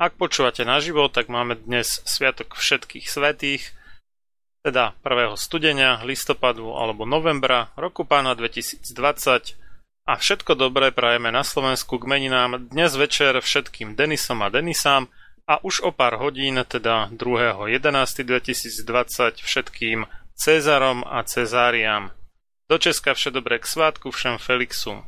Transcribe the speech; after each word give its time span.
Ak 0.00 0.16
počúvate 0.16 0.64
naživo, 0.64 1.12
tak 1.12 1.28
máme 1.28 1.60
dnes 1.60 2.00
Sviatok 2.08 2.56
všetkých 2.56 3.04
svetých, 3.04 3.76
teda 4.64 4.96
1. 5.04 5.36
studenia, 5.36 6.00
listopadu 6.00 6.72
alebo 6.72 7.04
novembra 7.04 7.68
roku 7.76 8.08
pána 8.08 8.32
2020 8.32 8.80
a 10.08 10.12
všetko 10.16 10.56
dobré 10.56 10.88
prajeme 10.88 11.28
na 11.28 11.44
Slovensku 11.44 12.00
k 12.00 12.08
meninám 12.08 12.72
dnes 12.72 12.96
večer 12.96 13.44
všetkým 13.44 13.92
Denisom 13.92 14.40
a 14.40 14.48
Denisám 14.48 15.12
a 15.44 15.60
už 15.60 15.84
o 15.84 15.92
pár 15.92 16.16
hodín, 16.16 16.56
teda 16.64 17.12
2.11.2020 17.12 19.36
všetkým 19.36 20.08
Cezarom 20.32 21.04
a 21.04 21.20
Cezáriám. 21.28 22.16
Do 22.72 22.80
Česka 22.80 23.12
vše 23.12 23.36
dobré 23.36 23.60
k 23.60 23.68
svátku 23.68 24.08
všem 24.08 24.40
Felixu. 24.40 25.04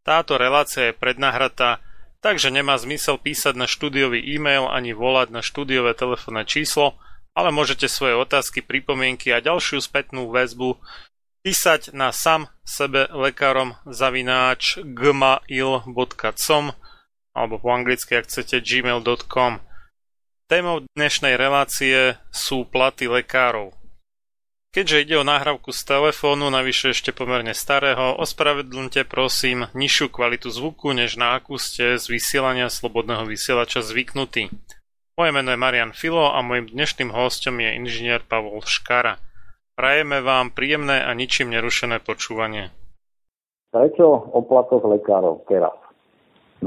Táto 0.00 0.40
relácia 0.40 0.88
je 0.88 0.96
prednahratá, 0.96 1.84
takže 2.24 2.48
nemá 2.48 2.80
zmysel 2.80 3.20
písať 3.20 3.52
na 3.52 3.68
štúdiový 3.68 4.24
e-mail 4.24 4.64
ani 4.64 4.96
volať 4.96 5.28
na 5.28 5.44
štúdiové 5.44 5.92
telefónne 5.92 6.48
číslo, 6.48 6.96
ale 7.36 7.52
môžete 7.52 7.84
svoje 7.84 8.16
otázky, 8.16 8.64
pripomienky 8.64 9.28
a 9.28 9.44
ďalšiu 9.44 9.84
spätnú 9.84 10.32
väzbu 10.32 10.80
písať 11.44 11.92
na 11.92 12.08
sam 12.16 12.48
sebe 12.64 13.04
lekárom 13.12 13.76
zavináč 13.84 14.80
gmail.com 14.80 16.64
alebo 17.34 17.54
po 17.58 17.68
anglicky, 17.74 18.16
ak 18.16 18.30
chcete, 18.30 18.62
gmail.com. 18.62 19.60
Témou 20.46 20.86
dnešnej 20.94 21.34
relácie 21.34 22.14
sú 22.30 22.62
platy 22.64 23.10
lekárov. 23.10 23.83
Keďže 24.74 25.06
ide 25.06 25.22
o 25.22 25.22
nahrávku 25.22 25.70
z 25.70 25.86
telefónu, 25.86 26.50
navyše 26.50 26.90
ešte 26.90 27.14
pomerne 27.14 27.54
starého, 27.54 28.18
ospravedlňte 28.18 29.06
prosím 29.06 29.70
nižšiu 29.70 30.10
kvalitu 30.10 30.50
zvuku, 30.50 30.90
než 30.90 31.14
na 31.14 31.38
akú 31.38 31.62
ste 31.62 31.94
z 31.94 32.10
vysielania 32.10 32.66
slobodného 32.66 33.22
vysielača 33.22 33.86
zvyknutí. 33.86 34.50
Moje 35.14 35.30
meno 35.30 35.54
je 35.54 35.62
Marian 35.62 35.94
Filo 35.94 36.26
a 36.26 36.42
mojim 36.42 36.66
dnešným 36.66 37.14
hostom 37.14 37.62
je 37.62 37.70
inžinier 37.70 38.26
Pavol 38.26 38.66
Škara. 38.66 39.22
Prajeme 39.78 40.18
vám 40.26 40.50
príjemné 40.50 41.06
a 41.06 41.14
ničím 41.14 41.54
nerušené 41.54 42.02
počúvanie. 42.02 42.74
Prečo 43.70 44.10
o 44.10 44.42
platoch 44.42 44.82
lekárov 44.82 45.46
teraz? 45.46 45.78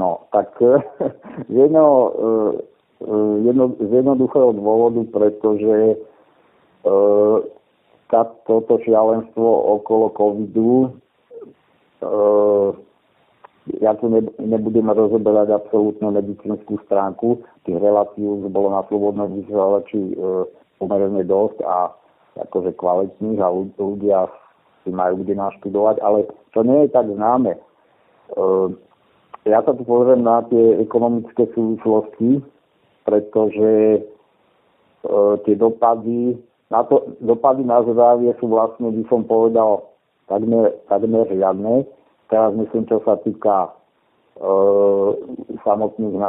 No, 0.00 0.32
tak 0.32 0.56
jedno, 1.60 1.84
eh, 2.16 2.52
jedno, 3.52 3.76
z 3.76 3.90
jednoduchého 4.00 4.56
dôvodu, 4.56 5.04
pretože 5.12 6.00
toto 8.10 8.80
šialenstvo 8.82 9.76
okolo 9.78 10.12
covidu 10.16 10.88
e, 12.00 12.08
ja 13.76 13.92
tu 14.00 14.08
ne, 14.08 14.24
nebudem 14.40 14.88
rozoberať 14.88 15.52
absolútne 15.52 16.08
medicínsku 16.08 16.80
stránku. 16.88 17.44
Tých 17.68 17.76
relácií 17.76 18.24
už 18.24 18.48
bolo 18.48 18.72
na 18.72 18.80
slobodnom 18.88 19.28
vysielači 19.36 20.00
e, 20.00 20.14
pomerne 20.80 21.20
dosť 21.20 21.60
a 21.68 21.92
akože 22.48 22.72
kvalitných 22.80 23.40
a 23.42 23.52
ľudia 23.52 24.30
si 24.82 24.90
majú 24.94 25.20
kde 25.20 25.36
naštudovať, 25.36 26.00
ale 26.00 26.24
to 26.56 26.64
nie 26.64 26.86
je 26.86 26.88
tak 26.96 27.06
známe. 27.12 27.52
E, 27.52 27.60
ja 29.44 29.60
sa 29.60 29.72
tu 29.76 29.84
pozriem 29.84 30.24
na 30.24 30.40
tie 30.48 30.80
ekonomické 30.80 31.44
súvislosti, 31.52 32.40
pretože 33.04 34.00
e, 34.00 34.00
tie 35.44 35.54
dopady 35.60 36.40
na, 36.68 36.84
to, 36.84 37.16
dopady 37.24 37.64
na 37.64 37.80
zdravie 37.84 38.32
sú 38.40 38.52
vlastne, 38.52 38.92
by 38.92 39.04
som 39.08 39.24
povedal, 39.24 39.88
takmer, 40.28 40.76
takmer 40.88 41.24
žiadne 41.28 41.88
Teraz 42.28 42.52
myslím, 42.52 42.84
čo 42.84 43.00
sa 43.08 43.16
týka 43.24 43.72
e, 44.36 44.44
samotných 45.64 46.16
e, 46.20 46.28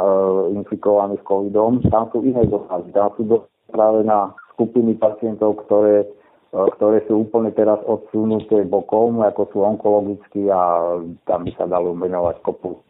infikovaných 0.56 1.20
covidom, 1.28 1.84
tam 1.92 2.08
sú 2.08 2.24
iné 2.24 2.48
dopady. 2.48 2.88
Tam 2.96 3.12
sú 3.20 3.28
dopady 3.28 3.68
práve 3.68 4.00
na 4.08 4.32
skupiny 4.56 4.96
pacientov, 4.96 5.60
ktoré, 5.68 6.08
e, 6.08 6.60
ktoré 6.80 7.04
sú 7.04 7.28
úplne 7.28 7.52
teraz 7.52 7.76
odsunuté 7.84 8.64
bokom, 8.64 9.20
ako 9.20 9.42
sú 9.52 9.58
onkologicky 9.60 10.48
a 10.48 10.88
tam 11.28 11.44
by 11.44 11.52
sa 11.60 11.68
dalo 11.68 11.92
menovať 11.92 12.40
kopu. 12.48 12.80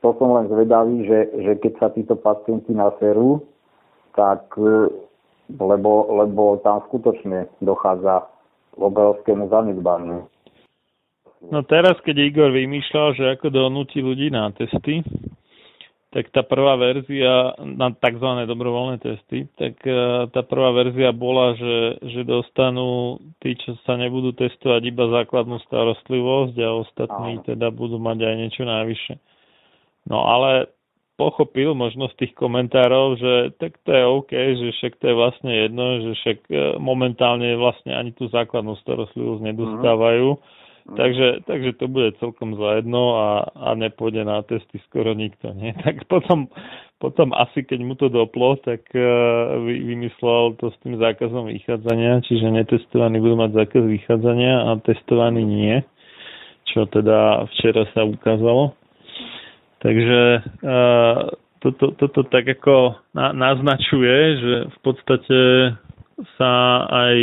To 0.00 0.16
som 0.16 0.34
len 0.34 0.50
zvedavý, 0.50 1.06
že, 1.06 1.30
že 1.44 1.52
keď 1.60 1.72
sa 1.78 1.88
títo 1.94 2.18
pacienti 2.18 2.74
naserú, 2.74 3.46
tak 4.18 4.50
e, 4.58 4.90
lebo, 5.58 6.06
lebo 6.22 6.62
tam 6.62 6.84
skutočne 6.86 7.50
dochádza 7.64 8.28
k 8.76 8.80
obrovskému 8.80 9.50
zanedbaniu. 9.50 10.30
No 11.48 11.64
teraz, 11.64 11.96
keď 12.04 12.16
Igor 12.20 12.52
vymýšľal, 12.52 13.16
že 13.16 13.24
ako 13.32 13.48
donúti 13.48 14.04
ľudí 14.04 14.28
na 14.28 14.52
testy, 14.52 15.00
tak 16.10 16.26
tá 16.34 16.42
prvá 16.42 16.74
verzia 16.74 17.54
na 17.62 17.94
tzv. 17.94 18.28
dobrovoľné 18.44 18.98
testy, 18.98 19.46
tak 19.54 19.78
e, 19.86 20.26
tá 20.34 20.42
prvá 20.42 20.74
verzia 20.74 21.14
bola, 21.14 21.54
že, 21.54 22.02
že 22.02 22.26
dostanú 22.26 23.22
tí, 23.38 23.54
čo 23.54 23.78
sa 23.86 23.94
nebudú 23.94 24.34
testovať 24.34 24.82
iba 24.90 25.06
základnú 25.06 25.62
starostlivosť 25.70 26.56
a 26.58 26.68
ostatní 26.82 27.38
teda 27.46 27.70
budú 27.70 28.02
mať 28.02 28.26
aj 28.26 28.34
niečo 28.36 28.62
najvyššie. 28.66 29.16
No 30.10 30.26
ale 30.26 30.66
pochopil 31.20 31.76
možno 31.76 32.08
z 32.16 32.24
tých 32.24 32.32
komentárov, 32.32 33.20
že 33.20 33.32
tak 33.60 33.76
to 33.84 33.92
je 33.92 34.04
OK, 34.08 34.32
že 34.32 34.68
však 34.80 34.92
to 34.96 35.04
je 35.12 35.14
vlastne 35.14 35.52
jedno, 35.52 35.84
že 36.00 36.10
však 36.24 36.38
e, 36.48 36.54
momentálne 36.80 37.52
vlastne 37.60 37.92
ani 37.92 38.16
tú 38.16 38.32
základnú 38.32 38.80
starostlivosť 38.80 39.44
nedostávajú. 39.44 40.40
Mm 40.40 40.58
Mm. 40.90 40.96
Takže, 40.96 41.28
takže 41.46 41.72
to 41.72 41.86
bude 41.88 42.18
celkom 42.18 42.58
za 42.58 42.82
jedno 42.82 43.14
a, 43.14 43.28
a 43.54 43.68
nepôjde 43.78 44.24
na 44.24 44.42
testy 44.42 44.82
skoro 44.90 45.14
nikto. 45.14 45.52
Nie? 45.54 45.76
Tak 45.86 46.10
potom, 46.10 46.50
potom 46.98 47.30
asi 47.30 47.62
keď 47.62 47.80
mu 47.84 47.94
to 47.94 48.10
doplo, 48.10 48.58
tak 48.58 48.82
uh, 48.94 49.60
vy, 49.62 49.86
vymyslel 49.86 50.58
to 50.58 50.74
s 50.74 50.76
tým 50.82 50.98
zákazom 50.98 51.46
vychádzania, 51.46 52.26
čiže 52.26 52.50
netestovaní 52.50 53.22
budú 53.22 53.38
mať 53.38 53.50
zákaz 53.64 53.82
vychádzania 53.86 54.54
a 54.66 54.70
testovaní 54.82 55.46
nie, 55.46 55.78
čo 56.74 56.90
teda 56.90 57.46
včera 57.54 57.86
sa 57.94 58.02
ukázalo. 58.02 58.74
Takže 59.80 60.20
toto, 61.60 61.92
toto 61.96 62.20
tak 62.28 62.48
ako 62.48 62.96
na, 63.16 63.32
naznačuje, 63.32 64.16
že 64.40 64.54
v 64.68 64.78
podstate 64.84 65.40
sa 66.36 66.84
aj, 66.88 67.16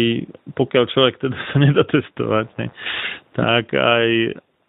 pokiaľ 0.57 0.83
človek 0.89 1.21
teda 1.21 1.37
sa 1.53 1.57
nedá 1.61 1.85
testovať, 1.85 2.47
ne, 2.57 2.67
tak 3.37 3.73
aj 3.77 4.07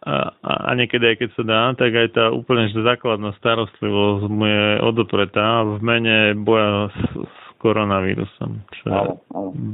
a, 0.09 0.15
a 0.41 0.71
niekedy 0.79 1.05
aj 1.05 1.17
keď 1.21 1.31
sa 1.37 1.45
dá, 1.45 1.63
tak 1.77 1.91
aj 1.93 2.09
tá 2.17 2.25
úplne 2.33 2.71
základná 2.73 3.35
starostlivosť 3.37 4.25
mu 4.31 4.47
je 4.47 4.67
odopretá 4.81 5.67
v 5.67 5.83
mene 5.85 6.39
boja 6.39 6.89
s, 6.95 7.01
s 7.19 7.37
koronavírusom, 7.59 8.63
čo 8.79 8.85
je 8.89 9.01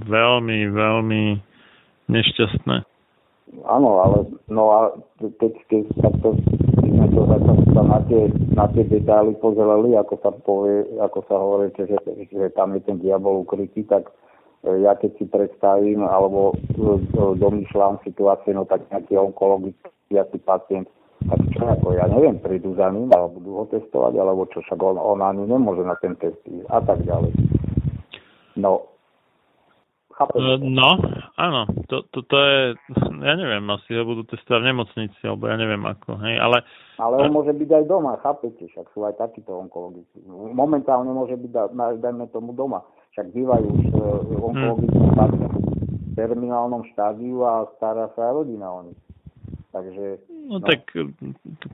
veľmi, 0.08 0.58
veľmi 0.72 1.22
nešťastné. 2.08 2.76
Áno, 3.68 3.90
ale 4.02 4.18
no 4.50 4.64
a 4.74 4.80
keď, 5.20 5.52
keď 5.70 5.84
takto 6.02 6.28
sme 6.90 7.06
to 7.12 7.22
sa 7.74 7.82
na 7.82 7.98
tie, 8.06 8.22
na 8.52 8.66
tie 8.70 8.84
detaily 8.86 9.34
pozreli, 9.40 9.96
ako 9.96 10.14
sa 10.20 10.30
povie, 10.32 10.84
ako 11.00 11.18
sa 11.26 11.34
hovorí, 11.36 11.72
že, 11.76 11.96
že 12.30 12.48
tam 12.52 12.76
je 12.76 12.80
ten 12.84 13.00
diabol 13.00 13.42
ukrytý, 13.42 13.84
tak 13.88 14.12
ja 14.64 14.96
keď 14.96 15.10
si 15.20 15.24
predstavím 15.28 16.08
alebo 16.08 16.56
e, 16.56 17.36
domýšľam 17.36 18.00
situácie, 18.00 18.56
no 18.56 18.64
tak 18.64 18.80
nejaký 18.88 19.20
onkologický 19.20 20.16
asi 20.16 20.40
pacient, 20.40 20.88
tak 21.28 21.40
čo 21.52 21.68
ako, 21.68 21.92
ja 21.92 22.08
neviem, 22.08 22.40
prídu 22.40 22.72
za 22.72 22.88
ním, 22.88 23.12
alebo 23.12 23.40
budú 23.40 23.50
ho 23.60 23.64
testovať, 23.68 24.16
alebo 24.16 24.48
čo, 24.48 24.64
však 24.64 24.80
on, 24.80 24.96
on 24.96 25.20
ani 25.20 25.44
nemôže 25.44 25.84
na 25.84 25.96
ten 26.00 26.16
test 26.16 26.40
ísť 26.48 26.64
a 26.72 26.80
tak 26.80 27.04
ďalej. 27.04 27.32
No, 28.56 28.93
Chápem. 30.14 30.38
E, 30.38 30.62
no, 30.62 31.02
áno, 31.34 31.66
to, 31.90 32.06
to, 32.14 32.22
to 32.22 32.36
je, 32.38 32.60
ja 33.18 33.34
neviem, 33.34 33.66
asi 33.66 33.98
ho 33.98 34.06
budú 34.06 34.22
testovať 34.30 34.62
v 34.62 34.68
nemocnici, 34.70 35.20
alebo 35.26 35.50
ja 35.50 35.58
neviem 35.58 35.82
ako, 35.82 36.22
hej, 36.22 36.38
ale... 36.38 36.62
Ale 37.02 37.26
on 37.26 37.34
môže 37.34 37.50
byť 37.50 37.70
aj 37.74 37.84
doma, 37.90 38.14
chápete, 38.22 38.62
však 38.70 38.86
sú 38.94 39.02
aj 39.02 39.18
takíto 39.18 39.58
onkologici. 39.58 40.22
Momentálne 40.30 41.10
môže 41.10 41.34
byť, 41.34 41.74
dajme 41.98 42.30
tomu 42.30 42.54
doma 42.54 42.86
však 43.14 43.30
bývajú 43.30 43.66
už 43.70 43.84
e, 43.86 44.02
onkologickí 44.42 44.98
hmm. 44.98 45.30
v 46.10 46.12
terminálnom 46.18 46.82
štádiu 46.90 47.46
a 47.46 47.70
stará 47.78 48.10
sa 48.18 48.26
aj 48.26 48.32
rodina 48.42 48.66
o 48.74 48.90
nich. 48.90 48.98
Takže, 49.70 50.22
no, 50.50 50.58
no 50.58 50.66
tak 50.66 50.86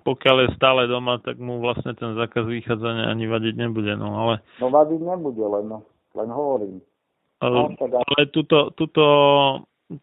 pokiaľ 0.04 0.36
je 0.44 0.56
stále 0.56 0.84
doma, 0.84 1.20
tak 1.24 1.40
mu 1.40 1.60
vlastne 1.64 1.96
ten 1.96 2.12
zákaz 2.16 2.44
vychádzania 2.44 3.08
ani 3.08 3.24
vadiť 3.24 3.54
nebude, 3.56 3.92
no 3.96 4.08
ale... 4.20 4.44
No 4.60 4.68
vadiť 4.68 5.00
nebude, 5.00 5.40
len, 5.40 5.66
len 6.16 6.28
hovorím. 6.28 6.76
Ale, 7.40 7.56
no, 7.56 7.76
teda... 7.76 7.96
ale 8.04 8.20
tuto, 8.28 8.72
tuto, 8.76 9.04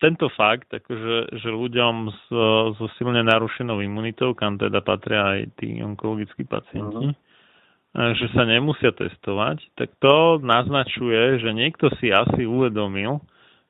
tento 0.02 0.28
fakt, 0.34 0.74
akože, 0.74 1.38
že 1.38 1.50
ľuďom 1.54 1.96
so, 2.28 2.46
so 2.78 2.86
silne 2.98 3.22
narušenou 3.22 3.82
imunitou, 3.82 4.34
kam 4.34 4.58
teda 4.58 4.82
patria 4.82 5.38
aj 5.38 5.54
tí 5.62 5.78
onkologickí 5.80 6.44
pacienti, 6.50 7.14
uh-huh 7.14 7.26
že 7.98 8.30
sa 8.30 8.46
nemusia 8.46 8.94
testovať, 8.94 9.74
tak 9.74 9.90
to 9.98 10.38
naznačuje, 10.38 11.42
že 11.42 11.50
niekto 11.50 11.90
si 11.98 12.14
asi 12.14 12.46
uvedomil, 12.46 13.18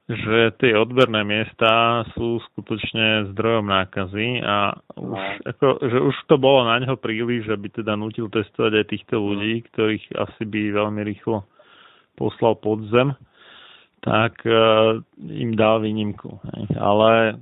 že 0.08 0.56
tie 0.60 0.75
odberné 0.75 1.24
miesta 1.24 2.04
sú 2.16 2.40
skutočne 2.52 3.31
zdrojom 3.36 3.68
nákazy 3.68 4.40
a 4.44 4.75
už, 4.96 5.20
no. 5.20 5.48
ako, 5.48 5.68
že 5.84 5.98
už 6.00 6.16
to 6.31 6.36
bolo 6.40 6.63
na 6.68 6.80
ňo 6.80 6.96
príliš, 7.00 7.48
že 7.48 7.56
by 7.56 7.68
teda 7.72 7.96
nutil 8.00 8.31
testovať 8.31 8.72
aj 8.84 8.86
týchto 8.88 9.16
ľudí, 9.20 9.63
ktorých 9.72 10.16
asi 10.16 10.44
by 10.48 10.75
veľmi 10.75 11.02
rýchlo 11.08 11.44
poslal 12.20 12.56
pod 12.60 12.88
zem, 12.91 13.15
tak 14.08 14.40
uh, 14.48 15.04
im 15.20 15.60
dal 15.60 15.84
výnimku. 15.84 16.40
Ale 16.80 17.36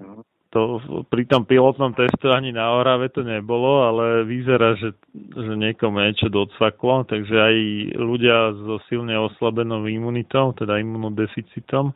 to 0.49 0.81
pri 1.11 1.29
tom 1.29 1.45
pilotnom 1.45 1.93
testovaní 1.93 2.49
na 2.49 2.73
Orave 2.73 3.13
to 3.13 3.21
nebolo, 3.21 3.85
ale 3.85 4.25
vyzerá, 4.25 4.73
že, 4.79 4.97
že 5.13 5.53
niekomu 5.53 5.99
niečo 5.99 6.31
docvaklo, 6.31 7.05
takže 7.05 7.35
aj 7.35 7.55
ľudia 7.99 8.55
so 8.55 8.79
silne 8.87 9.13
oslabenou 9.19 9.85
imunitou, 9.85 10.55
teda 10.57 10.79
imunodeficitom, 10.79 11.91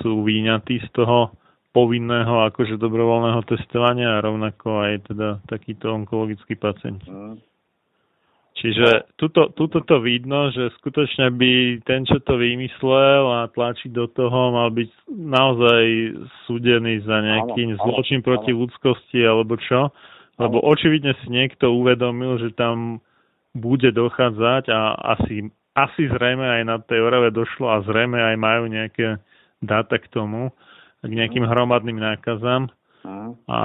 sú 0.00 0.24
výňatí 0.24 0.82
z 0.82 0.88
toho 0.96 1.36
povinného 1.76 2.48
akože 2.48 2.80
dobrovoľného 2.80 3.44
testovania 3.44 4.18
a 4.18 4.24
rovnako 4.24 4.88
aj 4.88 5.12
teda 5.12 5.28
takýto 5.48 5.92
onkologický 5.92 6.56
pacienti. 6.56 7.12
Mm. 7.12 7.51
Čiže 8.62 9.18
tuto, 9.18 9.50
tuto 9.58 9.82
to 9.82 9.98
vidno, 9.98 10.54
že 10.54 10.70
skutočne 10.78 11.34
by 11.34 11.82
ten, 11.82 12.06
čo 12.06 12.22
to 12.22 12.38
vymyslel 12.38 13.26
a 13.26 13.50
tlačí 13.50 13.90
do 13.90 14.06
toho, 14.06 14.54
mal 14.54 14.70
byť 14.70 14.90
naozaj 15.10 15.84
súdený 16.46 17.02
za 17.02 17.18
nejaký 17.18 17.74
zločin 17.82 18.22
proti 18.22 18.54
ľudskosti 18.54 19.18
alebo 19.26 19.58
čo. 19.58 19.90
Lebo 20.38 20.62
očividne 20.62 21.10
si 21.20 21.26
niekto 21.34 21.74
uvedomil, 21.74 22.38
že 22.38 22.54
tam 22.54 23.02
bude 23.50 23.90
dochádzať 23.90 24.70
a 24.70 24.94
asi, 25.18 25.50
asi 25.74 26.02
zrejme 26.06 26.46
aj 26.46 26.62
na 26.62 26.76
tej 26.78 27.02
Orave 27.02 27.34
došlo 27.34 27.66
a 27.66 27.82
zrejme 27.82 28.16
aj 28.16 28.36
majú 28.38 28.70
nejaké 28.70 29.18
dáta 29.58 29.98
k 29.98 30.06
tomu, 30.06 30.54
k 31.02 31.10
nejakým 31.10 31.42
hromadným 31.44 31.98
nákazám. 31.98 32.70
A 33.50 33.60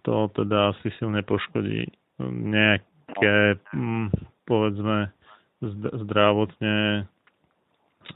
to 0.00 0.32
teda 0.32 0.72
asi 0.72 0.88
silne 0.96 1.20
poškodí 1.20 1.92
nejak, 2.24 2.84
také, 3.10 3.58
mm, 3.74 4.06
povedzme, 4.46 5.10
zdravotne 6.06 7.06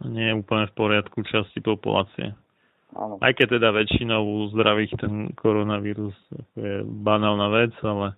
nie 0.06 0.26
je 0.32 0.34
úplne 0.34 0.64
v 0.70 0.76
poriadku 0.78 1.22
časti 1.26 1.60
populácie. 1.60 2.34
Áno. 2.94 3.18
Aj 3.18 3.34
keď 3.34 3.58
teda 3.58 3.74
väčšinou 3.74 4.22
u 4.22 4.36
zdravých 4.54 4.94
ten 5.02 5.34
koronavírus 5.34 6.14
je 6.54 6.86
banálna 6.86 7.50
vec, 7.50 7.74
ale 7.82 8.14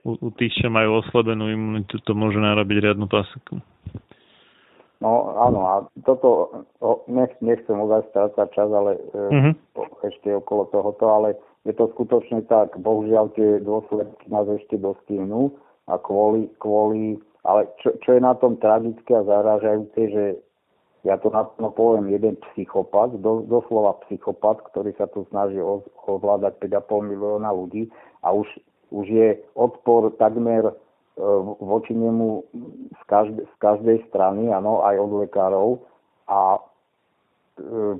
u, 0.00 0.16
u 0.16 0.28
tých, 0.32 0.64
čo 0.64 0.72
majú 0.72 1.04
oslabenú 1.04 1.52
imunitu, 1.52 2.00
to 2.00 2.16
môže 2.16 2.40
narobiť 2.40 2.76
riadnu 2.88 3.04
paseku. 3.04 3.60
No 5.04 5.36
áno, 5.36 5.60
a 5.68 5.74
toto, 6.08 6.64
nech, 7.12 7.36
nechcem 7.44 7.76
uvať 7.76 8.08
strácať 8.08 8.48
čas, 8.56 8.70
ale 8.72 8.96
mm-hmm. 9.12 9.54
ešte 10.08 10.28
okolo 10.40 10.72
tohoto, 10.72 11.04
ale 11.12 11.28
je 11.68 11.76
to 11.76 11.92
skutočne 11.92 12.48
tak, 12.48 12.72
bohužiaľ 12.80 13.28
tie 13.36 13.60
dôsledky 13.60 14.24
nás 14.32 14.48
ešte 14.48 14.80
dostíhnú 14.80 15.52
a 15.88 16.00
kvôli, 16.00 16.48
kvôli 16.58 17.20
ale 17.44 17.68
čo, 17.84 17.92
čo 18.00 18.16
je 18.16 18.20
na 18.24 18.32
tom 18.40 18.56
tragické 18.56 19.12
a 19.12 19.28
zarážajúce, 19.28 20.00
že 20.08 20.24
ja 21.04 21.20
to 21.20 21.28
naplno 21.28 21.68
poviem, 21.76 22.08
jeden 22.08 22.40
psychopat, 22.50 23.20
do, 23.20 23.44
doslova 23.44 24.00
psychopat, 24.08 24.64
ktorý 24.72 24.96
sa 24.96 25.04
tu 25.12 25.28
snaží 25.28 25.60
ovládať 26.08 26.56
5,5 26.64 27.12
milióna 27.12 27.52
ľudí 27.52 27.92
a 28.24 28.32
už, 28.32 28.48
už 28.88 29.06
je 29.12 29.36
odpor 29.52 30.16
takmer 30.16 30.72
e, 30.72 30.74
voči 31.60 31.92
nemu 31.92 32.48
z, 32.96 33.02
každej, 33.04 33.44
z 33.44 33.54
každej 33.60 33.98
strany, 34.08 34.48
áno, 34.48 34.80
aj 34.80 34.96
od 34.96 35.12
lekárov 35.28 35.84
a 36.24 36.56
e, 36.56 36.60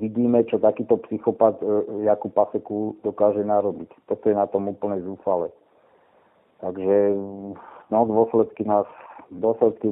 vidíme, 0.01 0.41
čo 0.49 0.57
takýto 0.57 0.97
psychopat 1.05 1.61
e, 1.61 2.09
Jakub 2.09 2.33
Paseku 2.33 2.97
dokáže 3.05 3.45
narobiť. 3.45 4.09
Toto 4.09 4.33
je 4.33 4.33
na 4.33 4.49
tom 4.49 4.73
úplne 4.73 4.97
zúfale. 5.05 5.53
Takže 6.65 7.13
no, 7.91 7.99
dôsledky 8.09 8.63
nás, 8.65 8.87
dôsledky 9.33 9.91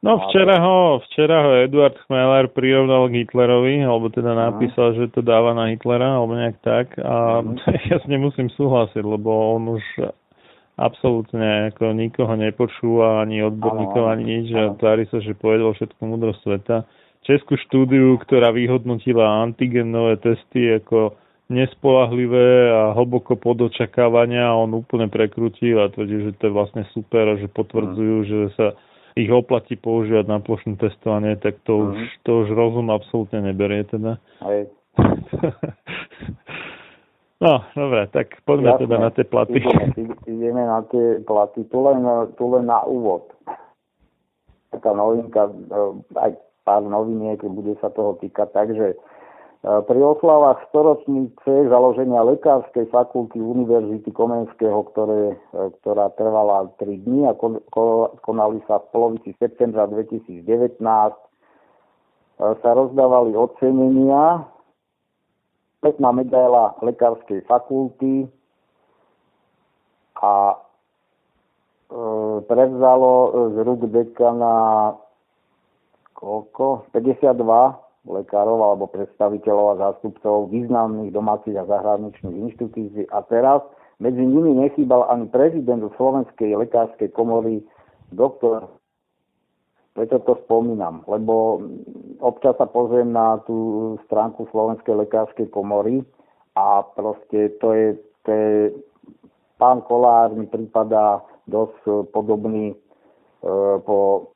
No 0.00 0.16
včera 0.16 0.56
ho, 0.64 0.96
včera 1.12 1.44
ho 1.44 1.50
Eduard 1.60 1.92
Chmeler 2.08 2.48
prirovnal 2.48 3.12
k 3.12 3.20
Hitlerovi, 3.20 3.84
alebo 3.84 4.08
teda 4.08 4.32
mhm. 4.32 4.40
napísal, 4.40 4.96
že 4.96 5.12
to 5.12 5.20
dáva 5.20 5.52
na 5.52 5.68
Hitlera, 5.68 6.16
alebo 6.16 6.32
nejak 6.32 6.56
tak. 6.64 6.96
A 6.96 7.44
mm. 7.44 7.68
ja 7.92 7.96
s 8.00 8.06
nemusím 8.08 8.48
súhlasiť, 8.48 9.04
lebo 9.04 9.60
on 9.60 9.76
už 9.76 9.84
absolútne 10.80 11.68
ako 11.68 11.92
nikoho 11.92 12.32
nepočúva, 12.40 13.20
ani 13.20 13.44
odborníkov, 13.44 14.08
ani 14.08 14.24
nič. 14.24 14.46
A 14.56 14.72
tvári 14.80 15.04
sa, 15.12 15.20
že 15.20 15.36
povedal 15.36 15.76
všetko 15.76 16.00
múdro 16.08 16.32
sveta. 16.40 16.88
Českú 17.20 17.60
štúdiu, 17.68 18.16
ktorá 18.24 18.48
vyhodnotila 18.48 19.44
antigenové 19.44 20.16
testy 20.24 20.80
ako 20.80 21.12
nespolahlivé 21.50 22.70
a 22.70 22.94
hlboko 22.94 23.34
pod 23.34 23.58
očakávania 23.66 24.46
a 24.46 24.54
on 24.54 24.70
úplne 24.78 25.10
prekrutil 25.10 25.82
a 25.82 25.90
tvrdí, 25.90 26.30
že 26.30 26.32
to 26.38 26.48
je 26.48 26.54
vlastne 26.54 26.82
super 26.94 27.26
a 27.26 27.34
že 27.36 27.50
potvrdzujú, 27.50 28.16
mm. 28.22 28.26
že 28.30 28.38
sa 28.54 28.66
ich 29.18 29.26
oplatí 29.26 29.74
používať 29.74 30.30
na 30.30 30.38
plošné 30.38 30.78
testovanie, 30.78 31.34
tak 31.42 31.58
to, 31.66 31.74
mm. 31.74 31.86
už, 31.90 31.98
to 32.22 32.30
už 32.46 32.48
rozum 32.54 32.94
absolútne 32.94 33.42
neberie 33.42 33.82
teda. 33.90 34.22
Hej. 34.46 34.70
no, 37.44 37.66
dobre, 37.74 38.06
tak 38.14 38.38
poďme 38.46 38.70
Jasne, 38.78 38.82
teda 38.86 38.96
na 39.02 39.10
tie 39.10 39.26
platy. 39.26 39.58
Ideme, 39.58 40.14
ideme 40.30 40.62
na 40.62 40.80
tie 40.86 41.18
platy, 41.26 41.66
tu 41.66 41.78
len, 41.82 41.98
tu 42.38 42.44
len 42.46 42.64
na 42.70 42.86
úvod. 42.86 43.26
Taká 44.70 44.94
novinka, 44.94 45.50
eh, 45.50 45.92
aj 46.14 46.30
pár 46.62 46.86
noviniek, 46.86 47.42
bude 47.42 47.74
sa 47.82 47.90
toho 47.90 48.14
týkať, 48.22 48.54
takže 48.54 48.94
pri 49.60 50.00
oslavách 50.00 50.72
storočnice 50.72 51.68
založenia 51.68 52.24
Lekárskej 52.24 52.88
fakulty 52.88 53.44
Univerzity 53.44 54.08
Komenského, 54.08 54.88
ktoré, 54.88 55.36
e, 55.36 55.60
ktorá 55.80 56.08
trvala 56.16 56.72
3 56.80 56.96
dní 57.04 57.28
a 57.28 57.36
konali 58.24 58.64
sa 58.64 58.80
v 58.80 58.88
polovici 58.88 59.36
septembra 59.36 59.84
2019, 59.84 60.48
e, 61.12 61.20
sa 62.40 62.70
rozdávali 62.72 63.36
ocenenia. 63.36 64.48
Pekná 65.84 66.08
medaila 66.08 66.80
Lekárskej 66.80 67.44
fakulty 67.44 68.32
a 70.24 70.56
e, 70.56 70.58
prevzalo 72.48 73.12
z 73.52 73.56
rúk 73.60 73.92
dekana 73.92 74.56
koľko? 76.16 76.88
52 76.96 77.89
lekárov 78.08 78.58
alebo 78.64 78.88
predstaviteľov 78.88 79.66
a 79.76 79.80
zástupcov 79.90 80.48
významných 80.48 81.12
domácich 81.12 81.56
a 81.56 81.68
zahraničných 81.68 82.36
inštitúcií 82.48 83.04
a 83.12 83.20
teraz 83.28 83.60
medzi 84.00 84.24
nimi 84.24 84.56
nechýbal 84.56 85.04
ani 85.12 85.28
prezident 85.28 85.84
Slovenskej 86.00 86.56
lekárskej 86.56 87.12
komory, 87.12 87.60
doktor. 88.08 88.72
Preto 89.92 90.22
to 90.24 90.40
spomínam, 90.48 91.04
lebo 91.04 91.60
občas 92.24 92.56
sa 92.56 92.64
pozriem 92.64 93.12
na 93.12 93.42
tú 93.44 93.98
stránku 94.08 94.48
Slovenskej 94.48 94.96
lekárskej 95.04 95.52
komory 95.52 96.00
a 96.56 96.80
proste 96.96 97.52
to 97.60 97.68
je, 97.76 97.88
to 98.24 98.30
je 98.32 98.54
pán 99.60 99.84
Kolár 99.84 100.32
mi 100.32 100.48
prípada 100.48 101.20
dosť 101.44 102.08
podobný 102.16 102.72
e, 102.72 102.76
po 103.84 104.30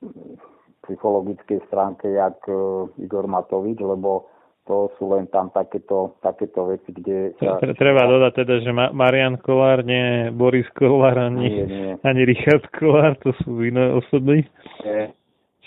psychologickej 0.85 1.61
stránke, 1.67 2.13
jak 2.13 2.37
e, 2.49 2.55
Igor 3.01 3.27
Matovič, 3.27 3.81
lebo 3.81 4.29
to 4.65 4.89
sú 4.97 5.13
len 5.13 5.29
tam 5.29 5.53
takéto, 5.53 6.17
takéto 6.25 6.65
veci, 6.73 6.89
kde... 6.89 7.37
Sa... 7.37 7.61
Treba 7.61 8.09
dodať 8.09 8.33
teda, 8.33 8.55
že 8.65 8.73
Marian 8.73 9.37
Kolár, 9.37 9.85
nie 9.85 10.33
Boris 10.33 10.69
Kolár, 10.73 11.21
ani, 11.21 11.49
nie, 11.49 11.67
nie. 11.69 11.91
ani 12.01 12.23
Richard 12.25 12.65
Kolár, 12.73 13.21
to 13.21 13.37
sú 13.45 13.61
iné 13.61 13.93
osoby. 13.93 14.41
Nie. 14.81 15.13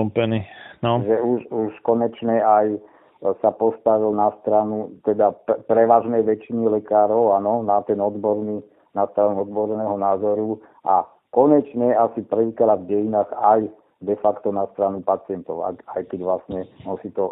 no. 0.87 1.03
že 1.03 1.17
už, 1.19 1.41
už 1.51 1.73
konečne 1.83 2.39
aj 2.39 2.79
sa 3.23 3.51
postavil 3.55 4.11
na 4.19 4.35
stranu 4.43 4.99
teda 5.07 5.31
prevažnej 5.71 6.27
väčšiny 6.27 6.67
lekárov, 6.83 7.39
áno, 7.39 7.63
na 7.63 7.79
ten 7.87 8.03
odborný, 8.03 8.63
na 8.99 9.07
stranu 9.15 9.47
odborného 9.47 9.95
názoru 9.95 10.59
a 10.83 11.07
konečne 11.31 11.95
asi 11.95 12.27
prvýkrát 12.27 12.83
v 12.83 12.99
dejinách 12.99 13.31
aj 13.39 13.71
de 14.03 14.17
facto 14.19 14.51
na 14.51 14.67
stranu 14.75 14.99
pacientov, 15.07 15.63
aj, 15.63 15.79
aj 15.95 16.03
keď 16.11 16.21
vlastne 16.27 16.61
nosí 16.83 17.15
to 17.15 17.31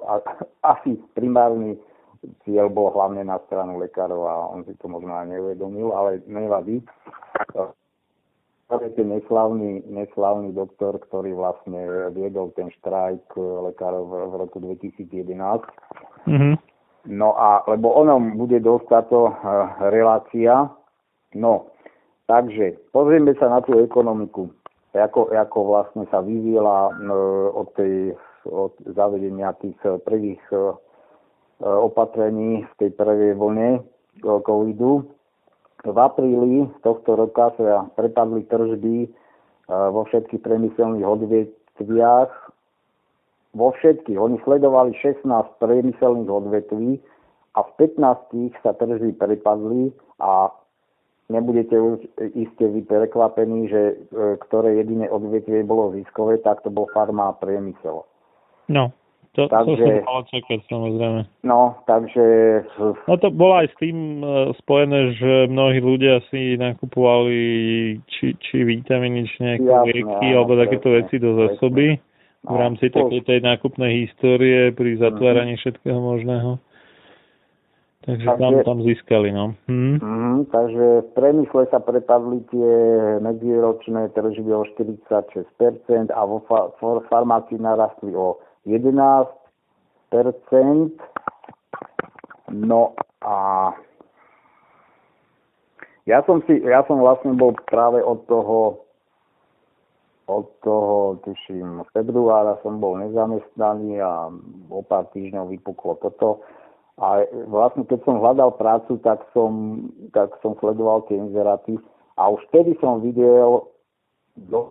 asi 0.63 0.95
primárny 1.19 1.75
cieľ 2.45 2.69
bol 2.69 2.93
hlavne 2.93 3.25
na 3.25 3.41
stranu 3.49 3.81
lekárov 3.81 4.23
a 4.29 4.35
on 4.53 4.65
si 4.69 4.77
to 4.77 4.87
možno 4.89 5.17
aj 5.17 5.27
neuvedomil, 5.33 5.93
ale 5.97 6.21
nevadí. 6.29 6.85
To 8.71 8.79
je 8.79 8.91
ten 8.95 9.11
neslavný, 9.11 9.83
neslavný 9.91 10.55
doktor, 10.55 11.01
ktorý 11.11 11.35
vlastne 11.35 12.11
viedol 12.15 12.55
ten 12.55 12.71
štrajk 12.71 13.35
lekárov 13.41 14.05
v 14.07 14.35
roku 14.37 14.63
2011. 14.63 15.11
Mm-hmm. 16.29 16.55
No 17.11 17.33
a, 17.35 17.65
lebo 17.67 17.97
onom 17.97 18.37
bude 18.37 18.61
dosť 18.61 18.87
táto 18.87 19.19
eh, 19.27 19.35
relácia. 19.91 20.69
No, 21.35 21.73
takže 22.29 22.79
pozrieme 22.93 23.33
sa 23.41 23.49
na 23.49 23.65
tú 23.65 23.81
ekonomiku. 23.81 24.53
Ako, 24.91 25.31
ako 25.31 25.59
vlastne 25.67 26.05
sa 26.13 26.21
vyviela 26.23 26.93
eh, 26.93 27.11
od, 27.51 27.69
tej, 27.75 28.15
od 28.47 28.77
zavedenia 28.93 29.57
tých 29.59 29.81
prvých 30.05 30.45
eh, 30.53 30.77
E, 30.79 30.90
opatrení 31.61 32.65
v 32.65 32.73
tej 32.81 32.91
prvej 32.97 33.37
vlne 33.37 33.85
covidu. 34.21 35.05
V 35.81 35.97
apríli 35.97 36.69
tohto 36.85 37.17
roka 37.17 37.57
sa 37.57 37.89
prepadli 37.97 38.45
tržby 38.45 38.97
e, 39.05 39.09
vo 39.69 40.05
všetkých 40.05 40.45
priemyselných 40.45 41.07
odvetviach. 41.09 42.33
Vo 43.57 43.69
všetkých. 43.75 44.19
Oni 44.21 44.37
sledovali 44.45 44.93
16 44.93 45.25
priemyselných 45.57 46.31
odvetví 46.31 47.01
a 47.57 47.61
v 47.65 47.71
15 47.81 48.61
sa 48.61 48.77
tržby 48.77 49.17
prepadli 49.17 49.91
a 50.21 50.53
nebudete 51.33 51.75
už 51.81 52.05
iste 52.37 52.63
vy 52.69 52.85
prekvapení, 52.85 53.73
že 53.73 53.81
e, 53.81 53.95
ktoré 54.37 54.77
jediné 54.85 55.09
odvetvie 55.09 55.65
bolo 55.65 55.97
ziskové, 55.97 56.45
tak 56.45 56.61
to 56.61 56.69
bol 56.69 56.85
farma 56.93 57.33
a 57.33 57.39
priemysel. 57.41 58.05
No. 58.69 58.93
To, 59.39 59.47
takže, 59.47 59.79
to 59.79 60.03
som 60.03 60.27
čakať, 60.27 60.59
samozrejme. 60.67 61.23
No, 61.47 61.79
takže... 61.87 62.25
No 63.07 63.15
to 63.15 63.31
bolo 63.31 63.63
aj 63.63 63.71
s 63.71 63.77
tým 63.79 64.27
uh, 64.27 64.51
spojené, 64.59 65.15
že 65.15 65.47
mnohí 65.47 65.79
ľudia 65.79 66.19
si 66.35 66.59
nakupovali 66.59 67.39
či, 68.11 68.35
či 68.43 68.57
vitamíny, 68.67 69.31
či 69.31 69.39
nejaké 69.39 69.71
lieky, 69.87 70.27
alebo 70.35 70.59
takéto 70.59 70.91
veci 70.91 71.23
do 71.23 71.39
zásoby 71.47 71.95
no, 72.43 72.51
v 72.51 72.57
rámci 72.59 72.91
takej 72.91 73.23
tej 73.23 73.39
nákupnej 73.47 74.11
histórie 74.11 74.75
pri 74.75 74.99
mhm. 74.99 75.01
zatváraní 75.07 75.55
mm-hmm. 75.55 75.63
všetkého 75.63 76.01
možného. 76.03 76.51
Takže, 78.01 78.27
takže 78.27 78.41
tam, 78.41 78.53
tam 78.65 78.79
získali, 78.81 79.29
no. 79.29 79.53
Hm. 79.69 80.01
Mm, 80.01 80.41
takže 80.49 80.87
v 81.05 81.09
premysle 81.13 81.69
sa 81.69 81.85
prepadli 81.85 82.41
tie 82.49 82.73
medziročné 83.21 84.09
tržby 84.17 84.57
o 84.57 84.65
46% 84.73 85.45
a 86.09 86.21
vo 86.25 86.41
fa- 86.49 86.73
farmácii 86.81 87.61
narastli 87.61 88.17
o 88.17 88.41
11 88.65 89.29
No 92.51 92.93
a 93.23 93.37
ja 96.05 96.19
som 96.27 96.43
si, 96.51 96.59
ja 96.67 96.83
som 96.91 96.99
vlastne 96.99 97.39
bol 97.39 97.55
práve 97.71 98.03
od 98.03 98.27
toho 98.27 98.91
od 100.31 100.47
toho, 100.63 101.19
tuším, 101.27 101.83
februára 101.91 102.55
som 102.63 102.79
bol 102.79 102.95
nezamestnaný 103.03 103.99
a 103.99 104.31
o 104.71 104.81
pár 104.87 105.11
týždňov 105.11 105.51
vypuklo 105.51 105.99
toto. 105.99 106.47
A 107.03 107.27
vlastne 107.51 107.83
keď 107.83 108.07
som 108.07 108.23
hľadal 108.23 108.55
prácu, 108.55 109.03
tak 109.03 109.27
som, 109.35 109.83
tak 110.15 110.31
som 110.39 110.55
sledoval 110.63 111.03
tie 111.11 111.19
inzeráty 111.19 111.75
a 112.15 112.31
už 112.31 112.47
vtedy 112.53 112.79
som 112.79 113.03
videl 113.03 113.67
do, 114.37 114.71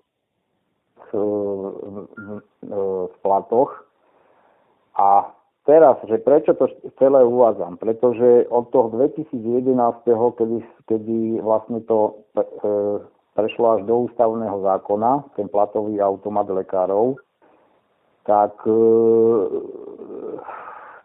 v, 1.11 2.03
v, 2.15 2.27
v 3.09 3.15
platoch. 3.23 3.85
A 4.99 5.31
teraz, 5.63 5.97
že 6.07 6.19
prečo 6.19 6.53
to 6.53 6.67
celé 6.99 7.23
uvádzam? 7.23 7.77
Pretože 7.77 8.47
od 8.51 8.69
toho 8.69 8.89
2011, 8.93 9.71
kedy, 10.37 10.57
kedy 10.85 11.17
vlastne 11.39 11.79
to 11.87 12.19
e, 12.35 12.41
prešlo 13.33 13.79
až 13.79 13.81
do 13.87 14.09
ústavného 14.11 14.59
zákona, 14.61 15.39
ten 15.39 15.47
platový 15.47 16.01
automat 16.03 16.49
lekárov, 16.51 17.15
tak 18.27 18.53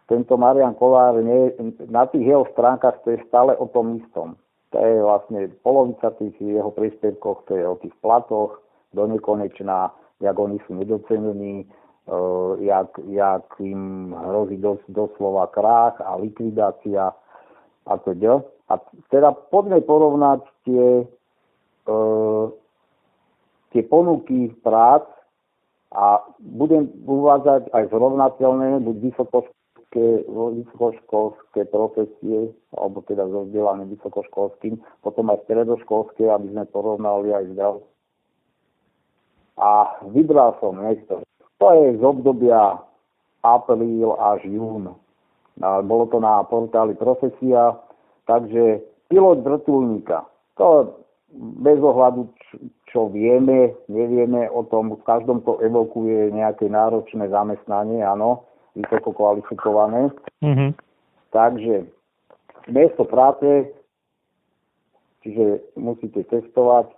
tento 0.05 0.33
Marian 0.37 0.77
Kolár 0.77 1.17
nie, 1.17 1.49
na 1.89 2.05
tých 2.05 2.21
jeho 2.21 2.45
stránkach 2.53 3.01
to 3.01 3.17
je 3.17 3.19
stále 3.25 3.57
o 3.57 3.65
tom 3.65 3.97
istom. 3.97 4.37
To 4.69 4.77
je 4.77 5.01
vlastne 5.01 5.39
polovica 5.65 6.13
tých 6.19 6.35
jeho 6.37 6.69
príspevkov, 6.69 7.47
to 7.49 7.57
je 7.57 7.65
o 7.65 7.79
tých 7.81 7.95
platoch, 8.03 8.61
do 8.95 9.03
nekonečná, 9.11 9.91
jak 10.23 10.39
oni 10.39 10.57
sú 10.63 10.79
nedocenení, 10.79 11.67
uh, 12.07 12.55
jak, 12.63 12.95
jak 13.11 13.43
im 13.59 14.15
hrozí 14.15 14.57
dos, 14.57 14.79
doslova 14.87 15.51
krách 15.51 15.99
a 15.99 16.15
likvidácia 16.15 17.11
a 17.85 17.93
teda. 18.07 18.41
A 18.71 18.81
teda 19.13 19.35
poďme 19.51 19.83
porovnať 19.83 20.41
tie, 20.65 21.05
uh, 21.85 22.45
tie 23.75 23.83
ponuky 23.83 24.55
prác 24.63 25.05
a 25.93 26.23
budem 26.39 26.89
uvádzať 27.05 27.69
aj 27.71 27.83
zrovnateľné, 27.93 28.83
buď 28.83 28.95
vysokoškolské, 29.11 30.27
vysokoškolské 30.33 31.61
profesie, 31.71 32.51
alebo 32.75 32.99
teda 33.07 33.29
so 33.31 33.47
vzdelaným 33.47 33.95
vysokoškolským, 33.95 34.81
potom 35.05 35.31
aj 35.31 35.45
stredoškolské, 35.47 36.27
aby 36.27 36.51
sme 36.51 36.63
porovnali 36.67 37.31
aj 37.31 37.53
zdravotné. 37.53 37.94
A 39.55 39.99
vybral 40.11 40.59
som 40.59 40.75
niektoré. 40.75 41.23
To 41.63 41.67
je 41.71 41.95
z 41.95 42.03
obdobia 42.03 42.83
apríl 43.39 44.11
až 44.19 44.43
jún. 44.43 44.91
A 45.63 45.79
bolo 45.79 46.11
to 46.11 46.19
na 46.19 46.43
portáli 46.43 46.97
Profesia, 46.99 47.79
takže 48.27 48.83
pilot 49.07 49.39
vrtulníka. 49.45 50.27
To 50.59 50.99
bez 51.35 51.79
ohľadu, 51.79 52.31
čo 52.91 53.11
vieme, 53.11 53.75
nevieme 53.91 54.47
o 54.51 54.63
tom, 54.67 54.95
v 54.95 55.03
každom 55.03 55.43
to 55.43 55.59
evokuje 55.59 56.31
nejaké 56.31 56.67
náročné 56.71 57.27
zamestnanie, 57.27 58.03
áno, 58.03 58.47
vysoko 58.75 59.11
kvalifikované. 59.15 60.11
Mm-hmm. 60.43 60.71
Takže 61.31 61.75
miesto 62.71 63.03
práce, 63.03 63.67
čiže 65.23 65.63
musíte 65.75 66.23
testovať. 66.27 66.91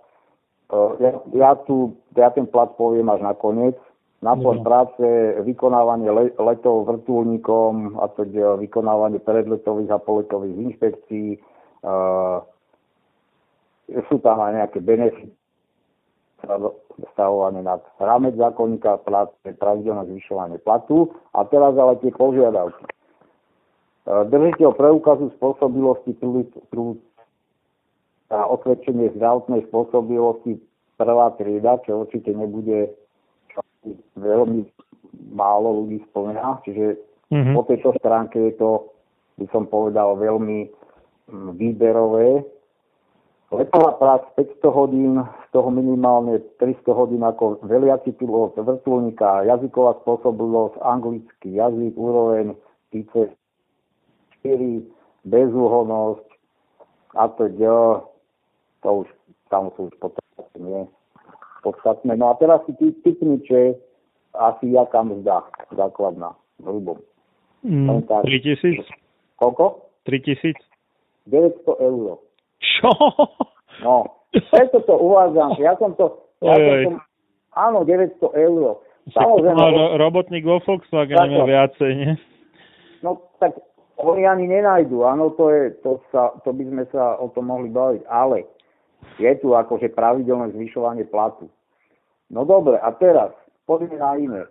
Eh, 0.68 0.90
ja, 1.00 1.10
ja, 1.32 1.50
tu, 1.64 1.96
ja 2.12 2.28
ten 2.28 2.44
plat 2.44 2.68
poviem 2.76 3.08
až 3.08 3.24
na 3.24 3.32
koniec. 3.32 3.76
Mm-hmm. 4.18 4.66
práce, 4.66 5.06
vykonávanie 5.46 6.10
le, 6.10 6.24
letov 6.42 6.90
vrtulníkom, 6.90 8.02
a 8.02 8.10
teda 8.18 8.58
vykonávanie 8.58 9.22
predletových 9.22 9.94
a 9.94 10.02
poletových 10.02 10.58
inšpekcií, 10.58 11.38
uh, 11.86 12.42
sú 14.10 14.18
tam 14.18 14.42
aj 14.42 14.58
nejaké 14.58 14.82
benefity 14.82 15.30
stavované 17.14 17.62
nad 17.62 17.78
rámec 18.02 18.34
zákonníka, 18.34 19.06
pravidelné 19.58 20.06
zvyšovanie 20.10 20.58
platu 20.62 21.14
a 21.34 21.46
teraz 21.46 21.78
ale 21.78 21.98
tie 22.02 22.14
požiadavky. 22.14 22.84
Držiteľ 24.06 24.70
preukazu 24.74 25.30
spôsobilosti 25.38 26.14
a 28.28 28.40
osvedčenie 28.44 29.12
zdravotnej 29.16 29.66
spôsobilosti 29.68 30.60
prvá 30.98 31.30
trieda, 31.38 31.78
čo 31.86 32.04
určite 32.04 32.34
nebude 32.34 32.92
veľmi 34.18 34.66
málo 35.32 35.86
ľudí 35.86 36.02
spomína, 36.10 36.60
čiže 36.66 36.98
mm-hmm. 37.30 37.54
po 37.54 37.62
tejto 37.64 37.90
stránke 38.02 38.36
je 38.50 38.52
to, 38.58 38.90
by 39.38 39.46
som 39.54 39.70
povedal, 39.70 40.18
veľmi 40.18 40.68
výberové, 41.54 42.42
Letová 43.48 43.96
prác 43.96 44.28
500 44.36 44.60
hodín, 44.76 45.24
z 45.24 45.46
toho 45.56 45.72
minimálne 45.72 46.36
300 46.60 46.84
hodín 46.92 47.24
ako 47.24 47.64
veliaci 47.64 48.12
pilot 48.12 48.52
vrtulníka, 48.60 49.48
jazyková 49.48 50.04
spôsobilosť, 50.04 50.76
anglický 50.84 51.56
jazyk, 51.56 51.96
úroveň 51.96 52.52
IC 52.92 53.32
4, 54.44 54.84
bezúhonosť 55.24 56.28
a 57.16 57.24
to 57.40 57.48
to 58.84 58.88
už, 59.00 59.08
tam 59.48 59.72
sú 59.80 59.88
už 59.88 59.96
podstatné, 60.38 60.66
nie, 60.70 60.84
podstatné. 61.66 62.12
No 62.14 62.30
a 62.30 62.34
teraz 62.38 62.62
si 62.70 62.72
ty, 62.78 62.94
typni, 63.02 63.42
čo 63.42 63.54
je 63.58 63.68
asi 64.38 64.70
jaká 64.70 65.02
mzda 65.02 65.42
základná, 65.74 66.38
hrubom. 66.62 67.02
Mm, 67.66 68.06
3000? 68.06 68.86
Koľko? 69.42 69.90
3000? 70.06 70.54
900 71.26 71.66
eur. 71.82 72.22
Čo? 72.62 72.90
No, 73.78 74.22
preto 74.50 74.82
to 74.86 74.94
uvádzam. 74.98 75.58
Ja 75.58 75.74
som 75.78 75.94
to... 75.98 76.22
Ja 76.42 76.54
som, 76.86 77.02
áno, 77.54 77.82
900 77.82 78.18
eur. 78.34 78.78
Samozrejme. 79.14 79.58
Ro- 79.58 79.94
robotník 79.98 80.44
vo 80.46 80.62
Volkswagen 80.62 81.18
má 81.18 81.44
viacej, 81.46 81.90
nie? 81.94 82.12
No, 83.02 83.22
tak 83.38 83.56
oni 83.98 84.26
ani 84.26 84.46
nenajdu. 84.46 85.02
Áno, 85.02 85.34
to, 85.34 85.50
je, 85.50 85.74
to, 85.82 85.98
sa, 86.12 86.34
to 86.44 86.52
by 86.54 86.64
sme 86.66 86.84
sa 86.90 87.16
o 87.18 87.30
tom 87.32 87.50
mohli 87.50 87.70
baviť. 87.72 88.02
Ale 88.06 88.46
je 89.16 89.32
tu 89.40 89.56
akože 89.56 89.88
pravidelné 89.96 90.52
zvyšovanie 90.52 91.08
platu. 91.08 91.48
No 92.28 92.44
dobre, 92.44 92.76
a 92.76 92.92
teraz 92.92 93.32
poďme 93.64 93.96
na 93.96 94.12
iné. 94.20 94.42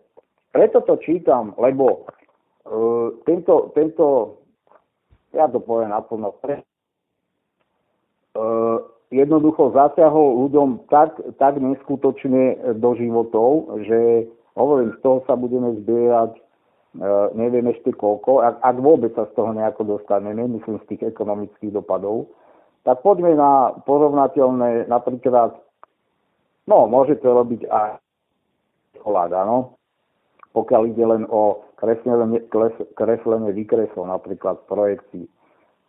Preto 0.49 0.81
to 0.81 0.97
čítam, 1.05 1.53
lebo 1.61 2.09
uh, 2.65 3.13
tento, 3.29 3.69
tento, 3.77 4.37
ja 5.29 5.45
to 5.45 5.61
poviem 5.61 5.93
naplno, 5.93 6.33
pre, 6.41 6.65
Eh, 8.37 8.77
jednoducho 9.09 9.71
zasiahol 9.73 10.45
ľuďom 10.45 10.91
tak, 10.91 11.15
tak 11.39 11.57
neskutočne 11.57 12.75
do 12.77 12.91
životov, 12.93 13.79
že 13.87 14.27
hovorím, 14.53 14.93
z 14.93 14.99
toho 14.99 15.23
sa 15.23 15.39
budeme 15.39 15.79
zbierať 15.79 16.35
uh, 16.35 17.31
neviem 17.31 17.71
ešte 17.71 17.95
koľko, 17.95 18.43
ak, 18.43 18.55
ak 18.59 18.77
vôbec 18.83 19.15
sa 19.15 19.23
z 19.31 19.33
toho 19.37 19.55
nejako 19.55 19.95
dostaneme, 19.95 20.43
myslím 20.51 20.83
z 20.83 20.87
tých 20.91 21.15
ekonomických 21.15 21.71
dopadov, 21.71 22.27
tak 22.87 23.03
poďme 23.03 23.35
na 23.35 23.75
porovnateľné, 23.83 24.87
napríklad, 24.87 25.59
no 26.71 26.87
môžete 26.87 27.27
robiť 27.27 27.67
aj 27.67 27.99
kolák, 29.03 29.35
áno, 29.35 29.75
pokiaľ 30.55 30.81
ide 30.95 31.03
len 31.03 31.27
o 31.27 31.67
kreslenie, 31.75 32.47
kreslenie 32.95 33.51
výkresov, 33.51 34.07
napríklad 34.07 34.63
projekcií. 34.71 35.27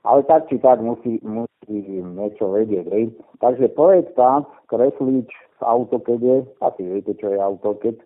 Ale 0.03 0.27
tak 0.27 0.51
či 0.51 0.59
tak 0.59 0.83
musí, 0.83 1.23
musí 1.23 2.03
niečo 2.03 2.51
vedieť. 2.51 2.87
Hej. 2.91 3.15
Takže 3.39 3.71
projektant, 3.79 4.51
kreslič 4.67 5.31
v 5.31 5.63
AutoCADe, 5.63 6.51
asi 6.59 6.83
viete, 6.83 7.15
čo 7.15 7.31
je 7.31 7.39
AutoCAD. 7.39 7.99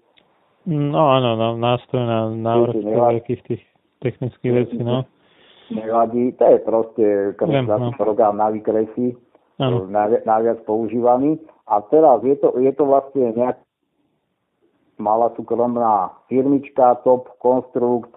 No 0.69 1.03
áno, 1.17 1.35
no, 1.35 1.57
nástroj 1.57 2.05
na 2.05 2.29
návrh 2.29 2.77
veľkých 2.85 3.41
tých 3.49 3.63
technických 4.05 4.53
vecí, 4.53 4.79
no. 4.85 5.09
Nevadí, 5.73 6.33
to 6.37 6.45
je 6.45 6.59
proste 6.59 7.05
kreslací 7.41 7.91
no. 7.91 7.99
program 7.99 8.37
na 8.37 8.49
vykresy, 8.53 9.17
najviac 10.25 10.59
používaný. 10.69 11.41
A 11.67 11.81
teraz 11.81 12.21
je 12.23 12.37
to, 12.37 12.59
je 12.59 12.73
to 12.73 12.85
vlastne 12.85 13.33
nejak 13.33 13.57
malá 15.01 15.33
súkromná 15.35 16.13
firmička, 16.29 17.01
Top 17.03 17.33
Construct, 17.41 18.13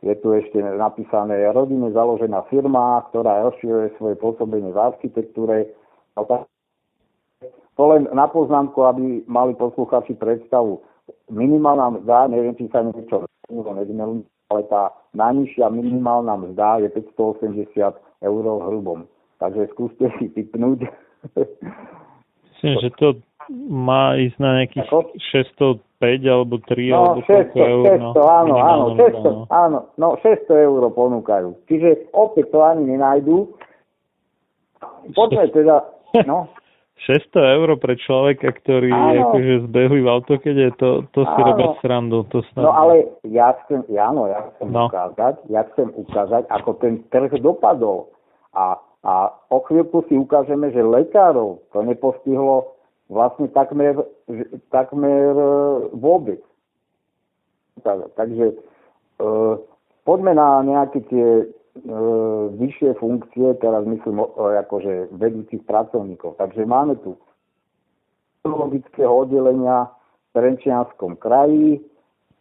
je 0.00 0.16
tu 0.16 0.32
ešte 0.32 0.56
napísané 0.56 1.44
rodine 1.52 1.92
založená 1.92 2.48
firma, 2.48 3.04
ktorá 3.12 3.44
rozširuje 3.52 4.00
svoje 4.00 4.16
pôsobenie 4.16 4.72
v 4.72 4.80
architektúre. 4.80 5.76
No 6.16 6.24
to 7.76 7.82
len 7.84 8.08
na 8.12 8.24
poznámku, 8.28 8.80
aby 8.84 9.24
mali 9.28 9.52
posluchači 9.56 10.16
predstavu. 10.16 10.80
Minimálna 11.28 12.00
mzda, 12.00 12.32
neviem, 12.32 12.56
či 12.56 12.68
sa 12.72 12.80
niečo 12.80 13.28
nezmenilo, 13.48 14.24
ale 14.50 14.66
tá 14.66 14.90
najnižšia 15.14 15.70
minimálna 15.70 16.34
mzda 16.36 16.84
je 16.84 16.88
580 16.90 17.96
eur 18.26 18.44
v 18.44 18.62
hrubom. 18.66 19.00
Takže 19.38 19.72
skúste 19.72 20.10
si 20.18 20.28
typnúť. 20.34 20.84
Myslím, 22.60 22.74
že 22.84 22.90
to 23.00 23.08
má 23.70 24.18
ísť 24.20 24.36
na 24.42 24.50
nejakých 24.60 24.84
Ako? 24.90 24.98
600 25.16 25.80
5 26.00 26.24
alebo 26.24 26.56
3 26.64 26.80
no, 26.88 26.96
alebo 26.96 27.20
600, 27.28 27.60
eur. 27.60 27.84
600, 27.84 28.00
no, 28.00 28.24
áno, 28.24 28.54
áno, 28.56 28.84
600, 28.96 29.20
no. 29.20 29.42
áno, 29.52 29.78
no 30.00 30.08
600 30.24 30.48
eur 30.48 30.82
ponúkajú. 30.96 31.48
Čiže 31.68 32.08
opäť 32.16 32.48
to 32.56 32.64
ani 32.64 32.96
nenájdú. 32.96 33.52
Poďme 35.12 35.52
teda, 35.52 35.84
no. 36.24 36.48
600 37.08 37.56
eur 37.56 37.68
pre 37.80 37.96
človeka, 37.96 38.52
ktorý 38.60 38.92
áno. 38.92 39.08
je 39.08 39.18
akože 39.24 39.54
zbehlý 39.72 40.00
v 40.04 40.08
autokede, 40.12 40.66
to, 40.76 41.08
to 41.16 41.24
si 41.24 41.40
robí 41.40 41.64
srandu. 41.80 42.28
To 42.28 42.44
snad... 42.52 42.68
No 42.68 42.72
ale 42.76 43.08
ja 43.24 43.56
chcem, 43.64 43.80
áno, 43.96 44.28
ja 44.28 44.44
chcem 44.52 44.68
no. 44.68 44.92
ukázať, 44.92 45.34
ja 45.48 45.64
chcem 45.72 45.88
ukázať, 45.96 46.44
ako 46.52 46.70
ten 46.84 47.00
trh 47.08 47.32
dopadol. 47.40 48.12
A, 48.52 48.76
a 49.00 49.32
o 49.48 49.58
chvíľku 49.64 50.04
si 50.12 50.20
ukážeme, 50.20 50.68
že 50.76 50.84
lekárov 50.84 51.64
to 51.72 51.80
nepostihlo 51.80 52.76
vlastne 53.08 53.48
takmer, 53.50 53.96
takmer 54.68 55.32
e, 55.32 55.48
vôbec. 55.96 56.44
Tak, 57.80 58.12
takže 58.12 58.52
e, 58.52 58.54
poďme 60.04 60.36
na 60.36 60.60
nejaké 60.62 61.00
tie 61.08 61.48
vyššie 62.58 62.98
funkcie, 62.98 63.54
teraz 63.62 63.86
myslím 63.86 64.20
akože 64.36 65.14
vedúcich 65.14 65.62
pracovníkov. 65.64 66.34
Takže 66.36 66.66
máme 66.66 66.98
tu 67.00 67.14
logického 68.42 69.10
oddelenia 69.26 69.86
v 69.86 70.28
Trenčianskom 70.34 71.18
kraji, 71.18 71.82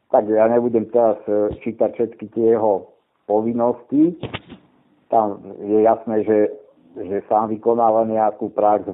tak 0.10 0.26
ja 0.26 0.50
nebudem 0.50 0.90
teraz 0.90 1.22
e, 1.30 1.54
čítať 1.62 1.94
všetky 1.94 2.26
tie 2.34 2.58
jeho 2.58 2.90
povinností. 3.30 4.18
Tam 5.14 5.42
je 5.62 5.86
jasné, 5.86 6.26
že, 6.26 6.40
že 6.98 7.22
sám 7.30 7.54
vykonáva 7.54 8.10
nejakú 8.10 8.50
prax, 8.50 8.90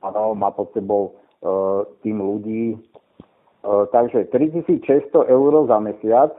áno, 0.00 0.36
má 0.36 0.52
pod 0.52 0.68
sebou 0.76 1.16
uh, 1.40 1.88
tým 2.04 2.20
ľudí. 2.20 2.76
Uh, 3.64 3.88
takže 3.88 4.28
3600 4.28 5.08
eur 5.32 5.52
za 5.64 5.78
mesiac 5.80 6.32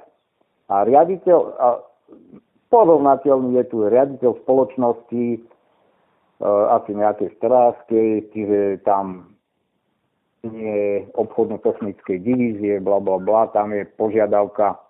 a 0.70 0.86
riaditeľ, 0.86 1.40
a 1.58 1.68
porovnateľný 2.74 3.62
je 3.62 3.66
tu 3.70 3.86
riaditeľ 3.86 4.42
spoločnosti 4.42 5.26
uh, 5.38 6.82
asi 6.82 6.98
nejakej 6.98 7.30
strávskej, 7.38 8.34
čiže 8.34 8.82
tam 8.82 9.38
nie 10.42 11.06
obchodno-technickej 11.14 12.18
divízie, 12.20 12.82
bla 12.82 12.98
bla 12.98 13.22
bla, 13.22 13.54
tam 13.54 13.72
je 13.78 13.86
požiadavka, 13.96 14.82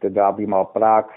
teda 0.00 0.32
aby 0.32 0.48
mal 0.48 0.72
prax 0.72 1.12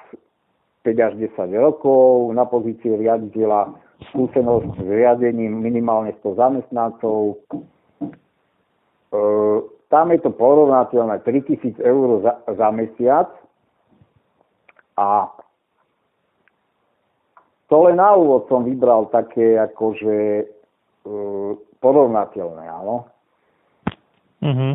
5 0.83 0.99
až 0.99 1.13
10 1.17 1.49
rokov 1.57 2.29
na 2.35 2.45
pozícii 2.45 2.93
riaditeľa, 2.93 3.73
skúsenosť 4.11 4.79
s 4.79 4.87
riadením 4.87 5.59
minimálne 5.59 6.15
100 6.23 6.39
zamestnancov. 6.39 7.35
E, 7.35 9.17
tam 9.91 10.05
je 10.13 10.19
to 10.23 10.31
porovnateľné 10.31 11.19
3000 11.25 11.81
eur 11.83 12.07
za, 12.23 12.33
za 12.53 12.67
mesiac 12.71 13.27
a 14.95 15.27
to 17.69 17.75
len 17.85 18.01
na 18.01 18.17
úvod 18.17 18.49
som 18.49 18.65
vybral 18.65 19.13
také 19.13 19.55
akože 19.61 20.17
e, 20.41 20.45
porovnateľné, 21.79 22.65
áno. 22.65 23.05
Mm-hmm. 24.41 24.73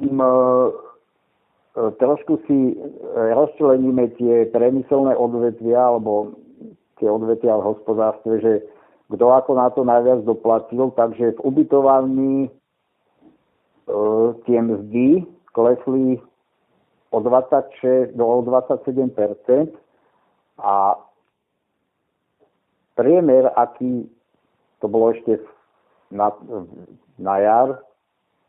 Tým, 0.00 0.16
e, 0.16 0.32
trošku 1.76 2.44
si 2.44 2.76
rozčleníme 3.16 4.16
tie 4.20 4.48
priemyselné 4.52 5.16
odvetvia 5.16 5.80
alebo 5.80 6.36
tie 7.00 7.08
odvetvia 7.08 7.56
v 7.56 7.66
hospodárstve, 7.72 8.34
že 8.44 8.52
kto 9.10 9.26
ako 9.26 9.50
na 9.58 9.68
to 9.74 9.82
najviac 9.82 10.22
doplatil, 10.22 10.94
takže 10.94 11.34
v 11.34 11.40
ubytovaní 11.42 12.46
e, 12.46 12.50
tie 14.46 14.58
mzdy 14.62 15.26
klesli 15.50 16.22
o 17.10 17.18
26 17.20 18.14
do 18.14 18.24
27% 18.42 19.74
a 20.58 20.94
priemer, 22.94 23.50
aký 23.56 24.06
to 24.78 24.86
bolo 24.88 25.10
ešte 25.10 25.42
na, 26.10 26.30
na 27.18 27.34
jar, 27.38 27.68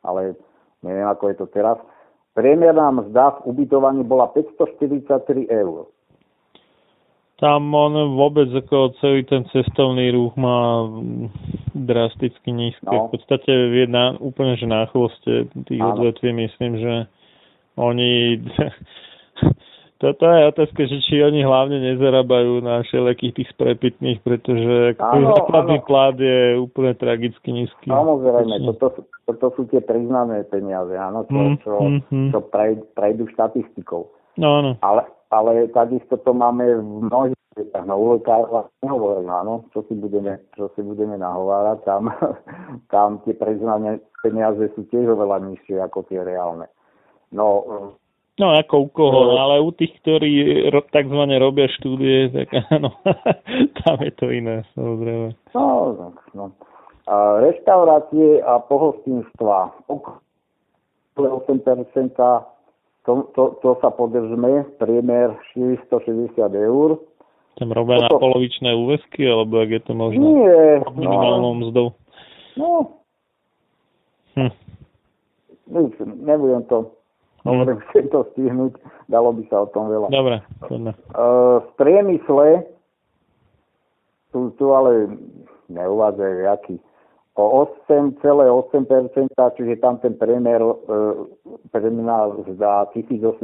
ale 0.06 0.38
neviem 0.86 1.08
ako 1.10 1.34
je 1.34 1.36
to 1.42 1.48
teraz, 1.50 1.78
priemerná 2.34 2.92
mzda 2.92 3.42
v 3.42 3.56
ubytovaní 3.56 4.04
bola 4.06 4.30
543 4.34 5.50
eur. 5.50 5.90
Tam 7.42 7.74
on 7.74 8.14
vôbec 8.14 8.54
ako 8.54 8.94
celý 9.02 9.26
ten 9.26 9.42
cestovný 9.50 10.14
ruch 10.14 10.38
má 10.38 10.86
drasticky 11.74 12.54
nízke. 12.54 12.86
No. 12.86 13.10
V 13.10 13.18
podstate 13.18 13.50
je 13.50 13.90
na, 13.90 14.14
úplne 14.22 14.54
že 14.62 14.70
na 14.70 14.86
chvoste 14.94 15.50
tých 15.66 15.82
odvetví 15.82 16.30
myslím, 16.38 16.78
že 16.78 16.94
oni 17.78 18.42
toto 20.02 20.26
je 20.26 20.50
otázka, 20.50 20.82
že 20.90 20.98
či 21.06 21.22
oni 21.22 21.46
hlavne 21.46 21.78
nezarábajú 21.78 22.66
na 22.66 22.82
všelijakých 22.82 23.34
tých 23.38 23.50
sprepitných, 23.54 24.20
pretože 24.26 24.98
základný 24.98 25.78
plat 25.86 26.18
je 26.18 26.58
úplne 26.58 26.98
tragicky 26.98 27.54
nízky. 27.54 27.94
Samozrejme, 27.94 28.66
toto, 28.74 29.06
toto 29.30 29.48
sú 29.54 29.70
tie 29.70 29.78
priznané 29.78 30.42
peniaze, 30.50 30.98
áno, 30.98 31.30
čo, 31.30 31.38
mm, 31.38 31.56
čo, 31.62 31.74
mm, 31.78 32.02
mm. 32.10 32.30
čo 32.34 32.40
prejdú 32.98 33.30
štatistikou. 33.30 34.10
No, 34.42 34.48
áno. 34.66 34.72
Ale, 34.82 35.06
ale 35.30 35.70
takisto 35.70 36.18
to 36.18 36.34
máme 36.34 36.66
v 36.82 37.06
mnohých 37.06 37.38
veciach. 37.54 37.86
No 37.86 38.18
nehovorím, 38.82 39.30
áno, 39.30 39.70
čo 39.70 39.86
si 39.86 39.94
budeme, 39.94 40.42
čo 40.58 40.74
si 40.74 40.82
budeme 40.82 41.14
nahovárať, 41.22 41.78
tam, 41.86 42.10
tam 42.94 43.22
tie 43.22 43.38
priznané 43.38 44.02
peniaze 44.26 44.66
sú 44.74 44.82
tiež 44.90 45.14
oveľa 45.14 45.46
nižšie 45.46 45.78
ako 45.78 46.10
tie 46.10 46.26
reálne. 46.26 46.66
No, 47.32 47.48
No 48.42 48.58
ako 48.58 48.80
u 48.80 48.88
koho, 48.88 49.22
no. 49.24 49.38
ale 49.38 49.62
u 49.62 49.70
tých, 49.70 49.94
ktorí 50.02 50.66
ro, 50.74 50.82
takzvané 50.90 51.38
robia 51.38 51.70
štúdie, 51.78 52.34
tak 52.34 52.50
áno, 52.74 52.90
tam 53.86 54.02
je 54.02 54.12
to 54.18 54.34
iné, 54.34 54.66
samozrejme. 54.74 55.36
No, 55.54 55.68
no. 56.34 56.46
A 57.06 57.38
reštaurácie 57.44 58.42
a 58.42 58.58
pohostinstva, 58.66 59.86
8%, 59.86 61.22
to, 63.06 63.12
to, 63.36 63.44
to 63.62 63.70
sa 63.78 63.90
podržme, 63.94 64.66
priemer 64.82 65.38
460 65.54 66.42
eur. 66.56 66.98
Tam 67.62 67.70
robia 67.70 68.00
Toto... 68.00 68.16
na 68.16 68.20
polovičné 68.26 68.74
úvesky, 68.74 69.28
alebo 69.28 69.60
ak 69.62 69.70
je 69.70 69.82
to 69.86 69.94
možné? 69.94 70.24
Nie. 70.24 70.82
Minimálnou 70.98 71.54
no, 71.54 71.60
mzdou. 71.62 71.88
No. 72.58 72.70
Hm. 74.34 74.54
Nebudem 76.26 76.64
to 76.66 77.01
Hovorím, 77.42 77.82
chcem 77.90 78.06
to 78.14 78.22
stihnúť, 78.34 78.78
dalo 79.10 79.34
by 79.34 79.44
sa 79.50 79.66
o 79.66 79.68
tom 79.74 79.90
veľa. 79.90 80.14
Dobre, 80.14 80.46
poďme. 80.62 80.94
v 81.66 81.72
priemysle, 81.82 82.70
tu, 84.30 84.54
tu 84.62 84.66
ale 84.78 85.10
neuvádzajú 85.74 86.38
aký, 86.54 86.76
o 87.40 87.66
8,8%, 87.90 89.34
čiže 89.58 89.74
tam 89.82 89.98
ten 90.04 90.14
priemer 90.20 90.62
e, 90.62 90.76
pre 91.72 91.88
mňa 91.90 92.46
zdá 92.60 92.86
1080 92.94 93.42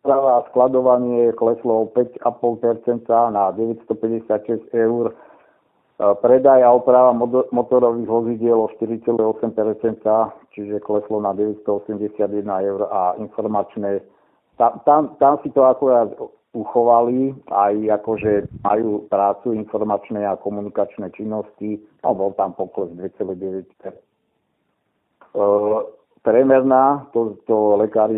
a 0.00 0.40
skladovanie 0.48 1.28
kleslo 1.36 1.84
o 1.84 1.86
5,5% 1.92 3.04
na 3.36 3.52
956 3.52 4.72
eur 4.72 5.12
Predaj 6.00 6.64
a 6.64 6.72
oprava 6.72 7.12
motorových 7.52 8.08
vozidiel 8.08 8.56
o 8.56 8.72
4,8%, 8.72 10.00
čiže 10.56 10.80
kleslo 10.80 11.20
na 11.20 11.36
981 11.36 12.40
eur 12.40 12.88
a 12.88 13.20
informačné. 13.20 14.00
Tam, 14.56 14.80
tam, 14.88 15.12
tam 15.20 15.36
si 15.44 15.52
to 15.52 15.60
akurát 15.68 16.08
uchovali, 16.56 17.36
aj 17.52 18.00
akože 18.00 18.48
majú 18.64 19.04
prácu 19.12 19.52
informačné 19.52 20.24
a 20.24 20.40
komunikačné 20.40 21.12
činnosti, 21.12 21.78
no 22.00 22.16
bol 22.16 22.32
tam 22.32 22.56
pokles 22.56 22.96
2,9%. 22.96 23.68
E, 23.84 23.94
premerná, 26.24 27.12
to, 27.12 27.36
to 27.44 27.76
lekár 27.76 28.08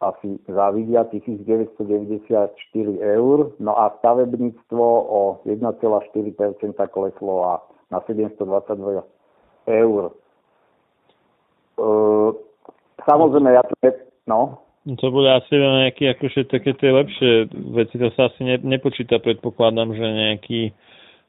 asi 0.00 0.40
závidia 0.48 1.04
1994 1.04 2.56
eur, 3.00 3.52
no 3.60 3.72
a 3.76 3.92
stavebníctvo 4.00 4.84
o 5.08 5.40
1,4% 5.44 6.88
kleslo 6.88 7.34
a 7.44 7.52
na 7.92 8.00
722 8.08 9.04
eur. 9.68 10.02
E, 11.76 11.88
samozrejme, 13.04 13.48
ja 13.52 13.62
to 13.62 13.74
je, 13.84 13.92
no. 14.24 14.64
To 14.80 15.06
bude 15.12 15.28
asi 15.28 15.52
nejaké 15.60 16.16
akože 16.16 16.48
také 16.48 16.72
tie 16.80 16.88
lepšie 16.88 17.52
veci, 17.76 18.00
to 18.00 18.08
sa 18.16 18.32
asi 18.32 18.40
ne, 18.40 18.56
nepočíta, 18.64 19.20
predpokladám, 19.20 19.92
že 19.92 20.06
nejaký 20.08 20.60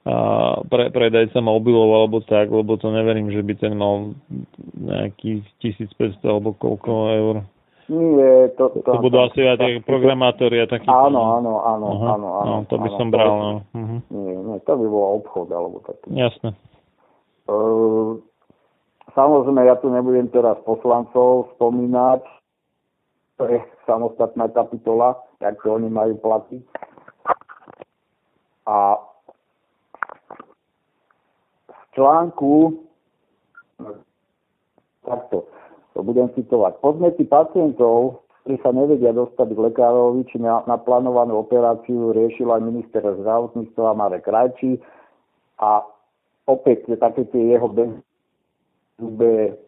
a 0.01 0.57
pre, 0.65 0.89
predajca 0.89 1.45
mobilov 1.45 1.93
alebo 1.93 2.25
tak, 2.25 2.49
lebo 2.49 2.73
to 2.73 2.89
neverím, 2.89 3.29
že 3.29 3.45
by 3.45 3.53
ten 3.53 3.77
mal 3.77 4.17
nejakých 4.73 5.45
1500 5.62 6.25
alebo 6.25 6.57
koľko 6.57 6.91
eur. 7.13 7.36
Nie, 7.89 8.54
to... 8.60 8.70
To, 8.70 8.86
to 8.86 9.02
budú 9.02 9.17
asi 9.26 9.41
aj 9.41 9.58
tie 9.58 9.82
programátori 9.82 10.62
a 10.62 10.67
takí. 10.70 10.86
Áno, 10.86 11.39
áno, 11.39 11.65
áno, 11.65 11.88
uh-huh. 11.89 12.13
áno, 12.13 12.28
áno. 12.44 12.54
No, 12.62 12.65
to 12.70 12.76
by 12.78 12.89
áno, 12.91 12.98
som 13.02 13.08
bral, 13.10 13.34
no. 13.34 13.52
Uh-huh. 13.74 14.00
Nie, 14.13 14.36
nie, 14.38 14.58
to 14.63 14.74
by 14.78 14.86
bol 14.86 15.06
obchod 15.20 15.48
alebo 15.50 15.82
taký. 15.84 16.08
Jasné. 16.13 16.54
Uh, 17.50 18.22
samozrejme, 19.17 19.65
ja 19.65 19.76
tu 19.82 19.89
nebudem 19.89 20.30
teraz 20.32 20.56
poslancov 20.63 21.52
spomínať, 21.58 22.22
to 23.41 23.44
je 23.50 23.60
samostatná 23.89 24.48
kapitola, 24.54 25.17
jak 25.41 25.58
to 25.65 25.74
oni 25.74 25.89
majú 25.89 26.13
platiť. 26.22 26.63
A 28.70 29.02
z 31.65 31.82
článku 31.98 32.78
takto 35.02 35.50
to 35.93 35.99
budem 36.04 36.32
citovať. 36.34 36.80
Podnety 36.80 37.27
pacientov, 37.27 38.23
ktorí 38.41 38.56
sa 38.63 38.71
nevedia 38.73 39.12
dostať 39.13 39.47
k 39.54 39.63
lekárovi, 39.69 40.25
či 40.32 40.41
na, 40.41 40.65
na 40.65 40.80
plánovanú 40.80 41.43
operáciu 41.43 42.15
riešil 42.15 42.49
aj 42.49 42.62
minister 42.63 43.04
zdravotníctva 43.04 43.93
Marek 43.93 44.25
Rajčí 44.25 44.80
a 45.62 45.86
opäť 46.49 46.89
také 46.97 47.30
tie 47.30 47.54
jeho 47.54 47.69
bezúbe 47.69 49.60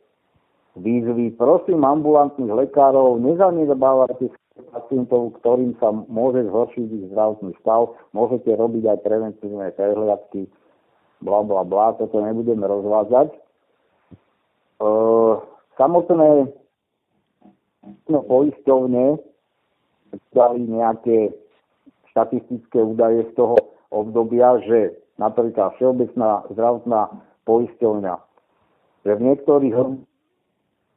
výzvy. 0.74 1.38
Prosím 1.38 1.86
ambulantných 1.86 2.50
lekárov, 2.50 3.22
nezanedbávajte 3.22 4.34
pacientov, 4.74 5.38
ktorým 5.42 5.78
sa 5.78 5.94
môže 5.94 6.46
zhoršiť 6.50 6.88
ich 6.90 7.06
zdravotný 7.14 7.54
stav. 7.62 7.94
Môžete 8.14 8.54
robiť 8.58 8.84
aj 8.90 8.98
preventívne 9.06 9.70
prehliadky, 9.74 10.50
bla 11.22 11.46
bla 11.46 11.62
bla, 11.62 11.94
toto 11.98 12.18
nebudeme 12.22 12.66
rozvádzať. 12.66 13.30
Uh, 14.82 15.23
Samotné 15.78 16.54
no, 18.08 18.20
poisťovne 18.30 19.18
dali 20.34 20.60
nejaké 20.70 21.34
štatistické 22.14 22.78
údaje 22.78 23.26
z 23.30 23.32
toho 23.34 23.58
obdobia, 23.90 24.62
že 24.66 24.94
napríklad 25.18 25.74
Všeobecná 25.78 26.46
zdravotná 26.54 27.10
poisťovňa, 27.50 28.16
že 29.06 29.12
v 29.18 29.22
niektorých 29.22 29.76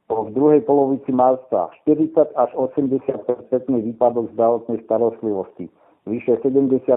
v 0.07 0.29
druhej 0.31 0.63
polovici 0.63 1.11
marca 1.11 1.67
40 1.83 2.15
až 2.39 2.49
80% 2.55 3.11
výpadok 3.67 4.31
zdravotnej 4.39 4.79
starostlivosti. 4.87 5.67
Vyše 6.07 6.39
70% 6.39 6.87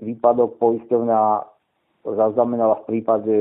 výpadok 0.00 0.56
poisťovňa 0.56 1.20
zaznamenala 2.08 2.80
v 2.80 2.86
prípade 2.88 3.34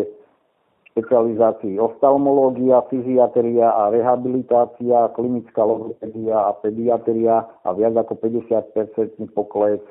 špecializácií 0.97 1.77
oftalmológia, 1.77 2.81
fyziatria 2.89 3.69
a 3.69 3.93
rehabilitácia, 3.93 5.13
klinická 5.13 5.61
logopedia 5.61 6.49
a 6.49 6.57
pediatria 6.57 7.45
a 7.61 7.69
viac 7.77 8.01
ako 8.01 8.17
50 8.17 9.29
pokles 9.37 9.85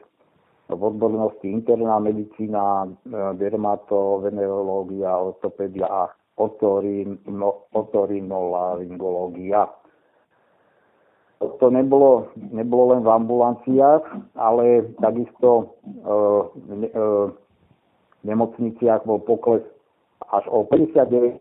v 0.67 0.81
odbornosti 0.83 1.47
interná 1.47 2.03
medicína, 2.03 2.91
dermatovenerológia, 3.39 5.15
ortopédia 5.15 5.87
a 5.87 6.11
otorinolaryngológia. 7.71 9.71
To 11.39 11.67
nebolo, 11.71 12.35
nebolo 12.35 12.99
len 12.99 13.07
v 13.07 13.09
ambulanciách, 13.15 14.35
ale 14.35 14.91
takisto 14.99 15.79
e, 15.87 16.91
e, 16.91 16.93
v 16.97 17.31
nemocniciach 18.27 19.07
bol 19.07 19.23
pokles 19.23 19.63
až 20.33 20.45
o 20.49 20.65
59 20.65 21.39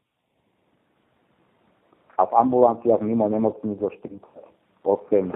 a 2.15 2.21
v 2.26 2.34
ambulanciách 2.34 3.02
mimo 3.02 3.30
nemocnic 3.30 3.82
o 3.82 3.89
48 3.89 5.32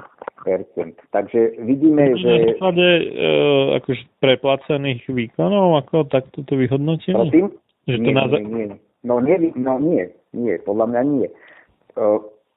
Takže 1.11 1.39
vidíme, 1.59 2.15
že... 2.15 2.29
Na 2.29 2.37
základe 2.53 2.85
e, 2.85 3.03
akože 3.81 4.03
preplacených 4.23 5.03
výkonov, 5.09 5.83
ako 5.83 6.07
takto 6.07 6.45
to 6.47 6.53
vyhodnotíme? 6.55 7.17
Prosím? 7.27 7.47
Že 7.89 7.97
nie, 7.99 8.07
to 8.07 8.11
na... 8.13 8.23
nie, 8.29 8.39
nie, 8.47 8.67
No 9.03 9.23
nie, 9.23 9.39
no 9.55 9.79
nie, 9.79 10.11
nie, 10.35 10.59
podľa 10.59 10.85
mňa 10.91 11.01
nie. 11.07 11.27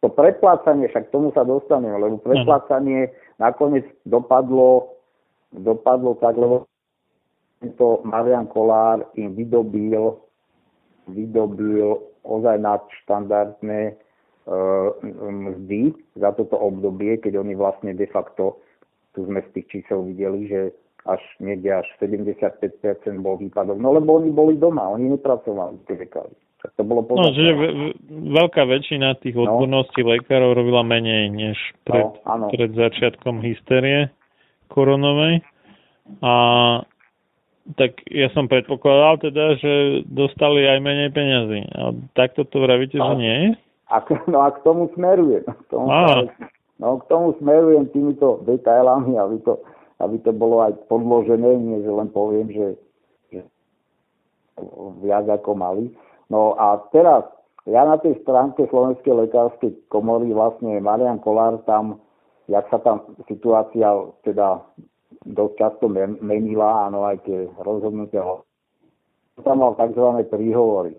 To 0.03 0.07
preplácanie, 0.11 0.91
však 0.91 1.15
tomu 1.15 1.31
sa 1.31 1.47
dostaneme, 1.47 1.95
lebo 1.95 2.19
preplácanie 2.19 3.15
nakoniec 3.39 3.87
dopadlo, 4.03 4.99
dopadlo 5.55 6.19
tak, 6.19 6.35
lebo 6.35 6.67
to 7.79 8.03
Marian 8.03 8.51
Kolár 8.51 9.07
im 9.15 9.39
vydobil, 9.39 10.19
vydobil 11.11 11.99
ozaj 12.23 12.57
nadštandardné 12.63 13.97
mzdy 15.23 15.95
za 16.19 16.35
toto 16.35 16.59
obdobie, 16.59 17.19
keď 17.23 17.39
oni 17.39 17.55
vlastne 17.55 17.95
de 17.95 18.07
facto, 18.11 18.59
tu 19.15 19.23
sme 19.27 19.39
z 19.39 19.49
tých 19.55 19.67
čísel 19.71 20.03
videli, 20.03 20.51
že 20.51 20.61
až 21.07 21.23
niekde 21.43 21.83
až 21.83 21.87
75% 21.99 22.63
bol 23.23 23.39
výpadok. 23.39 23.79
No 23.79 23.95
lebo 23.95 24.19
oni 24.19 24.31
boli 24.31 24.55
doma, 24.59 24.87
oni 24.91 25.15
nepracovali, 25.15 25.79
tí 25.87 25.95
lekári. 25.99 26.35
To 26.79 26.87
bolo 26.87 27.03
no, 27.19 27.35
že 27.35 27.51
v- 27.59 27.95
veľká 28.39 28.63
väčšina 28.63 29.19
tých 29.19 29.35
no. 29.35 29.51
odborností 29.51 30.07
no. 30.07 30.15
lekárov 30.15 30.55
robila 30.55 30.87
menej 30.87 31.27
než 31.35 31.59
pred, 31.83 32.07
no, 32.23 32.47
pred 32.55 32.71
začiatkom 32.71 33.43
hysterie 33.43 34.15
koronovej. 34.71 35.43
A 36.23 36.35
tak 37.79 38.03
ja 38.11 38.27
som 38.35 38.51
predpokladal 38.51 39.23
teda, 39.23 39.59
že 39.63 39.73
dostali 40.11 40.67
aj 40.67 40.79
menej 40.83 41.11
peňazí. 41.15 41.61
A 41.79 41.95
takto 42.19 42.43
to 42.47 42.63
vravíte, 42.63 42.99
a, 42.99 43.13
že 43.13 43.15
nie 43.19 43.37
je? 43.39 43.51
A, 43.93 43.97
no 44.27 44.39
a 44.43 44.49
k 44.51 44.59
tomu 44.67 44.91
smerujem. 44.99 45.47
K 45.47 45.63
tomu, 45.71 45.87
no 46.83 46.89
k 46.99 47.05
tomu 47.07 47.39
smerujem 47.39 47.87
týmito 47.95 48.43
detailami, 48.43 49.15
aby 49.15 49.39
to 49.47 49.63
aby 50.03 50.19
to 50.27 50.35
bolo 50.35 50.67
aj 50.67 50.75
podložené, 50.91 51.63
nie 51.63 51.79
že 51.87 51.91
len 51.91 52.11
poviem, 52.11 52.51
že, 52.51 52.67
že 53.31 53.41
viac 54.99 55.31
ako 55.31 55.55
mali. 55.55 55.95
No 56.27 56.59
a 56.59 56.83
teraz, 56.91 57.23
ja 57.71 57.87
na 57.87 57.95
tej 58.03 58.19
stránke 58.27 58.67
Slovenskej 58.67 59.15
lekárskej 59.15 59.71
komory 59.87 60.35
vlastne 60.35 60.83
Marian 60.83 61.23
Kolár 61.23 61.63
tam, 61.71 62.03
jak 62.51 62.67
sa 62.75 62.83
tam 62.83 63.07
situácia 63.31 63.95
teda 64.27 64.67
dosť 65.27 65.55
často 65.59 65.85
menila, 66.21 66.91
áno, 66.91 67.07
aj 67.07 67.23
tie 67.27 67.47
rozhodnutia, 67.61 68.23
tam 69.43 69.65
mal 69.65 69.75
tzv. 69.75 70.29
príhovory. 70.29 70.95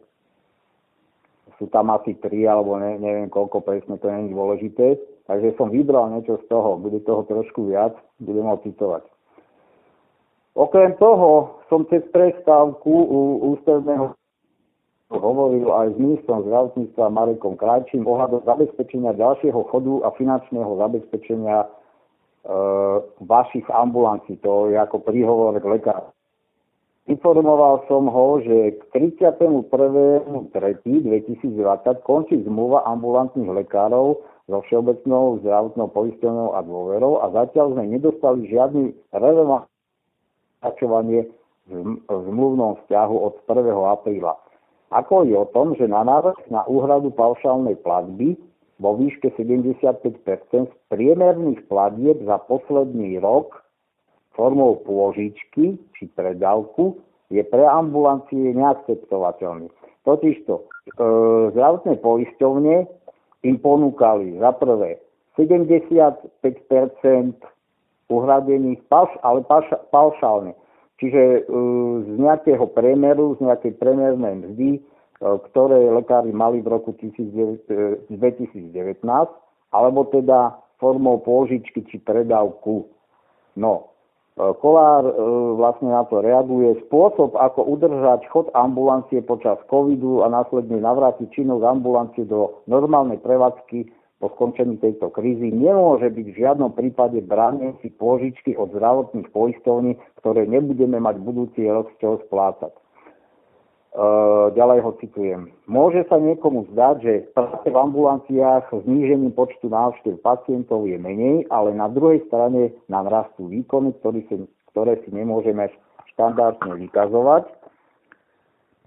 Sú 1.61 1.69
tam 1.69 1.93
asi 1.93 2.17
tri, 2.17 2.49
alebo 2.49 2.75
ne, 2.81 2.97
neviem 2.97 3.29
koľko 3.29 3.61
presne, 3.61 3.95
to 4.01 4.09
je 4.09 4.33
dôležité 4.33 4.97
Takže 5.23 5.55
som 5.55 5.71
vybral 5.71 6.11
niečo 6.11 6.35
z 6.43 6.45
toho, 6.51 6.75
bude 6.75 6.99
toho 7.07 7.23
trošku 7.23 7.71
viac, 7.71 7.95
budem 8.19 8.43
ho 8.43 8.59
citovať. 8.59 9.07
Okrem 10.53 10.93
toho 10.99 11.63
som 11.71 11.87
cez 11.87 12.03
prestávku 12.11 12.91
u 12.91 13.19
ústredného 13.55 14.13
hovoril 15.13 15.69
aj 15.71 15.95
s 15.95 15.97
ministrom 15.97 16.43
zdravotníctva 16.43 17.05
Marekom 17.09 17.55
Krajčím 17.55 18.03
ohľadom 18.03 18.43
zabezpečenia 18.43 19.15
ďalšieho 19.15 19.61
chodu 19.71 20.03
a 20.03 20.11
finančného 20.13 20.77
zabezpečenia 20.77 21.71
vašich 23.23 23.71
ambulancií. 23.71 24.35
To 24.43 24.67
je 24.67 24.79
ako 24.79 24.99
príhovor 24.99 25.59
k 25.59 25.65
lekáru. 25.65 26.11
Informoval 27.03 27.83
som 27.91 28.07
ho, 28.07 28.39
že 28.39 28.79
k 28.79 29.11
31.3.2020 29.19 32.07
končí 32.07 32.39
zmluva 32.47 32.87
ambulantných 32.87 33.51
lekárov 33.51 34.23
so 34.47 34.59
Všeobecnou 34.67 35.39
zdravotnou 35.43 35.87
poisťovňou 35.91 36.55
a 36.55 36.63
dôverou 36.63 37.19
a 37.19 37.27
zatiaľ 37.35 37.75
sme 37.75 37.91
nedostali 37.91 38.47
žiadny 38.47 38.95
relevantný 39.11 41.27
v 41.67 41.99
zmluvnom 42.07 42.79
vzťahu 42.83 43.15
od 43.19 43.35
1. 43.51 43.67
apríla. 43.71 44.35
Ako 44.95 45.27
je 45.27 45.35
o 45.35 45.43
tom, 45.51 45.75
že 45.75 45.91
na 45.91 46.07
návrh 46.07 46.39
na 46.51 46.63
úhradu 46.71 47.11
paušálnej 47.11 47.75
platby 47.83 48.39
vo 48.81 48.97
výške 48.97 49.33
75 49.37 50.17
z 50.51 50.73
priemerných 50.89 51.61
platieb 51.69 52.17
za 52.25 52.37
posledný 52.49 53.21
rok 53.21 53.61
formou 54.33 54.81
pôžičky 54.81 55.77
či 55.97 56.03
predávku 56.17 56.97
je 57.29 57.41
pre 57.45 57.65
ambulancie 57.65 58.53
neakceptovateľný. 58.53 59.69
Totižto 60.05 60.53
e, 60.57 60.63
zdravotné 61.53 61.97
poisťovne 62.01 62.75
im 63.47 63.55
ponúkali 63.57 64.37
za 64.37 64.51
prvé 64.57 64.99
75% 65.39 66.29
uhradených, 68.13 68.81
ale 69.25 69.39
paušálne. 69.89 70.53
Čiže 71.01 71.21
e, 71.23 71.41
z 72.05 72.11
nejakého 72.21 72.69
priemeru, 72.69 73.33
z 73.41 73.49
nejakej 73.49 73.73
priemernej 73.81 74.33
mzdy, 74.45 74.69
ktoré 75.19 75.91
lekári 75.93 76.31
mali 76.31 76.61
v 76.63 76.71
roku 76.73 76.95
2019, 76.95 78.09
alebo 79.73 79.99
teda 80.09 80.57
formou 80.77 81.21
pôžičky 81.21 81.85
či 81.87 81.97
predávku. 82.01 82.87
No, 83.55 83.93
e, 84.35 84.53
Kolár 84.59 85.05
vlastne 85.55 85.93
na 85.93 86.03
to 86.09 86.19
reaguje. 86.19 86.75
Spôsob, 86.89 87.37
ako 87.37 87.61
udržať 87.77 88.27
chod 88.33 88.49
ambulancie 88.57 89.21
počas 89.23 89.61
covidu 89.69 90.25
a 90.25 90.29
následne 90.29 90.81
navrátiť 90.81 91.29
činnosť 91.31 91.63
ambulancie 91.63 92.25
do 92.27 92.63
normálnej 92.67 93.21
prevádzky 93.23 94.03
po 94.23 94.31
skončení 94.39 94.79
tejto 94.79 95.11
krízy 95.11 95.51
nemôže 95.51 96.07
byť 96.07 96.27
v 96.31 96.39
žiadnom 96.47 96.71
prípade 96.71 97.19
bráne 97.27 97.75
si 97.83 97.91
pôžičky 97.91 98.55
od 98.55 98.71
zdravotných 98.71 99.27
poistovní, 99.35 99.99
ktoré 100.23 100.47
nebudeme 100.47 100.95
mať 100.95 101.19
budúci 101.19 101.67
rok 101.67 101.91
z 101.91 102.07
čoho 102.07 102.23
splácať. 102.31 102.71
E, 103.93 104.05
ďalej 104.57 104.79
ho 104.81 104.91
citujem. 104.97 105.41
Môže 105.69 106.01
sa 106.09 106.17
niekomu 106.17 106.65
zdať, 106.73 106.95
že 107.01 107.13
práce 107.37 107.69
v 107.69 107.77
ambulanciách 107.77 108.73
znížením 108.73 109.37
počtu 109.37 109.69
návštev 109.69 110.17
pacientov 110.25 110.89
je 110.89 110.97
menej, 110.97 111.45
ale 111.53 111.77
na 111.77 111.85
druhej 111.87 112.25
strane 112.25 112.73
nám 112.89 113.07
rastú 113.07 113.47
výkony, 113.47 113.93
ktoré 114.01 114.25
si, 114.27 114.35
ktoré 114.73 114.97
si 115.05 115.09
nemôžeme 115.13 115.69
štandardne 116.13 116.77
vykazovať 116.77 117.63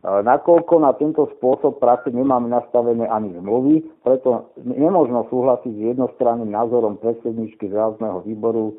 Nakoľko 0.07 0.87
na 0.87 0.95
tento 0.95 1.27
spôsob 1.35 1.83
práce 1.83 2.07
nemáme 2.14 2.47
nastavené 2.47 3.11
ani 3.11 3.35
zmluvy, 3.35 3.83
preto 4.07 4.55
nemôžno 4.62 5.27
súhlasiť 5.27 5.73
s 5.73 5.87
jednostranným 5.97 6.47
názorom 6.47 7.03
predsedničky 7.03 7.66
zdravotného 7.66 8.23
výboru 8.23 8.71
e, 8.71 8.75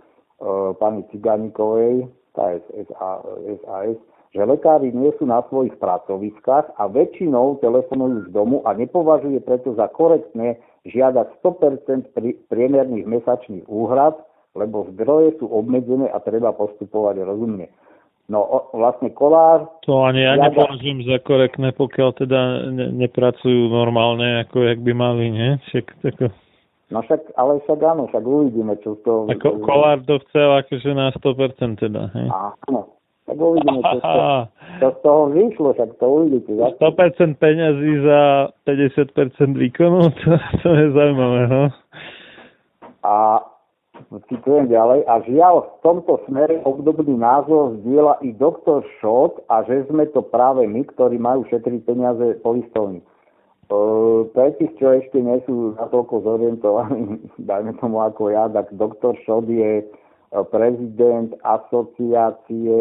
pani 0.80 1.04
Ciganikovej, 1.12 2.08
SAS, 2.32 4.00
že 4.36 4.44
lekári 4.44 4.92
nie 4.92 5.12
sú 5.16 5.26
na 5.26 5.44
svojich 5.48 5.76
pracoviskách 5.80 6.76
a 6.76 6.84
väčšinou 6.92 7.64
telefonujú 7.64 8.28
z 8.28 8.30
domu 8.36 8.60
a 8.68 8.76
nepovažuje 8.76 9.40
preto 9.44 9.72
za 9.76 9.88
korektné 9.92 10.60
žiadať 10.88 11.40
100% 11.44 12.16
priemerných 12.52 13.08
mesačných 13.08 13.66
úhrad, 13.68 14.20
lebo 14.56 14.88
zdroje 14.96 15.38
sú 15.40 15.48
obmedzené 15.52 16.12
a 16.12 16.18
treba 16.24 16.52
postupovať 16.56 17.24
rozumne. 17.24 17.72
No 18.28 18.68
vlastne 18.76 19.08
Kolár... 19.16 19.72
To 19.88 20.04
ani 20.04 20.28
ja 20.28 20.36
žiada... 20.36 20.52
nepovažujem 20.52 21.00
za 21.08 21.18
korektné, 21.24 21.72
pokiaľ 21.72 22.10
teda 22.20 22.40
ne, 22.76 22.86
nepracujú 23.08 23.72
normálne, 23.72 24.44
ako 24.44 24.68
jak 24.68 24.84
by 24.84 24.92
mali, 24.92 25.32
nie? 25.32 25.56
Však, 25.72 25.86
tako... 26.04 26.36
No 26.92 27.04
však, 27.08 27.36
ale 27.40 27.64
však 27.64 27.80
áno, 27.84 28.12
však 28.12 28.24
uvidíme, 28.28 28.76
čo 28.84 29.00
to... 29.08 29.32
Ako 29.32 29.64
Kolár 29.64 30.04
to 30.04 30.20
chcel 30.28 30.60
akože 30.60 30.92
na 30.92 31.16
100% 31.16 31.80
teda, 31.80 32.12
hej? 32.20 32.28
Áno, 32.68 32.97
tak 33.28 33.38
uvidíme, 33.44 33.84
čo, 33.84 34.00
to, 34.00 34.14
čo 34.80 34.88
z 34.88 34.98
toho 35.04 35.22
vyšlo, 35.36 35.70
však 35.76 35.92
to 36.00 36.06
uvidíte. 36.08 36.52
100% 36.80 37.44
peňazí 37.44 37.92
za 38.08 38.22
50% 38.64 39.52
výkonu, 39.52 40.08
to, 40.24 40.32
to 40.64 40.70
je 40.72 40.88
zaujímavé, 40.96 41.42
no. 41.52 41.64
A 43.04 43.44
citujem 44.32 44.72
ďalej, 44.72 45.04
a 45.12 45.20
žiaľ 45.28 45.56
v 45.60 45.72
tomto 45.84 46.24
smere 46.32 46.64
obdobný 46.64 47.20
názor 47.20 47.76
zdieľa 47.84 48.24
i 48.24 48.32
doktor 48.32 48.88
Šot 49.04 49.44
a 49.52 49.68
že 49.68 49.84
sme 49.92 50.08
to 50.16 50.24
práve 50.24 50.64
my, 50.64 50.88
ktorí 50.88 51.20
majú 51.20 51.44
šetriť 51.52 51.84
peniaze 51.84 52.40
poistovní. 52.40 53.04
Pre 54.32 54.48
tých, 54.56 54.72
čo 54.80 54.96
ešte 54.96 55.20
nie 55.20 55.44
sú 55.44 55.76
natoľko 55.76 56.24
zorientovaní, 56.24 57.20
dajme 57.50 57.76
tomu 57.84 58.00
ako 58.00 58.32
ja, 58.32 58.48
tak 58.48 58.72
doktor 58.72 59.20
Šod 59.28 59.52
je 59.52 59.84
prezident 60.52 61.32
asociácie 61.44 62.78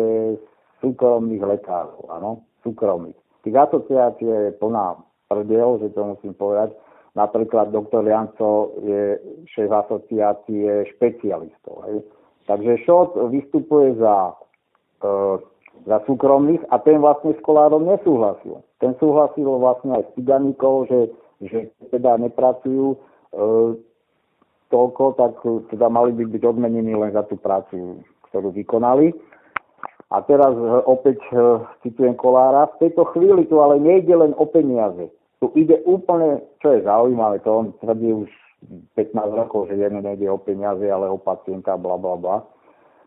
súkromných 0.83 1.43
lekárov, 1.43 2.11
áno, 2.11 2.45
súkromných. 2.67 3.17
Tých 3.47 3.57
asociácií 3.57 4.27
je 4.27 4.59
plná 4.59 4.99
prdel, 5.31 5.79
že 5.83 5.95
to 5.95 6.17
musím 6.17 6.35
povedať. 6.35 6.75
Napríklad 7.17 7.73
doktor 7.73 8.05
Janco 8.05 8.77
je 8.85 9.17
šéf 9.49 9.73
asociácie 9.73 10.85
špecialistov. 10.97 11.87
Hej. 11.89 12.05
Takže 12.45 12.85
Šot 12.85 13.17
vystupuje 13.33 13.97
za 13.97 14.37
e, 15.01 15.11
za 15.85 16.01
súkromných 16.09 16.65
a 16.73 16.81
ten 16.81 16.99
vlastne 17.05 17.37
s 17.37 17.41
kolárom 17.45 17.85
nesúhlasil. 17.85 18.65
Ten 18.81 18.97
súhlasil 18.97 19.45
vlastne 19.45 20.01
aj 20.01 20.03
s 20.09 20.11
ciganíkov, 20.17 20.89
že, 20.89 21.01
že 21.45 21.59
teda 21.93 22.17
nepracujú 22.17 22.97
e, 22.97 22.99
toľko, 24.69 25.19
tak 25.19 25.33
teda 25.71 25.87
mali 25.89 26.13
by 26.17 26.25
byť 26.31 26.43
odmenení 26.43 26.95
len 26.95 27.15
za 27.15 27.23
tú 27.27 27.39
prácu, 27.39 28.03
ktorú 28.31 28.51
vykonali. 28.53 29.15
A 30.15 30.23
teraz 30.23 30.55
e, 30.55 30.67
opäť 30.87 31.19
e, 31.35 31.35
citujem 31.83 32.15
Kolára, 32.15 32.71
v 32.79 32.87
tejto 32.87 33.11
chvíli 33.11 33.47
tu 33.51 33.59
ale 33.59 33.83
nejde 33.83 34.15
len 34.15 34.39
o 34.39 34.47
peniaze. 34.47 35.11
Tu 35.43 35.51
ide 35.59 35.83
úplne, 35.83 36.47
čo 36.63 36.79
je 36.79 36.87
zaujímavé, 36.87 37.43
to 37.43 37.51
on 37.51 37.67
tvrdí 37.83 38.15
už 38.15 38.31
15 38.95 39.13
rokov, 39.35 39.69
že 39.69 39.83
jedno 39.83 40.01
nejde 40.01 40.31
o 40.31 40.39
peniaze, 40.39 40.87
ale 40.87 41.11
o 41.11 41.19
pacienta, 41.19 41.75
bla 41.75 41.99
bla 41.99 42.17
bla. 42.17 42.37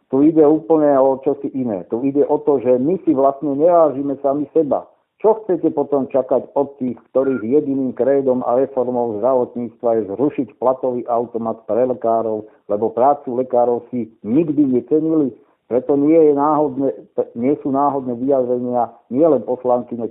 Tu 0.10 0.34
ide 0.34 0.42
úplne 0.42 0.98
o 0.98 1.22
čosi 1.22 1.54
iné. 1.54 1.86
Tu 1.88 2.02
ide 2.10 2.26
o 2.26 2.42
to, 2.42 2.58
že 2.60 2.82
my 2.82 2.98
si 3.06 3.14
vlastne 3.14 3.54
nevážime 3.54 4.18
sami 4.26 4.50
seba. 4.52 4.90
Čo 5.20 5.44
chcete 5.44 5.76
potom 5.76 6.08
čakať 6.08 6.56
od 6.56 6.80
tých, 6.80 6.96
ktorých 7.12 7.44
jediným 7.44 7.92
krédom 7.92 8.40
a 8.48 8.56
reformou 8.56 9.20
zdravotníctva 9.20 9.90
je 10.00 10.04
zrušiť 10.16 10.56
platový 10.56 11.04
automat 11.12 11.68
pre 11.68 11.92
lekárov, 11.92 12.48
lebo 12.72 12.96
prácu 12.96 13.36
lekárov 13.36 13.84
si 13.92 14.08
nikdy 14.24 14.80
necenili? 14.80 15.36
Preto 15.68 16.00
nie, 16.00 16.18
je 16.18 16.34
náhodné, 16.34 16.90
nie 17.36 17.54
sú 17.60 17.70
náhodné 17.70 18.16
vyjadrenia 18.16 18.96
nielen 19.12 19.44
poslankyne 19.44 20.08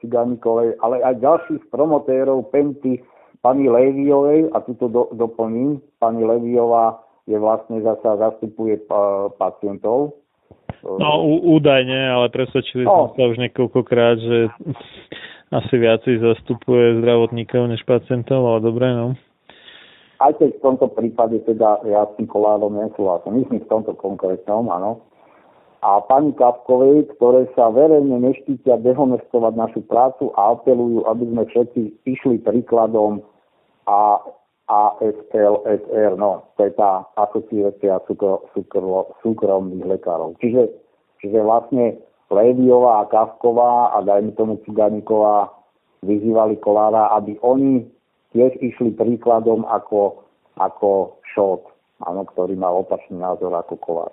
Cigánikovej, 0.00 0.80
ale 0.80 1.04
aj 1.04 1.22
ďalších 1.22 1.68
promotérov 1.70 2.48
Penty, 2.50 3.04
pani 3.44 3.68
Leviovej, 3.68 4.48
a 4.56 4.64
tu 4.64 4.74
to 4.80 4.88
do, 4.88 5.12
doplním, 5.12 5.78
pani 6.00 6.24
Leviová 6.24 7.04
je 7.28 7.36
vlastne 7.38 7.78
zasa 7.84 8.16
zastupuje 8.16 8.80
pacientov. 9.38 10.18
No 10.82 11.22
údajne, 11.26 12.10
ale 12.10 12.26
presvedčili 12.34 12.82
no. 12.82 13.14
sme 13.14 13.14
sa 13.14 13.30
už 13.30 13.36
niekoľkokrát, 13.38 14.16
že 14.18 14.38
asi 15.52 15.74
viacej 15.78 16.18
zastupuje 16.18 16.98
zdravotníkov 16.98 17.70
než 17.70 17.86
pacientov, 17.86 18.42
ale 18.42 18.58
dobre, 18.66 18.86
no. 18.90 19.14
Aj 20.22 20.32
keď 20.38 20.58
v 20.58 20.62
tomto 20.62 20.86
prípade 20.90 21.38
teda 21.46 21.82
ja 21.86 22.06
s 22.06 22.14
tým 22.18 22.30
kolárom 22.30 22.78
nesúhlasím. 22.78 23.42
Myslím 23.42 23.62
v 23.62 23.70
tomto 23.70 23.92
konkrétnom, 23.98 24.70
áno. 24.70 25.02
A 25.82 25.98
pani 26.06 26.30
Kapkovej, 26.38 27.10
ktoré 27.18 27.50
sa 27.58 27.66
verejne 27.74 28.14
neštítia 28.22 28.78
dehonestovať 28.86 29.52
našu 29.58 29.82
prácu 29.82 30.30
a 30.38 30.54
apelujú, 30.54 31.02
aby 31.10 31.26
sme 31.26 31.42
všetci 31.50 31.80
išli 32.06 32.38
príkladom 32.38 33.18
a 33.90 34.22
ASLSR, 34.70 36.14
no, 36.14 36.46
to 36.56 36.70
je 36.70 36.72
tá 36.78 37.04
asociácia 37.18 37.98
súkromných 39.20 39.84
lekárov. 39.84 40.38
Čiže, 40.38 40.70
čiže 41.18 41.38
vlastne 41.42 41.98
Léviová 42.32 43.04
a 43.04 43.08
Kavková 43.10 43.92
a 43.92 44.00
dajme 44.00 44.32
tomu 44.38 44.56
Ciganíková 44.64 45.52
vyzývali 46.06 46.56
Kolára, 46.62 47.12
aby 47.18 47.36
oni 47.44 47.84
tiež 48.32 48.56
išli 48.64 48.96
príkladom 48.96 49.68
ako, 49.68 50.24
ako 50.56 51.20
Šot, 51.36 51.68
áno, 52.06 52.24
ktorý 52.32 52.56
má 52.56 52.72
opačný 52.72 53.20
názor 53.20 53.52
ako 53.52 53.76
Kolár. 53.76 54.12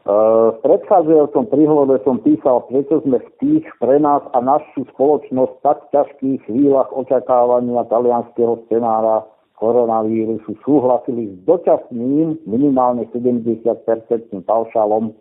V 0.00 0.56
predchádzajúcom 0.64 1.44
príhovore 1.52 2.00
som 2.08 2.24
písal, 2.24 2.64
prečo 2.72 3.04
sme 3.04 3.20
v 3.20 3.30
tých 3.36 3.66
pre 3.76 4.00
nás 4.00 4.24
a 4.32 4.40
našu 4.40 4.88
spoločnosť 4.96 5.54
tak 5.60 5.78
ťažkých 5.92 6.48
chvíľach 6.48 6.88
očakávania 6.96 7.84
talianského 7.92 8.64
scenára 8.64 9.28
koronavírusu 9.60 10.56
súhlasili 10.64 11.28
s 11.28 11.34
dočasným 11.44 12.40
minimálne 12.48 13.04
70% 13.12 13.60
paušálom 14.48 15.12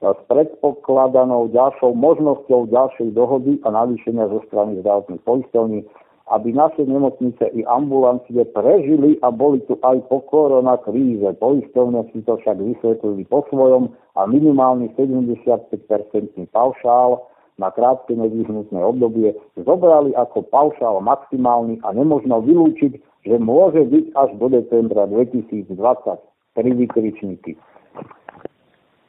s 0.00 0.20
predpokladanou 0.32 1.52
ďalšou 1.52 1.92
možnosťou 1.92 2.72
ďalšej 2.72 3.12
dohody 3.12 3.60
a 3.64 3.72
navýšenia 3.72 4.32
zo 4.32 4.40
strany 4.48 4.80
zdravotných 4.80 5.24
poistovní, 5.28 5.84
aby 6.26 6.50
naše 6.50 6.82
nemocnice 6.82 7.46
i 7.54 7.62
ambulancie 7.64 8.42
prežili 8.50 9.14
a 9.22 9.30
boli 9.30 9.62
tu 9.70 9.78
aj 9.86 10.02
po 10.10 10.26
korona 10.26 10.74
kríze. 10.82 11.26
Poistovne 11.38 12.02
si 12.10 12.18
to 12.26 12.34
však 12.42 12.58
vysvetlili 12.58 13.22
po 13.30 13.46
svojom 13.46 13.94
a 14.18 14.26
minimálny 14.26 14.90
75% 14.98 15.70
paušál 16.50 17.22
na 17.62 17.70
krátke 17.70 18.12
nevyhnutné 18.12 18.84
obdobie 18.84 19.32
zobrali 19.56 20.12
ako 20.18 20.44
paušál 20.50 21.00
maximálny 21.00 21.80
a 21.86 21.94
nemožno 21.94 22.42
vylúčiť, 22.42 22.92
že 23.22 23.36
môže 23.38 23.86
byť 23.86 24.04
až 24.18 24.30
do 24.36 24.46
decembra 24.50 25.06
2020 25.08 25.72
pri 26.58 26.70
vykričníky. 26.74 27.54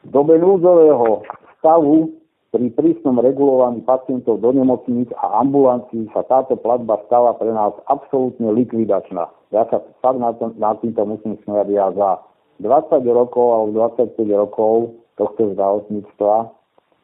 V 0.06 0.08
dobe 0.08 0.38
núdzového 0.38 1.26
stavu 1.58 2.17
pri 2.48 2.72
prísnom 2.72 3.20
regulovaní 3.20 3.84
pacientov 3.84 4.40
do 4.40 4.50
nemocníc 4.56 5.12
a 5.20 5.44
ambulancií 5.44 6.08
sa 6.16 6.24
táto 6.24 6.56
platba 6.56 6.96
stala 7.04 7.36
pre 7.36 7.52
nás 7.52 7.76
absolútne 7.92 8.48
likvidačná. 8.56 9.28
Ja 9.52 9.68
sa 9.68 9.84
fakt 10.00 10.16
na, 10.16 10.32
na 10.56 10.72
týmto 10.80 11.04
musím 11.04 11.36
smiať. 11.44 11.68
Ja 11.68 11.92
za 11.92 12.24
20 12.64 13.04
rokov 13.04 13.46
alebo 13.52 13.92
25 13.92 14.16
rokov 14.32 14.96
tohto 15.20 15.52
zdravotníctva 15.52 16.50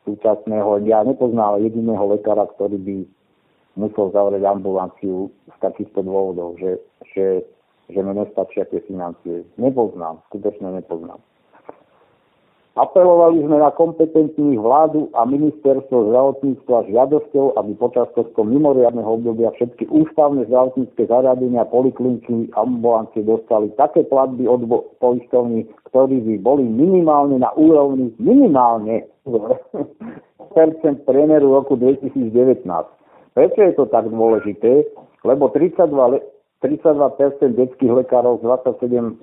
súčasného, 0.04 0.84
ja 0.84 1.00
nepoznám 1.02 1.60
jediného 1.60 2.04
lekára, 2.08 2.44
ktorý 2.56 2.76
by 2.80 2.96
musel 3.74 4.12
zavrieť 4.12 4.44
ambulanciu 4.46 5.32
z 5.50 5.56
takýchto 5.58 6.04
dôvodov, 6.04 6.60
že, 6.60 6.78
že, 7.12 7.42
že 7.90 7.98
mi 8.00 8.12
nestačia 8.14 8.68
tie 8.70 8.80
financie. 8.86 9.42
Nepoznám, 9.58 10.22
skutočne 10.30 10.78
nepoznám. 10.78 11.18
Apelovali 12.74 13.38
sme 13.46 13.62
na 13.62 13.70
kompetentných 13.70 14.58
vládu 14.58 15.06
a 15.14 15.22
ministerstvo 15.22 16.10
zdravotníctva 16.10 16.90
žiadosťou, 16.90 17.54
aby 17.54 17.70
počas 17.78 18.10
tohto 18.18 18.42
mimoriadného 18.42 19.06
obdobia 19.06 19.54
všetky 19.54 19.86
ústavné 19.94 20.50
zdravotnícke 20.50 21.06
zariadenia, 21.06 21.70
polikliniky 21.70 22.50
ambulancie 22.58 23.22
dostali 23.22 23.70
také 23.78 24.02
platby 24.02 24.50
od 24.50 24.66
poistovní, 24.98 25.70
ktorí 25.86 26.18
by 26.26 26.34
boli 26.42 26.66
minimálne 26.66 27.38
na 27.38 27.54
úrovni, 27.54 28.10
minimálne 28.18 29.06
percent 30.58 30.98
priemeru 31.06 31.54
roku 31.54 31.78
2019. 31.78 32.66
Prečo 33.38 33.60
je 33.62 33.72
to 33.78 33.86
tak 33.86 34.10
dôležité? 34.10 34.82
Lebo 35.22 35.46
32 35.54 36.33
32% 36.64 37.60
detských 37.60 37.92
lekárov, 37.92 38.40
27% 38.40 39.20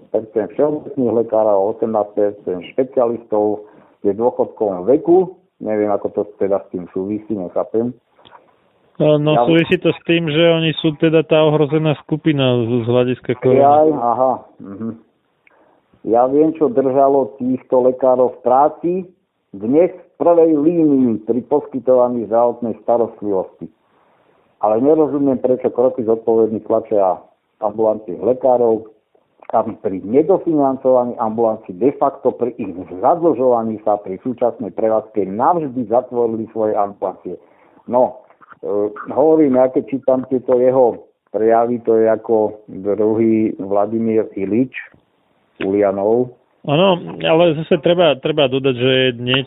všeobecných 0.54 1.14
lekárov, 1.26 1.74
18% 1.82 2.46
špecialistov 2.78 3.66
je 4.06 4.14
v 4.14 4.20
dôchodkovom 4.22 4.86
veku. 4.86 5.42
Neviem, 5.58 5.90
ako 5.90 6.14
to 6.14 6.22
teda 6.38 6.62
s 6.62 6.70
tým 6.70 6.86
súvisí, 6.94 7.34
nechápem. 7.34 7.98
No, 9.02 9.18
no 9.18 9.34
ja, 9.34 9.42
súvisí 9.50 9.82
to 9.82 9.90
s 9.90 10.02
tým, 10.06 10.30
že 10.30 10.44
oni 10.54 10.78
sú 10.78 10.94
teda 11.02 11.26
tá 11.26 11.42
ohrozená 11.42 11.98
skupina 12.06 12.62
z, 12.62 12.86
hľadiska 12.86 13.34
korona. 13.42 13.90
aha. 13.98 14.34
Mhm. 14.62 14.90
Ja 16.06 16.26
viem, 16.30 16.54
čo 16.58 16.70
držalo 16.70 17.38
týchto 17.42 17.90
lekárov 17.90 18.38
v 18.38 18.40
práci 18.42 18.92
dnes 19.54 19.94
v 19.94 20.10
prvej 20.18 20.54
línii 20.54 21.26
pri 21.26 21.42
poskytovaní 21.46 22.26
zdravotnej 22.30 22.78
starostlivosti. 22.82 23.70
Ale 24.62 24.82
nerozumiem, 24.82 25.42
prečo 25.42 25.74
kroky 25.74 26.06
zodpovední 26.06 26.62
tlačia 26.66 27.22
ambulancií 27.62 28.18
lekárov, 28.20 28.90
aby 29.52 29.76
pri 29.84 29.98
nedofinancovaní 30.08 31.16
ambulancií 31.20 31.76
de 31.76 31.92
facto 32.00 32.32
pri 32.32 32.56
ich 32.56 32.72
zadlžovaní 33.04 33.80
sa 33.84 34.00
pri 34.00 34.16
súčasnej 34.24 34.72
prevádzke 34.72 35.28
navždy 35.28 35.92
zatvorili 35.92 36.48
svoje 36.56 36.74
ambulancie. 36.76 37.36
No, 37.92 38.24
e, 38.64 38.90
hovorím, 39.12 39.60
ja 39.60 39.68
keď 39.68 39.84
čítam 39.92 40.24
tieto 40.32 40.56
jeho 40.56 41.12
prejaví, 41.36 41.84
to 41.84 42.00
je 42.00 42.08
ako 42.08 42.64
druhý 42.68 43.52
Vladimír 43.60 44.28
Ilič, 44.40 44.72
Ulianov, 45.64 46.41
Áno, 46.62 47.18
ale 47.26 47.58
zase 47.58 47.82
treba, 47.82 48.14
treba 48.22 48.46
dodať, 48.46 48.76
že 48.78 48.92
je 48.94 49.10
nie, 49.18 49.42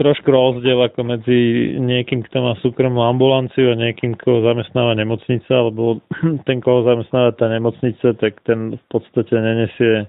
trošku 0.00 0.32
rozdiel 0.32 0.80
ako 0.88 1.04
medzi 1.04 1.40
niekým, 1.76 2.24
kto 2.24 2.36
má 2.40 2.52
súkromnú 2.64 3.04
ambulanciu 3.04 3.76
a 3.76 3.76
niekým, 3.76 4.16
koho 4.16 4.40
zamestnáva 4.40 4.96
nemocnica, 4.96 5.52
lebo 5.68 6.00
ten, 6.48 6.64
koho 6.64 6.88
zamestnáva 6.88 7.36
tá 7.36 7.44
nemocnica, 7.44 8.16
tak 8.16 8.40
ten 8.48 8.80
v 8.80 8.84
podstate 8.88 9.36
nenesie 9.36 10.08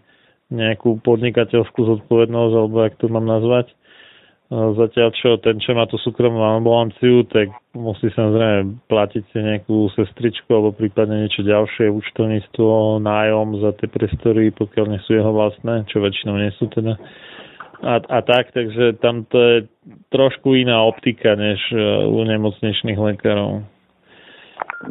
nejakú 0.55 1.03
podnikateľskú 1.03 1.84
zodpovednosť, 1.84 2.53
alebo 2.55 2.77
ak 2.79 2.95
to 2.95 3.11
mám 3.11 3.27
nazvať. 3.27 3.67
Zatiaľ 4.51 5.15
čo 5.15 5.39
ten, 5.39 5.63
čo 5.63 5.71
má 5.71 5.87
tú 5.87 5.95
súkromnú 5.95 6.43
ambulanciu, 6.43 7.23
tak 7.31 7.55
musí 7.71 8.11
samozrejme 8.11 8.83
platiť 8.91 9.23
si 9.31 9.39
nejakú 9.39 9.87
sestričku 9.95 10.51
alebo 10.51 10.75
prípadne 10.75 11.23
niečo 11.23 11.47
ďalšie, 11.47 11.87
účtovníctvo, 11.87 12.99
nájom 12.99 13.63
za 13.63 13.71
tie 13.79 13.87
priestory, 13.87 14.51
pokiaľ 14.51 14.85
nie 14.91 14.99
sú 15.07 15.15
jeho 15.15 15.31
vlastné, 15.31 15.87
čo 15.87 16.03
väčšinou 16.03 16.35
nie 16.35 16.51
sú 16.59 16.67
teda. 16.67 16.99
A, 17.79 18.03
a 18.03 18.19
tak, 18.27 18.51
takže 18.51 18.99
tam 18.99 19.23
to 19.31 19.39
je 19.39 19.57
trošku 20.11 20.51
iná 20.59 20.83
optika 20.83 21.31
než 21.39 21.57
e, 21.71 21.79
u 22.11 22.19
nemocničných 22.19 22.99
lekárov. 22.99 23.63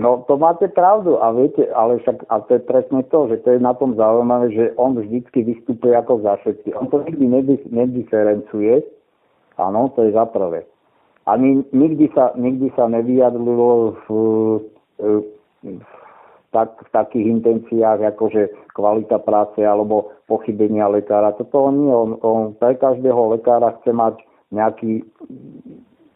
No 0.00 0.24
to 0.24 0.40
máte 0.40 0.72
pravdu 0.72 1.20
a 1.20 1.36
viete, 1.36 1.68
ale 1.76 2.00
však 2.00 2.24
a 2.32 2.40
to 2.48 2.56
je 2.56 2.62
presne 2.64 3.04
to, 3.12 3.28
že 3.28 3.44
to 3.44 3.48
je 3.54 3.60
na 3.60 3.76
tom 3.76 3.92
zaujímavé, 3.92 4.56
že 4.56 4.72
on 4.80 4.96
vždycky 4.96 5.44
vystupuje 5.44 5.92
ako 5.92 6.24
za 6.24 6.40
všetky. 6.40 6.72
On 6.80 6.88
to 6.88 7.04
nikdy 7.04 7.28
nediferencuje, 7.68 8.99
Áno, 9.60 9.92
to 9.92 10.08
je 10.08 10.16
za 10.16 10.24
prvé. 10.32 10.64
Ani 11.28 11.60
nikdy 11.76 12.08
sa, 12.16 12.32
nikdy 12.32 12.72
sa 12.72 12.88
nevyjadrilo 12.88 13.92
v, 13.92 14.06
v, 14.96 15.06
v, 15.60 15.90
tak, 16.50 16.80
v 16.80 16.88
takých 16.96 17.26
intenciách, 17.28 18.00
ako 18.16 18.24
že 18.32 18.48
kvalita 18.72 19.20
práce 19.20 19.60
alebo 19.60 20.16
pochybenia 20.24 20.88
lekára. 20.88 21.36
Toto 21.36 21.68
on 21.68 21.74
nie. 21.76 21.92
On, 21.92 22.10
on 22.24 22.56
pre 22.56 22.74
každého 22.80 23.36
lekára 23.36 23.76
chce 23.80 23.92
mať 23.92 24.16
nejaký 24.50 25.04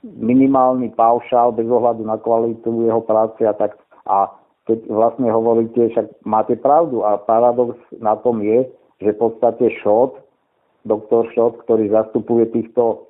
minimálny 0.03 0.93
paušál 0.97 1.53
bez 1.53 1.69
ohľadu 1.69 2.05
na 2.05 2.17
kvalitu 2.17 2.89
jeho 2.89 3.05
práce 3.05 3.45
a 3.45 3.53
tak. 3.53 3.77
A 4.09 4.33
keď 4.65 4.89
vlastne 4.89 5.29
hovoríte, 5.29 5.93
však 5.93 6.25
máte 6.25 6.57
pravdu 6.57 7.05
a 7.05 7.21
paradox 7.21 7.77
na 8.01 8.17
tom 8.17 8.41
je, 8.41 8.65
že 9.05 9.13
v 9.13 9.21
podstate 9.21 9.69
Šot, 9.85 10.17
doktor 10.89 11.29
Šot, 11.37 11.61
ktorý 11.65 11.93
zastupuje 11.93 12.49
týchto 12.53 13.09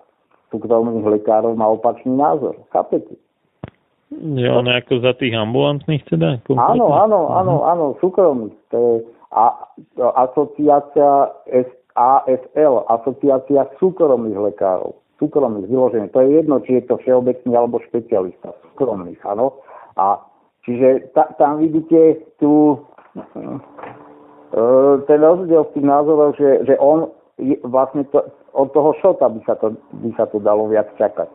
súkromných 0.54 1.02
lekárov 1.18 1.58
má 1.58 1.66
opačný 1.66 2.14
názor. 2.14 2.54
Chápete? 2.70 3.18
Je 4.14 4.46
on 4.46 4.70
ako 4.70 5.02
za 5.02 5.18
tých 5.18 5.34
ambulantných 5.34 6.06
teda? 6.06 6.38
Kompletne? 6.46 6.78
Áno, 6.78 6.86
áno, 6.94 7.20
áno, 7.34 7.54
áno, 7.66 7.84
súkromných. 7.98 8.54
To 8.70 8.78
je 8.78 8.94
a, 9.34 9.66
asociácia 9.98 11.34
AFL, 11.98 12.86
asociácia 12.86 13.66
súkromných 13.82 14.38
lekárov. 14.38 14.94
Súkromných, 15.18 15.66
vyložených. 15.70 16.14
To 16.14 16.20
je 16.22 16.30
jedno, 16.42 16.56
či 16.62 16.78
je 16.78 16.82
to 16.86 16.98
všeobecný 17.02 17.52
alebo 17.54 17.82
špecialista. 17.90 18.54
Súkromných, 18.70 19.18
áno. 19.26 19.58
A 19.98 20.22
čiže 20.62 21.10
ta, 21.14 21.30
tam 21.38 21.62
vidíte 21.62 22.22
tu 22.38 22.82
e, 23.14 24.58
ten 25.06 25.18
rozdiel 25.22 25.66
v 25.70 25.72
tých 25.74 25.86
názoroch, 25.86 26.34
že, 26.38 26.66
že 26.66 26.74
on 26.78 27.10
vlastne 27.66 28.06
to, 28.10 28.22
od 28.54 28.70
toho 28.70 28.94
šota 29.02 29.28
by 29.28 29.40
sa, 29.44 29.54
to, 29.58 29.74
by 30.00 30.10
sa 30.14 30.30
to 30.30 30.38
dalo 30.38 30.70
viac 30.70 30.86
čakať. 30.94 31.26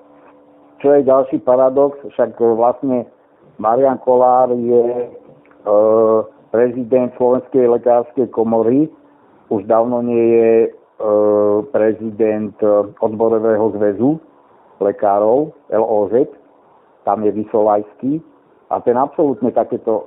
Čo 0.80 0.96
je 0.96 1.04
ďalší 1.04 1.44
paradox, 1.44 2.00
však 2.16 2.40
vlastne 2.40 3.04
Marian 3.60 4.00
Kolár 4.00 4.56
je 4.56 4.84
e, 5.04 5.08
prezident 6.56 7.12
Slovenskej 7.20 7.68
lekárskej 7.68 8.32
komory, 8.32 8.88
už 9.52 9.68
dávno 9.68 10.00
nie 10.00 10.26
je 10.40 10.52
e, 10.64 10.70
prezident 11.76 12.56
odborového 13.04 13.76
zväzu 13.76 14.24
lekárov, 14.80 15.52
LOZ, 15.68 16.32
tam 17.04 17.24
je 17.28 17.32
Vysolajský 17.36 18.24
a 18.70 18.80
ten 18.80 18.96
absolútne 18.96 19.52
takéto, 19.52 19.94
e, 19.98 20.04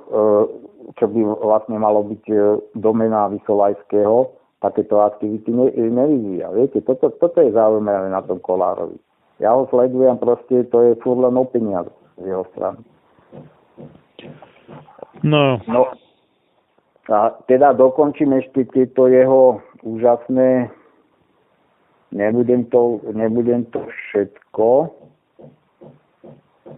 čo 0.95 1.05
by 1.11 1.19
vlastne 1.43 1.77
malo 1.77 2.03
byť 2.07 2.23
e, 2.31 2.35
domena 2.79 3.27
Vysolajského, 3.27 4.31
takéto 4.63 5.03
aktivity 5.03 5.51
ne, 5.51 5.67
nevyvíja. 5.75 6.47
Viete, 6.55 6.79
toto, 6.87 7.11
toto 7.19 7.43
je 7.43 7.51
zaujímavé 7.51 8.07
na 8.07 8.23
tom 8.23 8.39
Kolárovi. 8.39 8.95
Ja 9.43 9.51
ho 9.59 9.67
sledujem, 9.67 10.15
proste 10.23 10.63
to 10.71 10.79
je 10.79 10.91
furt 11.03 11.19
len 11.19 11.35
opinion 11.35 11.91
z 12.15 12.31
jeho 12.31 12.47
strany. 12.55 12.79
No. 15.19 15.59
no. 15.67 15.91
A 17.11 17.35
teda 17.51 17.75
dokončím 17.75 18.39
ešte 18.39 18.63
tieto 18.71 19.11
jeho 19.11 19.59
úžasné, 19.83 20.71
nebudem 22.15 22.63
to, 22.71 23.03
nebudem 23.11 23.67
to 23.75 23.83
všetko, 23.83 24.95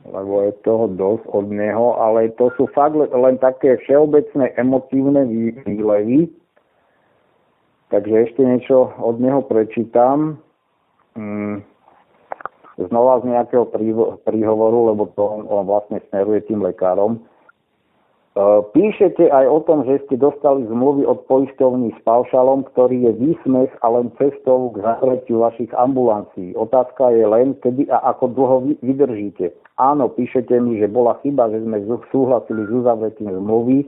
lebo 0.09 0.33
je 0.49 0.51
toho 0.65 0.89
dosť 0.89 1.25
od 1.29 1.45
neho, 1.53 2.01
ale 2.01 2.33
to 2.41 2.49
sú 2.57 2.65
fakt 2.73 2.97
len 2.97 3.37
také 3.37 3.77
všeobecné 3.85 4.57
emotívne 4.57 5.29
výlevy, 5.69 6.33
Takže 7.95 8.27
ešte 8.27 8.43
niečo 8.43 8.91
od 8.99 9.23
neho 9.23 9.39
prečítam. 9.47 10.43
Mm, 11.15 11.63
znova 12.75 13.23
z 13.23 13.31
nejakého 13.31 13.71
príhovoru, 14.27 14.91
lebo 14.91 15.07
to 15.15 15.23
on, 15.23 15.63
vlastne 15.63 16.03
smeruje 16.11 16.43
tým 16.43 16.59
lekárom. 16.59 17.15
E, 17.15 17.19
píšete 18.75 19.31
aj 19.31 19.47
o 19.47 19.59
tom, 19.63 19.87
že 19.87 20.03
ste 20.03 20.19
dostali 20.19 20.67
zmluvy 20.67 21.07
od 21.07 21.23
poisťovní 21.31 21.95
s 21.95 21.99
paušalom, 22.03 22.67
ktorý 22.75 23.07
je 23.07 23.11
výsmech 23.15 23.71
a 23.79 23.87
len 23.87 24.11
cestou 24.19 24.75
k 24.75 24.83
zavretiu 24.83 25.47
vašich 25.47 25.71
ambulancií. 25.71 26.51
Otázka 26.51 27.15
je 27.15 27.23
len, 27.23 27.55
kedy 27.63 27.87
a 27.87 28.11
ako 28.11 28.27
dlho 28.35 28.57
vy, 28.67 28.71
vydržíte. 28.83 29.55
Áno, 29.79 30.11
píšete 30.11 30.51
mi, 30.59 30.83
že 30.83 30.91
bola 30.91 31.15
chyba, 31.23 31.47
že 31.47 31.63
sme 31.63 31.79
súhlasili 32.11 32.67
s 32.67 32.71
uzavretím 32.75 33.31
zmluvy 33.31 33.87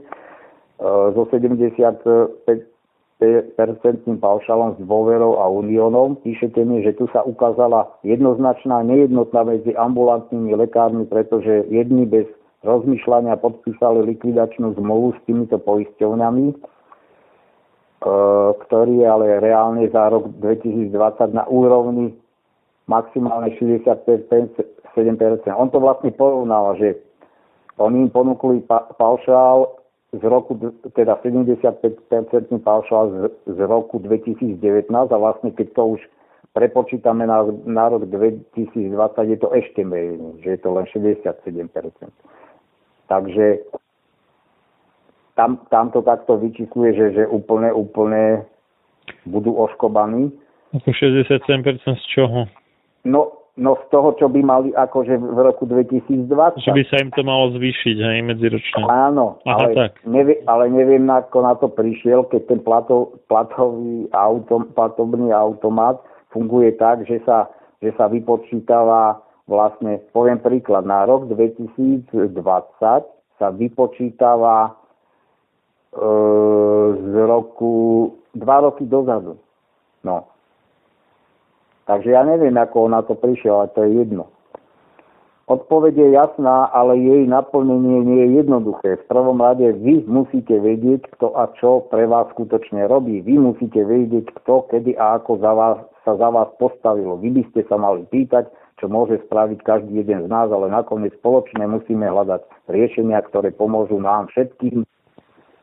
zo 1.12 1.28
75 1.28 2.77
percentným 3.18 4.22
paušalom 4.22 4.78
s 4.78 4.80
dôverou 4.86 5.42
a 5.42 5.50
uniónom. 5.50 6.22
Píšete 6.22 6.62
mi, 6.62 6.86
že 6.86 6.94
tu 6.94 7.10
sa 7.10 7.26
ukázala 7.26 7.90
jednoznačná 8.06 8.86
nejednotná 8.86 9.42
medzi 9.42 9.74
ambulantnými 9.74 10.54
lekármi, 10.54 11.02
pretože 11.02 11.66
jedni 11.66 12.06
bez 12.06 12.30
rozmýšľania 12.62 13.42
podpísali 13.42 14.06
likvidačnú 14.14 14.78
zmluvu 14.78 15.18
s 15.18 15.20
týmito 15.26 15.58
poisťovňami, 15.58 16.46
e, 16.50 16.54
ktorý 18.62 18.94
je 19.02 19.06
ale 19.10 19.42
reálne 19.42 19.90
za 19.90 20.14
rok 20.14 20.30
2020 20.38 21.34
na 21.34 21.42
úrovni 21.50 22.14
maximálne 22.86 23.50
65-7%. 23.58 25.58
On 25.58 25.70
to 25.70 25.82
vlastne 25.82 26.14
porovnal, 26.14 26.78
že 26.78 26.94
oni 27.78 28.06
im 28.06 28.10
ponúkli 28.10 28.60
pa- 28.66 28.90
paušál 28.94 29.77
z 30.12 30.24
roku, 30.24 30.56
teda 30.96 31.20
75% 31.20 32.58
paušál 32.64 33.10
z, 33.10 33.16
z 33.46 33.58
roku 33.60 33.98
2019 33.98 34.88
a 34.90 35.18
vlastne 35.20 35.52
keď 35.52 35.68
to 35.76 35.82
už 35.86 36.00
prepočítame 36.56 37.28
na, 37.28 37.44
na 37.68 37.92
rok 37.92 38.08
2020, 38.08 38.88
je 39.28 39.38
to 39.38 39.48
ešte 39.52 39.84
menej, 39.84 40.40
že 40.40 40.56
je 40.56 40.60
to 40.64 40.68
len 40.72 40.84
67%. 40.88 41.28
Takže 43.08 43.46
tam, 45.36 45.62
tam 45.70 45.94
to 45.94 46.02
takto 46.02 46.40
vyčísluje, 46.40 46.90
že, 46.96 47.06
že 47.14 47.24
úplne, 47.28 47.70
úplne 47.70 48.48
budú 49.28 49.54
oškobaní. 49.54 50.32
Ako 50.74 50.90
67% 50.90 51.84
z 51.84 52.04
čoho? 52.10 52.50
No, 53.06 53.37
No 53.58 53.74
z 53.74 53.84
toho, 53.90 54.14
čo 54.14 54.30
by 54.30 54.38
mali 54.38 54.70
akože 54.70 55.18
v 55.18 55.38
roku 55.42 55.66
2020. 55.66 56.62
Že 56.62 56.78
by 56.78 56.84
sa 56.86 56.96
im 57.02 57.10
to 57.10 57.26
malo 57.26 57.50
zvýšiť, 57.58 57.96
hej, 57.98 58.18
medziročne. 58.22 58.86
Áno, 58.86 59.42
Aha, 59.42 59.66
ale, 59.66 59.74
tak. 59.74 59.90
Nevie, 60.06 60.38
ale 60.46 60.70
neviem, 60.70 61.02
ako 61.10 61.38
na 61.42 61.58
to 61.58 61.66
prišiel, 61.66 62.22
keď 62.30 62.54
ten 62.54 62.60
plato, 62.62 63.18
platový 63.26 64.06
autom, 64.14 64.70
platobný 64.78 65.34
automat 65.34 65.98
funguje 66.30 66.70
tak, 66.78 67.02
že 67.10 67.18
sa, 67.26 67.50
že 67.82 67.90
sa 67.98 68.06
vypočítava 68.06 69.18
vlastne, 69.50 69.98
poviem 70.14 70.38
príklad, 70.38 70.86
na 70.86 71.02
rok 71.02 71.26
2020 71.26 72.14
sa 73.42 73.48
vypočítava 73.50 74.56
e, 74.68 74.70
z 76.94 77.14
roku, 77.26 77.74
dva 78.38 78.62
roky 78.62 78.86
dozadu. 78.86 79.40
No, 80.06 80.30
Takže 81.88 82.12
ja 82.12 82.20
neviem, 82.20 82.52
ako 82.60 82.84
on 82.84 82.92
na 82.92 83.00
to 83.00 83.16
prišiel, 83.16 83.64
ale 83.64 83.72
to 83.72 83.80
je 83.88 84.04
jedno. 84.04 84.28
Odpoveď 85.48 85.96
je 85.96 86.08
jasná, 86.12 86.68
ale 86.76 87.00
jej 87.00 87.24
naplnenie 87.24 88.04
nie 88.04 88.20
je 88.20 88.28
jednoduché. 88.44 89.00
V 89.00 89.04
prvom 89.08 89.40
rade 89.40 89.64
vy 89.80 90.04
musíte 90.04 90.52
vedieť, 90.60 91.08
kto 91.16 91.32
a 91.32 91.48
čo 91.56 91.88
pre 91.88 92.04
vás 92.04 92.28
skutočne 92.36 92.84
robí. 92.84 93.24
Vy 93.24 93.40
musíte 93.40 93.80
vedieť, 93.80 94.28
kto, 94.44 94.68
kedy 94.68 95.00
a 95.00 95.16
ako 95.16 95.40
za 95.40 95.52
vás, 95.56 95.78
sa 96.04 96.20
za 96.20 96.28
vás 96.28 96.52
postavilo. 96.60 97.16
Vy 97.16 97.40
by 97.40 97.42
ste 97.48 97.64
sa 97.64 97.80
mali 97.80 98.04
pýtať, 98.12 98.52
čo 98.76 98.92
môže 98.92 99.24
spraviť 99.24 99.64
každý 99.64 100.04
jeden 100.04 100.20
z 100.24 100.28
nás, 100.28 100.52
ale 100.52 100.68
nakoniec 100.68 101.16
spoločne 101.16 101.64
musíme 101.64 102.04
hľadať 102.04 102.68
riešenia, 102.68 103.16
ktoré 103.32 103.48
pomôžu 103.48 103.96
nám 103.96 104.28
všetkým. 104.28 104.84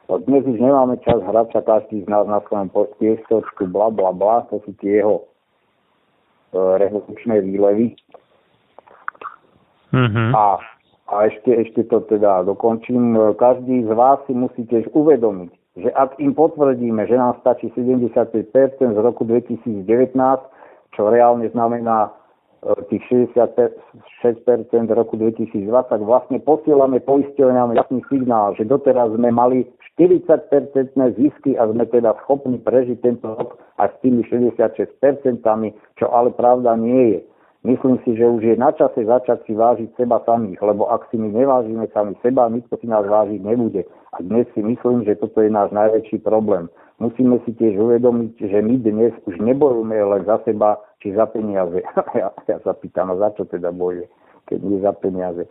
Dnes 0.10 0.44
už 0.50 0.58
nemáme 0.58 0.98
čas 1.06 1.22
hrať 1.22 1.54
sa 1.54 1.62
každý 1.62 2.02
z 2.02 2.10
nás 2.10 2.26
na 2.26 2.42
svojom 2.50 2.74
piestočku, 2.98 3.70
bla 3.70 3.94
bla 3.94 4.10
bla, 4.10 4.50
to 4.50 4.66
sú 4.66 4.74
tie 4.82 5.02
jeho 5.06 5.30
revolučné 6.56 7.42
výlevy. 7.42 7.96
Mm-hmm. 9.94 10.30
A, 10.36 10.60
a 11.08 11.16
ešte, 11.28 11.52
ešte 11.56 11.84
to 11.88 12.04
teda 12.08 12.44
dokončím. 12.44 13.16
Každý 13.40 13.86
z 13.88 13.92
vás 13.96 14.20
si 14.28 14.34
musí 14.34 14.68
tiež 14.68 14.92
uvedomiť, 14.92 15.52
že 15.80 15.90
ak 15.92 16.20
im 16.20 16.36
potvrdíme, 16.36 17.08
že 17.08 17.16
nám 17.16 17.40
stačí 17.44 17.72
75% 17.76 18.36
z 18.80 19.00
roku 19.00 19.24
2019, 19.24 19.86
čo 20.96 21.02
reálne 21.08 21.48
znamená 21.52 22.12
tých 22.90 23.06
66% 23.06 24.74
roku 24.90 25.14
2020, 25.22 25.70
vlastne 26.02 26.42
posielame 26.42 26.98
poisťovňam 27.06 27.78
jasný 27.78 28.02
signál, 28.10 28.58
že 28.58 28.66
doteraz 28.66 29.14
sme 29.14 29.30
mali 29.30 29.70
40% 29.94 30.98
zisky 31.16 31.54
a 31.56 31.70
sme 31.70 31.86
teda 31.86 32.18
schopní 32.26 32.58
prežiť 32.58 32.98
tento 33.06 33.38
rok 33.38 33.62
aj 33.78 33.94
s 33.94 33.96
tými 34.02 34.26
66%, 34.26 34.98
čo 35.96 36.06
ale 36.10 36.34
pravda 36.34 36.74
nie 36.74 37.16
je. 37.16 37.20
Myslím 37.66 37.98
si, 38.06 38.14
že 38.14 38.30
už 38.30 38.46
je 38.46 38.56
na 38.62 38.70
čase 38.78 39.10
začať 39.10 39.42
si 39.50 39.58
vážiť 39.58 39.98
seba 39.98 40.22
samých, 40.22 40.62
lebo 40.62 40.86
ak 40.86 41.10
si 41.10 41.18
my 41.18 41.34
nevážime 41.34 41.90
sami 41.90 42.14
seba, 42.22 42.46
nikto 42.46 42.78
si 42.78 42.86
nás 42.86 43.02
vážiť 43.10 43.42
nebude. 43.42 43.90
A 44.14 44.22
dnes 44.22 44.46
si 44.54 44.62
myslím, 44.62 45.02
že 45.02 45.18
toto 45.18 45.42
je 45.42 45.50
náš 45.50 45.74
najväčší 45.74 46.22
problém. 46.22 46.70
Musíme 47.02 47.42
si 47.42 47.58
tiež 47.58 47.74
uvedomiť, 47.82 48.38
že 48.38 48.62
my 48.62 48.76
dnes 48.86 49.18
už 49.26 49.42
nebojujeme 49.42 49.98
len 49.98 50.22
za 50.30 50.46
seba 50.46 50.78
či 51.02 51.18
za 51.18 51.26
peniaze. 51.26 51.82
ja, 52.22 52.30
ja 52.30 52.58
sa 52.62 52.78
pýtam, 52.78 53.18
za 53.18 53.34
čo 53.34 53.50
teda 53.50 53.74
bojuje, 53.74 54.06
keď 54.46 54.60
nie 54.62 54.78
za 54.86 54.94
peniaze. 54.94 55.50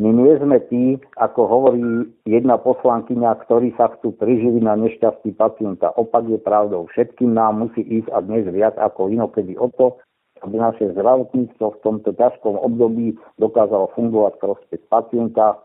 My 0.00 0.08
nie 0.08 0.32
sme 0.40 0.56
tí, 0.72 0.96
ako 1.20 1.40
hovorí 1.52 2.08
jedna 2.24 2.56
poslankyňa, 2.56 3.44
ktorí 3.44 3.76
sa 3.76 3.92
chcú 3.92 4.16
priživiť 4.16 4.64
na 4.64 4.74
nešťastí 4.80 5.36
pacienta. 5.36 5.92
Opak 6.00 6.32
je 6.32 6.40
pravdou. 6.40 6.88
Všetkým 6.96 7.36
nám 7.36 7.60
musí 7.60 7.84
ísť 7.84 8.08
a 8.08 8.24
dnes 8.24 8.48
viac 8.48 8.72
ako 8.80 9.12
inokedy 9.12 9.52
o 9.60 9.68
to, 9.68 10.00
aby 10.42 10.58
naše 10.58 10.90
zdravotníctvo 10.92 11.66
v 11.78 11.80
tomto 11.86 12.10
ťažkom 12.18 12.58
období 12.58 13.14
dokázalo 13.38 13.94
fungovať 13.94 14.42
prospech 14.42 14.82
pacienta. 14.90 15.58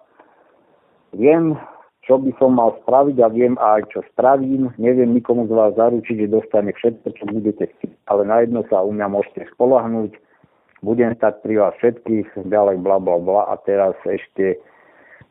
Viem, 1.18 1.58
čo 2.08 2.16
by 2.22 2.32
som 2.40 2.56
mal 2.56 2.72
spraviť 2.88 3.18
a 3.20 3.28
viem 3.28 3.60
aj, 3.60 3.92
čo 3.92 4.00
spravím. 4.16 4.72
Neviem 4.80 5.12
nikomu 5.12 5.44
z 5.50 5.52
vás 5.52 5.76
zaručiť, 5.76 6.24
že 6.24 6.32
dostane 6.32 6.72
všetko, 6.72 7.08
čo 7.20 7.24
budete 7.28 7.68
chcieť, 7.68 7.92
ale 8.08 8.24
na 8.24 8.48
jedno 8.48 8.64
sa 8.72 8.80
u 8.80 8.96
mňa 8.96 9.08
môžete 9.12 9.44
spolahnúť. 9.58 10.16
Budem 10.86 11.18
stať 11.20 11.42
pri 11.42 11.60
vás 11.60 11.74
všetkých, 11.82 12.48
ďalej 12.48 12.80
bla 12.80 13.02
bla 13.02 13.18
bla 13.20 13.42
a 13.52 13.58
teraz 13.66 13.98
ešte 14.06 14.62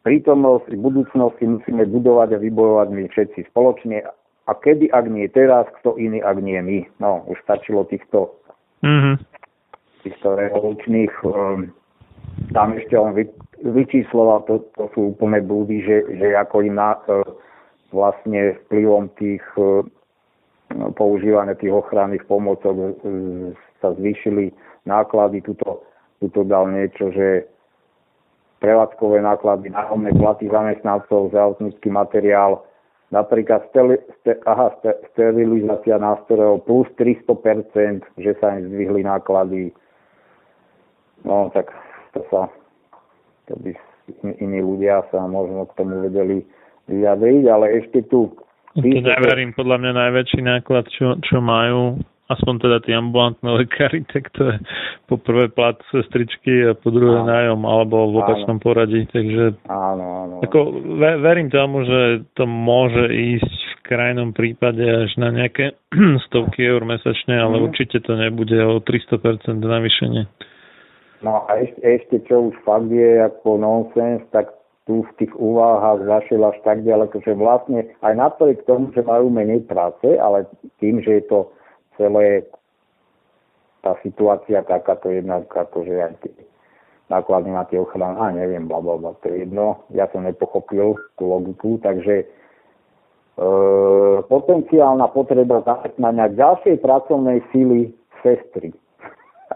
prítomnosť 0.02 0.74
v 0.74 0.82
budúcnosti 0.84 1.46
musíme 1.46 1.86
budovať 1.86 2.36
a 2.36 2.42
vybojovať 2.42 2.88
my 2.92 3.02
všetci 3.08 3.40
spoločne. 3.54 4.04
A 4.46 4.52
kedy, 4.54 4.90
ak 4.92 5.06
nie 5.10 5.26
teraz, 5.30 5.66
kto 5.80 5.98
iný, 5.98 6.22
ak 6.22 6.38
nie 6.38 6.58
my. 6.60 6.78
No, 7.00 7.24
už 7.26 7.40
stačilo 7.42 7.86
týchto 7.88 8.36
mm-hmm 8.84 9.35
týchto 10.06 10.38
revolučných, 10.38 11.12
um, 11.26 11.74
tam 12.54 12.78
ešte 12.78 12.94
on 12.94 13.18
vy, 13.18 13.26
vyčísloval, 13.66 14.46
to, 14.46 14.62
to 14.78 14.86
sú 14.94 15.18
úplne 15.18 15.42
blúdy, 15.42 15.82
že, 15.82 16.06
že 16.14 16.38
ako 16.38 16.62
im 16.62 16.78
na, 16.78 16.94
uh, 17.10 17.26
vlastne 17.90 18.54
vplyvom 18.66 19.10
tých 19.18 19.42
uh, 19.58 19.82
používania 20.94 21.58
tých 21.58 21.74
ochranných 21.74 22.22
pomocok 22.30 22.74
uh, 22.74 22.86
sa 23.82 23.90
zvýšili 23.98 24.54
náklady. 24.86 25.42
Tuto, 25.42 25.82
tuto 26.22 26.46
dal 26.46 26.70
niečo, 26.70 27.10
že 27.10 27.50
prevádzkové 28.60 29.20
náklady, 29.20 29.70
náhodné 29.70 30.16
platy 30.16 30.48
zamestnancov, 30.48 31.28
zdravotnícky 31.30 31.92
materiál, 31.92 32.64
napríklad 33.12 33.68
steli, 33.70 34.00
ste, 34.20 34.40
aha, 34.48 34.72
sterilizácia 35.12 36.00
nástrojov 36.00 36.64
plus 36.64 36.88
300%, 36.96 38.02
že 38.16 38.32
sa 38.40 38.56
im 38.56 38.72
zdvihli 38.72 39.04
náklady, 39.04 39.70
No 41.26 41.50
tak 41.50 41.74
to 42.14 42.22
sa, 42.30 42.46
to 43.50 43.58
by 43.58 43.74
iní 44.38 44.62
ľudia 44.62 45.02
sa 45.10 45.26
možno 45.26 45.66
k 45.66 45.76
tomu 45.76 46.06
vedeli 46.06 46.46
vyjadriť, 46.86 47.42
ale 47.50 47.66
ešte 47.82 48.06
tu... 48.06 48.30
To 48.76 48.84
neverím, 48.84 49.56
podľa 49.56 49.76
mňa 49.82 49.92
najväčší 49.96 50.40
náklad, 50.44 50.84
čo, 50.92 51.16
čo 51.24 51.40
majú, 51.40 51.96
aspoň 52.28 52.54
teda 52.60 52.78
tí 52.84 52.90
ambulantné 52.92 53.48
lekári, 53.64 54.04
tak 54.10 54.30
to 54.36 54.54
je 54.54 54.56
po 55.06 55.16
prvé 55.18 55.48
plat 55.50 55.78
sestričky 55.90 56.66
a 56.66 56.78
po 56.78 56.90
druhé 56.90 57.24
áno. 57.24 57.30
nájom, 57.30 57.60
alebo 57.66 58.10
v 58.10 58.14
opačnom 58.22 58.58
poradí, 58.62 59.06
takže 59.10 59.56
áno, 59.66 60.04
áno. 60.26 60.34
Ako, 60.44 60.58
ve, 60.98 61.10
verím 61.22 61.48
tomu, 61.48 61.86
že 61.86 62.28
to 62.36 62.44
môže 62.46 63.10
ísť 63.10 63.50
v 63.50 63.80
krajnom 63.86 64.34
prípade 64.34 64.82
až 64.82 65.10
na 65.18 65.30
nejaké 65.30 65.78
stovky 66.30 66.66
eur 66.66 66.84
mesačne, 66.84 67.38
ale 67.38 67.58
mm. 67.58 67.64
určite 67.70 68.02
to 68.02 68.12
nebude 68.18 68.58
o 68.60 68.82
300% 68.82 69.56
navýšenie. 69.56 70.26
No 71.24 71.48
a 71.48 71.60
ešte, 71.64 71.80
ešte 71.80 72.16
čo 72.28 72.52
už 72.52 72.54
fakt 72.66 72.92
je 72.92 73.24
ako 73.24 73.56
nonsens, 73.56 74.20
tak 74.32 74.52
tu 74.84 75.02
v 75.02 75.10
tých 75.18 75.32
úvahách 75.34 76.06
zašiel 76.06 76.46
až 76.46 76.58
tak 76.62 76.84
ďaleko, 76.86 77.18
že 77.24 77.32
vlastne 77.34 77.90
aj 78.04 78.14
napriek 78.14 78.62
tomu, 78.68 78.92
že 78.94 79.02
majú 79.02 79.32
menej 79.32 79.66
práce, 79.66 80.06
ale 80.20 80.46
tým, 80.78 81.02
že 81.02 81.18
je 81.20 81.24
to 81.26 81.38
celé 81.98 82.46
tá 83.82 83.98
situácia 84.02 84.62
takáto 84.62 85.10
jedna, 85.10 85.42
akože 85.42 85.94
aj 85.94 86.14
tie 86.22 86.34
náklady 87.06 87.50
na 87.54 87.62
tie 87.70 87.78
ochrany, 87.78 88.18
a 88.18 88.34
neviem, 88.34 88.66
bla, 88.66 88.82
bla, 88.82 88.98
bla, 88.98 89.14
to 89.22 89.30
je 89.30 89.46
jedno, 89.46 89.86
ja 89.94 90.10
som 90.10 90.26
nepochopil 90.26 90.98
tú 91.14 91.22
logiku, 91.22 91.78
takže 91.78 92.26
e, 92.26 92.26
potenciálna 94.26 95.06
potreba 95.14 95.62
zamestnania 95.62 96.34
ďalšej 96.34 96.82
pracovnej 96.82 97.46
síly 97.54 97.94
sestry 98.26 98.74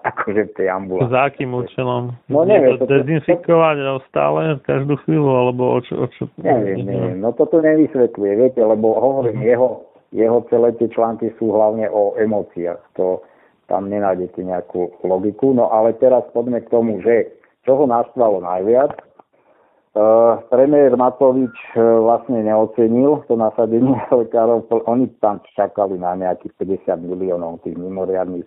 akože 0.11 0.42
v 0.51 0.53
tej 0.57 0.66
ambulancii. 0.72 1.12
Za 1.12 1.20
akým 1.28 1.51
účelom? 1.53 2.03
No 2.32 2.44
neviem. 2.48 2.80
To 2.80 2.88
dezinfikovať 2.88 3.76
to... 3.76 3.94
stále 4.09 4.40
každú 4.64 4.94
chvíľu, 5.05 5.30
alebo 5.30 5.62
o 5.76 5.78
čo? 5.84 5.94
O 6.05 6.07
čo 6.12 6.28
neviem, 6.40 6.84
neviem. 6.84 7.20
No 7.20 7.36
toto 7.36 7.61
nevysvetľuje, 7.61 8.32
viete, 8.40 8.61
lebo 8.61 8.96
hovorím, 8.96 9.40
uh-huh. 9.40 9.53
jeho, 9.53 9.68
jeho 10.16 10.38
celé 10.48 10.72
tie 10.80 10.88
články 10.90 11.32
sú 11.36 11.53
hlavne 11.53 11.86
o 11.92 12.16
emóciách. 12.16 12.80
To, 12.96 13.24
tam 13.70 13.86
nenájdete 13.86 14.42
nejakú 14.42 14.98
logiku. 15.07 15.55
No 15.55 15.70
ale 15.70 15.94
teraz 16.03 16.26
poďme 16.34 16.59
k 16.66 16.72
tomu, 16.74 16.98
že 17.07 17.30
čo 17.62 17.78
ho 17.78 17.84
naštvalo 17.86 18.42
najviac. 18.42 18.98
Uh, 19.90 20.38
premiér 20.55 20.94
Matovič 20.94 21.51
uh, 21.74 21.98
vlastne 21.98 22.46
neocenil 22.46 23.26
to 23.26 23.34
nasadenie 23.34 23.98
lekárov. 24.22 24.66
Oni 24.86 25.11
tam 25.18 25.42
čakali 25.55 25.98
na 25.98 26.14
nejakých 26.14 26.86
50 26.86 27.11
miliónov 27.11 27.62
tých 27.66 27.74
mimoriadných 27.74 28.46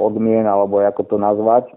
odmien, 0.00 0.48
alebo 0.48 0.80
ako 0.80 1.04
to 1.04 1.16
nazvať. 1.20 1.68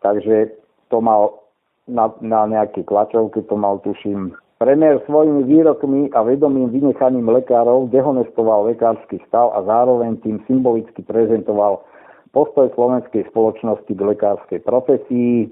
Takže 0.00 0.54
to 0.88 1.02
mal 1.02 1.44
na, 1.90 2.08
na 2.22 2.46
nejaké 2.46 2.86
tlačovky, 2.86 3.42
to 3.44 3.56
mal 3.58 3.82
tuším. 3.82 4.32
Premiér 4.62 5.02
svojimi 5.04 5.44
výrokmi 5.44 6.08
a 6.14 6.22
vedomým 6.22 6.70
vynechaním 6.70 7.28
lekárov 7.28 7.90
dehonestoval 7.90 8.70
lekársky 8.70 9.20
stav 9.28 9.52
a 9.52 9.60
zároveň 9.66 10.16
tým 10.22 10.40
symbolicky 10.46 11.02
prezentoval 11.02 11.82
postoj 12.30 12.70
slovenskej 12.72 13.26
spoločnosti 13.34 13.92
k 13.92 14.00
lekárskej 14.00 14.60
profesii. 14.62 15.46
E, 15.46 15.48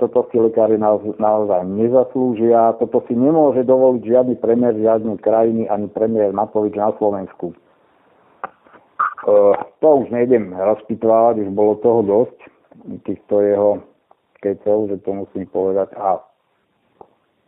toto 0.00 0.26
si 0.32 0.36
lekári 0.40 0.80
naozaj 1.20 1.62
nezaslúžia. 1.68 2.74
Toto 2.80 3.04
si 3.06 3.14
nemôže 3.14 3.62
dovoliť 3.62 4.02
žiadny 4.02 4.34
premiér 4.40 4.74
žiadnej 4.80 5.20
krajiny 5.20 5.68
ani 5.68 5.86
premiér 5.92 6.32
Matovič 6.32 6.74
na 6.74 6.96
Slovensku. 6.96 7.52
Uh, 9.24 9.56
to 9.80 10.04
už 10.04 10.12
nejdem 10.12 10.52
rozpitvávať, 10.52 11.48
už 11.48 11.50
bolo 11.56 11.80
toho 11.80 12.00
dosť, 12.04 12.38
týchto 13.08 13.40
jeho 13.40 13.70
kecov, 14.44 14.92
že 14.92 15.00
to 15.00 15.10
musím 15.16 15.48
povedať. 15.48 15.96
A 15.96 16.20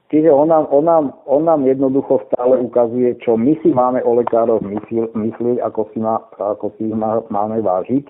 čiže 0.09 0.33
on 0.33 0.49
nám, 0.49 0.65
on, 0.73 0.89
nám, 0.89 1.05
on 1.29 1.45
nám 1.45 1.69
jednoducho 1.69 2.25
stále 2.33 2.57
ukazuje, 2.65 3.21
čo 3.21 3.37
my 3.37 3.61
si 3.61 3.77
máme 3.77 4.01
o 4.09 4.17
lekároch 4.17 4.65
myslieť, 5.13 5.61
ako 5.61 5.93
si, 5.93 6.01
má, 6.01 6.25
ako 6.41 6.73
si 6.81 6.89
ich 6.89 6.97
má, 6.97 7.21
máme 7.29 7.61
vážiť. 7.61 8.09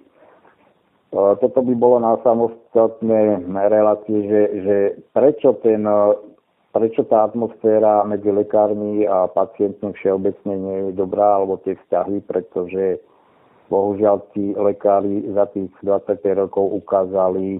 Uh, 1.10 1.34
toto 1.42 1.58
by 1.66 1.74
bolo 1.74 1.98
na 1.98 2.22
samostatné 2.22 3.50
relácie, 3.50 4.30
že, 4.30 4.42
že 4.62 4.76
prečo, 5.10 5.58
ten, 5.66 5.82
prečo 6.70 7.02
tá 7.10 7.26
atmosféra 7.26 8.06
medzi 8.06 8.30
lekármi 8.30 9.10
a 9.10 9.26
pacientmi 9.26 9.90
všeobecne 9.90 10.54
nie 10.54 10.76
je 10.86 10.90
dobrá, 10.94 11.42
alebo 11.42 11.58
tie 11.66 11.74
vzťahy, 11.74 12.22
pretože 12.30 13.02
Bohužiaľ, 13.66 14.22
tí 14.30 14.54
lekári 14.54 15.26
za 15.34 15.50
tých 15.50 15.70
25 15.82 16.22
rokov 16.46 16.70
ukázali 16.70 17.58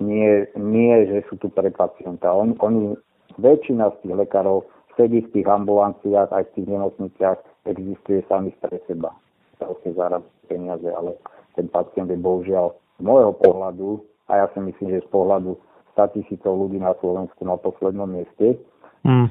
nie, 0.00 0.48
nie, 0.56 0.94
že 1.06 1.22
sú 1.28 1.36
tu 1.36 1.52
pre 1.52 1.70
pacienta. 1.70 2.32
On, 2.32 2.56
oni, 2.58 2.96
väčšina 3.36 3.92
z 3.94 3.96
tých 4.02 4.14
lekárov 4.26 4.66
sedí 4.96 5.22
v 5.22 5.32
tých 5.36 5.46
ambulanciách, 5.46 6.32
aj 6.32 6.42
v 6.50 6.52
tých 6.56 6.66
nemocniciach, 6.72 7.38
existuje 7.68 8.24
sami 8.26 8.50
pre 8.58 8.80
seba. 8.88 9.12
Proste 9.60 9.92
zarábať 9.92 10.32
peniaze, 10.48 10.88
ale 10.88 11.14
ten 11.54 11.68
pacient 11.68 12.08
je 12.08 12.18
bohužiaľ 12.18 12.72
z 12.98 13.00
môjho 13.04 13.32
pohľadu, 13.38 14.00
a 14.30 14.40
ja 14.42 14.46
si 14.54 14.58
myslím, 14.62 14.94
že 14.94 15.04
z 15.04 15.10
pohľadu 15.10 15.58
100 15.98 16.14
tisícov 16.16 16.54
ľudí 16.54 16.78
na 16.78 16.94
Slovensku 17.02 17.42
na 17.42 17.58
poslednom 17.58 18.06
mieste. 18.06 18.56
Mm. 19.02 19.28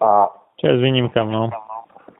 A 0.00 0.32
Čas 0.56 0.76
výnimkám, 0.80 1.28
no. 1.28 1.52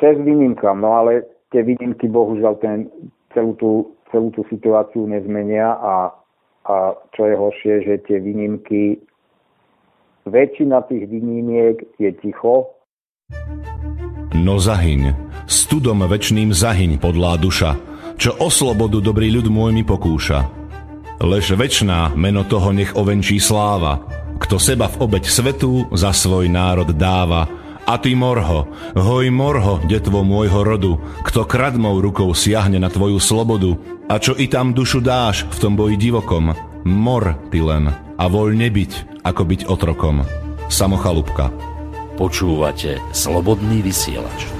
Čas 0.01 0.17
výnimkám, 0.21 0.81
no 0.81 0.97
ale 1.01 1.25
tie 1.51 1.63
výnimky 1.67 2.07
bohužiaľ 2.07 2.55
ten, 2.63 2.87
celú, 3.35 3.53
tú, 3.59 3.71
celú 4.15 4.31
tú 4.31 4.47
situáciu 4.47 5.07
nezmenia 5.11 5.75
a, 5.75 6.15
a 6.67 6.75
čo 7.15 7.23
je 7.27 7.35
horšie, 7.35 7.75
že 7.87 7.95
tie 8.07 8.19
výnimky, 8.23 9.03
väčšina 10.27 10.87
tých 10.87 11.11
výnimiek 11.11 11.77
je 11.99 12.11
ticho. 12.23 12.71
No 14.41 14.57
zahyň, 14.63 15.15
studom 15.51 16.07
večným 16.07 16.55
zahyň 16.55 17.03
podlá 17.03 17.35
duša, 17.37 17.77
čo 18.15 18.39
o 18.39 18.49
slobodu 18.49 19.03
dobrý 19.03 19.29
ľud 19.35 19.51
môj 19.51 19.75
mi 19.75 19.85
pokúša. 19.85 20.47
Lež 21.21 21.53
večná 21.53 22.17
meno 22.17 22.49
toho 22.49 22.73
nech 22.73 22.97
ovenčí 22.97 23.37
sláva, 23.37 24.01
kto 24.41 24.57
seba 24.57 24.89
v 24.89 25.05
obeď 25.05 25.25
svetu 25.29 25.85
za 25.93 26.17
svoj 26.17 26.49
národ 26.49 26.89
dáva, 26.97 27.45
a 27.91 27.99
ty 27.99 28.15
morho, 28.15 28.71
hoj 28.95 29.35
morho, 29.35 29.83
detvo 29.83 30.23
môjho 30.23 30.63
rodu, 30.63 30.93
kto 31.27 31.43
kradmou 31.43 31.99
rukou 31.99 32.31
siahne 32.31 32.79
na 32.79 32.87
tvoju 32.87 33.19
slobodu, 33.19 33.75
a 34.07 34.23
čo 34.23 34.39
i 34.39 34.47
tam 34.47 34.71
dušu 34.71 35.03
dáš 35.03 35.43
v 35.51 35.57
tom 35.59 35.75
boji 35.75 35.99
divokom, 35.99 36.55
mor 36.87 37.35
ty 37.51 37.59
len 37.59 37.91
a 37.91 38.25
voľne 38.31 38.71
byť, 38.71 39.27
ako 39.27 39.43
byť 39.43 39.61
otrokom. 39.67 40.23
Samochalúbka. 40.71 41.51
Počúvate 42.15 43.03
Slobodný 43.11 43.83
vysielač. 43.83 44.60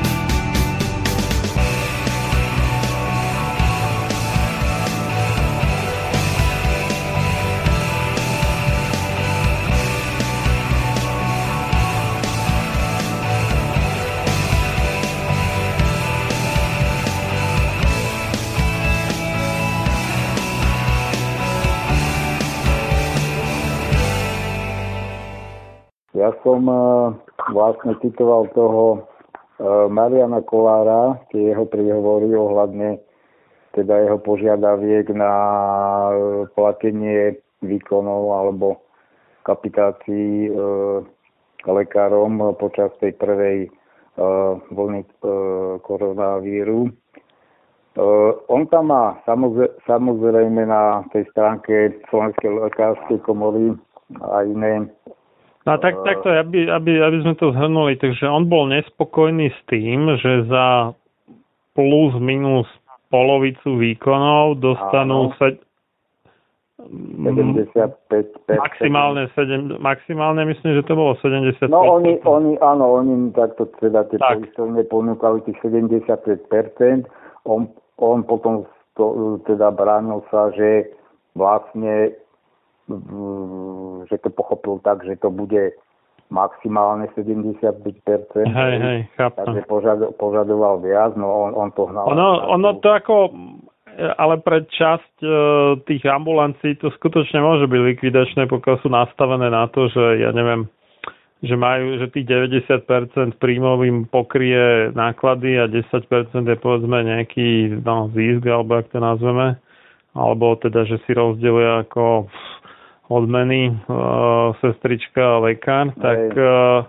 Vlastne 27.53 27.95
citoval 27.99 28.49
toho 28.53 28.83
e, 28.95 28.99
Mariana 29.87 30.41
Kolára, 30.43 31.19
tie 31.31 31.53
jeho 31.53 31.65
príhovory 31.65 32.31
ohľadne 32.33 32.99
teda 33.71 34.03
jeho 34.03 34.19
požiadaviek 34.19 35.09
na 35.15 35.33
e, 35.33 36.13
platenie 36.53 37.39
výkonov 37.63 38.23
alebo 38.35 38.67
kapitácií 39.47 40.47
e, 40.47 40.51
lekárom 41.65 42.57
počas 42.57 42.89
tej 42.97 43.13
prvej 43.17 43.57
e, 43.65 43.69
vlny 44.73 45.01
e, 45.05 45.07
koronavíru. 45.85 46.89
E, 46.89 46.91
on 48.49 48.65
tam 48.67 48.89
má 48.89 49.21
samozrejme 49.85 50.61
na 50.65 51.05
tej 51.13 51.29
stránke 51.31 52.01
Slovenskej 52.09 52.49
lekárskej 52.49 53.19
komory 53.21 53.77
a 54.19 54.43
iné 54.43 54.89
No 55.61 55.77
tak, 55.77 55.93
takto, 56.01 56.33
aby, 56.33 56.65
aby, 56.65 56.97
aby 57.05 57.17
sme 57.21 57.37
to 57.37 57.53
zhrnuli, 57.53 57.93
takže 58.01 58.25
on 58.25 58.49
bol 58.49 58.65
nespokojný 58.65 59.53
s 59.53 59.59
tým, 59.69 60.09
že 60.17 60.49
za 60.49 60.97
plus 61.77 62.17
minus 62.17 62.65
polovicu 63.13 63.77
výkonov 63.77 64.57
dostanú 64.57 65.29
sa, 65.37 65.53
75 66.81 68.57
maximálne, 68.57 69.29
7, 69.37 69.77
maximálne 69.77 70.41
myslím, 70.49 70.81
že 70.81 70.83
to 70.89 70.97
bolo 70.97 71.13
75 71.21 71.69
No 71.69 72.01
oni, 72.01 72.17
oni 72.25 72.57
áno, 72.57 72.97
oni 72.97 73.29
takto 73.37 73.69
teda 73.77 74.09
tie 74.09 74.17
tak. 74.17 74.41
poistovne 74.41 74.81
ponúkali 74.89 75.45
tých 75.45 75.61
75 75.61 76.41
on, 77.45 77.69
on 78.01 78.25
potom 78.25 78.65
to, 78.97 79.37
teda 79.45 79.69
bránil 79.69 80.25
sa, 80.33 80.49
že 80.57 80.89
vlastne 81.37 82.17
že 84.09 84.15
to 84.19 84.29
pochopil 84.33 84.81
tak, 84.83 85.05
že 85.05 85.15
to 85.19 85.29
bude 85.31 85.75
maximálne 86.31 87.11
75%. 87.11 87.59
Hej, 88.47 88.75
hej, 88.79 88.99
chápem. 89.19 89.45
Takže 89.45 89.61
požado, 89.67 90.05
požadoval 90.15 90.79
viac, 90.79 91.13
no 91.19 91.27
on, 91.27 91.51
on 91.53 91.69
to 91.75 91.85
hnal. 91.91 92.07
Ono, 92.07 92.27
ono 92.55 92.79
to 92.79 92.89
ako, 92.95 93.15
ale 94.15 94.39
pre 94.39 94.63
časť 94.63 95.15
e, 95.19 95.29
tých 95.83 96.07
ambulancií 96.07 96.79
to 96.79 96.87
skutočne 96.95 97.43
môže 97.43 97.67
byť 97.67 97.81
likvidačné, 97.83 98.47
pokiaľ 98.47 98.75
sú 98.79 98.87
nastavené 98.87 99.51
na 99.51 99.67
to, 99.67 99.91
že 99.91 100.23
ja 100.23 100.31
neviem, 100.31 100.71
že 101.43 101.59
majú, 101.59 101.99
že 101.99 102.07
tých 102.15 102.29
90% 102.55 103.35
príjmov 103.35 103.83
im 103.83 104.07
pokrie 104.07 104.93
náklady 104.95 105.59
a 105.59 105.67
10% 105.67 106.07
je 106.31 106.57
povedzme 106.57 106.97
nejaký 107.01 107.81
no, 107.83 108.07
zisk, 108.15 108.47
alebo 108.47 108.79
ak 108.79 108.87
to 108.93 109.03
nazveme, 109.03 109.59
alebo 110.15 110.55
teda, 110.61 110.87
že 110.87 111.01
si 111.03 111.11
rozdelia 111.11 111.83
ako 111.83 112.31
odmeny 113.11 113.75
uh, 113.75 114.55
sestrička 114.63 115.19
a 115.19 115.43
lekár, 115.43 115.91
tak 115.99 116.31
uh, 116.39 116.87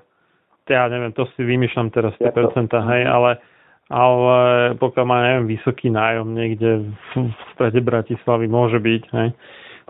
ja 0.70 0.86
neviem, 0.86 1.10
to 1.10 1.26
si 1.34 1.42
vymýšľam 1.42 1.90
teraz 1.90 2.14
tie 2.22 2.30
percentá, 2.30 2.78
hej, 2.94 3.02
ale, 3.10 3.42
ale 3.90 4.38
pokiaľ 4.78 5.04
má, 5.04 5.18
neviem, 5.26 5.58
vysoký 5.58 5.90
nájom 5.90 6.30
niekde 6.30 6.86
v, 6.86 7.10
v 7.26 7.40
strede 7.52 7.82
Bratislavy, 7.82 8.46
môže 8.46 8.78
byť, 8.78 9.02
hej. 9.18 9.30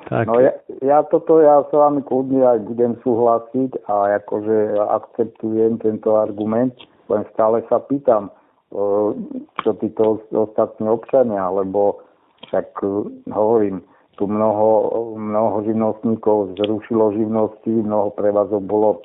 Tak. 0.02 0.26
No 0.26 0.42
ja, 0.42 0.50
ja 0.82 0.98
toto, 1.06 1.38
ja 1.38 1.62
s 1.62 1.70
vami 1.70 2.02
kľudne 2.02 2.42
aj 2.42 2.58
budem 2.66 2.98
súhlasiť 3.06 3.86
a 3.86 4.18
akože 4.18 4.74
akceptujem 4.82 5.78
tento 5.78 6.18
argument, 6.18 6.74
len 7.06 7.22
stále 7.30 7.62
sa 7.70 7.78
pýtam, 7.78 8.32
uh, 8.74 9.14
čo 9.62 9.76
títo 9.78 10.24
ostatní 10.34 10.90
občania, 10.90 11.46
lebo 11.54 12.02
však 12.50 12.82
uh, 12.82 13.06
hovorím, 13.30 13.84
tu 14.22 14.30
mnoho, 14.30 14.70
mnoho 15.18 15.66
živnostníkov 15.66 16.54
zrušilo 16.54 17.10
živnosti, 17.18 17.74
mnoho 17.74 18.14
prevazov 18.14 18.62
bolo 18.62 19.02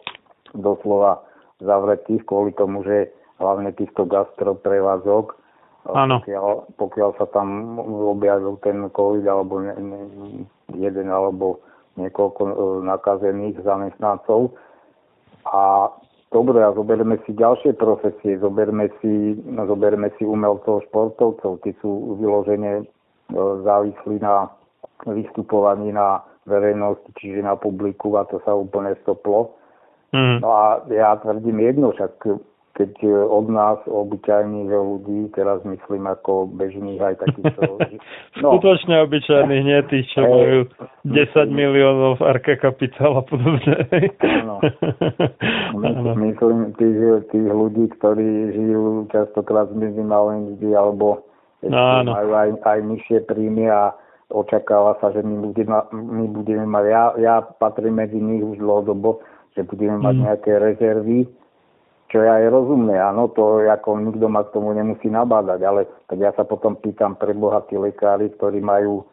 doslova 0.54 1.26
zavretých 1.58 2.22
kvôli 2.30 2.54
tomu, 2.54 2.86
že 2.86 3.10
hlavne 3.42 3.74
týchto 3.74 4.06
gastroprevazok, 4.06 5.34
pokiaľ, 5.90 6.70
pokiaľ 6.78 7.10
sa 7.18 7.26
tam 7.34 7.82
objavil 7.82 8.62
ten 8.62 8.86
COVID 8.94 9.26
alebo 9.26 9.58
ne, 9.58 9.74
ne, 9.82 10.02
jeden 10.78 11.10
alebo 11.10 11.66
niekoľko 11.98 12.42
e, 12.46 12.54
nakazených 12.86 13.58
zamestnancov. 13.66 14.54
A 15.50 15.90
dobre, 16.30 16.62
a 16.62 16.78
zoberme 16.78 17.18
si 17.26 17.34
ďalšie 17.34 17.74
profesie, 17.74 18.38
zoberme 18.38 18.94
si, 19.02 19.34
zoberme 19.50 20.14
si 20.22 20.30
umelcov, 20.30 20.86
športovcov, 20.94 21.66
tí 21.66 21.74
sú 21.82 22.22
vyložene 22.22 22.84
e, 22.84 22.86
závislí 23.66 24.22
na 24.22 24.54
vystupovaní 25.06 25.94
na 25.94 26.26
verejnosti, 26.48 27.12
čiže 27.20 27.44
na 27.44 27.60
publiku 27.60 28.18
a 28.18 28.26
to 28.26 28.42
sa 28.48 28.56
úplne 28.56 28.96
stoplo. 29.04 29.54
Mm. 30.16 30.40
No 30.40 30.50
a 30.50 30.66
ja 30.88 31.20
tvrdím 31.20 31.60
jedno, 31.60 31.92
však 31.92 32.24
keď 32.78 32.94
od 33.26 33.50
nás, 33.50 33.82
obyčajných 33.90 34.70
ľudí, 34.70 35.34
teraz 35.34 35.66
myslím 35.66 36.06
ako 36.06 36.46
bežných 36.54 37.02
aj 37.02 37.16
takýchto... 37.26 37.62
No. 38.38 38.54
Skutočne 38.54 39.02
obyčajných, 39.10 39.64
nie 39.66 39.82
tých, 39.90 40.06
čo 40.14 40.22
hey. 40.22 40.30
majú 40.30 40.60
10 41.10 41.50
miliónov 41.50 42.22
arka 42.22 42.54
kapitál 42.54 43.18
a 43.18 43.24
podobne. 43.26 43.82
Áno. 44.46 44.62
myslím 46.22 46.78
tých, 46.78 47.26
tých 47.34 47.50
ľudí, 47.50 47.90
ktorí 47.98 48.54
žijú 48.54 49.10
častokrát 49.10 49.74
z 49.74 49.90
minimálnej 49.90 50.54
mzdy 50.54 50.70
alebo 50.78 51.26
no, 51.66 52.14
majú 52.14 52.32
aj, 52.38 52.62
aj 52.62 52.80
nižšie 52.86 53.26
príjmy 53.26 53.74
a 53.74 53.98
očakáva 54.32 55.00
sa, 55.00 55.12
že 55.16 55.24
my 55.24 55.52
budeme, 55.52 55.78
my 55.92 56.26
budeme 56.32 56.66
mať, 56.68 56.86
ja, 56.92 57.04
ja 57.18 57.36
patrím 57.42 58.04
medzi 58.04 58.20
nich 58.20 58.44
už 58.44 58.60
dlhodobo, 58.60 59.24
že 59.56 59.64
budeme 59.64 60.04
mať 60.04 60.16
mm. 60.16 60.24
nejaké 60.28 60.52
rezervy, 60.60 61.20
čo 62.08 62.24
je 62.24 62.30
aj 62.30 62.44
rozumné, 62.52 62.96
áno, 62.96 63.28
to 63.36 63.68
ako 63.68 64.00
nikto 64.00 64.32
ma 64.32 64.48
k 64.48 64.54
tomu 64.56 64.72
nemusí 64.72 65.12
nabádať, 65.12 65.60
ale 65.64 65.82
tak 66.08 66.20
ja 66.24 66.32
sa 66.36 66.48
potom 66.48 66.80
pýtam 66.80 67.20
pre 67.20 67.36
bohatí 67.36 67.76
lekári, 67.76 68.32
ktorí 68.36 68.64
majú 68.64 69.04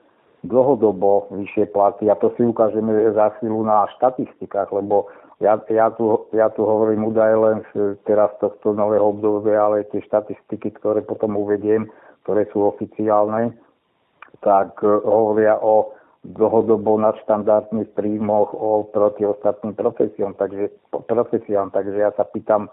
dlhodobo 0.47 1.33
vyššie 1.35 1.73
platy 1.75 2.07
a 2.07 2.15
to 2.21 2.31
si 2.37 2.45
ukážeme 2.45 2.93
za 3.17 3.35
chvíľu 3.39 3.67
na 3.67 3.89
štatistikách, 3.99 4.71
lebo 4.71 5.11
ja, 5.43 5.59
ja, 5.67 5.91
tu, 5.91 6.31
ja 6.31 6.47
tu 6.55 6.63
hovorím 6.63 7.11
údaje 7.11 7.35
len 7.35 7.57
z, 7.75 7.99
teraz 8.07 8.31
tohto 8.39 8.71
nového 8.71 9.11
obdobia, 9.11 9.59
ale 9.59 9.89
tie 9.91 9.99
štatistiky, 10.07 10.79
ktoré 10.79 11.03
potom 11.03 11.35
uvediem, 11.35 11.91
ktoré 12.23 12.47
sú 12.55 12.63
oficiálne, 12.63 13.57
tak 14.41 14.81
e, 14.83 14.91
hovoria 15.05 15.59
o 15.61 15.93
dlhodobo 16.25 16.97
nadštandardných 16.97 17.93
príjmoch 17.93 18.57
o 18.57 18.89
proti 18.89 19.29
ostatným 19.29 19.77
profesiám. 19.77 20.33
Takže, 20.41 20.73
profesiám. 21.05 21.69
Takže 21.69 21.99
ja 22.01 22.11
sa 22.17 22.25
pýtam, 22.25 22.67
e, 22.67 22.71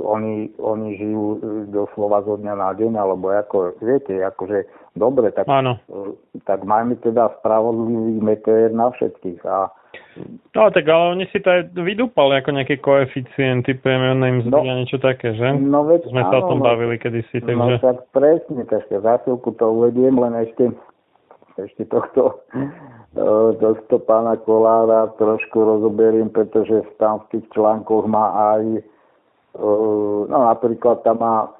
oni, 0.00 0.56
oni 0.56 0.88
žijú 0.96 1.24
e, 1.24 1.38
doslova 1.68 2.24
zo 2.24 2.40
dňa 2.40 2.54
na 2.56 2.70
deň, 2.72 2.92
alebo 2.96 3.28
ako, 3.28 3.76
viete, 3.84 4.16
akože 4.24 4.64
dobre, 4.96 5.30
tak, 5.36 5.46
Áno. 5.52 5.76
tak 6.48 6.64
majme 6.64 6.96
teda 7.04 7.30
spravodlivý 7.44 8.24
meter 8.24 8.72
na 8.72 8.88
všetkých. 8.88 9.44
A 9.44 9.68
No 10.52 10.68
tak 10.68 10.84
ale 10.84 11.16
oni 11.16 11.26
si 11.32 11.40
to 11.40 11.48
aj 11.48 11.72
vydúpali 11.72 12.36
ako 12.36 12.50
nejaké 12.52 12.84
koeficienty 12.84 13.80
priemernej 13.80 14.44
mzdy 14.44 14.52
no, 14.52 14.68
a 14.68 14.74
niečo 14.76 15.00
také, 15.00 15.32
že? 15.32 15.56
No 15.56 15.88
veď, 15.88 16.04
Sme 16.12 16.22
áno, 16.22 16.30
sa 16.30 16.36
o 16.44 16.48
tom 16.52 16.60
no, 16.60 16.66
bavili 16.68 17.00
kedysi, 17.00 17.40
no 17.40 17.46
takže... 17.48 17.74
No 17.80 17.84
tak 17.84 17.98
presne, 18.12 18.62
takže 18.68 18.94
za 19.00 19.14
chvíľku 19.24 19.50
to 19.56 19.64
uvediem, 19.72 20.14
len 20.20 20.36
ešte, 20.44 20.64
ešte 21.56 21.88
tohto, 21.88 22.44
tohto 23.56 23.96
pána 24.04 24.36
Kolára 24.44 25.08
trošku 25.16 25.56
rozoberiem, 25.56 26.28
pretože 26.28 26.84
tam 27.00 27.24
v 27.24 27.38
tých 27.38 27.46
článkoch 27.56 28.04
má 28.04 28.56
aj 28.56 28.84
no 30.28 30.36
napríklad 30.48 31.04
tam 31.04 31.20
má 31.20 31.52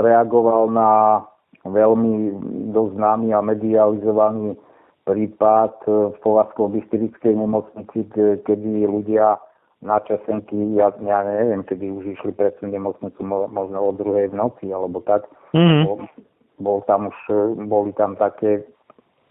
reagoval 0.00 0.72
na 0.72 1.20
veľmi 1.64 2.32
dosť 2.72 2.92
známy 2.96 3.28
a 3.32 3.40
medializovaný 3.44 4.56
prípad 5.04 5.74
v 5.86 6.16
Povazko-Bystrickej 6.24 7.34
nemocnici, 7.36 8.08
kedy 8.44 8.88
ľudia 8.88 9.36
na 9.84 10.00
časenky, 10.00 10.56
ja, 10.80 10.88
ja 11.04 11.20
neviem, 11.28 11.60
kedy 11.60 11.92
už 11.92 12.04
išli 12.16 12.32
pred 12.32 12.56
tú 12.56 12.72
nemocnicu, 12.72 13.20
možno 13.28 13.78
o 13.84 13.92
druhej 13.92 14.32
v 14.32 14.38
noci, 14.40 14.72
alebo 14.72 15.04
tak. 15.04 15.28
Mm-hmm. 15.52 15.84
Bol, 15.84 15.98
bol 16.56 16.78
tam 16.88 17.12
už, 17.12 17.18
boli 17.68 17.92
tam 17.92 18.16
také, 18.16 18.64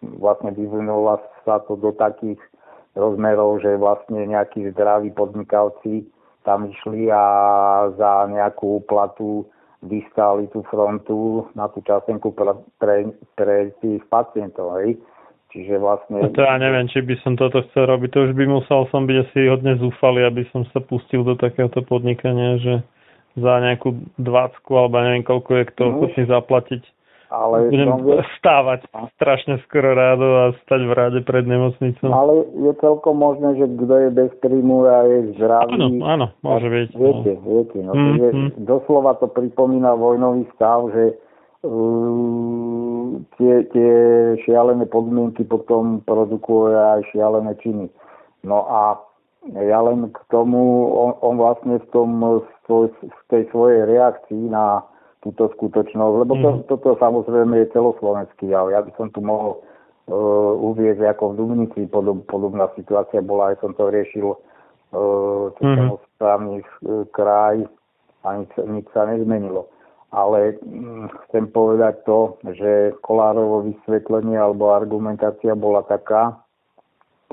vlastne 0.05 0.53
vyvinulo 0.53 1.17
sa 1.41 1.57
to 1.65 1.73
do 1.73 1.89
takých 1.97 2.37
rozmerov, 2.93 3.65
že 3.65 3.81
vlastne 3.81 4.29
nejakí 4.29 4.69
zdraví 4.77 5.09
podnikavci 5.17 6.05
tam 6.43 6.69
išli 6.69 7.09
a 7.09 7.25
za 7.95 8.27
nejakú 8.29 8.83
platu 8.85 9.47
vystáli 9.83 10.47
tú 10.51 10.63
frontu 10.67 11.47
na 11.55 11.67
tú 11.67 11.83
časenku 11.83 12.31
pre, 12.31 12.55
pre, 12.79 13.11
pre 13.35 13.71
tých 13.83 14.03
pacientov. 14.07 14.79
Hej. 14.79 14.99
Čiže 15.53 15.77
vlastne... 15.77 16.17
To 16.33 16.41
ja 16.41 16.57
neviem, 16.57 16.89
či 16.89 17.05
by 17.05 17.13
som 17.21 17.37
toto 17.37 17.61
chcel 17.69 17.85
robiť. 17.85 18.09
To 18.17 18.19
už 18.25 18.33
by 18.33 18.45
musel 18.49 18.89
som 18.89 19.05
byť 19.05 19.17
asi 19.29 19.39
hodne 19.53 19.77
zúfalý, 19.77 20.25
aby 20.25 20.49
som 20.49 20.65
sa 20.73 20.81
pustil 20.81 21.21
do 21.21 21.37
takéhoto 21.37 21.85
podnikania, 21.85 22.57
že 22.57 22.73
za 23.37 23.61
nejakú 23.61 23.93
dvacku 24.17 24.71
alebo 24.73 24.97
neviem 25.01 25.25
koľko 25.25 25.51
je 25.61 25.63
kto 25.73 25.81
no, 25.85 25.89
ochotný 25.93 26.23
zaplatiť. 26.25 26.83
Ale 27.33 27.65
Budem 27.65 27.89
vie... 28.05 28.21
stávať 28.37 28.85
strašne 29.17 29.57
skoro 29.65 29.97
rádo 29.97 30.25
a 30.37 30.43
stať 30.65 30.85
v 30.85 30.93
ráde 30.93 31.19
pred 31.25 31.41
nemocnicou. 31.45 32.13
Ale 32.13 32.45
je 32.53 32.73
celkom 32.77 33.17
možné, 33.17 33.57
že 33.57 33.65
kto 33.73 33.93
je 34.05 34.09
bez 34.13 34.31
príjmu 34.37 34.85
a 34.85 35.01
je 35.05 35.19
zdravý. 35.37 35.73
Áno, 35.73 35.85
áno, 36.05 36.27
môže 36.45 36.69
byť. 36.69 36.89
Viete, 36.93 37.31
no. 37.33 37.41
viete. 37.45 37.77
No, 37.81 37.93
mm-hmm. 37.93 38.69
Doslova 38.69 39.17
to 39.17 39.29
pripomína 39.33 39.97
vojnový 39.97 40.45
stav, 40.53 40.85
že 40.93 41.17
tie, 43.39 43.53
tie 43.71 43.93
šialené 44.43 44.83
podmienky 44.91 45.47
potom 45.47 46.03
produkujú 46.03 46.75
aj 46.75 47.07
šialené 47.15 47.55
činy. 47.63 47.87
No 48.43 48.67
a 48.67 48.99
ja 49.55 49.79
len 49.83 50.11
k 50.11 50.19
tomu, 50.27 50.91
on, 50.91 51.15
on 51.23 51.35
vlastne 51.39 51.79
v, 51.79 51.87
tom, 51.95 52.19
v 52.19 53.21
tej 53.31 53.47
svojej 53.51 53.87
reakcii 53.87 54.51
na 54.51 54.83
túto 55.23 55.47
skutočnosť, 55.55 56.15
lebo 56.19 56.33
to, 56.35 56.49
mm. 56.51 56.59
toto 56.67 56.99
samozrejme 56.99 57.55
je 57.63 57.71
celoslovenský 57.71 58.51
jav. 58.51 58.67
Ja 58.67 58.83
by 58.83 58.91
som 58.99 59.07
tu 59.15 59.23
mohol 59.23 59.63
uh, 60.11 60.51
uvieť, 60.59 60.99
ako 61.15 61.31
v 61.31 61.37
Dubnici 61.39 61.79
podob, 61.87 62.27
podobná 62.27 62.67
situácia 62.75 63.23
bola, 63.23 63.55
aj 63.55 63.63
som 63.63 63.71
to 63.71 63.87
riešil 63.87 64.35
uh, 64.35 65.47
mm. 65.63 65.95
správny 66.19 66.59
uh, 66.59 67.07
kraj 67.15 67.63
a 68.27 68.27
nič, 68.35 68.51
nič 68.67 68.87
sa 68.91 69.07
nezmenilo 69.07 69.72
ale 70.13 70.61
hm, 70.61 71.09
chcem 71.27 71.49
povedať 71.49 72.05
to, 72.05 72.37
že 72.53 72.93
Kolárovo 73.01 73.65
vysvetlenie 73.65 74.37
alebo 74.37 74.69
argumentácia 74.69 75.57
bola 75.57 75.81
taká, 75.89 76.37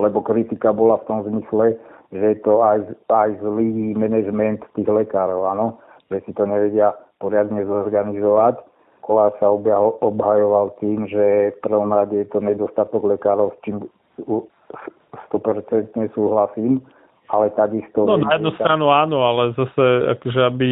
lebo 0.01 0.25
kritika 0.25 0.73
bola 0.73 0.97
v 1.05 1.07
tom 1.07 1.19
zmysle, 1.29 1.77
že 2.11 2.25
je 2.25 2.39
to 2.41 2.65
aj, 2.65 2.89
aj 3.13 3.37
zlý 3.45 3.93
manažment 3.95 4.65
tých 4.73 4.89
lekárov, 4.89 5.45
áno, 5.45 5.77
že 6.09 6.25
si 6.25 6.33
to 6.33 6.49
nevedia 6.49 6.97
poriadne 7.21 7.61
zorganizovať. 7.69 8.65
Kolár 9.05 9.37
sa 9.37 9.53
obhajoval 10.01 10.81
tým, 10.81 11.05
že 11.05 11.53
v 11.53 11.59
prvom 11.61 11.93
rade 11.93 12.17
je 12.17 12.29
to 12.33 12.41
nedostatok 12.41 13.05
lekárov, 13.05 13.53
s 13.53 13.59
čím 13.63 13.77
100% 14.25 15.93
súhlasím, 16.17 16.81
ale 17.29 17.53
takisto... 17.53 18.09
No 18.09 18.17
na 18.17 18.41
jednu 18.41 18.57
stranu 18.57 18.89
áno, 18.89 19.21
ale 19.21 19.53
zase 19.53 20.17
akože 20.17 20.41
aby 20.49 20.71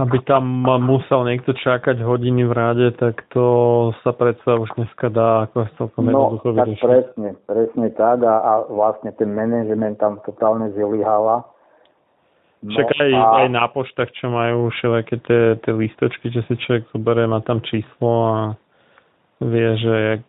aby 0.00 0.16
tam 0.24 0.64
musel 0.88 1.28
niekto 1.28 1.52
čakať 1.52 2.00
hodiny 2.00 2.48
v 2.48 2.52
rade, 2.52 2.86
tak 2.96 3.28
to 3.28 3.44
sa 4.00 4.16
predsa 4.16 4.56
už 4.56 4.72
dneska 4.80 5.12
dá 5.12 5.44
ako 5.44 5.68
celkom 5.76 6.02
no, 6.08 6.40
tak 6.40 6.68
presne, 6.80 7.36
presne 7.44 7.88
tak 7.92 8.24
a, 8.24 8.34
a 8.40 8.52
vlastne 8.72 9.12
ten 9.12 9.28
manažment 9.28 10.00
tam 10.00 10.16
totálne 10.24 10.72
zlyháva. 10.72 11.44
No, 12.62 12.72
Však 12.72 12.88
aj, 12.94 13.10
a... 13.12 13.24
aj 13.44 13.48
na 13.52 13.66
poštách, 13.68 14.10
čo 14.16 14.30
majú 14.30 14.70
všelijaké 14.70 15.16
tie, 15.26 15.42
tie 15.60 15.72
listočky, 15.74 16.30
že 16.30 16.46
si 16.46 16.54
človek 16.62 16.88
zoberie, 16.94 17.26
má 17.26 17.42
tam 17.42 17.60
číslo 17.60 18.10
a 18.32 18.38
vie, 19.42 19.68
že 19.82 19.94
jak, 20.14 20.24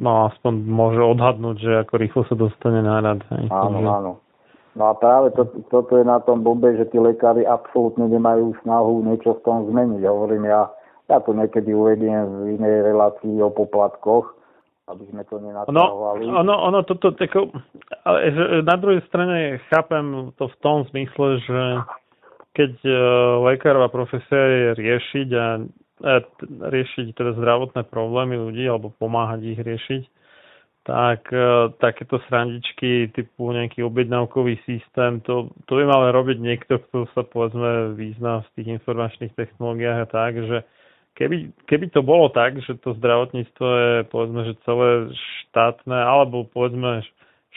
no 0.00 0.32
aspoň 0.32 0.52
môže 0.64 1.04
odhadnúť, 1.04 1.56
že 1.60 1.72
ako 1.84 1.94
rýchlo 2.00 2.22
sa 2.26 2.34
dostane 2.34 2.80
na 2.80 3.04
rad. 3.04 3.20
Hej. 3.28 3.52
Áno, 3.52 3.78
Takže... 3.78 3.92
áno. 3.92 4.12
No 4.76 4.92
a 4.92 4.94
práve 4.94 5.32
to, 5.32 5.48
toto 5.72 5.96
je 5.96 6.04
na 6.04 6.20
tom 6.20 6.44
bombe, 6.44 6.68
že 6.76 6.84
tí 6.92 7.00
lekári 7.00 7.48
absolútne 7.48 8.12
nemajú 8.12 8.52
snahu 8.60 9.08
niečo 9.08 9.40
v 9.40 9.42
tom 9.48 9.64
zmeniť. 9.72 10.04
Hovorím 10.04 10.44
ja, 10.52 10.68
ja 11.08 11.16
to 11.24 11.32
niekedy 11.32 11.72
uvediem 11.72 12.44
v 12.44 12.60
inej 12.60 12.92
relácii 12.92 13.40
o 13.40 13.48
poplatkoch, 13.48 14.36
aby 14.92 15.08
sme 15.08 15.24
to 15.32 15.40
nenatahovali. 15.40 16.28
No, 16.28 16.44
ono, 16.44 16.54
ono 16.60 16.84
toto, 16.84 17.16
tako, 17.16 17.56
ale 18.04 18.18
na 18.60 18.76
druhej 18.76 19.00
strane 19.08 19.64
chápem 19.72 20.36
to 20.36 20.44
v 20.44 20.56
tom 20.60 20.84
zmysle, 20.92 21.40
že 21.40 21.60
keď 22.52 22.72
uh, 22.84 22.96
lekárová 23.48 23.88
profesia 23.88 24.42
je 24.44 24.68
riešiť 24.76 25.28
a 25.40 25.46
uh, 25.64 26.20
riešiť 26.68 27.16
teda 27.16 27.32
zdravotné 27.40 27.88
problémy 27.88 28.36
ľudí 28.36 28.68
alebo 28.68 28.92
pomáhať 29.00 29.40
ich 29.56 29.60
riešiť, 29.60 30.02
tak 30.86 31.34
e, 31.34 31.74
takéto 31.82 32.22
srandičky 32.30 33.10
typu 33.10 33.50
nejaký 33.50 33.82
objednávkový 33.82 34.62
systém, 34.62 35.18
to, 35.26 35.50
to 35.66 35.72
by 35.74 35.82
mal 35.82 36.06
robiť 36.14 36.38
niekto, 36.38 36.78
kto 36.78 37.10
sa 37.10 37.26
povedzme 37.26 37.98
význa 37.98 38.46
v 38.46 38.48
tých 38.54 38.68
informačných 38.78 39.34
technológiách 39.34 40.06
a 40.06 40.08
tak, 40.08 40.38
že 40.38 40.62
keby, 41.18 41.50
keby 41.66 41.90
to 41.90 42.06
bolo 42.06 42.30
tak, 42.30 42.62
že 42.62 42.78
to 42.78 42.94
zdravotníctvo 43.02 43.66
je 43.66 43.92
povedzme, 44.14 44.40
že 44.46 44.62
celé 44.62 45.10
štátne, 45.50 45.98
alebo 45.98 46.46
povedzme 46.46 47.02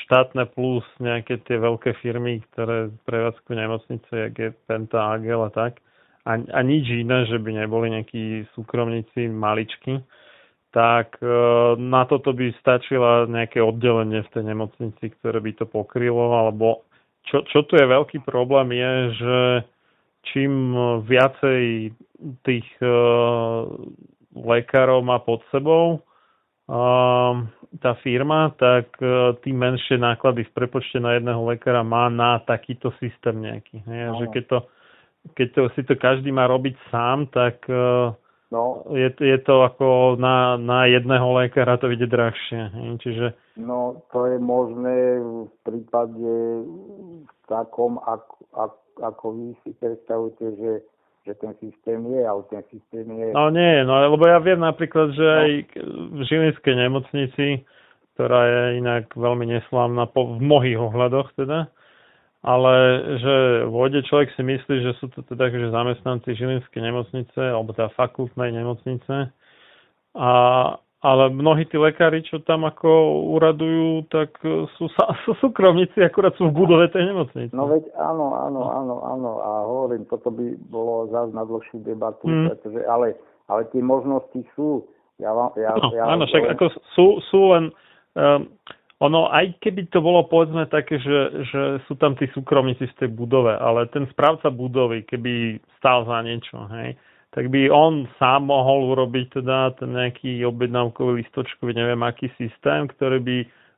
štátne 0.10 0.50
plus 0.50 0.82
nejaké 0.98 1.38
tie 1.46 1.62
veľké 1.62 2.02
firmy, 2.02 2.42
ktoré 2.50 2.90
prevádzkujú 3.06 3.54
nemocnice, 3.54 4.10
jak 4.10 4.34
je 4.42 4.50
Penta, 4.66 5.14
Agel 5.14 5.46
a 5.46 5.54
tak, 5.54 5.78
a, 6.26 6.34
a 6.34 6.60
nič 6.66 6.90
iné, 6.90 7.30
že 7.30 7.38
by 7.38 7.62
neboli 7.62 7.94
nejakí 7.94 8.50
súkromníci 8.58 9.30
maličky, 9.30 10.02
tak 10.70 11.18
e, 11.22 11.30
na 11.82 12.06
toto 12.06 12.30
by 12.30 12.54
stačila 12.62 13.26
nejaké 13.26 13.58
oddelenie 13.58 14.22
v 14.22 14.34
tej 14.34 14.44
nemocnici, 14.46 15.10
ktoré 15.18 15.42
by 15.42 15.52
to 15.58 15.66
pokrylo, 15.66 16.38
alebo 16.38 16.86
čo, 17.30 17.46
čo 17.50 17.66
tu 17.66 17.78
je 17.78 17.86
veľký 17.86 18.22
problém 18.26 18.74
je, 18.74 18.94
že 19.22 19.38
čím 20.34 20.76
viacej 21.08 21.94
tých 22.44 22.68
uh, 22.84 23.66
lekárov 24.36 25.00
má 25.02 25.24
pod 25.24 25.40
sebou 25.50 26.04
uh, 26.68 27.34
tá 27.80 27.92
firma, 28.04 28.52
tak 28.60 28.92
uh, 29.00 29.38
tým 29.40 29.56
menšie 29.56 29.96
náklady 29.96 30.44
v 30.48 30.52
prepočte 30.52 31.00
na 31.00 31.16
jedného 31.18 31.40
lekára 31.48 31.86
má 31.86 32.12
na 32.12 32.44
takýto 32.44 32.92
systém 33.00 33.40
nejaký. 33.40 33.80
Nie? 33.88 34.12
Že 34.20 34.26
keď, 34.36 34.44
to, 34.52 34.60
keď 35.38 35.48
to, 35.56 35.62
si 35.78 35.82
to 35.88 35.94
každý 35.96 36.30
má 36.36 36.46
robiť 36.50 36.76
sám, 36.92 37.32
tak 37.32 37.64
uh, 37.72 38.12
No. 38.50 38.82
Je, 38.90 39.14
je 39.14 39.38
to 39.46 39.62
ako 39.62 40.18
na, 40.18 40.58
na 40.58 40.90
jedného 40.90 41.38
lekára 41.38 41.78
to 41.78 41.86
vidieť 41.86 42.10
drahšie. 42.10 42.62
Čiže... 42.98 43.26
No 43.62 44.02
to 44.10 44.26
je 44.26 44.42
možné 44.42 45.22
v 45.22 45.46
prípade 45.62 46.34
takom, 47.46 48.02
ako, 48.02 48.34
ako, 48.58 48.80
ako 49.06 49.26
vy 49.38 49.48
si 49.62 49.70
predstavujete, 49.78 50.46
že, 50.58 50.74
že 51.30 51.34
ten 51.38 51.54
systém 51.62 52.02
je, 52.10 52.22
ale 52.26 52.42
ten 52.50 52.66
systém 52.74 53.06
je... 53.06 53.28
No 53.38 53.54
nie, 53.54 53.86
no 53.86 54.18
lebo 54.18 54.26
ja 54.26 54.42
viem 54.42 54.66
napríklad, 54.66 55.14
že 55.14 55.28
no. 55.30 55.38
aj 55.46 55.52
v 56.18 56.20
Žilinskej 56.26 56.74
nemocnici, 56.74 57.48
ktorá 58.18 58.42
je 58.50 58.82
inak 58.82 59.14
veľmi 59.14 59.46
neslávna 59.46 60.10
po, 60.10 60.26
v 60.26 60.42
mnohých 60.42 60.82
ohľadoch 60.90 61.38
teda, 61.38 61.70
ale 62.40 62.74
že 63.20 63.36
vôjde 63.68 64.08
človek 64.08 64.32
si 64.36 64.44
myslí, 64.48 64.76
že 64.80 64.92
sú 65.04 65.12
to 65.12 65.20
teda 65.28 65.52
že 65.52 65.76
zamestnanci 65.76 66.40
Žilinskej 66.40 66.80
nemocnice 66.80 67.40
alebo 67.40 67.76
teda 67.76 67.92
fakultnej 68.00 68.56
nemocnice 68.56 69.32
a 70.16 70.32
ale 71.00 71.32
mnohí 71.32 71.64
tí 71.72 71.80
lekári, 71.80 72.20
čo 72.28 72.44
tam 72.44 72.68
ako 72.68 73.24
uradujú, 73.40 74.12
tak 74.12 74.36
sú, 74.76 74.92
sú 75.24 75.32
súkromníci, 75.40 76.04
akurát 76.04 76.36
sú 76.36 76.52
v 76.52 76.60
budove 76.60 76.92
tej 76.92 77.08
nemocnice. 77.16 77.56
No 77.56 77.72
veď 77.72 77.88
áno, 77.96 78.36
áno, 78.36 78.62
áno, 78.68 78.96
áno. 79.08 79.32
A 79.40 79.50
hovorím, 79.64 80.04
toto 80.12 80.28
by 80.28 80.60
bolo 80.68 81.08
zás 81.08 81.32
na 81.32 81.48
dlhšiu 81.48 81.88
debatu, 81.88 82.28
mm. 82.28 82.52
pretože, 82.52 82.82
ale, 82.84 83.16
ale 83.48 83.64
tie 83.72 83.80
možnosti 83.80 84.44
sú. 84.60 84.92
Ja 85.20 85.32
vám, 85.36 85.56
ja, 85.56 85.72
no, 85.76 85.88
ja 85.96 86.04
áno, 86.04 86.24
však 86.28 86.44
ako 86.56 86.66
sú, 86.96 87.08
sú 87.28 87.42
len 87.52 87.72
um, 88.16 88.48
ono, 89.00 89.32
aj 89.32 89.64
keby 89.64 89.88
to 89.88 90.04
bolo 90.04 90.28
povedzme 90.28 90.68
také, 90.68 91.00
že, 91.00 91.20
že 91.48 91.62
sú 91.88 91.96
tam 91.96 92.20
tí 92.20 92.28
súkromníci 92.36 92.84
v 92.84 92.98
tej 93.00 93.10
budove, 93.16 93.56
ale 93.56 93.88
ten 93.96 94.04
správca 94.12 94.52
budovy, 94.52 95.08
keby 95.08 95.64
stál 95.80 96.04
za 96.04 96.20
niečo, 96.20 96.68
hej, 96.76 97.00
tak 97.32 97.48
by 97.48 97.72
on 97.72 98.10
sám 98.20 98.52
mohol 98.52 98.92
urobiť 98.92 99.40
teda 99.40 99.80
ten 99.80 99.96
nejaký 99.96 100.44
objednávkový 100.44 101.24
listočkový, 101.24 101.72
neviem 101.78 102.02
aký 102.04 102.28
systém, 102.36 102.90
ktorý 102.92 103.24
by 103.24 103.38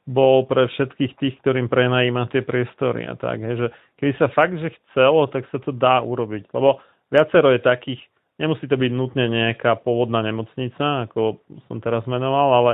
bol 0.10 0.50
pre 0.50 0.66
všetkých 0.66 1.14
tých, 1.22 1.36
ktorým 1.46 1.70
prenajíma 1.70 2.32
tie 2.34 2.42
priestory 2.42 3.06
a 3.06 3.14
tak. 3.14 3.46
Hej, 3.46 3.56
že 3.62 3.68
keby 4.02 4.12
sa 4.18 4.28
fakt, 4.34 4.58
že 4.58 4.74
chcelo, 4.74 5.30
tak 5.30 5.46
sa 5.54 5.62
to 5.62 5.70
dá 5.70 6.02
urobiť. 6.02 6.50
Lebo 6.50 6.82
viacero 7.14 7.54
je 7.54 7.62
takých 7.62 8.02
nemusí 8.42 8.66
to 8.66 8.74
byť 8.74 8.92
nutne 8.92 9.30
nejaká 9.30 9.78
pôvodná 9.86 10.26
nemocnica, 10.26 11.06
ako 11.06 11.46
som 11.70 11.78
teraz 11.78 12.02
menoval, 12.10 12.50
ale 12.66 12.72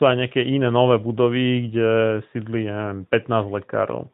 sú 0.00 0.08
aj 0.08 0.16
nejaké 0.16 0.40
iné 0.40 0.72
nové 0.72 0.96
budovy, 0.96 1.68
kde 1.68 2.24
sídli, 2.32 2.64
neviem, 2.64 3.04
15 3.12 3.52
lekárov. 3.52 4.08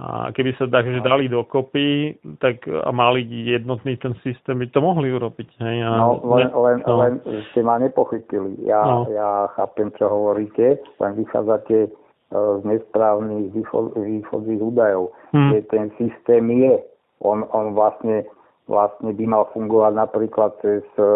A 0.00 0.32
keby 0.32 0.56
sa 0.56 0.64
tak, 0.66 0.88
že 0.88 1.04
dali 1.04 1.28
dokopy 1.28 2.16
tak, 2.40 2.64
a 2.66 2.88
mali 2.88 3.22
jednotný 3.28 4.00
ten 4.00 4.16
systém, 4.24 4.56
by 4.56 4.66
to 4.72 4.80
mohli 4.80 5.12
urobiť. 5.12 5.48
Hej? 5.60 5.76
A 5.84 5.90
no, 6.02 6.18
len, 6.34 6.48
len, 6.50 6.78
no. 6.88 7.04
len 7.04 7.12
ste 7.52 7.60
ma 7.60 7.76
nepochytili. 7.76 8.64
Ja, 8.64 8.80
no. 8.80 9.06
ja 9.12 9.52
chápem, 9.54 9.92
čo 10.00 10.08
hovoríte, 10.08 10.80
len 10.98 11.12
vychádzate 11.20 11.92
z 12.32 12.62
nesprávnych 12.64 13.52
východzích 13.94 14.60
údajov. 14.62 15.12
Hmm. 15.36 15.52
Že 15.52 15.58
ten 15.68 15.86
systém 16.00 16.48
je. 16.48 16.80
On, 17.20 17.44
on 17.52 17.76
vlastne, 17.76 18.24
vlastne 18.72 19.12
by 19.12 19.24
mal 19.28 19.52
fungovať 19.52 19.92
napríklad 20.00 20.56
cez, 20.64 20.86
e, 20.96 21.10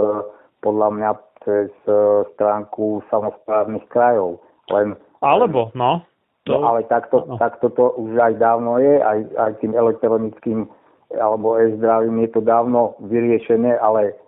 podľa 0.60 0.88
mňa, 0.92 1.10
cez 1.44 1.70
e, 1.86 1.92
stránku 2.34 3.04
samozprávnych 3.08 3.84
krajov. 3.88 4.40
Len, 4.72 4.96
Alebo, 5.20 5.70
no. 5.76 6.04
To... 6.44 6.60
No 6.60 6.76
ale 6.76 6.84
takto, 6.88 7.24
no. 7.24 7.40
takto 7.40 7.72
to 7.72 7.96
už 7.96 8.20
aj 8.20 8.36
dávno 8.36 8.76
je, 8.76 9.00
aj, 9.00 9.18
aj 9.36 9.52
tým 9.64 9.72
elektronickým 9.72 10.68
alebo 11.14 11.56
e-zdravím 11.56 12.26
je 12.26 12.30
to 12.36 12.40
dávno 12.42 12.98
vyriešené, 13.00 13.78
ale 13.78 14.18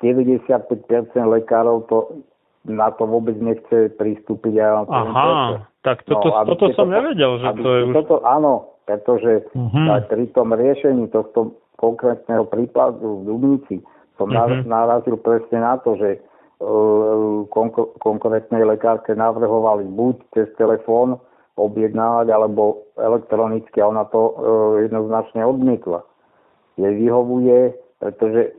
95% 0.00 0.56
lekárov 1.16 1.88
to 1.88 1.98
na 2.68 2.92
to 2.92 3.08
vôbec 3.08 3.36
nechce 3.40 3.92
pristúpiť. 3.96 4.52
Ja 4.60 4.84
Aha, 4.84 5.64
tak 5.80 6.04
toto, 6.04 6.28
no, 6.28 6.44
toto 6.44 6.76
som 6.76 6.92
to, 6.92 6.92
nevedel, 6.92 7.40
že 7.40 7.48
to 7.56 7.68
je 7.72 7.80
už... 7.88 7.94
Toto, 8.04 8.16
áno, 8.28 8.76
pretože 8.84 9.48
uh-huh. 9.56 10.04
pri 10.12 10.28
tom 10.36 10.52
riešení 10.52 11.08
tohto 11.08 11.56
konkrétneho 11.80 12.44
prípadu 12.44 13.24
v 13.24 13.32
Dubnici 13.32 13.76
som 14.20 14.28
uh-huh. 14.28 14.60
narazil 14.68 15.16
presne 15.16 15.64
na 15.64 15.80
to, 15.80 15.96
že 15.96 16.20
konkrétnej 17.98 18.68
lekárke 18.68 19.16
navrhovali 19.16 19.88
buď 19.88 20.16
cez 20.36 20.48
telefón 20.60 21.16
objednávať, 21.56 22.28
alebo 22.32 22.84
elektronicky 23.00 23.80
a 23.80 23.88
ona 23.88 24.04
to 24.08 24.20
uh, 24.20 24.32
jednoznačne 24.84 25.40
odmietla. 25.44 26.04
Jej 26.76 26.94
vyhovuje, 27.00 27.76
pretože 28.00 28.56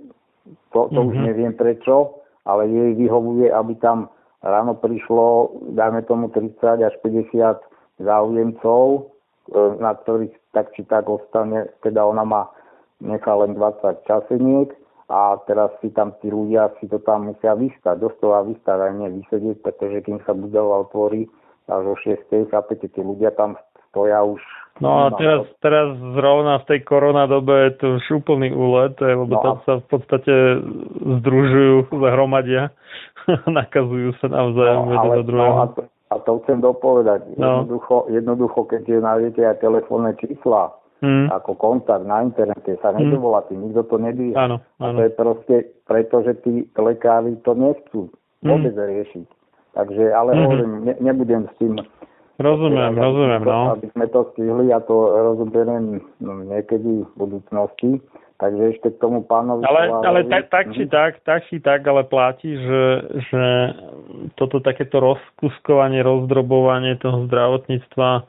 to, 0.74 0.90
to 0.90 1.00
uh-huh. 1.02 1.10
už 1.10 1.16
neviem 1.22 1.54
prečo, 1.54 2.22
ale 2.46 2.70
jej 2.70 2.92
vyhovuje, 2.98 3.54
aby 3.54 3.78
tam 3.78 4.10
ráno 4.42 4.74
prišlo, 4.78 5.54
dajme 5.78 6.02
tomu 6.10 6.34
30 6.34 6.82
až 6.82 6.94
50 7.06 8.02
záujemcov, 8.02 8.86
e, 8.98 9.02
na 9.78 9.94
ktorých 9.94 10.34
tak 10.50 10.74
či 10.74 10.82
tak 10.90 11.06
ostane, 11.06 11.70
teda 11.86 12.02
ona 12.02 12.26
má 12.26 12.42
nechá 12.98 13.38
len 13.38 13.54
20 13.54 14.02
časeniek 14.10 14.74
a 15.12 15.36
teraz 15.44 15.76
si 15.84 15.92
tam 15.92 16.16
tí 16.24 16.32
ľudia 16.32 16.72
si 16.80 16.88
to 16.88 17.04
tam 17.04 17.36
musia 17.36 17.52
vystať, 17.60 18.00
doslova 18.00 18.48
vystať 18.48 18.80
aj 18.80 18.94
nie 18.96 19.10
vysedieť, 19.20 19.60
pretože 19.60 20.08
kým 20.08 20.24
sa 20.24 20.32
budova 20.32 20.88
otvorí 20.88 21.28
až 21.68 21.84
o 21.92 21.96
6. 22.00 22.48
chápete, 22.48 22.88
tí 22.88 23.04
ľudia 23.04 23.36
tam 23.36 23.60
stoja 23.92 24.24
už 24.24 24.40
No 24.80 25.06
a 25.06 25.14
teraz, 25.14 25.46
teraz 25.62 25.94
zrovna 26.18 26.58
v 26.64 26.68
tej 26.74 26.80
koronadobe 26.88 27.54
je 27.54 27.72
to 27.78 27.86
už 28.00 28.24
úplný 28.24 28.50
úlet, 28.50 28.96
lebo 28.98 29.30
no 29.30 29.38
tam 29.44 29.56
sa 29.68 29.74
v 29.78 29.88
podstate 29.94 30.34
združujú, 31.22 31.92
zahromadia, 32.02 32.74
nakazujú 33.62 34.18
sa 34.18 34.32
navzájom 34.32 34.90
no, 34.90 34.96
ale, 34.98 35.16
do 35.22 35.24
druhého. 35.28 35.54
No, 35.54 35.62
a, 35.62 35.68
to, 35.76 35.82
a 35.86 36.16
to 36.24 36.32
chcem 36.42 36.66
dopovedať. 36.66 37.22
No. 37.38 37.62
Jednoducho, 37.62 37.98
jednoducho, 38.10 38.60
keď 38.66 38.84
nájdete 39.06 39.42
aj 39.54 39.58
telefónne 39.62 40.12
čísla, 40.18 40.74
hmm. 41.02 41.28
ako 41.34 41.58
kontakt 41.58 42.06
na 42.06 42.24
internete, 42.24 42.78
sa 42.80 42.94
hmm. 42.94 43.02
nedovoláte, 43.02 43.54
nikto 43.58 43.84
to 43.90 43.98
nedvíha. 43.98 44.38
Áno, 44.38 44.64
áno. 44.80 44.86
A 44.86 44.86
to 44.96 45.02
je 45.02 45.12
proste 45.12 45.56
preto, 45.90 46.16
že 46.24 46.34
tí 46.46 46.54
lekári 46.78 47.36
to 47.44 47.58
nechcú 47.58 48.08
vôbec 48.42 48.74
hmm. 48.74 48.88
riešiť. 48.88 49.28
Takže, 49.76 50.04
ale 50.14 50.32
hmm. 50.32 50.42
hovorím, 50.46 50.72
ne, 50.88 50.94
nebudem 51.02 51.50
s 51.52 51.54
tým 51.60 51.76
Rozumiem, 52.42 52.98
aby, 52.98 53.06
rozumiem, 53.06 53.44
no. 53.46 53.78
Aby 53.78 53.88
sme 53.94 54.06
to 54.10 54.26
stihli 54.34 54.74
a 54.74 54.82
to 54.82 54.96
rozoberiem 55.14 56.02
no, 56.18 56.42
niekedy 56.50 57.06
v 57.06 57.12
budúcnosti. 57.14 58.02
Takže 58.42 58.74
ešte 58.74 58.88
k 58.90 58.98
tomu 58.98 59.22
pánovi... 59.22 59.62
Ale, 59.62 59.94
ale 60.02 60.20
tak, 60.26 60.50
tak, 60.50 60.66
či 60.74 60.90
tak, 60.90 61.22
tak 61.22 61.46
či 61.46 61.62
tak, 61.62 61.86
ale 61.86 62.02
platí, 62.02 62.58
že, 62.58 62.84
že 63.30 63.44
toto 64.34 64.58
takéto 64.58 64.98
rozkuskovanie, 64.98 66.02
rozdrobovanie 66.02 66.98
toho 66.98 67.30
zdravotníctva 67.30 68.26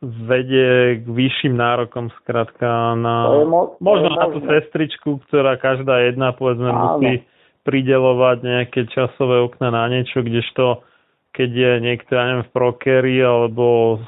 vedie 0.00 1.00
k 1.00 1.06
vyšším 1.06 1.54
nárokom 1.56 2.08
skrátka 2.20 2.96
na... 2.96 3.44
Mo- 3.44 3.76
možno 3.84 4.16
na 4.16 4.32
tú 4.32 4.40
sestričku, 4.44 5.20
ktorá 5.28 5.60
každá 5.60 6.08
jedna, 6.08 6.32
povedzme, 6.32 6.72
Áno. 6.72 6.96
musí 6.96 7.24
pridelovať 7.68 8.38
nejaké 8.40 8.88
časové 8.88 9.44
okna 9.44 9.68
na 9.68 9.84
niečo, 9.92 10.24
kdežto 10.24 10.80
keď 11.30 11.50
je 11.50 11.72
niekto, 11.78 12.10
ja 12.10 12.24
neviem, 12.26 12.46
v 12.48 12.54
prokeri 12.54 13.16
alebo 13.22 13.98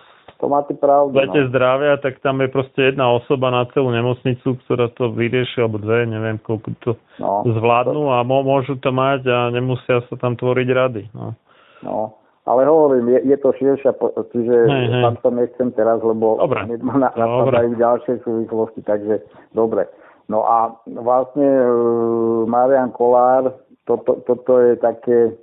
to 0.43 0.51
máte 0.51 0.75
pravdu. 0.75 1.15
No. 1.15 1.47
zdravia, 1.55 2.03
tak 2.03 2.19
tam 2.19 2.43
je 2.43 2.51
proste 2.51 2.91
jedna 2.91 3.15
osoba 3.15 3.55
na 3.55 3.63
celú 3.71 3.95
nemocnicu, 3.95 4.59
ktorá 4.67 4.91
to 4.91 5.15
vyrieši, 5.15 5.63
alebo 5.63 5.79
dve, 5.79 6.03
neviem, 6.03 6.35
koľko 6.43 6.69
to 6.83 6.93
no, 7.23 7.47
zvládnu 7.47 8.11
a 8.11 8.27
môžu 8.27 8.75
to 8.83 8.91
mať 8.91 9.23
a 9.31 9.55
nemusia 9.55 10.03
sa 10.11 10.15
tam 10.19 10.35
tvoriť 10.35 10.69
rady. 10.75 11.03
No. 11.15 11.39
no. 11.87 12.19
Ale 12.43 12.67
hovorím, 12.67 13.07
je, 13.09 13.21
je 13.23 13.37
to 13.39 13.55
širšia, 13.55 13.95
čiže 14.35 14.57
tam 14.99 15.15
to 15.23 15.31
nechcem 15.31 15.71
teraz, 15.79 16.03
lebo 16.03 16.43
dobre. 16.43 16.67
na, 16.83 17.15
napadajú 17.15 17.79
ďalšie 17.79 18.19
súvislosti, 18.27 18.83
takže 18.83 19.23
dobre. 19.55 19.87
No 20.27 20.43
a 20.43 20.75
vlastne 20.91 21.47
uh, 21.47 22.43
Marian 22.51 22.91
Kolár, 22.91 23.55
toto, 23.87 24.27
toto 24.27 24.59
je 24.59 24.75
také, 24.79 25.35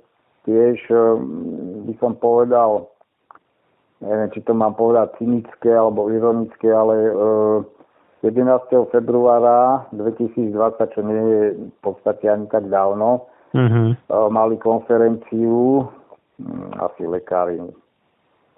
tiež 0.48 0.76
eh, 0.88 1.00
by 1.84 1.92
som 2.00 2.16
povedal, 2.16 2.88
neviem, 4.00 4.32
či 4.32 4.40
to 4.44 4.56
mám 4.56 4.72
povedať 4.72 5.20
cynické 5.20 5.68
alebo 5.76 6.08
ironické, 6.08 6.72
ale 6.72 7.12
11. 8.24 8.24
Eh, 8.24 8.84
februára 8.88 9.84
2020, 9.92 10.56
čo 10.96 11.00
nie 11.04 11.20
je 11.20 11.42
v 11.68 11.78
podstate 11.84 12.24
ani 12.28 12.48
tak 12.48 12.72
dávno, 12.72 13.28
uh-huh. 13.52 13.92
mali 14.32 14.56
konferenciu, 14.56 15.84
asi 16.80 17.06
lekári, 17.06 17.60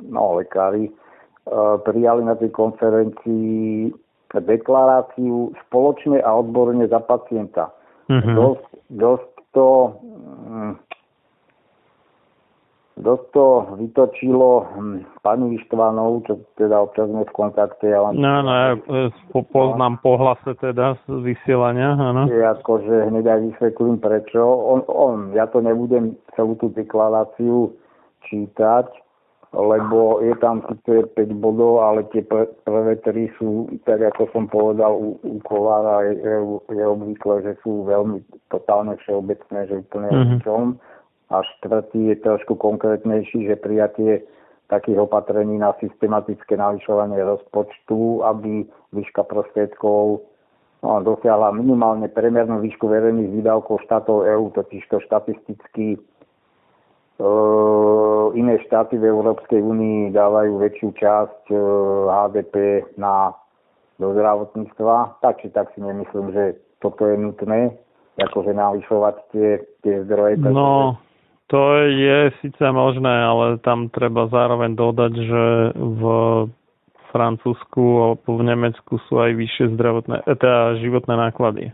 no 0.02 0.22
lekári, 0.38 0.90
prijali 1.84 2.22
na 2.24 2.34
tej 2.38 2.50
konferencii 2.54 3.90
deklaráciu 4.32 5.52
spoločne 5.66 6.24
a 6.24 6.30
odborne 6.40 6.88
za 6.88 7.04
pacienta. 7.04 7.68
Uh-huh. 8.08 8.32
Dosť, 8.32 8.64
dosť 8.96 9.30
to 9.52 9.68
Dosť 13.02 13.24
to 13.34 13.46
vytočilo 13.82 14.62
hm, 14.70 14.98
pani 15.26 15.58
Ištvanov, 15.58 16.22
čo 16.30 16.38
teda 16.54 16.86
občas 16.86 17.10
sme 17.10 17.26
v 17.26 17.34
kontakte. 17.34 17.90
Ja 17.90 18.06
len... 18.06 18.22
No, 18.22 18.46
no, 18.46 18.52
ja 18.54 18.72
po, 19.34 19.42
poznám 19.42 19.98
po 19.98 20.14
hlase 20.14 20.54
teda 20.62 20.94
z 21.02 21.20
vysielania, 21.26 21.98
áno. 21.98 22.30
Je 22.30 22.38
akože 22.38 23.10
hneď 23.10 23.26
aj 23.26 23.40
vysvetlím 23.50 23.98
prečo. 23.98 24.38
On, 24.42 24.80
on, 24.86 25.34
ja 25.34 25.50
to 25.50 25.58
nebudem 25.58 26.14
celú 26.38 26.54
tú 26.62 26.70
deklaráciu 26.70 27.74
čítať, 28.30 28.86
lebo 29.50 30.22
je 30.22 30.32
tam 30.38 30.62
síce 30.70 31.10
5 31.12 31.42
bodov, 31.42 31.82
ale 31.82 32.06
tie 32.14 32.22
pr- 32.22 32.48
prvé 32.62 33.02
tri 33.02 33.28
sú, 33.36 33.66
tak 33.82 34.00
ako 34.14 34.30
som 34.30 34.46
povedal, 34.46 34.94
u, 34.94 35.18
u 35.26 35.42
Kolára 35.42 36.06
je, 36.06 36.22
je, 36.22 36.38
je 36.78 36.84
obvykle, 36.86 37.42
že 37.44 37.52
sú 37.66 37.82
veľmi 37.84 38.22
totálne 38.48 38.94
všeobecné, 39.02 39.58
že 39.68 39.82
úplne 39.82 40.08
mm-hmm 40.08 40.91
a 41.32 41.40
štvrtý 41.40 42.12
je 42.12 42.16
trošku 42.20 42.60
konkrétnejší, 42.60 43.48
že 43.48 43.56
prijatie 43.56 44.22
takých 44.68 45.04
opatrení 45.08 45.56
na 45.56 45.72
systematické 45.80 46.56
navyšovanie 46.56 47.20
rozpočtu, 47.24 48.24
aby 48.24 48.68
výška 48.92 49.24
prostriedkov 49.24 50.24
no, 50.84 50.90
dosiahla 51.04 51.56
minimálne 51.56 52.08
premernú 52.08 52.60
výšku 52.60 52.88
verejných 52.88 53.32
výdavkov 53.40 53.84
štátov 53.84 54.28
EÚ, 54.28 54.52
totiž 54.56 54.84
to 54.88 55.00
štatisticky 55.04 55.96
e, 55.96 55.98
iné 58.36 58.54
štáty 58.64 58.96
v 58.96 59.08
Európskej 59.12 59.60
únii 59.60 60.12
dávajú 60.12 60.52
väčšiu 60.56 60.88
časť 60.96 61.42
e, 61.52 61.56
HDP 62.08 62.54
na 62.96 63.36
do 64.00 64.16
zdravotníctva. 64.16 65.20
Tak 65.20 65.44
či 65.44 65.52
tak 65.52 65.68
si 65.76 65.84
nemyslím, 65.84 66.32
že 66.32 66.44
toto 66.80 67.06
je 67.06 67.14
nutné, 67.14 67.76
akože 68.18 68.56
navyšovať 68.56 69.14
tie, 69.30 69.50
tie 69.84 69.94
zdroje. 70.08 70.40
No, 70.42 70.96
to 71.46 71.60
je 71.84 72.32
síce 72.40 72.64
možné, 72.72 73.12
ale 73.12 73.58
tam 73.60 73.88
treba 73.92 74.28
zároveň 74.30 74.72
dodať, 74.78 75.12
že 75.14 75.44
v 75.76 76.02
Francúzsku 77.12 77.84
alebo 78.00 78.40
v 78.40 78.42
Nemecku 78.48 78.96
sú 79.06 79.20
aj 79.20 79.36
vyššie 79.36 79.76
zdravotné, 79.76 80.24
eh, 80.24 80.36
teda 80.36 80.80
životné 80.80 81.14
náklady. 81.14 81.64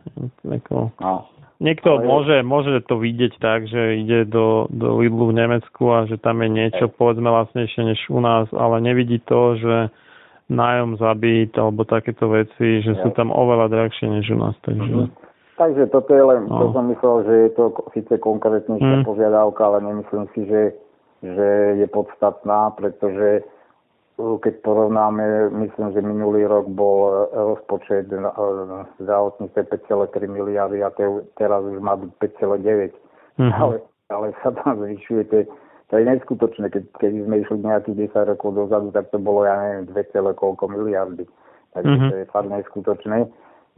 Ako, 0.43 0.91
no. 0.99 1.31
Niekto 1.59 1.99
ale... 1.99 2.07
môže, 2.07 2.37
môže 2.47 2.71
to 2.87 3.03
vidieť 3.03 3.39
tak, 3.43 3.67
že 3.67 3.99
ide 4.03 4.31
do, 4.31 4.71
do 4.71 5.03
Lidlu 5.03 5.35
v 5.35 5.39
Nemecku 5.43 5.91
a 5.91 6.07
že 6.07 6.15
tam 6.19 6.39
je 6.43 6.51
niečo 6.51 6.87
povedzme 6.91 7.27
lacnejšie 7.27 7.83
než 7.83 8.01
u 8.11 8.23
nás, 8.23 8.47
ale 8.55 8.79
nevidí 8.79 9.19
to, 9.27 9.59
že 9.59 9.91
nájom 10.49 10.97
zabít 10.97 11.53
alebo 11.59 11.83
takéto 11.83 12.31
veci, 12.31 12.81
že 12.81 12.97
sú 13.05 13.11
tam 13.13 13.35
oveľa 13.35 13.69
drahšie 13.69 14.07
než 14.07 14.27
u 14.33 14.39
nás. 14.39 14.55
Takže... 14.63 14.91
Mm-hmm. 14.91 15.28
Takže 15.59 15.91
toto 15.91 16.15
je 16.15 16.23
len, 16.23 16.47
no. 16.47 16.55
to 16.55 16.67
som 16.71 16.87
myslel, 16.87 17.17
že 17.27 17.35
je 17.35 17.51
to 17.59 17.65
síce 17.91 18.15
konkrétnejšia 18.23 19.03
mm. 19.03 19.05
požiadavka, 19.05 19.59
ale 19.67 19.83
nemyslím 19.83 20.31
si, 20.31 20.47
že, 20.47 20.63
že 21.27 21.49
je 21.83 21.87
podstatná, 21.91 22.71
pretože 22.79 23.43
keď 24.19 24.55
porovnáme, 24.67 25.51
myslím, 25.51 25.95
že 25.95 26.03
minulý 26.03 26.43
rok 26.47 26.67
bol 26.75 27.31
rozpočet 27.31 28.11
zdravotníctve 28.99 29.63
5,3 29.87 30.27
miliardy 30.27 30.83
a 30.83 30.91
teraz 31.39 31.63
už 31.63 31.79
má 31.79 31.95
byť 31.95 32.11
5,9. 32.43 32.95
Mm-hmm. 33.39 33.51
Ale, 33.55 33.75
ale 34.11 34.27
sa 34.43 34.51
tam 34.51 34.83
zvyšuje, 34.83 35.23
to 35.31 35.35
je, 35.43 35.45
to 35.91 35.95
je 35.99 36.05
neskutočné. 36.07 36.67
Keď, 36.67 36.85
keď 36.99 37.11
sme 37.15 37.35
išli 37.47 37.57
nejakých 37.63 38.11
10 38.11 38.31
rokov 38.35 38.59
dozadu, 38.59 38.91
tak 38.91 39.07
to 39.15 39.23
bolo, 39.23 39.47
ja 39.47 39.55
neviem, 39.55 39.87
2, 39.87 40.35
koľko 40.35 40.67
miliardy. 40.67 41.23
Takže 41.79 41.87
mm-hmm. 41.87 42.11
to 42.11 42.17
je 42.19 42.27
fakt 42.35 42.51
neskutočné. 42.51 43.19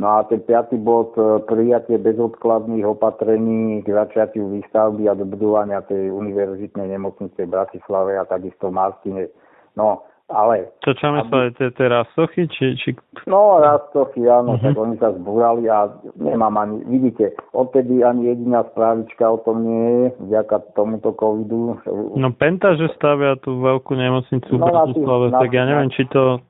No 0.00 0.16
a 0.16 0.24
ten 0.24 0.40
piatý 0.40 0.80
bod, 0.80 1.12
e, 1.20 1.44
prijatie 1.44 2.00
bezodkladných 2.00 2.88
opatrení 2.88 3.84
k 3.84 3.92
začiatiu 3.92 4.48
výstavby 4.48 5.04
a 5.04 5.12
dobudovania 5.12 5.84
tej 5.84 6.08
univerzitnej 6.08 6.88
nemocnice 6.88 7.44
v 7.44 7.52
Bratislave 7.52 8.16
a 8.16 8.24
takisto 8.24 8.72
v 8.72 8.80
Martine. 8.80 9.28
No, 9.76 10.00
ale... 10.32 10.72
Čo 10.80 10.96
čo 10.96 11.10
myslíte, 11.10 11.76
tie 11.76 11.86
rastochy? 11.90 12.48
Či, 12.48 12.80
či... 12.80 12.96
No, 13.28 13.60
rastochy, 13.60 14.24
áno, 14.24 14.56
uh-huh. 14.56 14.72
tak 14.72 14.78
oni 14.78 14.96
sa 14.96 15.12
zbúrali 15.12 15.68
a 15.68 15.92
nemám 16.16 16.54
ani, 16.56 16.76
vidíte, 16.88 17.36
odtedy 17.52 18.00
ani 18.00 18.32
jediná 18.32 18.64
správička 18.72 19.26
o 19.26 19.42
tom 19.44 19.68
nie 19.68 19.84
je, 19.84 20.04
vďaka 20.32 20.72
tomuto 20.78 21.12
covidu. 21.12 21.76
No 22.16 22.32
Penta, 22.32 22.72
že 22.78 22.88
stavia 22.96 23.36
tú 23.42 23.58
veľkú 23.60 23.92
nemocnicu 23.92 24.54
no, 24.56 24.64
v 24.64 24.70
Bratislave, 24.70 25.26
tak 25.34 25.50
ja 25.52 25.64
neviem, 25.68 25.90
či 25.92 26.08
to 26.08 26.40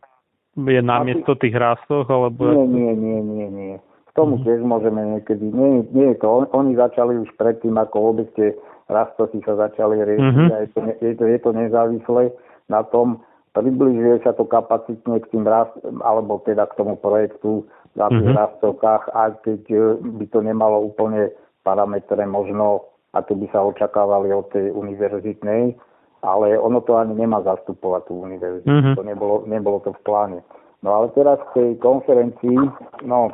je 0.57 0.81
namiesto 0.83 1.39
tých 1.39 1.55
rastoch, 1.55 2.11
alebo... 2.11 2.51
Nie, 2.51 2.67
nie, 2.67 2.93
nie, 2.97 3.21
nie, 3.23 3.49
nie. 3.51 3.75
K 3.81 4.11
tomu 4.19 4.39
uh-huh. 4.39 4.47
tiež 4.47 4.67
môžeme 4.67 5.19
niekedy. 5.19 5.47
Nie, 5.55 5.87
nie 5.95 6.07
je 6.15 6.17
to. 6.19 6.27
On, 6.27 6.45
oni 6.51 6.75
začali 6.75 7.15
už 7.23 7.31
predtým, 7.39 7.79
ako 7.79 7.97
vôbec 8.11 8.29
tie 8.35 8.55
rastochy 8.91 9.39
sa 9.47 9.55
začali 9.55 10.03
riešiť. 10.03 10.35
Uh-huh. 10.35 10.51
je, 10.51 10.69
to, 10.75 10.81
je, 10.99 11.13
to, 11.15 11.25
je 11.31 11.39
to 11.39 11.51
nezávislé 11.55 12.35
na 12.67 12.83
tom, 12.83 13.23
približuje 13.55 14.23
sa 14.23 14.31
to 14.35 14.47
kapacitne 14.47 15.19
k 15.19 15.31
tým 15.35 15.47
rast, 15.47 15.75
alebo 16.07 16.39
teda 16.47 16.71
k 16.71 16.77
tomu 16.79 16.95
projektu 16.95 17.67
na 17.99 18.07
tých 18.07 18.23
mm-hmm. 18.23 18.39
rastokách, 18.39 19.11
aj 19.11 19.31
keď 19.43 19.63
e, 19.75 19.79
by 19.99 20.25
to 20.31 20.39
nemalo 20.47 20.87
úplne 20.87 21.35
parametre 21.67 22.23
možno, 22.23 22.87
ako 23.11 23.35
by 23.35 23.47
sa 23.51 23.67
očakávali 23.67 24.31
od 24.31 24.47
tej 24.55 24.71
univerzitnej, 24.71 25.75
ale 26.21 26.59
ono 26.59 26.81
to 26.85 26.97
ani 26.97 27.17
nemá 27.17 27.41
zastupovať 27.41 28.03
tú 28.09 28.21
univerzitu. 28.21 28.69
Mm-hmm. 28.69 28.95
To 28.97 29.03
nebolo, 29.03 29.35
nebolo 29.49 29.81
to 29.81 29.97
v 29.97 30.01
pláne. 30.05 30.39
No 30.85 30.97
ale 30.97 31.13
teraz 31.17 31.41
k 31.53 31.61
tej 31.61 31.71
konferencii, 31.81 32.61
no, 33.05 33.33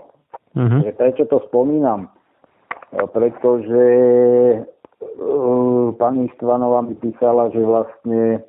mm-hmm. 0.55 0.81
že 0.87 0.91
prečo 0.95 1.25
to 1.27 1.43
spomínam? 1.51 2.07
E, 2.07 3.07
pretože 3.11 3.85
uh, 5.19 5.95
pani 5.99 6.31
Štvanová 6.39 6.83
mi 6.87 6.95
písala, 6.95 7.51
že 7.51 7.63
vlastne 7.63 8.43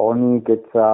oni, 0.00 0.40
keď 0.44 0.60
sa 0.72 0.86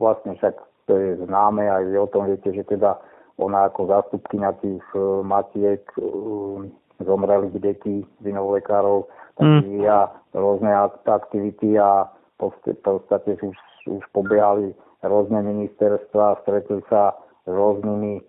vlastne 0.00 0.36
však 0.40 0.54
to 0.88 0.96
je 0.96 1.10
známe, 1.28 1.68
aj 1.68 1.84
vy 1.84 1.96
o 2.00 2.08
tom 2.08 2.24
viete, 2.32 2.48
že 2.48 2.64
teda 2.64 2.96
ona 3.36 3.68
ako 3.68 3.92
zástupkynia 3.92 4.56
tých 4.64 4.84
uh, 4.96 5.20
matiek 5.20 5.84
uh, 6.00 6.64
zomrelých 7.04 7.56
detí 7.60 8.02
vinovolekárov, 8.24 9.04
tak 9.04 9.27
mm. 9.40 9.60
vyvíja 9.64 10.12
rôzne 10.34 10.70
aktivity 11.06 11.78
a 11.78 12.10
v 12.38 12.50
podstate 12.82 13.34
už, 13.42 13.56
už 13.86 14.04
pobiehali 14.14 14.74
rôzne 15.02 15.42
ministerstva, 15.42 16.42
stretli 16.46 16.82
sa 16.90 17.14
s 17.46 17.50
rôznymi 17.50 18.22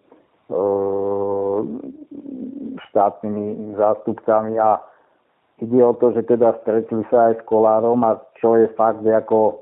uh, 0.54 1.60
štátnymi 2.90 3.76
zástupcami 3.78 4.58
a 4.58 4.82
ide 5.62 5.80
o 5.84 5.94
to, 5.94 6.16
že 6.16 6.26
teda 6.26 6.56
stretli 6.64 7.04
sa 7.12 7.34
aj 7.34 7.34
s 7.38 7.46
Kolárom 7.46 8.02
a 8.08 8.18
čo 8.40 8.56
je 8.58 8.72
fakt 8.74 9.04
ako 9.04 9.62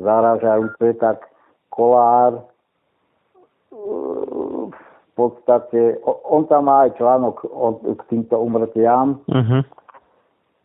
zaražajúce, 0.00 0.98
tak 0.98 1.28
Kolár 1.72 2.44
v 3.72 5.10
podstate, 5.16 6.00
on 6.04 6.44
tam 6.48 6.68
má 6.68 6.88
aj 6.88 6.96
článok 7.00 7.44
k 7.96 8.02
týmto 8.08 8.36
umrtiam, 8.40 9.20
uh-huh. 9.28 9.64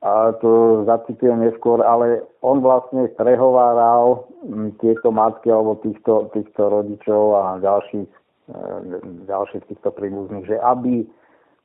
A 0.01 0.31
to 0.37 0.83
zacitujem 0.85 1.41
neskôr, 1.41 1.81
ale 1.81 2.21
on 2.45 2.61
vlastne 2.61 3.09
prehováral 3.17 4.29
tieto 4.77 5.09
matky 5.09 5.49
alebo 5.49 5.81
týchto, 5.81 6.29
týchto 6.37 6.69
rodičov 6.69 7.23
a 7.33 7.43
ďalších, 7.57 8.11
e, 8.53 8.59
ďalších 9.25 9.63
týchto 9.73 9.89
príbuzných, 9.89 10.45
že 10.45 10.57
aby 10.61 11.01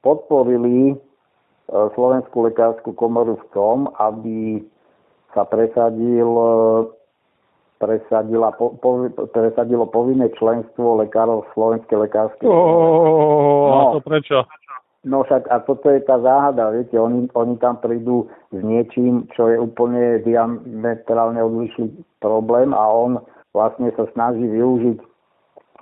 podporili 0.00 0.96
E, 1.72 1.76
Slovenskú 1.96 2.44
lekárskú 2.44 2.92
komoru 2.92 3.40
v 3.40 3.46
tom, 3.56 3.76
aby 3.96 4.60
sa 5.32 5.48
presadil, 5.48 6.28
e, 6.28 6.52
presadila, 7.80 8.52
po, 8.52 8.76
po, 8.76 9.08
presadilo 9.32 9.88
povinné 9.88 10.28
členstvo 10.36 11.00
lekárov 11.00 11.46
v 11.46 11.52
Slovenskej 11.56 11.98
lekárskej 12.08 12.46
komore. 12.46 12.76
No, 13.72 13.72
a 13.72 13.82
to 13.96 14.00
prečo? 14.04 14.36
No 15.02 15.26
však 15.26 15.50
a 15.50 15.58
toto 15.66 15.90
je 15.90 15.98
tá 16.06 16.14
záhada, 16.22 16.70
viete, 16.70 16.94
oni, 16.94 17.26
oni 17.34 17.58
tam 17.58 17.82
prídu 17.82 18.30
s 18.54 18.60
niečím, 18.62 19.26
čo 19.34 19.50
je 19.50 19.58
úplne 19.58 20.22
diametrálne 20.22 21.42
odlišný 21.42 22.06
problém 22.22 22.70
a 22.70 22.86
on 22.86 23.18
vlastne 23.50 23.90
sa 23.98 24.06
snaží 24.14 24.46
využiť 24.46 25.02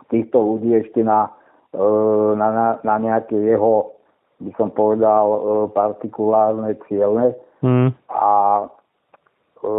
týchto 0.08 0.40
ľudí 0.40 0.72
ešte 0.72 1.04
na, 1.04 1.28
e, 1.76 1.80
na, 2.32 2.48
na, 2.48 2.68
na 2.80 2.96
nejaké 2.96 3.36
jeho 3.36 3.92
by 4.40 4.52
som 4.56 4.72
povedal, 4.72 5.24
e, 5.28 5.38
partikulárne 5.76 6.72
ciele. 6.88 7.36
Mm. 7.60 7.92
A 8.08 8.32
e, 9.60 9.70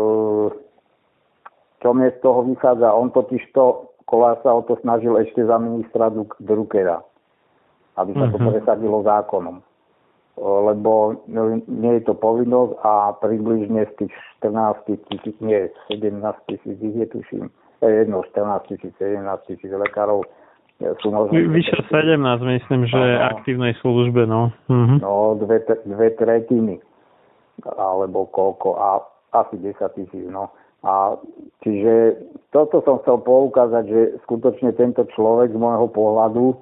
čo 1.81 1.89
mne 1.97 2.13
z 2.13 2.17
toho 2.21 2.45
vychádza, 2.45 2.93
on 2.93 3.09
totiž 3.09 3.41
to, 3.57 3.89
Kolár 4.05 4.37
sa 4.43 4.51
o 4.51 4.61
to 4.67 4.75
snažil 4.83 5.15
ešte 5.17 5.39
za 5.39 5.55
ministra 5.55 6.11
Druckera, 6.43 6.99
aby 7.97 8.11
sa 8.15 8.27
to 8.31 8.37
mm-hmm. 8.39 8.51
presadilo 8.55 9.03
zákonom. 9.03 9.59
E, 9.59 9.63
lebo 10.43 11.21
nie 11.67 11.93
je 11.99 12.03
to 12.07 12.13
povinnosť 12.15 12.71
a 12.85 12.93
približne 13.19 13.83
z 13.91 13.93
tých 14.05 14.13
14 14.43 14.87
tisíc, 15.09 15.35
nie, 15.43 15.67
17 15.91 16.21
tisíc, 16.47 16.77
je 16.79 17.05
tuším, 17.09 17.51
jedno 17.81 18.23
14 18.31 18.67
tisíc, 18.71 18.93
17 18.99 19.25
tisíc 19.47 19.71
lekárov 19.71 20.23
sú 21.01 21.13
možno... 21.13 21.33
Vyše 21.33 21.77
17, 21.93 22.17
myslím, 22.41 22.89
že 22.89 22.97
no, 22.97 23.29
aktívnej 23.37 23.73
službe, 23.81 24.25
no. 24.25 24.49
Mhm. 24.65 25.05
No, 25.05 25.37
dve, 25.37 25.61
dve 25.85 26.09
tretiny, 26.17 26.81
alebo 27.65 28.25
koľko, 28.33 28.81
a 28.81 29.05
asi 29.37 29.61
10 29.61 29.77
tisíc, 29.97 30.25
no. 30.25 30.49
A 30.81 31.13
čiže 31.61 32.17
toto 32.49 32.81
som 32.81 32.97
chcel 33.05 33.21
poukázať, 33.21 33.83
že 33.85 34.01
skutočne 34.25 34.73
tento 34.73 35.05
človek 35.13 35.53
z 35.53 35.61
môjho 35.61 35.85
pohľadu 35.93 36.57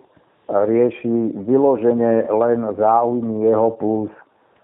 rieši 0.49 1.38
vyloženie 1.45 2.26
len 2.26 2.65
záujmy 2.73 3.45
jeho 3.45 3.69
plus, 3.77 4.11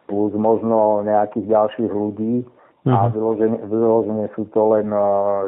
plus 0.10 0.34
možno 0.34 1.06
nejakých 1.06 1.46
ďalších 1.46 1.92
ľudí 1.94 2.42
mm. 2.86 2.94
a 2.94 3.00
mhm. 3.08 3.12
vyloženie, 3.14 3.60
vyloženie 3.70 4.28
sú 4.34 4.50
to 4.50 4.62
len 4.74 4.90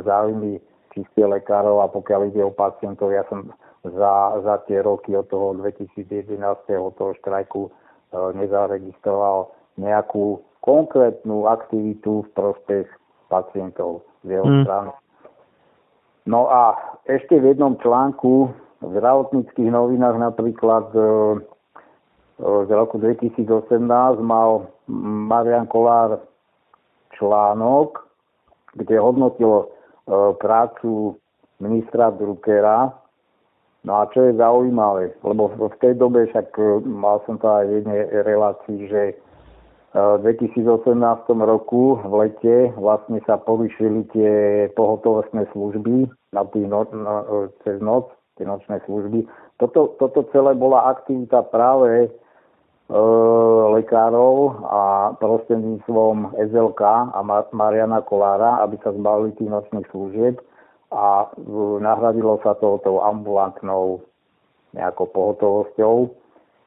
záujmy 0.05 0.61
čistie 0.93 1.26
lekárov 1.26 1.81
a 1.85 1.88
pokiaľ 1.89 2.34
ide 2.34 2.41
o 2.41 2.53
pacientov, 2.53 3.14
ja 3.14 3.22
som 3.30 3.53
za, 3.85 4.41
za 4.41 4.55
tie 4.65 4.81
roky 4.81 5.14
od 5.14 5.30
toho 5.30 5.53
2011. 5.61 6.41
toho 6.97 7.11
štrajku 7.22 7.69
e, 7.69 7.72
nezaregistroval 8.34 9.53
nejakú 9.77 10.41
konkrétnu 10.65 11.45
aktivitu 11.45 12.26
v 12.26 12.30
prospech 12.34 12.88
pacientov 13.30 14.01
z 14.26 14.41
jeho 14.41 14.47
mm. 14.49 14.64
strany. 14.65 14.91
No 16.27 16.49
a 16.51 16.76
ešte 17.07 17.39
v 17.39 17.55
jednom 17.55 17.80
článku 17.80 18.51
v 18.82 18.90
zdravotníckých 18.94 19.70
novinách 19.74 20.18
napríklad 20.22 20.94
e, 20.94 20.99
e, 21.02 21.06
z 22.40 22.70
roku 22.70 22.98
2018 22.98 23.48
mal 24.22 24.70
Marian 25.28 25.68
Kolár 25.68 26.22
článok, 27.18 28.06
kde 28.78 29.02
hodnotil 29.02 29.74
prácu 30.40 31.18
ministra 31.60 32.10
Druckera. 32.10 32.94
No 33.86 34.04
a 34.04 34.10
čo 34.12 34.28
je 34.28 34.36
zaujímavé, 34.36 35.16
lebo 35.24 35.48
v 35.48 35.76
tej 35.80 35.95
dobe 35.95 36.28
však 36.28 36.60
e, 36.60 36.84
mal 36.84 37.24
som 37.24 37.40
to 37.40 37.48
aj 37.48 37.64
v 37.72 37.76
jednej 37.80 37.99
relácii, 38.26 38.80
že 38.91 39.02
e, 39.08 39.16
v 39.95 40.28
2018 40.28 40.91
roku 41.48 41.95
v 41.95 42.14
lete 42.20 42.56
vlastne 42.76 43.24
sa 43.24 43.40
povyšili 43.40 44.04
tie 44.12 44.34
pohotovostné 44.76 45.48
služby 45.56 46.10
na 46.36 46.44
tý 46.52 46.68
no, 46.68 46.84
no, 46.91 47.48
cez 47.64 47.80
noc, 47.80 48.12
tie 48.38 48.45
nočné 48.45 48.80
služby. 48.85 49.26
Toto, 49.57 49.97
toto 49.97 50.26
celé 50.31 50.53
bola 50.53 50.93
aktivita 50.93 51.43
práve 51.49 52.07
e, 52.07 52.09
lekárov 53.77 54.61
a 54.69 54.81
prostredníctvom 55.18 56.38
SLK 56.38 56.81
a 57.14 57.19
Mariana 57.51 58.05
Kolára, 58.05 58.61
aby 58.61 58.77
sa 58.85 58.93
zbavili 58.93 59.34
tých 59.35 59.49
nočných 59.49 59.89
služieb 59.89 60.38
a 60.93 61.27
nahradilo 61.84 62.39
sa 62.45 62.55
to 62.55 62.80
tou 62.85 63.03
ambulantnou 63.03 63.99
nejakou 64.72 65.09
pohotovosťou. 65.11 65.95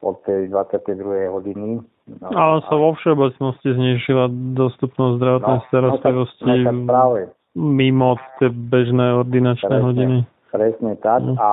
od 0.01 0.17
tej 0.25 0.49
22. 0.49 1.29
hodiny. 1.29 1.77
No, 2.09 2.27
Ale 2.33 2.65
sa 2.65 2.73
vo 2.73 2.97
všeobecnosti 2.97 3.69
znižila 3.69 4.33
dostupnosť 4.57 5.13
zdravotnej 5.21 5.59
no, 5.61 5.65
starostlivosti 5.69 6.41
no, 6.43 6.65
tak, 6.65 6.73
no, 6.73 6.85
práve. 6.89 7.19
mimo 7.53 8.17
tie 8.41 8.49
bežné 8.49 9.13
ordinačné 9.13 9.69
presne, 9.69 9.85
hodiny. 9.85 10.17
Presne 10.51 10.99
tak. 10.99 11.23
No. 11.23 11.35
A 11.39 11.49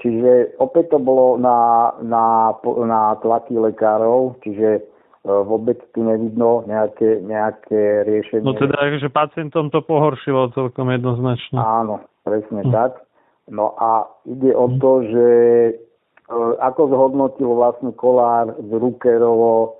čiže 0.00 0.56
opäť 0.58 0.96
to 0.96 0.98
bolo 0.98 1.36
na, 1.36 1.92
na, 2.00 2.56
na 2.88 3.14
tlaky 3.20 3.54
lekárov, 3.54 4.40
čiže 4.42 4.82
E, 5.28 5.32
vôbec 5.44 5.76
tu 5.92 6.00
nevidno 6.00 6.64
nejaké, 6.64 7.20
nejaké 7.20 8.06
riešenie. 8.08 8.48
No 8.48 8.56
teda, 8.56 8.96
že 8.96 9.12
pacientom 9.12 9.68
to 9.68 9.84
pohoršilo 9.84 10.56
celkom 10.56 10.88
jednoznačne. 10.88 11.60
Áno, 11.60 12.06
presne 12.24 12.64
hm. 12.64 12.72
tak. 12.72 13.04
No 13.52 13.76
a 13.76 14.08
ide 14.24 14.56
o 14.56 14.72
to, 14.80 15.04
že 15.04 15.28
e, 15.68 15.72
ako 16.64 16.80
zhodnotil 16.88 17.50
vlastne 17.52 17.92
Kolár 17.92 18.56
z 18.56 18.70
Rukerovo 18.72 19.52
e, 19.58 19.70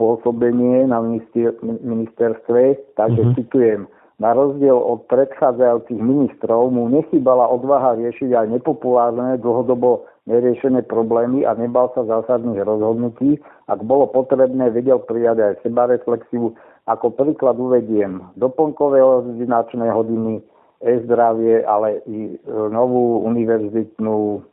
pôsobenie 0.00 0.88
na 0.88 1.04
minister, 1.04 1.52
ministerstve, 1.64 2.94
takže 2.96 3.20
mm-hmm. 3.20 3.36
citujem, 3.40 3.80
na 4.22 4.30
rozdiel 4.30 4.78
od 4.78 5.10
predchádzajúcich 5.10 5.98
ministrov 5.98 6.70
mu 6.70 6.86
nechybala 6.86 7.50
odvaha 7.50 7.98
riešiť 7.98 8.30
aj 8.30 8.46
nepopulárne, 8.60 9.42
dlhodobo 9.42 10.06
neriešené 10.30 10.86
problémy 10.86 11.42
a 11.42 11.58
nebal 11.58 11.90
sa 11.98 12.06
zásadných 12.06 12.62
rozhodnutí. 12.62 13.42
Ak 13.66 13.82
bolo 13.82 14.06
potrebné, 14.06 14.70
vedel 14.70 15.02
prijať 15.02 15.38
aj 15.42 15.52
sebareflexiu. 15.66 16.54
Ako 16.84 17.10
príklad 17.16 17.58
uvediem 17.58 18.22
doplnkové 18.38 19.00
ordinačné 19.02 19.88
hodiny, 19.90 20.44
e-zdravie, 20.84 21.64
ale 21.64 22.04
i 22.04 22.36
e, 22.36 22.52
novú 22.68 23.24
univerzitnú 23.24 24.44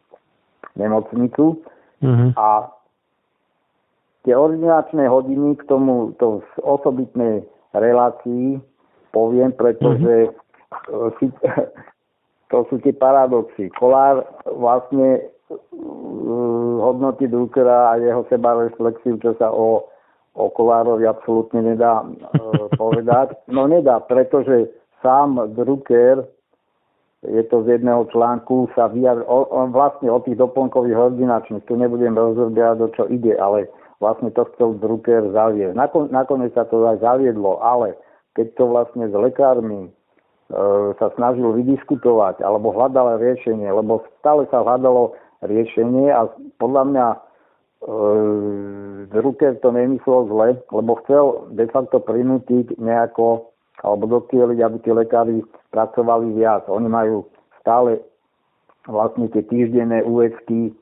nemocnicu. 0.79 1.59
Mm-hmm. 1.99 2.29
A 2.39 2.71
tie 4.23 4.33
ordinačné 4.33 5.11
hodiny 5.11 5.59
k 5.59 5.67
tomu 5.67 6.15
to 6.17 6.39
z 6.39 6.51
osobitnej 6.63 7.43
relácii 7.75 8.63
poviem, 9.11 9.51
pretože 9.55 10.31
mm-hmm. 10.89 11.31
to 12.51 12.57
sú 12.67 12.75
tie 12.83 12.91
paradoxy. 12.95 13.71
Kolár 13.75 14.27
vlastne 14.47 15.31
uh, 15.51 16.75
hodnotí 16.83 17.27
Druckera 17.27 17.95
a 17.95 17.99
jeho 17.99 18.27
seba 18.27 18.55
reflexiu, 18.57 19.15
čo 19.19 19.35
sa 19.39 19.51
o, 19.51 19.87
o 20.35 20.45
Kolárovi 20.51 21.07
absolútne 21.07 21.63
nedá 21.63 22.03
uh, 22.03 22.67
povedať. 22.81 23.35
No 23.47 23.67
nedá, 23.67 24.03
pretože 24.03 24.71
sám 24.99 25.55
Drucker 25.55 26.27
je 27.21 27.43
to 27.53 27.61
z 27.61 27.77
jedného 27.77 28.09
článku, 28.09 28.73
sa 28.73 28.89
vyjadr, 28.89 29.21
on 29.29 29.69
vlastne 29.69 30.09
o 30.09 30.17
tých 30.25 30.41
doplnkových 30.41 30.97
ordinačných, 31.13 31.69
tu 31.69 31.77
nebudem 31.77 32.17
rozhodovať, 32.17 32.77
o 32.81 32.89
čo 32.97 33.03
ide, 33.13 33.37
ale 33.37 33.69
vlastne 34.01 34.33
to 34.33 34.49
chcel 34.53 34.73
Drucker 34.81 35.29
zaviesť. 35.29 35.77
Nakon, 35.77 36.09
nakoniec 36.09 36.49
sa 36.57 36.65
to 36.65 36.81
aj 36.81 36.97
zaviedlo, 36.97 37.61
ale 37.61 37.93
keď 38.35 38.47
to 38.55 38.63
vlastne 38.67 39.07
s 39.07 39.15
lekármi 39.15 39.87
e, 39.87 39.89
sa 40.95 41.07
snažil 41.19 41.51
vydiskutovať 41.51 42.39
alebo 42.43 42.71
hľadal 42.71 43.19
riešenie, 43.19 43.67
lebo 43.67 44.03
stále 44.19 44.47
sa 44.47 44.63
hľadalo 44.63 45.15
riešenie 45.43 46.11
a 46.13 46.29
podľa 46.61 46.83
mňa 46.87 47.07
e, 47.11 47.17
Drucker 49.11 49.59
to 49.59 49.69
nemyslel 49.75 50.31
zle, 50.31 50.49
lebo 50.71 50.91
chcel 51.03 51.51
de 51.51 51.67
facto 51.67 51.99
prinútiť 51.99 52.79
nejako 52.79 53.51
alebo 53.81 54.21
dokieliť, 54.21 54.59
aby 54.61 54.77
tí 54.85 54.91
lekári 54.93 55.41
pracovali 55.73 56.37
viac. 56.37 56.69
Oni 56.69 56.85
majú 56.85 57.25
stále 57.59 57.97
vlastne 58.85 59.29
tie 59.33 59.41
týždenné 59.45 60.05
USky, 60.05 60.69
e, 60.69 60.73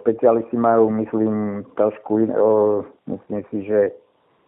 špecialisti 0.00 0.56
majú, 0.56 0.92
myslím, 0.92 1.64
trošku, 1.76 2.28
e, 2.28 2.30
myslím 3.08 3.42
si, 3.48 3.58
že 3.64 3.92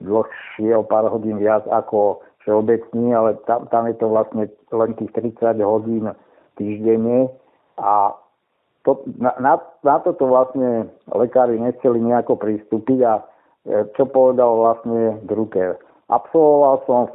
dlhšie 0.00 0.74
o 0.74 0.82
pár 0.82 1.06
hodín 1.10 1.38
viac 1.38 1.62
ako 1.70 2.24
všeobecný, 2.44 3.14
ale 3.14 3.38
tam, 3.48 3.66
tam 3.72 3.88
je 3.88 3.96
to 3.96 4.06
vlastne 4.10 4.44
len 4.72 4.90
tých 5.00 5.12
30 5.16 5.60
hodín 5.64 6.12
týždenne 6.60 7.32
a 7.80 8.14
to, 8.84 9.00
na, 9.16 9.32
na, 9.40 9.56
na 9.80 9.96
toto 10.04 10.28
vlastne 10.28 10.92
lekári 11.08 11.56
nechceli 11.56 12.04
nejako 12.04 12.36
pristúpiť 12.36 12.98
a 13.00 13.14
e, 13.16 13.22
čo 13.96 14.04
povedal 14.04 14.60
vlastne 14.60 15.24
Drucker. 15.24 15.80
Absolvoval 16.12 16.84
som 16.84 17.08
v 17.08 17.14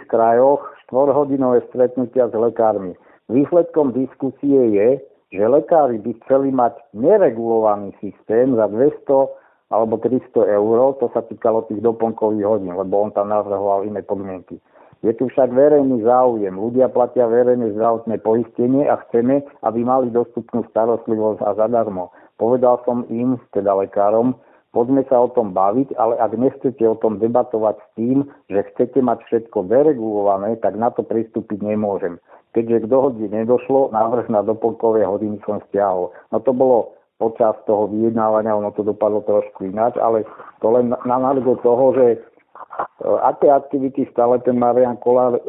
8 0.00 0.08
krajoch 0.08 0.64
4-hodinové 0.88 1.60
stretnutia 1.68 2.32
s 2.32 2.34
lekármi. 2.34 2.96
Výsledkom 3.28 3.92
diskusie 3.92 4.72
je, 4.72 4.88
že 5.30 5.44
lekári 5.44 6.00
by 6.00 6.16
chceli 6.24 6.50
mať 6.50 6.80
neregulovaný 6.96 7.92
systém 8.00 8.56
za 8.56 8.66
200 8.72 9.28
alebo 9.70 10.02
300 10.02 10.34
eur, 10.34 10.98
to 10.98 11.06
sa 11.14 11.22
týkalo 11.22 11.62
tých 11.70 11.78
doplnkových 11.80 12.46
hodín, 12.46 12.74
lebo 12.74 13.06
on 13.06 13.14
tam 13.14 13.30
navrhoval 13.30 13.86
iné 13.86 14.02
podmienky. 14.02 14.58
Je 15.00 15.16
tu 15.16 15.32
však 15.32 15.56
verejný 15.56 16.04
záujem. 16.04 16.52
Ľudia 16.52 16.92
platia 16.92 17.24
verejné 17.24 17.72
zdravotné 17.72 18.20
poistenie 18.20 18.84
a 18.84 19.00
chceme, 19.08 19.40
aby 19.64 19.80
mali 19.80 20.12
dostupnú 20.12 20.60
starostlivosť 20.68 21.40
a 21.40 21.56
zadarmo. 21.56 22.12
Povedal 22.36 22.84
som 22.84 23.08
im, 23.08 23.40
teda 23.56 23.72
lekárom, 23.80 24.36
poďme 24.76 25.00
sa 25.08 25.24
o 25.24 25.32
tom 25.32 25.56
baviť, 25.56 25.96
ale 25.96 26.20
ak 26.20 26.36
nechcete 26.36 26.84
o 26.84 27.00
tom 27.00 27.16
debatovať 27.16 27.80
s 27.80 27.86
tým, 27.96 28.28
že 28.52 28.60
chcete 28.74 29.00
mať 29.00 29.24
všetko 29.24 29.72
deregulované, 29.72 30.60
tak 30.60 30.76
na 30.76 30.92
to 30.92 31.00
pristúpiť 31.00 31.64
nemôžem. 31.64 32.20
Keďže 32.52 32.84
k 32.84 32.90
dohode 32.92 33.24
nedošlo, 33.24 33.94
návrh 33.96 34.28
na 34.28 34.44
doplnkové 34.44 35.08
hodiny 35.08 35.40
som 35.48 35.64
stiahol. 35.70 36.12
No 36.28 36.44
to 36.44 36.52
bolo 36.52 36.99
počas 37.20 37.52
toho 37.68 37.84
vyjednávania, 37.92 38.56
ono 38.56 38.72
to 38.72 38.80
dopadlo 38.80 39.20
trošku 39.28 39.68
ináč, 39.68 40.00
ale 40.00 40.24
to 40.64 40.72
len 40.72 40.96
na 41.04 41.16
nálego 41.20 41.60
toho, 41.60 41.92
že 41.92 42.06
e, 42.16 42.18
aké 43.20 43.52
aktivity 43.52 44.08
stále 44.08 44.40
ten 44.40 44.56
Marian 44.56 44.96
Kolár 44.96 45.36
e, 45.36 45.42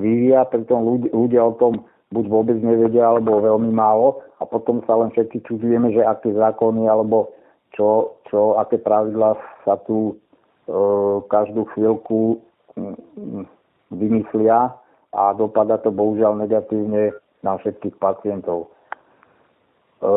vyvíja, 0.00 0.48
pritom 0.48 1.04
ľudia, 1.12 1.44
o 1.44 1.52
tom 1.60 1.84
buď 2.16 2.24
vôbec 2.32 2.58
nevedia, 2.64 3.04
alebo 3.04 3.44
veľmi 3.44 3.68
málo 3.68 4.24
a 4.40 4.48
potom 4.48 4.80
sa 4.88 4.96
len 4.96 5.12
všetci 5.12 5.44
čudujeme, 5.44 5.92
že 5.92 6.00
aké 6.00 6.32
zákony 6.32 6.88
alebo 6.88 7.32
čo, 7.76 8.16
čo 8.32 8.56
aké 8.60 8.80
pravidlá 8.80 9.36
sa 9.68 9.76
tu 9.84 10.16
e, 10.68 10.74
každú 11.28 11.68
chvíľku 11.76 12.40
m, 12.76 13.44
vymyslia 13.92 14.72
a 15.12 15.22
dopada 15.36 15.76
to 15.80 15.92
bohužiaľ 15.92 16.40
negatívne 16.40 17.12
na 17.44 17.52
všetkých 17.60 17.96
pacientov. 18.00 18.68
E, 20.00 20.08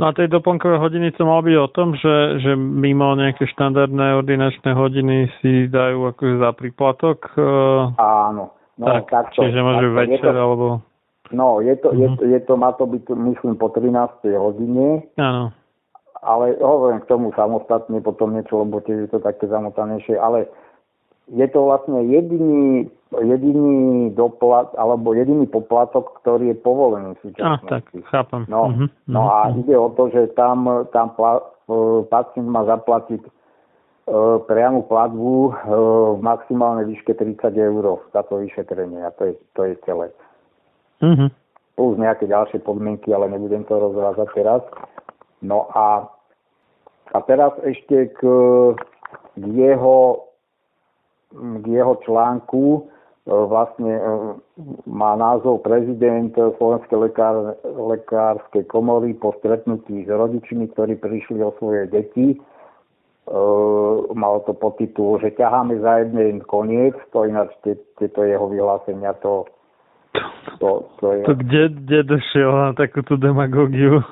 No 0.00 0.08
a 0.08 0.16
tej 0.16 0.32
doplnkové 0.32 0.80
hodiny 0.80 1.12
to 1.12 1.28
mal 1.28 1.44
byť 1.44 1.56
o 1.60 1.68
tom, 1.68 1.92
že, 1.92 2.40
že 2.40 2.56
mimo 2.56 3.12
nejaké 3.20 3.44
štandardné 3.52 4.16
ordinačné 4.16 4.72
hodiny 4.72 5.28
si 5.44 5.68
dajú 5.68 6.08
akože 6.16 6.40
za 6.40 6.50
príplatok? 6.56 7.28
Uh, 7.36 7.92
Áno. 8.00 8.56
No, 8.80 8.86
tak, 8.88 9.12
takto, 9.12 9.44
čiže 9.44 9.60
môže 9.60 9.92
takto, 9.92 10.00
večer 10.00 10.32
to, 10.32 10.40
alebo... 10.40 10.66
No, 11.36 11.60
je 11.60 11.76
to, 11.76 11.92
uh-huh. 11.92 12.00
je, 12.00 12.08
mhm. 12.08 12.16
to, 12.16 12.22
je 12.32 12.40
to, 12.48 12.52
má 12.56 12.72
to 12.80 12.88
byť, 12.88 13.12
myslím, 13.12 13.60
po 13.60 13.68
13. 13.68 13.92
hodine. 14.40 15.04
Áno. 15.20 15.52
Ale 16.24 16.56
hovorím 16.64 17.04
k 17.04 17.10
tomu 17.12 17.36
samostatne 17.36 18.00
potom 18.00 18.32
niečo, 18.32 18.64
lebo 18.64 18.80
tiež 18.80 19.04
je 19.04 19.10
to 19.12 19.20
také 19.20 19.52
zamotanejšie, 19.52 20.16
ale 20.16 20.48
je 21.28 21.44
to 21.52 21.60
vlastne 21.60 22.08
jediný 22.08 22.88
jediný 23.18 24.14
doplat, 24.14 24.70
alebo 24.78 25.10
jediný 25.18 25.42
poplatok, 25.50 26.22
ktorý 26.22 26.54
je 26.54 26.56
povolený 26.62 27.18
v 27.18 27.22
súčasnosti. 27.26 27.66
Ah, 27.66 27.82
tak, 27.82 27.84
chápem. 28.06 28.46
No, 28.46 28.70
uh-huh, 28.70 28.86
no 29.10 29.20
uh-huh. 29.26 29.50
a 29.50 29.58
ide 29.58 29.74
o 29.74 29.90
to, 29.98 30.14
že 30.14 30.30
tam, 30.38 30.86
tam 30.94 31.10
pla, 31.18 31.42
pacient 32.06 32.46
má 32.46 32.62
zaplatiť 32.70 33.22
e, 33.26 33.30
priamu 34.46 34.86
platbu 34.86 35.34
e, 35.34 35.50
v 36.14 36.20
maximálnej 36.22 36.86
výške 36.94 37.18
30 37.18 37.50
eur 37.58 37.98
za 38.14 38.22
to 38.30 38.46
vyšetrenie 38.46 39.02
a 39.02 39.10
to 39.18 39.34
je, 39.34 39.34
to 39.58 39.60
je 39.66 39.74
celé. 39.82 40.06
Uh-huh. 41.02 41.26
Plus 41.74 41.94
nejaké 41.98 42.30
ďalšie 42.30 42.62
podmienky, 42.62 43.10
ale 43.10 43.26
nebudem 43.26 43.66
to 43.66 43.74
rozvázať 43.74 44.28
teraz. 44.38 44.62
No 45.42 45.66
a, 45.74 46.06
a 47.10 47.18
teraz 47.26 47.58
ešte 47.66 48.14
k, 48.14 48.20
k 49.34 49.44
jeho 49.50 50.30
k 51.30 51.66
jeho 51.70 51.94
článku, 52.02 52.90
E, 52.90 52.99
vlastne 53.28 53.92
e, 53.92 54.02
má 54.88 55.12
názov 55.16 55.60
prezident 55.60 56.32
Slovenskej 56.32 56.98
lekár, 56.98 57.60
lekárskej 57.64 58.64
komory 58.64 59.12
po 59.12 59.36
stretnutí 59.38 60.04
s 60.04 60.10
rodičmi, 60.10 60.72
ktorí 60.72 60.96
prišli 60.96 61.44
o 61.44 61.52
svoje 61.60 61.86
deti. 61.92 62.34
E, 62.34 62.38
malo 64.16 64.40
to 64.48 64.56
podtitul, 64.56 65.20
že 65.20 65.36
ťaháme 65.36 65.78
za 65.84 66.08
jeden 66.08 66.40
koniec, 66.48 66.96
to 67.12 67.28
ináč 67.28 67.52
tieto 68.00 68.24
jeho 68.24 68.48
vyhlásenia 68.48 69.12
to 69.20 69.44
to, 70.58 70.90
to, 70.98 71.06
je... 71.12 71.22
to 71.22 71.34
kde, 71.38 71.62
kde 71.86 71.98
došiel 72.02 72.50
na 72.50 72.70
takúto 72.74 73.14
demagogiu? 73.14 74.02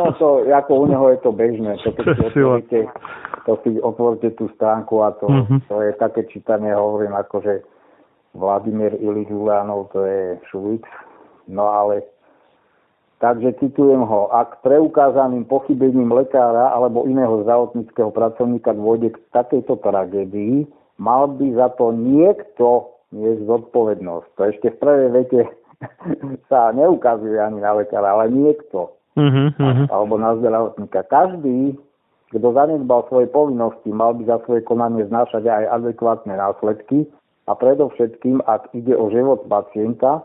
No 0.00 0.08
to, 0.16 0.48
ako 0.48 0.72
u 0.72 0.84
neho 0.88 1.06
je 1.12 1.18
to 1.20 1.30
bežné. 1.30 1.76
To, 1.84 1.92
keď 1.92 2.04
to 2.16 2.26
si 2.32 2.40
otvoríte, 2.40 2.80
to 3.44 3.52
si 3.60 3.70
otvoríte 3.76 4.28
tú 4.40 4.48
stránku 4.56 5.04
a 5.04 5.12
to, 5.20 5.28
mm-hmm. 5.28 5.60
to 5.68 5.76
je 5.84 5.92
také 6.00 6.24
čítanie, 6.32 6.72
hovorím, 6.72 7.12
akože 7.20 7.71
Vladimír 8.32 8.96
Ilich 8.96 9.30
Ulánov, 9.30 9.92
to 9.92 10.04
je 10.04 10.40
Šulic. 10.48 10.84
No 11.48 11.68
ale 11.68 12.02
Takže 13.22 13.54
citujem 13.62 14.02
ho, 14.02 14.34
ak 14.34 14.66
preukázaným 14.66 15.46
pochybením 15.46 16.10
lekára 16.10 16.74
alebo 16.74 17.06
iného 17.06 17.46
zdravotníckého 17.46 18.10
pracovníka 18.10 18.74
dôjde 18.74 19.14
k 19.14 19.22
takejto 19.30 19.78
tragédii, 19.78 20.66
mal 20.98 21.30
by 21.30 21.54
za 21.54 21.70
to 21.78 21.94
niekto 21.94 22.90
niesť 23.14 23.46
zodpovednosť. 23.46 24.26
To 24.34 24.42
ešte 24.42 24.74
v 24.74 24.80
prvej 24.82 25.08
vete 25.14 25.40
sa 26.50 26.74
neukazuje 26.74 27.38
ani 27.38 27.62
na 27.62 27.78
lekára, 27.78 28.10
ale 28.10 28.34
niekto. 28.34 28.90
Uh-huh, 29.14 29.54
Alebo 29.86 30.18
na 30.18 30.34
zdravotníka. 30.42 31.06
Každý, 31.06 31.78
kto 32.34 32.48
zanedbal 32.58 33.06
svoje 33.06 33.30
povinnosti, 33.30 33.86
mal 33.94 34.18
by 34.18 34.26
za 34.26 34.42
svoje 34.50 34.66
konanie 34.66 35.06
znášať 35.06 35.46
aj 35.46 35.64
adekvátne 35.78 36.34
následky 36.34 37.06
a 37.46 37.52
predovšetkým, 37.58 38.42
ak 38.46 38.70
ide 38.74 38.94
o 38.94 39.10
život 39.10 39.46
pacienta, 39.50 40.22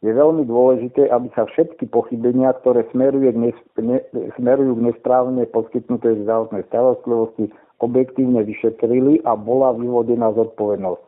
je 0.00 0.08
veľmi 0.16 0.48
dôležité, 0.48 1.12
aby 1.12 1.28
sa 1.36 1.44
všetky 1.44 1.92
pochybenia, 1.92 2.56
ktoré 2.64 2.88
smerujú 2.88 3.36
k, 3.36 3.38
nes- 3.38 3.66
ne- 3.76 4.06
smerujú 4.40 4.80
k 4.80 4.84
nesprávne 4.92 5.44
poskytnutej 5.52 6.24
zdravotnej 6.24 6.64
starostlivosti, 6.72 7.52
objektívne 7.84 8.40
vyšetrili 8.44 9.20
a 9.28 9.36
bola 9.36 9.76
vyvodená 9.76 10.32
zodpovednosť. 10.32 11.04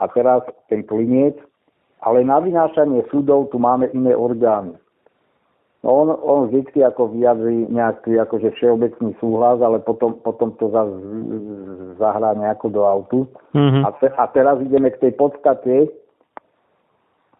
A 0.00 0.04
teraz 0.12 0.44
ten 0.68 0.84
kliniec, 0.84 1.40
ale 2.04 2.20
na 2.20 2.36
vynášanie 2.40 3.04
súdov 3.08 3.48
tu 3.48 3.56
máme 3.56 3.88
iné 3.96 4.12
orgány. 4.12 4.76
No 5.84 6.00
on, 6.00 6.08
on 6.16 6.40
vždy 6.48 6.80
ako 6.80 7.12
vyjadrí 7.12 7.68
nejaký 7.68 8.16
akože 8.16 8.56
všeobecný 8.56 9.12
súhlas, 9.20 9.60
ale 9.60 9.84
potom, 9.84 10.16
potom 10.16 10.56
to 10.56 10.72
zase 10.72 10.96
zahrá 12.00 12.32
nejako 12.32 12.72
do 12.72 12.82
autu. 12.88 13.28
Mm-hmm. 13.52 13.84
A, 13.84 13.88
te, 14.00 14.08
a 14.08 14.24
teraz 14.32 14.56
ideme 14.64 14.88
k 14.96 15.04
tej 15.04 15.12
podstate, 15.12 15.92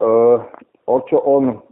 uh, 0.05 0.45
o 0.85 0.99
čo 1.09 1.25
on, 1.25 1.65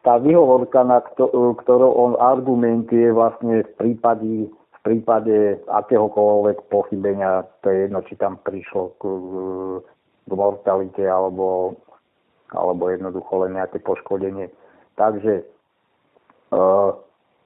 tá 0.00 0.16
vyhovorka, 0.16 0.88
na 0.88 1.04
kto, 1.04 1.52
ktorou 1.60 1.92
on 1.92 2.12
argumentuje 2.16 3.12
vlastne 3.12 3.68
v 3.68 3.72
prípade, 3.76 4.48
v 4.48 4.78
prípade 4.88 5.60
akéhokoľvek 5.68 6.64
pochybenia, 6.72 7.44
to 7.60 7.68
je 7.68 7.92
jedno, 7.92 8.00
či 8.08 8.16
tam 8.16 8.40
prišlo 8.40 8.96
k, 8.96 9.02
k 10.24 10.30
mortalite 10.32 11.04
alebo, 11.04 11.76
alebo 12.56 12.88
jednoducho 12.88 13.44
len 13.44 13.60
nejaké 13.60 13.84
poškodenie. 13.84 14.48
Takže 14.96 15.53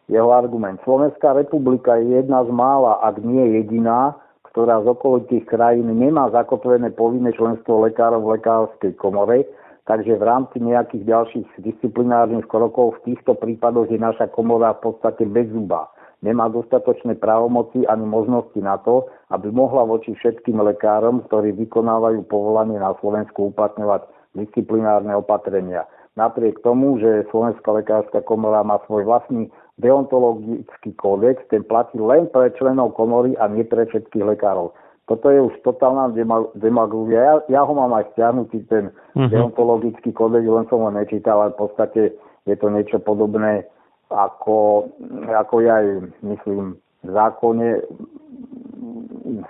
jeho 0.09 0.31
argument. 0.33 0.81
Slovenská 0.85 1.37
republika 1.37 2.01
je 2.01 2.17
jedna 2.21 2.45
z 2.45 2.51
mála, 2.51 3.01
ak 3.05 3.21
nie 3.21 3.61
jediná, 3.61 4.17
ktorá 4.49 4.81
z 4.81 4.91
okolitých 4.91 5.45
krajín 5.47 5.93
nemá 5.93 6.33
zakotvené 6.33 6.91
povinné 6.97 7.37
členstvo 7.37 7.85
lekárov 7.85 8.25
v 8.25 8.41
lekárskej 8.41 8.93
komore, 8.97 9.45
takže 9.85 10.17
v 10.17 10.25
rámci 10.25 10.65
nejakých 10.65 11.05
ďalších 11.05 11.49
disciplinárnych 11.61 12.49
krokov 12.49 12.99
v 13.01 13.13
týchto 13.13 13.37
prípadoch 13.37 13.93
je 13.93 14.01
naša 14.01 14.33
komora 14.33 14.73
v 14.81 14.91
podstate 14.91 15.29
bez 15.29 15.53
zuba. 15.53 15.93
Nemá 16.19 16.51
dostatočné 16.51 17.15
právomoci 17.23 17.87
ani 17.87 18.03
možnosti 18.03 18.59
na 18.59 18.75
to, 18.83 19.07
aby 19.31 19.55
mohla 19.55 19.87
voči 19.87 20.19
všetkým 20.19 20.59
lekárom, 20.59 21.23
ktorí 21.31 21.55
vykonávajú 21.55 22.27
povolanie 22.27 22.81
na 22.81 22.97
Slovensku 22.99 23.55
uplatňovať 23.55 24.11
disciplinárne 24.35 25.15
opatrenia 25.15 25.87
napriek 26.19 26.59
tomu, 26.67 26.99
že 26.99 27.31
Slovenská 27.31 27.71
lekárska 27.79 28.27
komora 28.27 28.67
má 28.67 28.83
svoj 28.91 29.07
vlastný 29.07 29.47
deontologický 29.79 30.91
kódex, 30.99 31.39
ten 31.55 31.63
platí 31.63 32.03
len 32.03 32.27
pre 32.35 32.51
členov 32.59 32.99
komory 32.99 33.39
a 33.39 33.47
nie 33.47 33.63
pre 33.63 33.87
všetkých 33.87 34.27
lekárov. 34.35 34.75
Toto 35.07 35.31
je 35.33 35.41
už 35.41 35.55
totálna 35.65 36.13
demagógia. 36.59 37.23
Ja, 37.23 37.35
ja 37.49 37.61
ho 37.65 37.73
mám 37.73 37.97
aj 37.97 38.13
stiahnutý, 38.13 38.67
ten 38.69 38.93
uh-huh. 39.17 39.31
deontologický 39.31 40.13
kódex, 40.13 40.45
len 40.45 40.67
som 40.69 40.83
ho 40.83 40.91
nečítal, 40.93 41.41
ale 41.41 41.55
v 41.57 41.61
podstate 41.65 42.01
je 42.45 42.57
to 42.59 42.69
niečo 42.69 42.99
podobné, 43.01 43.65
ako, 44.11 44.89
ako 45.29 45.55
ja 45.65 45.81
aj, 45.81 45.87
myslím, 46.27 46.77
v 47.05 47.11
zákone 47.15 47.69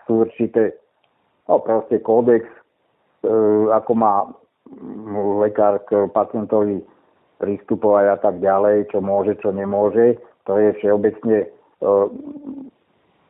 sú 0.06 0.26
určité, 0.26 0.74
no 1.46 1.62
proste 1.62 2.02
kódex, 2.02 2.44
e, 3.22 3.30
ako 3.70 3.92
má 3.94 4.28
lekár 5.42 5.82
k 5.88 6.06
pacientovi 6.12 6.84
pristupovať 7.38 8.04
a 8.12 8.16
tak 8.18 8.42
ďalej, 8.42 8.90
čo 8.90 8.98
môže, 8.98 9.38
čo 9.38 9.54
nemôže. 9.54 10.18
To 10.50 10.58
je 10.58 10.74
všeobecne 10.80 11.46
e, 11.46 11.46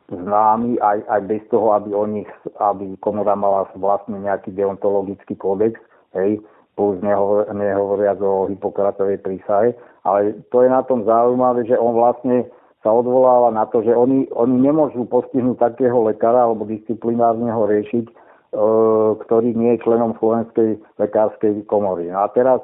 známy 0.09 0.81
aj, 0.81 0.99
aj 1.05 1.21
bez 1.29 1.41
toho, 1.53 1.77
aby 1.77 1.93
o 1.93 2.05
nich, 2.09 2.29
aby 2.57 2.97
komora 3.05 3.37
mala 3.37 3.69
vlastne 3.77 4.17
nejaký 4.17 4.51
deontologický 4.57 5.37
kódex, 5.37 5.77
hej, 6.17 6.41
plus 6.73 6.97
nehovor, 7.05 7.45
nehovoriac 7.53 8.17
o 8.23 8.49
Hippokratovej 8.49 9.21
prísahe. 9.21 9.77
Ale 10.07 10.41
to 10.49 10.65
je 10.65 10.69
na 10.71 10.81
tom 10.87 11.05
zaujímavé, 11.05 11.69
že 11.69 11.77
on 11.77 11.93
vlastne 11.93 12.49
sa 12.79 12.89
odvoláva 12.95 13.51
na 13.51 13.67
to, 13.67 13.83
že 13.83 13.91
oni, 13.91 14.31
oni 14.31 14.55
nemôžu 14.63 15.03
postihnúť 15.05 15.59
takého 15.59 15.99
lekára 16.07 16.47
alebo 16.47 16.63
disciplinárne 16.63 17.51
ho 17.51 17.67
riešiť, 17.67 18.07
ktorý 18.49 19.53
nie 19.53 19.77
je 19.77 19.83
členom 19.85 20.17
Slovenskej 20.17 20.81
lekárskej 20.97 21.65
komory. 21.69 22.09
No 22.09 22.25
a 22.25 22.27
teraz... 22.33 22.61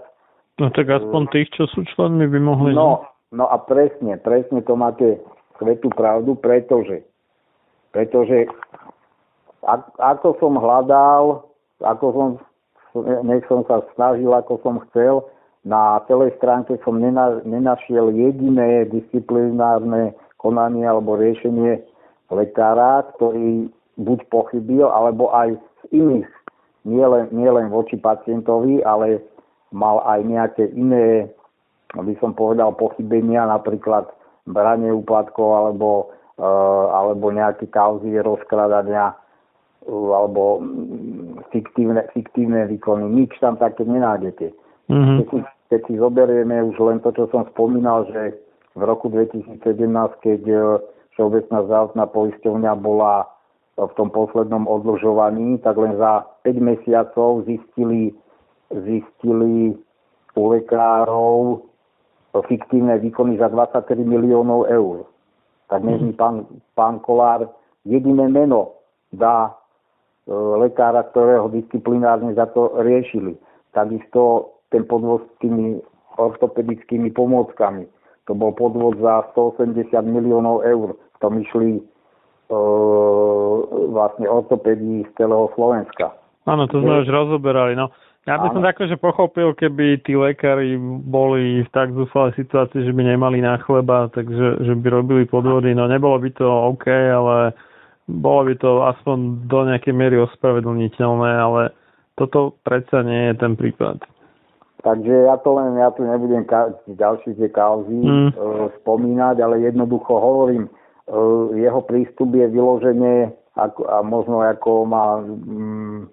No 0.58 0.72
tak 0.74 0.90
aspoň 0.90 1.30
tých, 1.30 1.50
čo 1.54 1.70
sú 1.70 1.86
členmi, 1.94 2.26
by 2.26 2.40
mohli... 2.42 2.72
No, 2.74 3.06
no 3.36 3.46
a 3.46 3.60
presne, 3.62 4.18
presne 4.18 4.66
to 4.66 4.74
máte 4.74 5.20
svetú 5.62 5.92
pravdu, 5.94 6.34
pretože, 6.40 7.06
pretože 7.94 8.50
ako 10.00 10.38
som 10.42 10.58
hľadal, 10.58 11.46
ako 11.84 12.06
som, 12.14 12.28
nech 13.28 13.44
som 13.46 13.62
sa 13.68 13.84
snažil, 13.94 14.32
ako 14.32 14.62
som 14.64 14.82
chcel, 14.90 15.28
na 15.66 15.98
celej 16.06 16.38
stránke 16.38 16.78
som 16.86 17.02
nena, 17.02 17.42
nenašiel 17.42 18.14
jediné 18.14 18.86
disciplinárne 18.86 20.14
konanie 20.38 20.86
alebo 20.86 21.18
riešenie 21.18 21.82
lekára, 22.30 23.02
ktorý 23.18 23.74
buď 23.98 24.20
pochybil, 24.30 24.86
alebo 24.86 25.34
aj 25.34 25.58
iných, 25.92 26.30
nielen 26.86 27.34
nie 27.34 27.50
len 27.50 27.70
voči 27.74 27.98
pacientovi, 27.98 28.82
ale 28.86 29.22
mal 29.74 30.02
aj 30.06 30.20
nejaké 30.24 30.64
iné, 30.74 31.30
by 31.94 32.14
som 32.22 32.38
povedal, 32.38 32.74
pochybenia, 32.78 33.50
napríklad 33.50 34.10
branie 34.46 34.94
úplatkov 34.94 35.50
alebo, 35.58 36.14
e, 36.38 36.46
alebo 36.94 37.34
nejaké 37.34 37.68
kauzy 37.74 38.14
rozkladania 38.22 39.14
e, 39.14 39.16
alebo 39.90 40.62
mm, 40.62 41.50
fiktívne, 41.50 42.06
fiktívne 42.14 42.70
výkony. 42.70 43.10
Nič 43.10 43.36
tam 43.42 43.58
také 43.58 43.84
nenájdete. 43.84 44.54
Mm-hmm. 44.86 45.18
Keď, 45.18 45.28
si, 45.34 45.40
keď 45.74 45.82
si 45.90 45.94
zoberieme 45.98 46.62
už 46.62 46.78
len 46.78 47.02
to, 47.02 47.10
čo 47.10 47.26
som 47.34 47.50
spomínal, 47.58 48.06
že 48.14 48.38
v 48.78 48.82
roku 48.86 49.10
2017, 49.10 49.66
keď 50.22 50.42
e, 50.46 50.58
Všeobecná 51.16 51.64
zdravotná 51.64 52.06
poisťovňa 52.12 52.72
bola 52.76 53.24
v 53.76 53.92
tom 54.00 54.08
poslednom 54.08 54.68
odložovaní, 54.72 55.60
tak 55.60 55.76
len 55.76 56.00
za 56.00 56.24
5 56.48 56.56
mesiacov 56.64 57.44
zistili, 57.44 58.16
zistili 58.72 59.76
u 60.36 60.42
lekárov 60.52 61.60
fiktívne 62.48 63.00
výkony 63.00 63.40
za 63.40 63.48
23 63.48 64.00
miliónov 64.04 64.68
eur. 64.68 65.08
Tak 65.72 65.84
nech 65.84 66.00
mi 66.04 66.14
pán, 66.16 66.48
pán 66.76 67.00
Kolár 67.00 67.48
jediné 67.88 68.28
meno 68.28 68.76
dá 69.16 69.52
e, 70.28 70.32
lekára, 70.36 71.08
ktorého 71.12 71.48
disciplinárne 71.52 72.36
za 72.36 72.48
to 72.52 72.76
riešili. 72.80 73.40
Takisto 73.72 74.52
ten 74.72 74.84
podvod 74.84 75.24
s 75.24 75.32
tými 75.40 75.80
ortopedickými 76.20 77.12
pomôckami. 77.12 77.88
To 78.28 78.34
bol 78.34 78.52
podvod 78.56 79.00
za 79.00 79.32
180 79.36 79.96
miliónov 80.04 80.64
eur. 80.64 80.96
To 81.24 81.28
išli 81.32 81.80
vlastne 83.92 84.30
ortopédii 84.30 85.06
z 85.08 85.12
celého 85.18 85.50
Slovenska. 85.58 86.14
Áno, 86.46 86.70
to 86.70 86.78
sme 86.78 87.02
už 87.02 87.10
rozoberali. 87.10 87.74
No, 87.74 87.90
ja 88.26 88.42
by 88.42 88.54
som 88.54 88.62
tako, 88.62 88.90
že 88.90 88.98
pochopil, 88.98 89.54
keby 89.54 90.02
tí 90.06 90.18
lekári 90.18 90.78
boli 91.06 91.62
v 91.66 91.70
tak 91.74 91.94
zúfalej 91.94 92.38
situácii, 92.38 92.86
že 92.86 92.94
by 92.94 93.02
nemali 93.14 93.42
na 93.42 93.58
chleba, 93.62 94.10
takže 94.14 94.66
že 94.66 94.74
by 94.78 94.88
robili 94.90 95.24
podvody. 95.30 95.74
No 95.78 95.86
nebolo 95.86 96.18
by 96.22 96.30
to 96.34 96.46
OK, 96.46 96.86
ale 96.90 97.54
bolo 98.10 98.50
by 98.50 98.54
to 98.62 98.82
aspoň 98.86 99.46
do 99.50 99.60
nejakej 99.66 99.94
miery 99.94 100.18
ospravedlniteľné, 100.22 101.32
ale 101.38 101.62
toto 102.18 102.58
predsa 102.66 103.02
nie 103.02 103.30
je 103.30 103.34
ten 103.42 103.54
prípad. 103.58 104.02
Takže 104.86 105.30
ja 105.30 105.38
to 105.42 105.50
len, 105.58 105.82
ja 105.82 105.90
tu 105.90 106.06
nebudem 106.06 106.46
ka- 106.46 106.78
ďalšie 106.86 107.34
tie 107.42 107.50
kauzy 107.50 108.06
mm. 108.06 108.30
e, 108.30 108.34
spomínať, 108.82 109.42
ale 109.42 109.66
jednoducho 109.66 110.14
hovorím, 110.14 110.70
jeho 111.54 111.82
prístup 111.86 112.34
je 112.34 112.48
vyloženie 112.50 113.30
ako, 113.56 113.88
a 113.88 114.02
možno 114.02 114.42
ako 114.42 114.72
má 114.90 115.22
mm, 115.22 116.10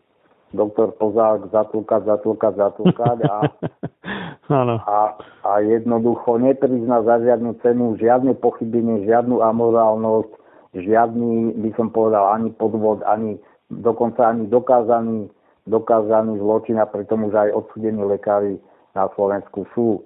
doktor 0.52 0.92
Pozák 0.94 1.48
zatúkať, 1.50 2.06
zatúkať, 2.06 2.54
zatúkať 2.54 3.18
a, 3.26 3.36
a, 4.84 5.00
a 5.42 5.52
jednoducho 5.64 6.38
neprizná 6.38 7.02
za 7.02 7.18
žiadnu 7.24 7.56
cenu 7.64 7.96
žiadne 7.96 8.36
pochybenie, 8.38 9.08
žiadnu 9.08 9.40
amorálnosť, 9.40 10.30
žiadny, 10.76 11.56
by 11.56 11.70
som 11.74 11.88
povedal, 11.90 12.36
ani 12.36 12.52
podvod, 12.52 13.00
ani 13.08 13.40
dokonca 13.72 14.28
ani 14.28 14.46
dokázaný, 14.46 15.32
dokázaný 15.66 16.36
zločin 16.38 16.76
a 16.78 16.86
pritom 16.86 17.32
už 17.32 17.34
aj 17.34 17.56
odsudení 17.56 18.04
lekári 18.04 18.60
na 18.92 19.08
Slovensku 19.16 19.64
sú. 19.72 20.04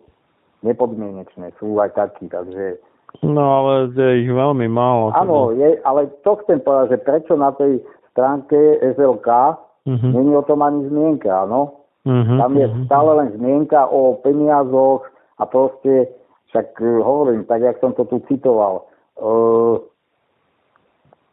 nepodmienečné, 0.63 1.53
sú 1.59 1.79
aj 1.83 1.95
takí, 1.95 2.31
takže... 2.31 2.81
No 3.23 3.45
ale 3.63 3.73
je 3.95 4.27
ich 4.27 4.31
veľmi 4.31 4.67
málo. 4.69 5.13
Teda. 5.13 5.23
Áno, 5.25 5.39
je, 5.55 5.81
ale 5.85 6.11
to 6.27 6.37
chcem 6.45 6.61
povedať, 6.61 6.97
že 6.97 6.99
prečo 7.07 7.35
na 7.39 7.55
tej 7.55 7.81
stránke 8.13 8.57
SLK 8.97 9.29
uh-huh. 9.29 10.11
není 10.13 10.33
o 10.37 10.45
tom 10.45 10.65
ani 10.65 10.89
zmienka, 10.89 11.49
áno? 11.49 11.87
Uh-huh, 12.07 12.39
Tam 12.39 12.53
je 12.57 12.67
uh-huh. 12.67 12.85
stále 12.89 13.11
len 13.25 13.29
zmienka 13.37 13.87
o 13.89 14.19
peniazoch 14.21 15.05
a 15.37 15.45
proste, 15.45 16.09
však 16.53 16.81
uh, 16.81 17.05
hovorím, 17.05 17.45
tak 17.45 17.61
jak 17.61 17.77
som 17.81 17.93
to 17.93 18.09
tu 18.09 18.25
citoval, 18.29 18.89
uh, 19.21 19.77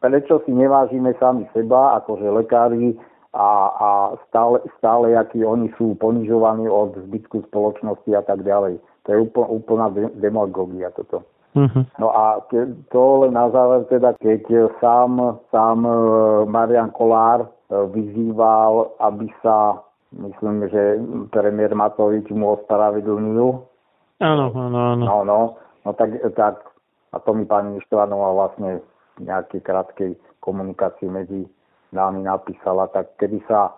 prečo 0.04 0.44
si 0.44 0.52
nevážime 0.52 1.16
sami 1.16 1.48
seba, 1.56 1.96
akože 2.04 2.28
lekári 2.28 3.00
a, 3.32 3.50
a 3.72 3.90
stále, 4.28 4.60
stále, 4.78 5.16
akí 5.16 5.42
oni 5.42 5.72
sú 5.80 5.96
ponižovaní 5.98 6.68
od 6.68 7.00
zbytku 7.08 7.48
spoločnosti 7.48 8.12
a 8.12 8.22
tak 8.22 8.44
ďalej. 8.44 8.78
To 9.04 9.08
je 9.10 9.18
úplná, 9.20 9.48
úplná 9.48 9.88
demagogia 10.20 10.92
toto. 10.92 11.24
Uh-huh. 11.54 11.86
No 12.02 12.08
a 12.10 12.42
to 12.90 13.02
len 13.22 13.38
na 13.38 13.46
záver 13.54 13.86
teda, 13.86 14.18
keď 14.18 14.74
sám, 14.82 15.38
sám 15.54 15.86
e, 15.86 15.94
Marian 16.50 16.90
Kolár 16.90 17.46
e, 17.46 17.48
vyzýval, 17.94 18.98
aby 18.98 19.30
sa, 19.46 19.78
myslím, 20.18 20.66
že 20.74 20.98
premiér 21.30 21.78
Matovič 21.78 22.26
mu 22.34 22.58
ospravedlnil. 22.58 23.62
Áno, 24.18 24.46
áno, 24.50 24.80
áno. 24.98 25.04
No, 25.06 25.18
no, 25.22 25.40
no 25.86 25.90
tak, 25.94 26.18
tak 26.34 26.74
a 27.14 27.22
to 27.22 27.38
mi 27.38 27.46
pani 27.46 27.78
Štvanová 27.86 28.34
vlastne 28.34 28.82
v 29.22 29.30
nejakej 29.30 29.62
krátkej 29.62 30.12
komunikácii 30.42 31.06
medzi 31.06 31.46
nami 31.94 32.26
napísala, 32.26 32.90
tak 32.90 33.14
kedy 33.22 33.46
sa 33.46 33.78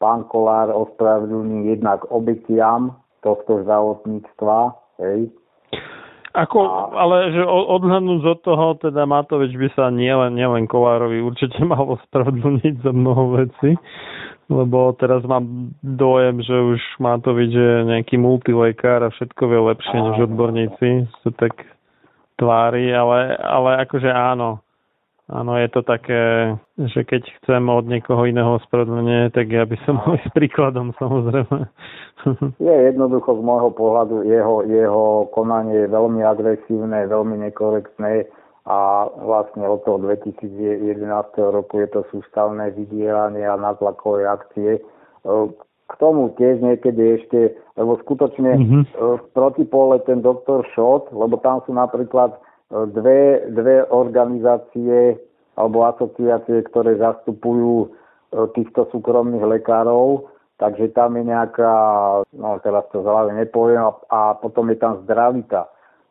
pán 0.00 0.24
Kolár 0.32 0.72
ospravedlní 0.72 1.68
jednak 1.68 2.08
obetiam 2.08 2.96
tohto 3.20 3.60
zdravotníctva, 3.60 4.72
hej, 5.04 5.28
ako, 6.30 6.58
ale 6.94 7.34
že 7.34 7.42
odhľadnúť 7.42 8.22
od 8.22 8.40
toho, 8.46 8.66
teda 8.78 9.02
Matovič 9.02 9.50
by 9.58 9.68
sa 9.74 9.90
nielen, 9.90 10.38
nielen 10.38 10.70
Kolárovi 10.70 11.18
určite 11.18 11.58
mal 11.72 11.98
ospravedlniť 11.98 12.86
za 12.86 12.92
mnoho 12.94 13.34
veci, 13.42 13.74
lebo 14.50 14.94
teraz 14.98 15.26
mám 15.26 15.74
dojem, 15.82 16.42
že 16.42 16.54
už 16.54 16.80
Matovič 17.02 17.50
je 17.50 17.74
nejaký 17.86 18.18
multilekár 18.18 19.02
a 19.06 19.14
všetko 19.14 19.42
vie 19.46 19.60
lepšie 19.74 19.98
než 19.98 20.16
odborníci, 20.30 20.88
sa 21.26 21.30
tak 21.34 21.54
tvári, 22.38 22.94
ale, 22.94 23.34
ale 23.36 23.84
akože 23.84 24.10
áno, 24.10 24.62
Áno, 25.30 25.54
je 25.54 25.70
to 25.70 25.86
také, 25.86 26.54
že 26.74 27.06
keď 27.06 27.22
chcem 27.42 27.62
od 27.70 27.86
niekoho 27.86 28.26
iného 28.26 28.58
ospravedlnenie, 28.58 29.30
tak 29.30 29.46
ja 29.46 29.62
by 29.62 29.78
som 29.86 29.96
mal 30.02 30.18
s 30.18 30.26
príkladom 30.34 30.90
samozrejme. 30.98 31.70
Je 32.66 32.74
jednoducho 32.90 33.38
z 33.38 33.42
môjho 33.46 33.70
pohľadu, 33.72 34.28
jeho, 34.28 34.60
jeho 34.68 35.30
konanie 35.32 35.86
je 35.86 35.88
veľmi 35.88 36.20
agresívne, 36.20 37.08
veľmi 37.08 37.48
nekorektné 37.48 38.28
a 38.68 39.08
vlastne 39.08 39.64
od 39.64 39.80
toho 39.88 40.04
2011 40.04 41.00
roku 41.48 41.80
je 41.80 41.88
to 41.88 42.04
sústavné 42.12 42.76
vydieranie 42.76 43.40
a 43.48 43.56
natlakové 43.56 44.28
akcie. 44.28 44.84
K 45.88 45.92
tomu 45.96 46.36
tiež 46.36 46.60
niekedy 46.60 47.24
ešte, 47.24 47.56
lebo 47.80 47.96
skutočne 48.04 48.52
mm-hmm. 48.52 48.82
v 48.94 49.24
protipole 49.32 49.96
ten 50.04 50.20
doktor 50.20 50.68
Schott, 50.76 51.08
lebo 51.08 51.40
tam 51.40 51.64
sú 51.64 51.72
napríklad 51.72 52.36
dve, 52.70 53.50
dve 53.50 53.84
organizácie 53.90 55.18
alebo 55.58 55.84
asociácie, 55.90 56.62
ktoré 56.70 56.96
zastupujú 56.96 57.84
e, 57.84 57.88
týchto 58.54 58.86
súkromných 58.94 59.42
lekárov, 59.42 60.30
takže 60.62 60.94
tam 60.94 61.18
je 61.18 61.24
nejaká, 61.26 61.74
no 62.32 62.56
teraz 62.62 62.86
to 62.94 63.02
zľavne 63.02 63.36
nepoviem, 63.42 63.82
a, 63.82 63.92
a 64.08 64.20
potom 64.38 64.70
je 64.70 64.78
tam 64.78 65.02
zdravita. 65.04 65.66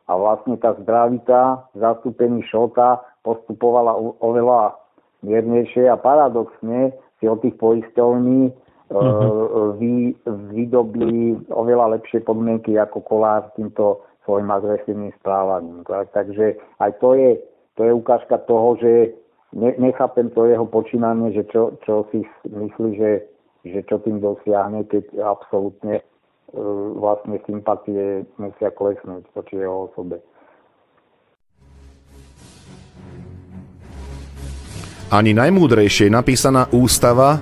A 0.09 0.11
vlastne 0.17 0.57
tá 0.57 0.75
zdravita 0.77 1.69
v 1.73 1.77
zastúpení 1.79 2.41
šota 2.49 3.01
postupovala 3.23 3.93
oveľa 4.19 4.75
miernejšie 5.21 5.85
a 5.85 6.01
paradoxne 6.01 6.91
si 7.19 7.25
od 7.29 7.43
tých 7.43 7.55
poisťovní 7.61 8.49
uh-huh. 8.89 9.75
vy, 9.77 10.17
vydobili 10.25 11.37
oveľa 11.53 11.99
lepšie 11.99 12.25
podmienky 12.25 12.79
ako 12.79 13.05
kolár 13.05 13.51
týmto 13.53 14.01
svojim 14.23 14.51
agresívnym 14.51 15.11
správaním. 15.19 15.83
Takže 15.87 16.59
aj 16.79 16.91
to 16.99 17.15
je, 17.15 17.31
to 17.75 17.81
je 17.83 17.91
ukážka 17.93 18.37
toho, 18.45 18.75
že 18.77 18.91
ne, 19.53 19.73
nechápem 19.77 20.29
to 20.29 20.45
jeho 20.45 20.65
počínanie, 20.65 21.33
že 21.33 21.43
čo, 21.49 21.77
čo 21.85 22.05
si 22.11 22.25
myslí, 22.45 22.89
že, 22.97 23.11
že 23.65 23.79
čo 23.87 23.97
tým 24.03 24.19
dosiahne, 24.21 24.85
keď 24.85 25.17
absolútne 25.23 25.99
e, 25.99 26.03
vlastne 26.99 27.39
sympatie 27.47 28.25
musia 28.37 28.69
klesnúť 28.69 29.23
voči 29.33 29.55
jeho 29.57 29.89
osobe. 29.89 30.21
Ani 35.09 35.33
najmúdrejšie 35.33 36.13
napísaná 36.13 36.69
ústava, 36.69 37.41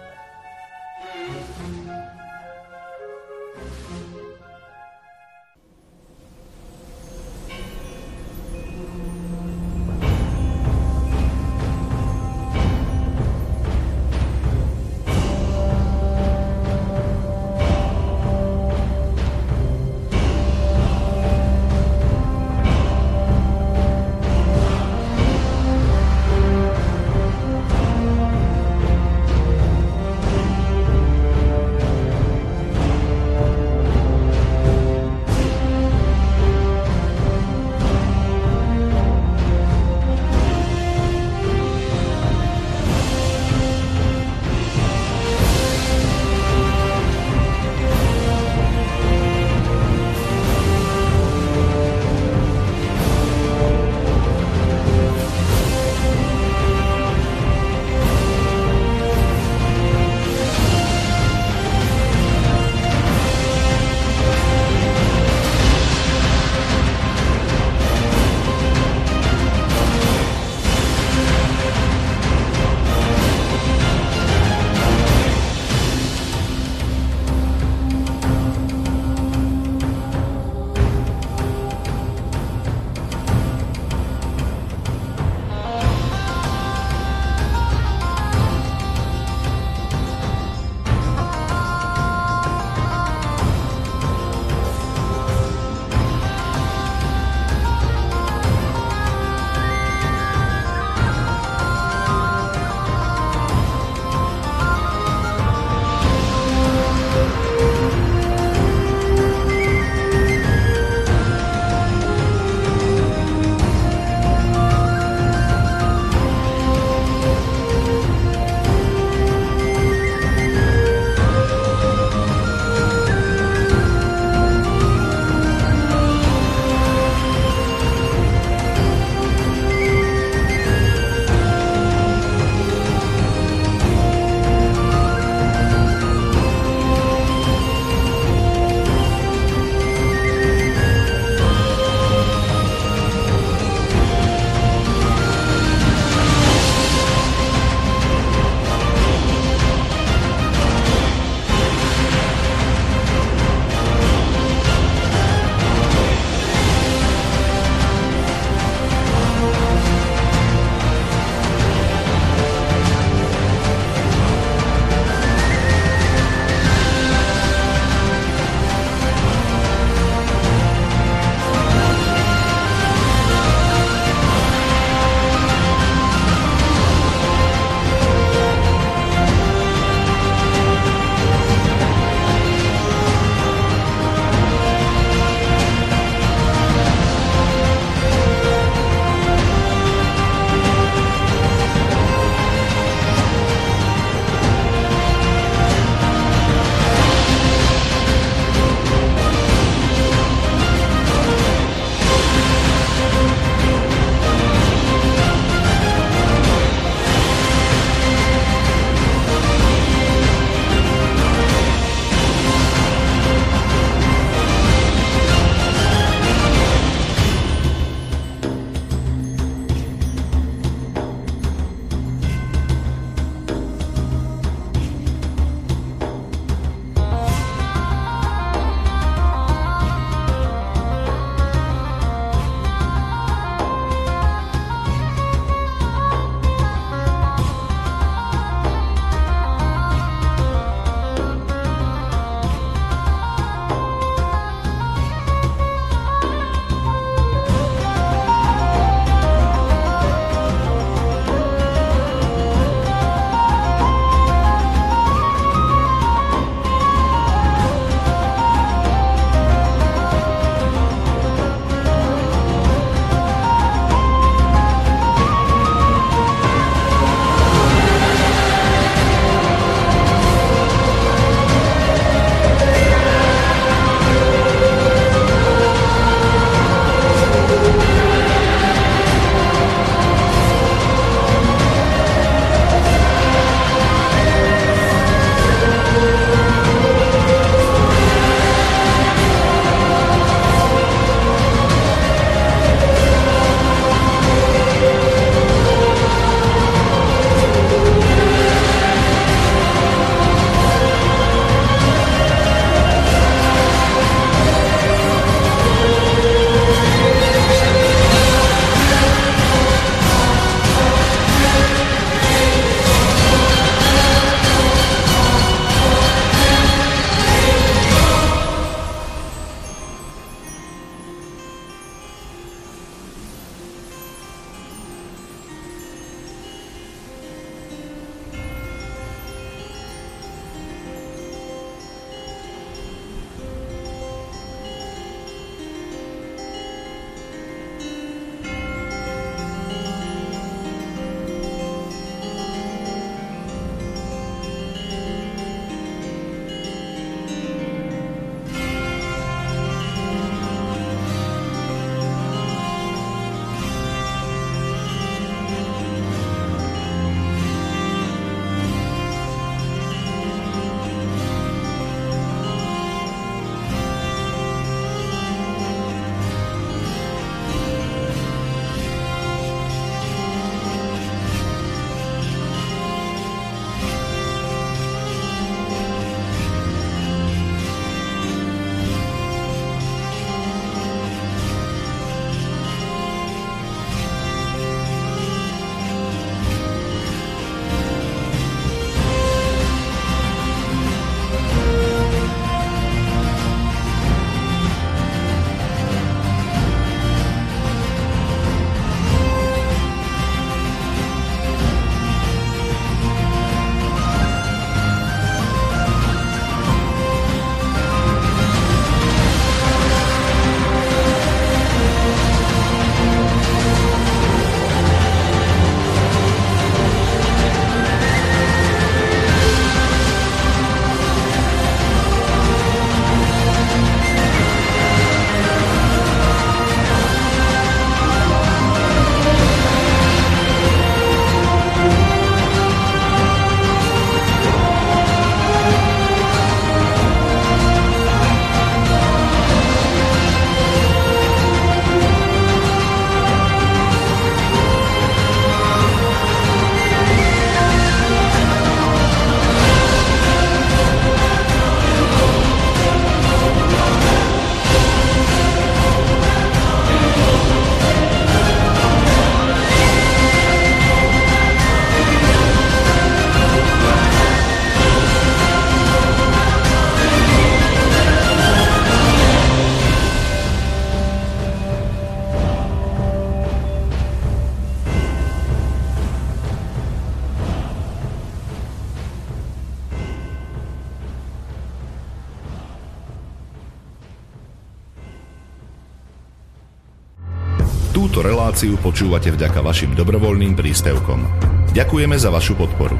Reláciu 488.61 488.77
počúvate 488.77 489.33
vďaka 489.33 489.57
vašim 489.65 489.97
dobrovoľným 489.97 490.53
príspevkom. 490.53 491.25
Ďakujeme 491.73 492.13
za 492.13 492.29
vašu 492.29 492.53
podporu. 492.53 492.93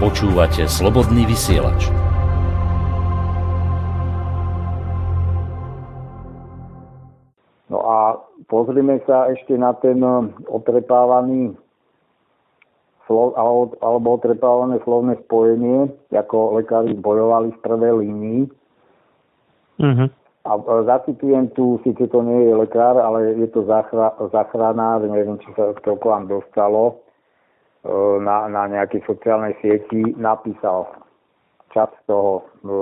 Počúvate 0.00 0.64
slobodný 0.64 1.28
vysielač. 1.28 1.92
No 7.68 7.76
a 7.84 8.24
pozrime 8.48 9.04
sa 9.04 9.28
ešte 9.28 9.52
na 9.60 9.76
ten 9.76 10.00
otrepávaný 10.48 11.52
slov, 13.04 13.36
alebo 13.84 14.16
otrepávané 14.16 14.80
slovné 14.80 15.20
spojenie, 15.28 15.92
ako 16.08 16.56
lekári 16.56 16.96
bojovali 16.96 17.52
v 17.52 17.58
prvej 17.60 17.92
línii. 18.00 18.40
Uh-huh. 19.76 20.08
A 20.44 20.60
zacitujem 20.84 21.48
tu, 21.56 21.80
síce 21.80 22.04
to 22.12 22.20
nie 22.20 22.44
je 22.44 22.52
lekár, 22.52 23.00
ale 23.00 23.32
je 23.32 23.48
to 23.48 23.64
zachra, 23.64 24.12
zachránár, 24.28 25.00
neviem, 25.00 25.40
či 25.40 25.48
sa 25.56 25.72
to 25.80 25.96
k 25.96 26.04
vám 26.04 26.28
dostalo, 26.28 27.00
e, 27.80 28.20
na, 28.20 28.44
na 28.52 28.68
nejakej 28.68 29.08
sociálnej 29.08 29.56
sieti 29.64 30.04
napísal 30.20 30.92
čas 31.72 31.88
toho, 32.04 32.44
e, 32.60 32.76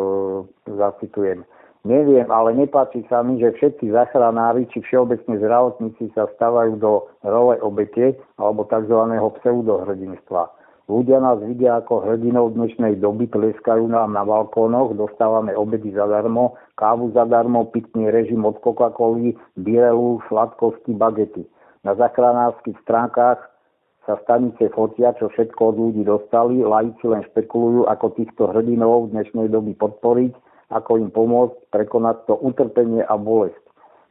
zacitujem. 0.74 1.46
Neviem, 1.86 2.30
ale 2.30 2.54
nepáči 2.54 3.06
sa 3.06 3.22
mi, 3.22 3.38
že 3.38 3.54
všetci 3.54 3.94
zachránári 3.94 4.66
či 4.70 4.82
všeobecne 4.82 5.38
zdravotníci 5.38 6.14
sa 6.18 6.30
stávajú 6.34 6.82
do 6.82 7.06
role 7.26 7.58
obete 7.62 8.18
alebo 8.42 8.66
tzv. 8.66 9.06
pseudohrdinstva. 9.42 10.50
Ľudia 10.90 11.22
nás 11.22 11.38
vidia 11.38 11.78
ako 11.78 12.02
hrdinov 12.02 12.58
dnešnej 12.58 12.98
doby, 12.98 13.30
tleskajú 13.30 13.86
nám 13.86 14.18
na 14.18 14.26
balkónoch, 14.26 14.98
dostávame 14.98 15.54
obedy 15.54 15.94
zadarmo, 15.94 16.58
kávu 16.74 17.14
zadarmo, 17.14 17.70
pitný 17.70 18.10
režim 18.10 18.42
od 18.42 18.58
Coca-Coly, 18.58 19.38
birelu, 19.54 20.18
sladkosti, 20.26 20.90
bagety. 20.98 21.46
Na 21.86 21.94
zachránárskych 21.94 22.74
stránkach 22.82 23.38
sa 24.10 24.18
stanice 24.26 24.74
fotia, 24.74 25.14
čo 25.14 25.30
všetko 25.30 25.60
od 25.70 25.76
ľudí 25.78 26.02
dostali, 26.02 26.66
laici 26.66 27.06
len 27.06 27.22
špekulujú, 27.30 27.86
ako 27.86 28.18
týchto 28.18 28.50
hrdinov 28.50 29.14
dnešnej 29.14 29.54
doby 29.54 29.78
podporiť, 29.78 30.34
ako 30.74 30.98
im 30.98 31.14
pomôcť 31.14 31.70
prekonať 31.70 32.26
to 32.26 32.34
utrpenie 32.42 33.06
a 33.06 33.14
bolesť. 33.14 33.62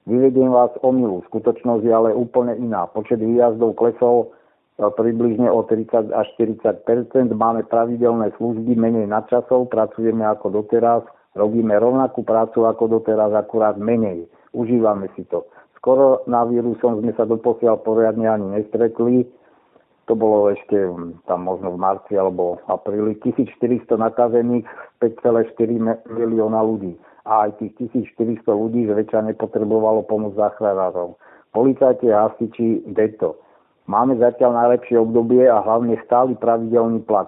Vyvediem 0.07 0.55
vás 0.55 0.71
o 0.79 0.89
milu, 0.95 1.19
skutočnosť 1.27 1.83
je 1.83 1.91
ale 1.91 2.15
úplne 2.15 2.55
iná. 2.55 2.87
Počet 2.87 3.19
výjazdov 3.19 3.75
klesol 3.75 4.31
približne 4.79 5.51
o 5.51 5.65
30 5.67 6.15
až 6.15 6.27
40% 6.39 6.87
máme 7.35 7.67
pravidelné 7.67 8.31
služby, 8.39 8.77
menej 8.77 9.09
nadčasov, 9.11 9.67
pracujeme 9.67 10.23
ako 10.25 10.63
doteraz, 10.63 11.03
robíme 11.35 11.75
rovnakú 11.75 12.23
prácu 12.23 12.65
ako 12.65 12.99
doteraz, 12.99 13.35
akurát 13.35 13.75
menej. 13.75 14.25
Užívame 14.55 15.11
si 15.15 15.27
to. 15.27 15.47
S 15.75 15.77
koronavírusom 15.83 17.03
sme 17.03 17.11
sa 17.15 17.27
doposiaľ 17.27 17.81
poriadne 17.83 18.27
ani 18.27 18.47
nestretli, 18.61 19.25
to 20.09 20.17
bolo 20.17 20.51
ešte 20.51 20.75
hm, 20.75 21.23
tam 21.23 21.47
možno 21.47 21.71
v 21.71 21.79
marci 21.79 22.13
alebo 22.17 22.59
apríli, 22.67 23.15
1400 23.23 23.95
nakazených, 23.95 24.67
5,4 24.99 25.55
milióna 26.09 26.59
ľudí. 26.67 26.99
A 27.23 27.47
aj 27.47 27.61
tých 27.61 27.95
1400 27.95 28.43
ľudí 28.49 28.89
zväčša 28.89 29.29
nepotrebovalo 29.29 30.03
pomoc 30.09 30.33
záchranárov. 30.35 31.15
Policajti 31.53 32.09
a 32.09 32.27
hasiči 32.27 32.87
deto. 32.91 33.37
Máme 33.91 34.15
zatiaľ 34.23 34.55
najlepšie 34.55 34.95
obdobie 35.03 35.43
a 35.51 35.59
hlavne 35.59 35.99
stály 36.07 36.39
pravidelný 36.39 37.03
plat. 37.03 37.27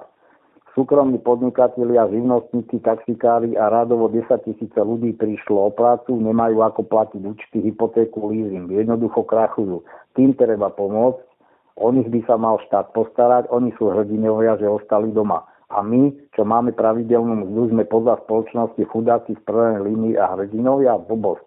Súkromní 0.71 1.19
podnikatelia, 1.19 2.07
živnostníci, 2.07 2.79
taxikári 2.79 3.53
a 3.59 3.67
rádovo 3.67 4.07
10 4.07 4.31
tisíce 4.47 4.79
ľudí 4.79 5.11
prišlo 5.13 5.59
o 5.59 5.69
prácu, 5.75 6.15
nemajú 6.15 6.63
ako 6.63 6.87
platiť 6.87 7.19
účty, 7.19 7.57
hypotéku, 7.67 8.31
leasing. 8.31 8.71
Jednoducho 8.71 9.27
krachujú. 9.27 9.83
Tým 10.15 10.33
treba 10.39 10.71
pomôcť 10.71 11.33
O 11.73 11.89
nich 11.89 12.05
by 12.05 12.21
sa 12.29 12.37
mal 12.37 12.61
štát 12.69 12.93
postarať, 12.93 13.49
oni 13.49 13.73
sú 13.81 13.89
hrdinovia, 13.89 14.61
že 14.61 14.69
ostali 14.69 15.09
doma. 15.09 15.41
A 15.73 15.81
my, 15.81 16.13
čo 16.37 16.45
máme 16.45 16.69
pravidelnú 16.77 17.49
mzdu, 17.49 17.73
sme 17.73 17.89
podľa 17.89 18.21
spoločnosti 18.29 18.83
chudáci 18.93 19.33
v 19.33 19.41
prvej 19.41 19.81
línii 19.81 20.13
a 20.13 20.37
hrdinovia 20.37 21.01
blbosť. 21.01 21.41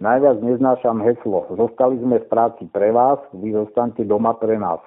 Najviac 0.00 0.40
neznášam 0.40 1.04
heslo. 1.04 1.44
Zostali 1.52 2.00
sme 2.00 2.24
v 2.24 2.26
práci 2.32 2.64
pre 2.72 2.88
vás, 2.88 3.20
vy 3.36 3.52
zostanete 3.52 4.08
doma 4.08 4.32
pre 4.32 4.56
nás. 4.56 4.80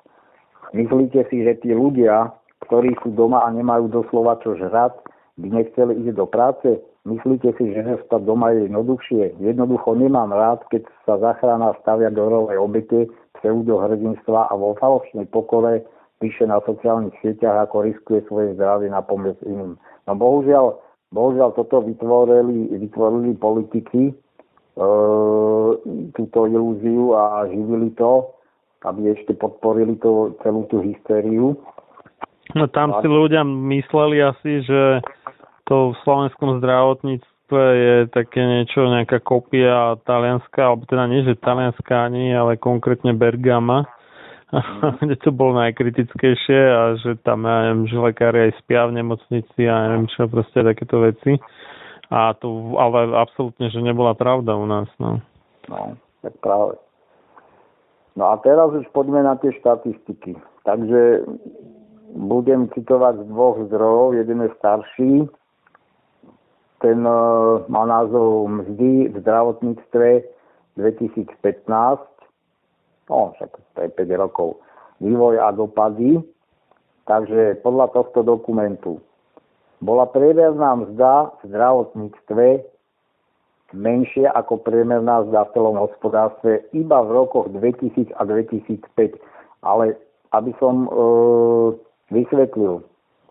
Myslíte 0.73 1.29
si, 1.29 1.45
že 1.45 1.61
tí 1.61 1.69
ľudia, 1.69 2.33
ktorí 2.65 2.97
sú 3.05 3.13
doma 3.13 3.45
a 3.45 3.53
nemajú 3.53 3.93
doslova 3.93 4.41
čo 4.41 4.57
žrať, 4.57 4.97
by 5.37 5.47
nechceli 5.53 6.01
ísť 6.09 6.17
do 6.17 6.25
práce? 6.25 6.81
Myslíte 7.05 7.53
si, 7.59 7.75
že 7.77 7.83
zostať 7.83 8.25
doma 8.25 8.57
je 8.57 8.65
jednoduchšie? 8.65 9.37
Jednoducho 9.37 9.93
nemám 9.93 10.33
rád, 10.33 10.65
keď 10.73 10.87
sa 11.05 11.21
zachrana 11.21 11.77
stavia 11.83 12.09
do 12.09 12.25
role 12.25 12.55
obete, 12.57 13.11
pseudohrdinstva 13.37 14.49
a 14.49 14.53
vo 14.55 14.73
falošnej 14.79 15.27
pokore 15.29 15.83
píše 16.23 16.47
na 16.47 16.63
sociálnych 16.63 17.11
sieťach, 17.19 17.67
ako 17.67 17.83
riskuje 17.83 18.23
svoje 18.31 18.55
zdravie 18.55 18.87
na 18.87 19.03
pomoc 19.03 19.35
iným. 19.43 19.75
No 20.07 20.11
bohužiaľ, 20.15 20.79
bohužiaľ 21.11 21.51
toto 21.59 21.83
vytvorili, 21.83 22.71
vytvorili 22.71 23.35
politiky, 23.35 24.01
e, 24.07 24.13
túto 26.13 26.39
ilúziu 26.49 27.13
a 27.13 27.45
živili 27.45 27.93
to, 27.93 28.33
aby 28.83 29.13
ešte 29.13 29.37
podporili 29.37 29.95
to, 30.01 30.33
celú 30.41 30.65
tú 30.67 30.81
hystériu. 30.81 31.55
No 32.57 32.67
tam 32.69 32.99
si 32.99 33.07
ľudia 33.07 33.45
mysleli 33.45 34.19
asi, 34.19 34.65
že 34.65 35.01
to 35.65 35.95
v 35.95 35.97
slovenskom 36.03 36.59
zdravotníctve 36.59 37.61
je 37.73 37.95
také 38.11 38.41
niečo, 38.43 38.83
nejaká 38.91 39.23
kopia 39.23 39.95
talianská, 40.03 40.73
alebo 40.73 40.83
teda 40.83 41.07
nie, 41.07 41.23
že 41.23 41.39
talianská 41.39 42.11
ani, 42.11 42.35
ale 42.35 42.59
konkrétne 42.59 43.15
Bergama, 43.15 43.87
kde 45.01 45.15
to 45.23 45.31
bolo 45.31 45.57
najkritickejšie 45.63 46.61
a 46.67 46.81
že 46.99 47.15
tam, 47.23 47.47
ja 47.47 47.71
neviem, 47.71 47.87
že 47.87 47.97
lekári 47.97 48.39
aj 48.51 48.59
spia 48.59 48.85
v 48.91 48.99
nemocnici 48.99 49.61
a 49.65 49.87
neviem 49.87 50.05
čo, 50.11 50.27
proste 50.27 50.59
takéto 50.61 50.99
veci. 50.99 51.39
A 52.13 52.37
to, 52.37 52.77
ale 52.77 53.09
absolútne, 53.17 53.73
že 53.73 53.81
nebola 53.81 54.13
pravda 54.13 54.53
u 54.53 54.69
nás, 54.69 54.85
no. 55.01 55.17
No, 55.65 55.97
tak 56.21 56.37
práve. 56.45 56.77
No 58.13 58.29
a 58.29 58.37
teraz 58.37 58.69
už 58.69 58.85
poďme 58.93 59.25
na 59.25 59.33
tie 59.41 59.49
štatistiky. 59.57 60.37
Takže 60.61 61.25
budem 62.13 62.69
citovať 62.77 63.25
z 63.25 63.25
dvoch 63.33 63.57
zdrojov. 63.65 64.13
Jeden 64.13 64.45
je 64.45 64.49
starší, 64.61 65.13
ten 66.83 66.99
uh, 67.07 67.63
má 67.71 67.87
názov 67.87 68.51
Mzdy 68.51 69.07
v 69.09 69.15
zdravotníctve 69.23 70.07
2015. 70.77 71.31
No, 73.09 73.31
však 73.39 73.49
to 73.73 73.79
je 73.81 73.89
5 73.89 74.21
rokov. 74.21 74.59
Vývoj 74.99 75.39
a 75.39 75.55
dopady. 75.55 76.19
Takže 77.07 77.63
podľa 77.63 77.87
tohto 77.95 78.23
dokumentu 78.23 78.99
bola 79.83 80.07
priemerná 80.07 80.79
mzda 80.79 81.35
v 81.43 81.51
zdravotníctve 81.51 82.45
menšia 83.75 84.31
ako 84.31 84.63
priemerná 84.63 85.27
mzda 85.27 85.49
v 85.49 85.53
celom 85.53 85.75
hospodárstve 85.75 86.63
iba 86.71 87.03
v 87.03 87.09
rokoch 87.11 87.51
2000 87.51 88.15
a 88.15 88.21
2005. 88.23 89.19
Ale 89.63 89.99
aby 90.31 90.51
som 90.57 90.87
e, 90.87 90.89
vysvetlil, 92.09 92.81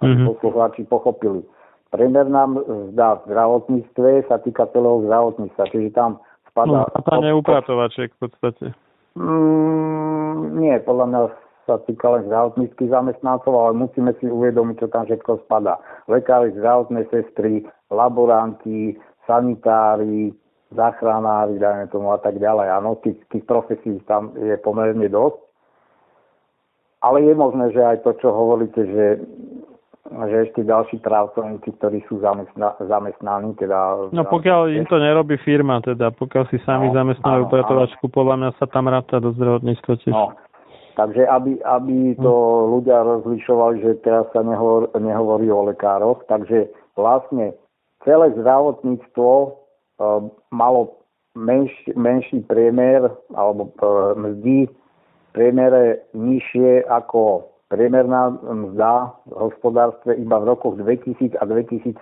mm-hmm. 0.05 0.27
poslucháči 0.29 0.85
pochopili, 0.87 1.43
Priemerná 1.93 2.49
mzda 2.49 3.21
v 3.21 3.23
zdravotníctve 3.29 4.25
sa 4.25 4.41
týka 4.41 4.65
celého 4.73 5.05
zdravotníctva, 5.05 5.65
čiže 5.69 5.93
tam 5.93 6.25
spadá... 6.49 6.89
No, 6.89 6.89
a 6.89 6.99
tam 7.05 7.21
je 7.21 7.33
upratovaček 7.37 8.17
v 8.17 8.19
podstate. 8.25 8.67
Mm, 9.13 10.57
nie, 10.57 10.73
podľa 10.81 11.07
mňa 11.13 11.21
sa 11.67 11.79
týka 11.87 12.11
len 12.11 12.27
zdravotníckých 12.27 12.91
zamestnancov, 12.91 13.55
ale 13.55 13.73
musíme 13.79 14.13
si 14.19 14.27
uvedomiť, 14.27 14.77
čo 14.83 14.89
tam 14.91 15.07
všetko 15.07 15.47
spadá. 15.47 15.79
Lekári, 16.11 16.55
zdravotné 16.59 17.07
sestry, 17.11 17.63
laboranti, 17.91 18.99
sanitári, 19.27 20.35
záchranári, 20.75 21.61
dajme 21.61 21.87
tomu 21.93 22.11
a 22.11 22.19
tak 22.19 22.41
ďalej. 22.41 22.69
Áno, 22.83 22.99
tých, 23.05 23.21
tých 23.31 23.45
profesí 23.47 24.01
tam 24.11 24.35
je 24.35 24.59
pomerne 24.59 25.07
dosť. 25.07 25.39
Ale 27.03 27.27
je 27.27 27.35
možné, 27.35 27.75
že 27.75 27.83
aj 27.83 28.07
to, 28.07 28.15
čo 28.23 28.31
hovoríte, 28.31 28.79
že 28.79 29.07
že 30.13 30.51
ešte 30.51 30.61
ďalší 30.67 31.01
pracovníci, 31.01 31.73
ktorí 31.81 32.05
sú 32.05 32.21
zamestna, 32.21 32.77
zamestnaní. 32.85 33.57
Teda, 33.57 34.11
no 34.13 34.29
pokiaľ 34.29 34.69
im 34.77 34.85
to 34.85 35.01
nerobí 35.01 35.41
firma, 35.41 35.81
teda 35.81 36.13
pokiaľ 36.13 36.53
si 36.53 36.61
sami 36.69 36.93
no, 36.93 36.95
zamestnajú 37.01 37.49
upratovačku, 37.49 38.13
podľa 38.13 38.35
mňa 38.37 38.51
sa 38.61 38.67
tam 38.69 38.93
ráta 38.93 39.23
do 39.23 39.33
zdravotníctva 39.33 39.93
tiež. 40.05 40.13
No, 40.13 40.37
takže 40.97 41.27
aby, 41.27 41.61
aby 41.65 42.15
to 42.21 42.35
ľudia 42.79 43.03
rozlišovali, 43.03 43.81
že 43.83 44.03
teraz 44.05 44.29
sa 44.33 44.45
nehovor, 44.45 44.93
nehovorí 44.97 45.49
o 45.49 45.69
lekároch, 45.69 46.25
takže 46.29 46.69
vlastne 46.97 47.57
celé 48.05 48.33
zdravotníctvo 48.37 49.29
e, 49.33 49.49
malo 50.53 51.01
menší, 51.35 51.97
menší 51.97 52.45
priemer 52.45 53.09
alebo 53.33 53.69
e, 53.69 53.73
mzdy 54.19 54.59
priemere 55.33 56.05
nižšie 56.13 56.85
ako 56.93 57.49
priemerná 57.73 58.37
mzda 58.45 59.17
v 59.33 59.49
hospodárstve 59.49 60.13
iba 60.21 60.37
v 60.45 60.49
rokoch 60.53 60.77
2000 60.77 61.41
a 61.41 61.45
2005. 61.49 61.97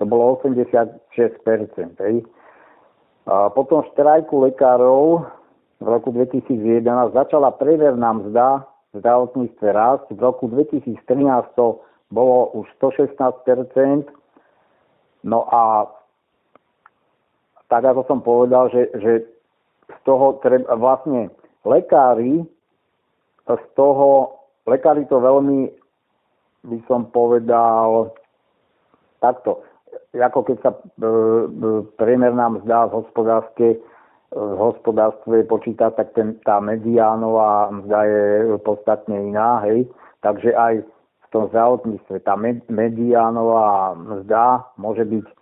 To 0.00 0.04
bolo 0.08 0.40
86%. 0.40 0.88
Hej. 2.00 2.24
A 3.28 3.52
potom 3.52 3.84
štrajku 3.92 4.48
lekárov 4.48 5.28
v 5.82 5.88
roku 5.90 6.14
2011 6.14 6.86
začala 7.12 7.50
priemerná 7.54 8.22
mzda 8.22 8.64
v 8.94 9.02
zdravotníctve 9.02 9.68
rásť. 9.68 10.06
V 10.14 10.20
roku 10.22 10.46
2013 10.46 10.96
to 11.58 11.82
bolo 12.08 12.54
už 12.56 12.66
116% 12.78 14.22
No 15.22 15.46
a 15.46 15.86
tak 17.70 17.86
ako 17.86 18.02
som 18.10 18.20
povedal, 18.20 18.68
že, 18.74 18.90
že 18.98 19.12
z 19.86 19.98
toho 20.02 20.42
treba, 20.42 20.74
vlastne 20.74 21.30
lekári 21.62 22.42
z 23.46 23.66
toho, 23.74 24.38
lekári 24.66 25.06
to 25.06 25.18
veľmi 25.18 25.70
by 26.62 26.78
som 26.86 27.10
povedal 27.10 28.14
takto, 29.18 29.62
ako 30.14 30.46
keď 30.46 30.56
sa 30.62 30.70
e, 30.70 30.78
e, 30.78 31.10
priemerná 31.98 32.54
mzda 32.54 32.90
v 32.90 32.96
hospodárske 33.02 33.66
v 34.32 34.56
hospodárstve 34.56 35.44
počíta, 35.44 35.92
tak 35.92 36.16
ten, 36.16 36.40
tá 36.48 36.56
mediánová 36.56 37.68
mzda 37.68 37.98
je 38.08 38.24
podstatne 38.64 39.28
iná, 39.28 39.60
hej. 39.68 39.84
Takže 40.24 40.56
aj 40.56 40.80
v 40.88 41.26
tom 41.28 41.52
zdravotníctve 41.52 42.16
tá 42.24 42.32
med, 42.32 42.64
mediánová 42.72 43.92
mzda 43.92 44.64
môže 44.80 45.04
byť 45.04 45.26
e, 45.28 45.34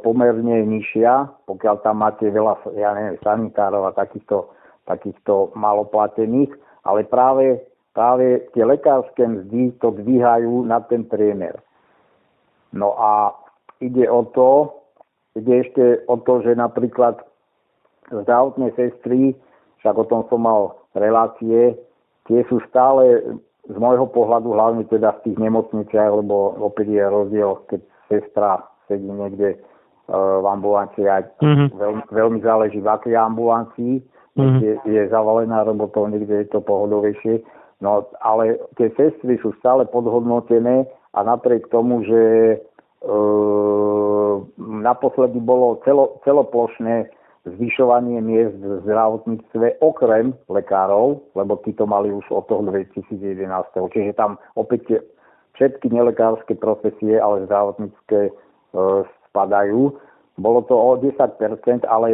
pomerne 0.00 0.64
nižšia, 0.64 1.44
pokiaľ 1.44 1.74
tam 1.84 2.00
máte 2.00 2.24
veľa, 2.24 2.64
ja 2.72 2.96
neviem, 2.96 3.20
sanitárov 3.20 3.92
a 3.92 3.96
takýchto, 3.96 4.48
takýchto 4.88 5.52
maloplatených, 5.52 6.56
ale 6.88 7.04
práve, 7.04 7.60
práve 7.92 8.48
tie 8.56 8.64
lekárske 8.64 9.20
mzdy 9.20 9.76
to 9.84 9.92
dvíhajú 9.92 10.64
na 10.64 10.80
ten 10.88 11.04
priemer. 11.04 11.60
No 12.72 12.96
a 12.96 13.36
ide 13.84 14.08
o 14.08 14.24
to, 14.32 14.72
ide 15.36 15.68
ešte 15.68 16.08
o 16.08 16.16
to, 16.24 16.40
že 16.40 16.56
napríklad 16.56 17.20
zdravotné 18.10 18.72
sestry, 18.76 19.36
však 19.80 19.94
o 20.00 20.04
tom 20.08 20.24
som 20.32 20.44
mal 20.44 20.76
relácie, 20.96 21.76
tie 22.28 22.40
sú 22.48 22.60
stále 22.68 23.20
z 23.64 23.76
môjho 23.80 24.08
pohľadu, 24.12 24.52
hlavne 24.52 24.84
teda 24.88 25.16
v 25.20 25.22
tých 25.30 25.38
nemocniciach, 25.40 26.10
lebo 26.20 26.56
opäť 26.60 26.92
je 26.92 27.04
rozdiel, 27.04 27.50
keď 27.68 27.80
sestra 28.12 28.60
sedí 28.88 29.08
niekde 29.08 29.56
uh, 29.56 30.44
v 30.44 30.46
ambulancii 30.46 31.08
a 31.08 31.24
mm-hmm. 31.24 31.68
veľmi, 31.72 32.02
veľmi 32.12 32.38
záleží 32.44 32.78
v 32.84 32.88
akej 32.92 33.16
ambulancii, 33.16 33.94
mm-hmm. 34.36 34.60
je, 34.60 34.72
je 34.84 35.02
zavalená 35.08 35.64
robotou, 35.64 36.04
niekde 36.08 36.44
je 36.44 36.48
to 36.52 36.60
pohodovejšie. 36.60 37.40
No 37.80 38.08
ale 38.20 38.60
tie 38.76 38.92
sestry 38.96 39.40
sú 39.40 39.56
stále 39.60 39.88
podhodnotené 39.88 40.88
a 41.12 41.18
napriek 41.20 41.68
tomu, 41.68 42.00
že 42.06 42.22
e, 42.56 42.58
naposledy 44.58 45.36
bolo 45.42 45.82
celo, 45.84 46.16
celoplošné 46.24 47.12
zvyšovanie 47.44 48.24
miest 48.24 48.56
v 48.56 48.80
zdravotníctve 48.88 49.84
okrem 49.84 50.32
lekárov, 50.48 51.20
lebo 51.36 51.60
títo 51.64 51.84
mali 51.84 52.08
už 52.08 52.24
od 52.32 52.48
toho 52.48 52.64
2011. 52.64 53.44
Čiže 53.92 54.16
tam 54.16 54.40
opäť 54.56 55.04
všetky 55.60 55.92
nelekárske 55.92 56.56
profesie, 56.56 57.20
ale 57.20 57.44
zdravotnícke 57.46 58.20
e, 58.28 58.32
spadajú. 59.30 59.92
Bolo 60.34 60.66
to 60.66 60.74
o 60.74 60.98
10%, 60.98 61.86
ale 61.86 62.06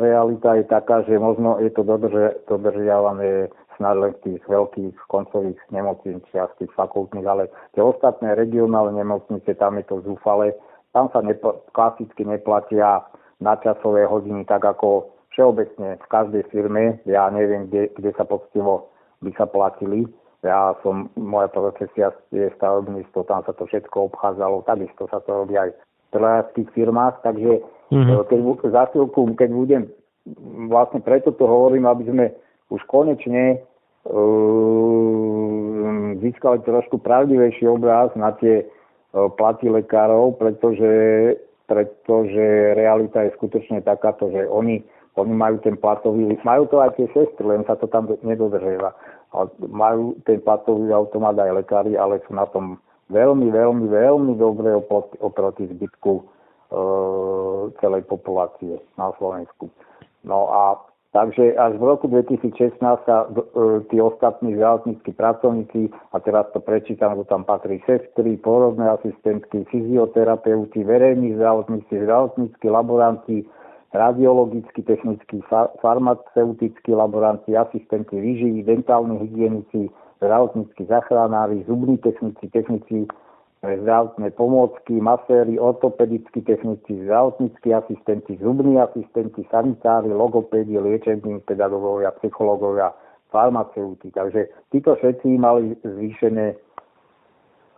realita 0.00 0.50
je 0.56 0.64
taká, 0.64 1.04
že 1.04 1.20
možno 1.20 1.60
je 1.60 1.68
to 1.68 1.84
dodrže, 1.84 2.40
dodržiavané 2.48 3.52
snad 3.76 4.00
len 4.00 4.12
v 4.16 4.22
tých 4.24 4.42
veľkých 4.48 4.96
koncových 5.12 5.60
nemocniciach, 5.68 6.56
tých 6.56 6.72
fakultných, 6.72 7.26
ale 7.28 7.52
tie 7.76 7.84
ostatné 7.84 8.32
regionálne 8.32 8.96
nemocnice, 8.96 9.52
tam 9.60 9.76
je 9.76 9.84
to 9.84 10.00
zúfale. 10.08 10.56
Tam 10.96 11.08
sa 11.12 11.20
nepo, 11.24 11.64
klasicky 11.72 12.24
neplatia 12.24 13.04
nadčasové 13.42 14.06
hodiny, 14.06 14.46
tak 14.46 14.62
ako 14.62 15.10
všeobecne 15.34 15.98
v 15.98 16.06
každej 16.06 16.42
firme. 16.54 17.02
Ja 17.08 17.26
neviem, 17.32 17.66
kde, 17.66 17.90
kde 17.98 18.10
sa 18.14 18.24
poctivo 18.24 18.92
by 19.24 19.34
sa 19.34 19.46
platili. 19.50 20.06
Ja 20.42 20.74
som, 20.82 21.06
moja 21.14 21.46
profesia 21.46 22.10
je 22.34 22.50
stavebníctvo, 22.58 23.22
tam 23.30 23.46
sa 23.46 23.54
to 23.54 23.66
všetko 23.66 24.10
obchádzalo, 24.10 24.66
takisto 24.66 25.06
sa 25.06 25.22
to 25.22 25.46
robí 25.46 25.54
aj 25.54 25.70
v 25.70 25.78
trojárských 26.18 26.68
firmách, 26.74 27.22
takže 27.22 27.62
mm-hmm. 27.94 28.26
keď, 28.26 28.38
za 28.74 28.90
chvíľku, 28.90 29.38
keď 29.38 29.50
budem, 29.54 29.86
vlastne 30.66 30.98
preto 30.98 31.30
to 31.30 31.46
hovorím, 31.46 31.86
aby 31.86 32.10
sme 32.10 32.34
už 32.74 32.82
konečne 32.90 33.62
uh, 34.10 34.22
získali 36.18 36.58
trošku 36.66 36.98
pravdivejší 36.98 37.70
obraz 37.70 38.10
na 38.18 38.34
tie 38.42 38.66
uh, 38.66 39.30
platy 39.30 39.70
lekárov, 39.70 40.42
pretože 40.42 40.90
pretože 41.66 42.74
realita 42.74 43.22
je 43.26 43.34
skutočne 43.38 43.82
takáto, 43.82 44.28
že 44.30 44.46
oni, 44.46 44.82
oni 45.16 45.34
majú 45.34 45.62
ten 45.62 45.78
platový, 45.78 46.36
majú 46.42 46.66
to 46.68 46.82
aj 46.82 46.98
tie 46.98 47.06
sestry, 47.14 47.46
len 47.46 47.64
sa 47.64 47.78
to 47.78 47.86
tam 47.88 48.10
nedodržiava. 48.22 48.92
Majú 49.64 50.20
ten 50.28 50.42
platový 50.44 50.92
automat 50.92 51.38
aj 51.40 51.64
lekári, 51.64 51.96
ale 51.96 52.20
sú 52.28 52.36
na 52.36 52.44
tom 52.50 52.76
veľmi, 53.08 53.48
veľmi, 53.48 53.86
veľmi 53.88 54.32
dobre 54.36 54.76
oproti 55.20 55.68
zbytku 55.72 56.12
e, 56.20 56.24
celej 57.80 58.02
populácie 58.08 58.76
na 59.00 59.12
Slovensku. 59.16 59.72
No 60.22 60.52
a 60.52 60.91
Takže 61.12 61.60
až 61.60 61.76
v 61.76 61.84
roku 61.84 62.08
2016 62.08 62.80
sa 63.04 63.28
e, 63.28 63.44
tí 63.92 64.00
ostatní 64.00 64.56
zdravotníckí 64.56 65.12
pracovníci, 65.12 65.92
a 66.12 66.16
teraz 66.24 66.48
to 66.56 66.60
prečítam, 66.64 67.20
že 67.20 67.28
tam 67.28 67.44
patrí 67.44 67.84
sestry, 67.84 68.40
porodné 68.40 68.88
asistentky, 68.96 69.68
fyzioterapeuti, 69.68 70.84
verejní 70.84 71.36
zdravotníci, 71.36 72.00
zdravotníckí 72.00 72.64
laboranti, 72.64 73.44
radiologickí, 73.92 74.82
technickí, 74.82 75.44
farmaceutickí 75.80 76.96
laboranti, 76.96 77.56
asistenti 77.56 78.16
výživy, 78.20 78.62
dentálni 78.62 79.20
hygienici, 79.20 79.92
zdravotníckí 80.16 80.84
zachránári, 80.84 81.64
zubní 81.68 81.98
technici, 81.98 82.48
technici 82.48 83.06
zdravotné 83.62 84.34
pomôcky, 84.34 84.98
maséri, 84.98 85.54
ortopedickí 85.54 86.42
technici, 86.42 86.98
zdravotníckí 87.06 87.70
asistenti, 87.70 88.34
zubní 88.42 88.74
asistenti, 88.74 89.46
sanitári, 89.50 90.10
logopédi, 90.10 90.78
liečební 90.78 91.40
pedagógovia, 91.46 92.10
psychológovia, 92.18 92.90
farmaceuti. 93.30 94.10
Takže 94.10 94.50
títo 94.74 94.98
všetci 94.98 95.38
mali 95.38 95.78
zvýšené 95.86 96.46
e, 96.52 96.56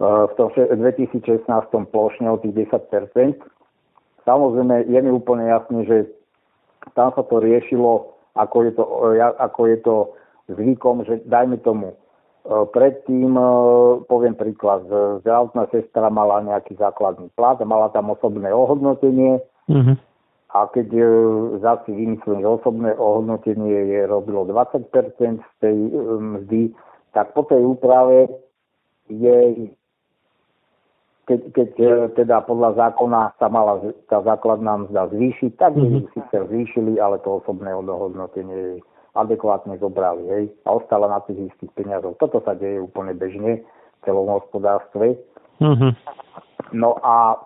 v 0.01 0.33
tom 0.41 0.49
2016 0.57 1.45
plošne 1.93 2.27
o 2.33 2.41
tých 2.41 2.65
10% 2.73 3.45
Samozrejme, 4.25 4.89
je 4.89 5.01
mi 5.05 5.11
úplne 5.13 5.45
jasné, 5.53 5.85
že 5.85 5.97
tam 6.97 7.13
sa 7.13 7.21
to 7.29 7.45
riešilo, 7.45 8.17
ako 8.33 8.57
je 8.65 8.73
to, 8.73 8.85
e, 9.13 9.21
ako 9.21 9.61
je 9.69 9.79
to 9.85 9.97
zvykom, 10.49 11.05
že 11.05 11.21
dajme 11.29 11.61
tomu 11.61 11.93
predtým, 12.45 13.33
e, 13.37 13.47
poviem 14.05 14.37
príklad, 14.37 14.85
zdravotná 15.25 15.65
sestra 15.73 16.13
mala 16.13 16.45
nejaký 16.45 16.77
základný 16.77 17.33
plat, 17.33 17.57
mala 17.65 17.89
tam 17.89 18.13
osobné 18.13 18.53
ohodnotenie 18.53 19.41
mm-hmm. 19.69 19.97
a 20.53 20.59
keď 20.69 20.89
e, 20.93 21.05
zase 21.65 21.89
vymyslím, 21.89 22.45
že 22.45 22.49
osobné 22.61 22.93
ohodnotenie 23.01 23.97
je 23.97 24.01
robilo 24.05 24.45
20% 24.45 24.93
z 25.41 25.53
tej 25.65 25.77
mzdy, 26.21 26.63
tak 27.17 27.33
po 27.33 27.49
tej 27.49 27.65
úprave 27.65 28.29
je 29.09 29.73
keď, 31.25 31.41
keď 31.57 31.69
teda 32.21 32.45
podľa 32.45 32.77
zákona 32.77 33.33
sa 33.41 33.49
mala 33.49 33.81
tá 34.13 34.21
základná 34.21 34.85
mzda 34.85 35.09
zvýšiť, 35.09 35.57
tak 35.57 35.73
mm-hmm. 35.73 36.13
síce 36.13 36.37
zvýšili, 36.37 37.01
ale 37.01 37.17
to 37.25 37.41
osobné 37.41 37.73
ohodnotenie 37.73 38.53
je 38.53 38.94
adekvátne 39.15 39.79
zobrali, 39.79 40.27
hej, 40.27 40.45
a 40.67 40.75
ostala 40.75 41.07
na 41.07 41.23
tých 41.23 41.55
istých 41.55 41.71
peniazoch. 41.79 42.19
Toto 42.19 42.43
sa 42.43 42.59
deje 42.59 42.83
úplne 42.83 43.15
bežne 43.15 43.63
v 43.63 43.99
celom 44.03 44.27
hospodárstve. 44.27 45.15
Mm-hmm. 45.63 45.93
No 46.75 46.99
a 46.99 47.39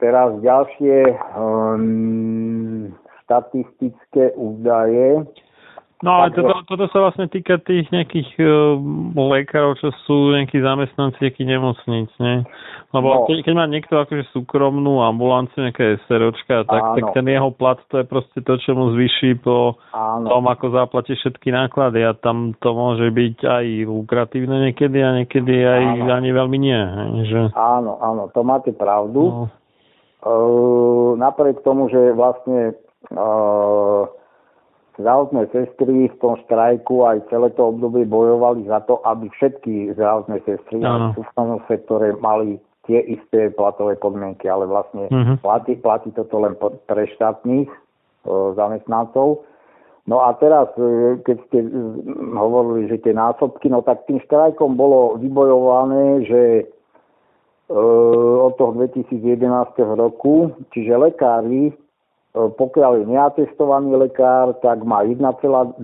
teraz 0.00 0.32
ďalšie 0.40 1.12
um, 1.36 2.88
štatistické 3.24 4.32
údaje. 4.40 5.28
No 5.98 6.22
ale 6.22 6.30
toto, 6.30 6.62
toto 6.62 6.86
sa 6.94 7.10
vlastne 7.10 7.26
týka 7.26 7.58
tých 7.58 7.90
nejakých 7.90 8.38
uh, 8.38 8.78
lekárov, 9.18 9.74
čo 9.82 9.90
sú 10.06 10.30
nejakí 10.30 10.62
zamestnanci 10.62 11.18
nejakých 11.18 11.48
nemocníc, 11.58 12.10
nie? 12.22 12.46
Lebo 12.94 13.08
no. 13.10 13.26
keď, 13.26 13.42
keď 13.42 13.54
má 13.58 13.66
niekto 13.66 13.98
akože 13.98 14.30
súkromnú 14.30 15.02
ambulanciu, 15.02 15.66
nejaké 15.66 15.98
SROčka, 16.06 16.70
tak, 16.70 16.82
tak 17.02 17.04
ten 17.18 17.26
jeho 17.26 17.50
plat 17.50 17.82
to 17.90 17.98
je 17.98 18.06
proste 18.06 18.38
to, 18.46 18.54
čo 18.62 18.78
mu 18.78 18.94
zvýši 18.94 19.42
po 19.42 19.74
Áno. 19.90 20.30
tom, 20.30 20.46
ako 20.46 20.70
zaplatí 20.70 21.18
všetky 21.18 21.50
náklady 21.50 22.06
a 22.06 22.14
tam 22.14 22.54
to 22.62 22.70
môže 22.70 23.10
byť 23.10 23.36
aj 23.42 23.66
lukratívne 23.90 24.70
niekedy 24.70 25.02
a 25.02 25.10
niekedy 25.18 25.54
aj 25.66 25.82
áno. 25.98 26.14
ani 26.14 26.30
veľmi 26.30 26.58
nie. 26.62 26.80
Že... 27.26 27.40
Áno, 27.58 27.98
áno, 27.98 28.30
to 28.30 28.40
máte 28.46 28.70
pravdu. 28.70 29.22
No. 29.26 29.44
Uh, 30.18 31.18
napriek 31.18 31.62
tomu, 31.66 31.90
že 31.90 32.14
vlastne 32.14 32.78
uh, 33.14 34.06
zdravotné 34.98 35.46
sestry 35.54 36.10
v 36.10 36.16
tom 36.18 36.34
štrajku 36.46 37.06
aj 37.06 37.30
celé 37.30 37.54
to 37.54 37.70
obdobie 37.70 38.04
bojovali 38.04 38.66
za 38.66 38.82
to, 38.84 38.98
aby 39.06 39.30
všetky 39.38 39.94
zdravotné 39.94 40.42
sestry 40.42 40.82
v 40.82 41.14
súkromnom 41.14 41.62
sektore 41.70 42.18
mali 42.18 42.58
tie 42.90 43.04
isté 43.06 43.52
platové 43.54 43.94
podmienky, 44.00 44.48
ale 44.48 44.64
vlastne 44.66 45.06
uh-huh. 45.12 45.36
platí, 45.44 45.76
platí 45.76 46.08
toto 46.16 46.40
len 46.40 46.56
pre 46.88 47.04
štátnych 47.14 47.68
zamestnancov. 48.56 49.44
No 50.08 50.24
a 50.24 50.32
teraz, 50.40 50.72
e, 50.80 51.20
keď 51.20 51.36
ste 51.52 51.58
hovorili, 52.32 52.88
že 52.88 53.04
tie 53.04 53.12
násobky, 53.12 53.68
no 53.68 53.84
tak 53.84 54.08
tým 54.08 54.24
štrajkom 54.24 54.72
bolo 54.72 55.20
vybojované, 55.20 56.24
že 56.24 56.42
e, 56.56 56.64
od 58.40 58.56
toho 58.56 58.72
2011 58.72 59.44
roku, 60.00 60.56
čiže 60.72 60.96
lekári, 60.96 61.68
e, 61.68 61.72
pokiaľ 62.38 63.02
je 63.02 63.04
neatestovaný 63.10 63.98
lekár, 63.98 64.54
tak 64.62 64.86
má 64.86 65.02
1,25 65.02 65.82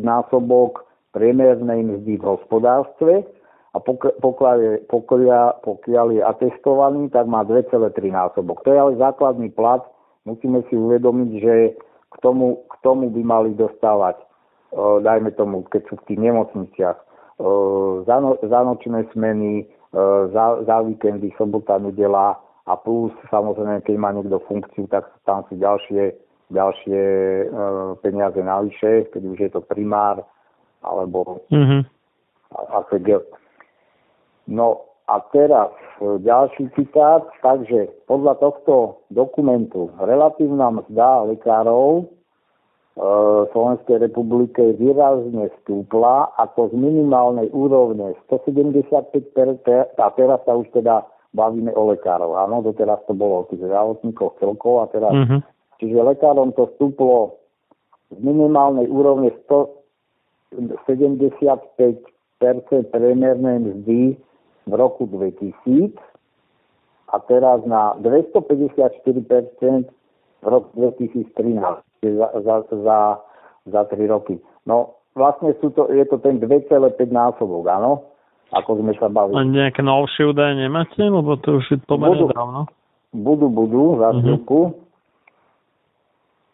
násobok 0.00 0.88
priemernej 1.12 1.84
mzdy 1.84 2.16
v 2.16 2.24
hospodárstve 2.24 3.26
a 3.70 3.78
pokiaľ 4.18 4.56
je, 4.58 4.72
pokiaľ, 4.88 5.62
pokiaľ 5.62 6.06
je 6.16 6.22
atestovaný, 6.24 7.12
tak 7.12 7.28
má 7.28 7.44
2,3 7.44 7.92
násobok. 8.10 8.64
To 8.66 8.72
je 8.72 8.78
ale 8.78 8.98
základný 8.98 9.52
plat. 9.54 9.84
Musíme 10.26 10.64
si 10.66 10.74
uvedomiť, 10.74 11.30
že 11.38 11.54
k 12.10 12.16
tomu, 12.18 12.66
k 12.66 12.74
tomu 12.82 13.10
by 13.14 13.22
mali 13.22 13.50
dostávať, 13.54 14.18
e, 14.18 14.24
dajme 15.06 15.30
tomu, 15.38 15.62
keď 15.70 15.86
sú 15.86 15.94
v 16.02 16.06
tých 16.10 16.18
nemocniciach, 16.18 16.98
e, 16.98 17.04
za, 18.08 18.16
no, 18.18 18.34
za 18.42 18.60
nočné 18.66 19.06
smeny, 19.14 19.62
e, 19.62 19.64
za, 20.34 20.66
za 20.66 20.76
víkendy, 20.82 21.30
sobota, 21.38 21.78
nedela 21.78 22.42
a 22.70 22.78
plus 22.78 23.10
samozrejme, 23.34 23.82
keď 23.82 23.94
má 23.98 24.14
niekto 24.14 24.38
funkciu, 24.46 24.86
tak 24.86 25.10
tam 25.26 25.42
sú 25.50 25.58
ďalšie, 25.58 26.14
ďalšie 26.54 27.02
peniaze 27.98 28.38
navyše, 28.38 29.10
keď 29.10 29.22
už 29.26 29.38
je 29.42 29.50
to 29.50 29.60
primár 29.66 30.22
alebo 30.86 31.42
mm-hmm. 31.50 31.82
ACG. 32.54 33.26
No 34.46 34.86
a 35.10 35.18
teraz 35.34 35.74
ďalší 36.22 36.70
citát, 36.78 37.26
takže 37.42 37.90
podľa 38.06 38.38
tohto 38.38 39.02
dokumentu 39.10 39.90
relatívna 39.98 40.70
mzda 40.70 41.34
lekárov 41.34 41.90
e, 42.00 42.04
Slovenskej 43.50 43.98
republike 43.98 44.62
výrazne 44.78 45.50
stúpla 45.60 46.30
ako 46.38 46.70
z 46.70 46.74
minimálnej 46.78 47.50
úrovne 47.50 48.14
175 48.30 49.98
a 49.98 50.06
teraz 50.14 50.38
sa 50.46 50.54
už 50.54 50.70
teda 50.70 51.02
bavíme 51.34 51.70
o 51.74 51.94
lekárov. 51.94 52.34
Áno, 52.34 52.62
doteraz 52.62 53.02
to 53.06 53.14
bolo 53.14 53.46
o 53.46 53.48
tých 53.50 53.62
zdravotníkoch 53.62 54.38
celkovo 54.42 54.82
a 54.82 54.90
teraz, 54.90 55.14
mm-hmm. 55.14 55.40
čiže 55.78 55.98
lekárom 56.02 56.50
to 56.54 56.70
stúplo 56.74 57.38
z 58.10 58.18
minimálnej 58.18 58.90
úrovne 58.90 59.30
175% 59.46 61.22
priemernej 62.90 63.58
mzdy 63.62 64.18
v 64.66 64.72
roku 64.74 65.06
2000 65.06 65.94
a 67.10 67.16
teraz 67.26 67.62
na 67.66 67.94
254% 68.02 69.90
v 70.40 70.46
roku 70.46 70.70
2013, 70.74 71.82
za, 72.16 72.28
za, 72.42 72.54
za, 72.70 72.98
za 73.66 73.80
3 73.86 74.06
roky. 74.10 74.38
No 74.66 74.98
vlastne 75.14 75.54
sú 75.62 75.70
to, 75.74 75.90
je 75.90 76.02
to 76.06 76.18
ten 76.22 76.38
2,5 76.42 76.96
násobok, 77.10 77.66
áno? 77.70 78.09
Ako 78.50 78.82
sme 78.82 78.92
sa 78.98 79.06
bavili. 79.06 79.38
A 79.38 79.46
nejaké 79.46 79.80
novšie 79.82 80.26
údaje 80.26 80.58
nemáte? 80.58 80.98
Lebo 80.98 81.38
to 81.38 81.62
už 81.62 81.66
je 81.70 81.78
pomerne 81.86 82.26
dávno. 82.34 82.66
Budú, 83.14 83.46
budú, 83.50 83.98
za 84.02 84.10
mhm. 84.10 84.18
chvíľku. 84.22 84.60
Mm-hmm. 84.70 84.88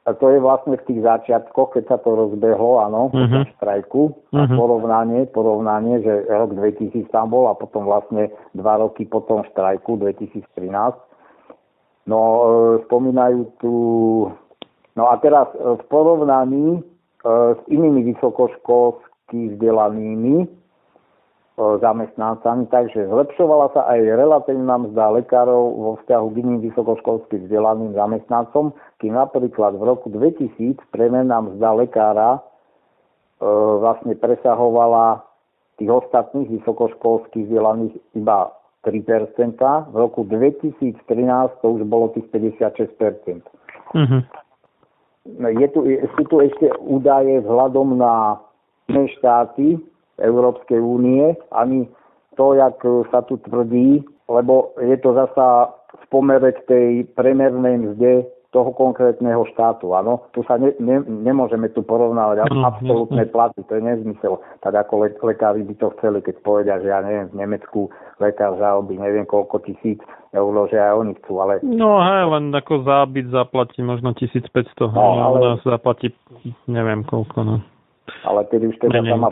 A 0.07 0.15
to 0.15 0.31
je 0.31 0.39
vlastne 0.39 0.79
v 0.79 0.87
tých 0.87 1.03
začiatkoch, 1.03 1.75
keď 1.75 1.85
sa 1.91 1.99
to 1.99 2.15
rozbehlo, 2.15 2.79
áno, 2.79 3.11
uh-huh. 3.11 3.43
štrajku, 3.59 4.15
a 4.31 4.47
uh-huh. 4.47 4.55
porovnanie, 4.55 5.27
porovnanie, 5.35 5.99
že 5.99 6.31
rok 6.31 6.55
2000 6.55 7.11
tam 7.11 7.35
bol 7.35 7.51
a 7.51 7.59
potom 7.59 7.91
vlastne 7.91 8.31
dva 8.55 8.79
roky 8.79 9.03
potom 9.03 9.43
štrajku 9.51 9.99
2013. 9.99 10.47
No, 12.07 12.21
e, 12.23 12.41
spomínajú 12.87 13.51
tu... 13.59 13.73
No 14.95 15.11
a 15.11 15.19
teraz 15.19 15.51
e, 15.59 15.75
v 15.75 15.83
porovnaní 15.91 16.79
e, 16.79 16.81
s 17.59 17.61
inými 17.67 18.15
vysokoškolsky 18.15 19.59
vzdelanými 19.59 20.47
zamestnancami, 21.57 22.69
takže 22.69 23.09
zlepšovala 23.09 23.73
sa 23.73 23.89
aj 23.89 24.01
relatívna 24.05 24.77
mzda 24.77 25.17
lekárov 25.17 25.65
vo 25.73 25.93
vzťahu 26.05 26.27
k 26.29 26.39
iným 26.45 26.61
vysokoškolským 26.69 27.49
vzdelaným 27.49 27.97
zamestnancom, 27.97 28.77
kým 29.01 29.17
napríklad 29.17 29.81
v 29.81 29.83
roku 29.89 30.13
2000 30.13 30.77
premená 30.93 31.41
mzda 31.41 31.81
lekára 31.81 32.31
e, 32.37 32.41
vlastne 33.81 34.13
presahovala 34.21 35.25
tých 35.81 35.89
ostatných 35.89 36.61
vysokoškolských 36.61 37.49
vzdelaných 37.49 37.97
iba 38.13 38.53
3%, 38.85 39.57
v 39.91 39.97
roku 39.97 40.29
2013 40.29 40.93
to 41.65 41.67
už 41.73 41.89
bolo 41.89 42.13
tých 42.13 42.29
56%. 42.37 43.41
Mm-hmm. 43.97 44.23
Je 45.57 45.67
tu, 45.73 45.81
sú 45.89 46.23
tu 46.29 46.37
ešte 46.39 46.69
údaje 46.85 47.41
vzhľadom 47.43 47.97
na 47.97 48.45
štáty, 49.19 49.81
Európskej 50.19 50.81
únie, 50.81 51.37
ani 51.53 51.89
to, 52.37 52.55
jak 52.55 52.81
sa 53.13 53.25
tu 53.25 53.41
tvrdí, 53.41 54.05
lebo 54.29 54.77
je 54.81 54.97
to 55.01 55.17
zasa 55.17 55.73
v 55.97 56.05
pomere 56.13 56.53
k 56.53 56.61
tej 56.69 56.89
premernej 57.17 57.77
mzde 57.81 58.13
toho 58.55 58.73
konkrétneho 58.73 59.45
štátu. 59.53 59.93
Áno, 59.93 60.33
tu 60.33 60.41
sa 60.49 60.57
ne, 60.57 60.73
ne, 60.81 61.05
nemôžeme 61.05 61.69
tu 61.77 61.85
porovnávať 61.85 62.49
mm, 62.49 62.65
absolútne 62.65 63.25
platy, 63.29 63.61
to 63.69 63.77
je 63.77 63.83
nezmysel. 63.85 64.41
Tak 64.65 64.73
ako 64.87 65.05
le, 65.05 65.09
lekári 65.13 65.61
by 65.61 65.75
to 65.77 65.93
chceli, 65.99 66.25
keď 66.25 66.37
povedia, 66.41 66.81
že 66.81 66.89
ja 66.89 67.05
neviem, 67.05 67.29
v 67.29 67.37
Nemecku 67.37 67.93
lekár 68.17 68.57
zaobí 68.57 68.97
neviem 68.97 69.29
koľko 69.29 69.61
tisíc 69.61 70.01
eur, 70.33 70.53
že 70.73 70.81
aj 70.81 70.93
oni 70.97 71.13
chcú, 71.21 71.33
ale... 71.37 71.61
No 71.69 72.01
hej, 72.01 72.23
len 72.33 72.49
ako 72.57 72.87
zábyt 72.89 73.29
zaplatí 73.29 73.85
možno 73.85 74.17
1500, 74.17 74.49
no, 74.89 75.05
ale... 75.05 75.37
u 75.37 75.37
nás 75.53 75.61
zaplatí 75.61 76.17
neviem 76.65 77.05
koľko, 77.05 77.39
no 77.45 77.57
ale 78.23 78.47
keď 78.47 78.61
už 78.71 78.77
teda 78.83 79.03
sa 79.03 79.17
má 79.19 79.31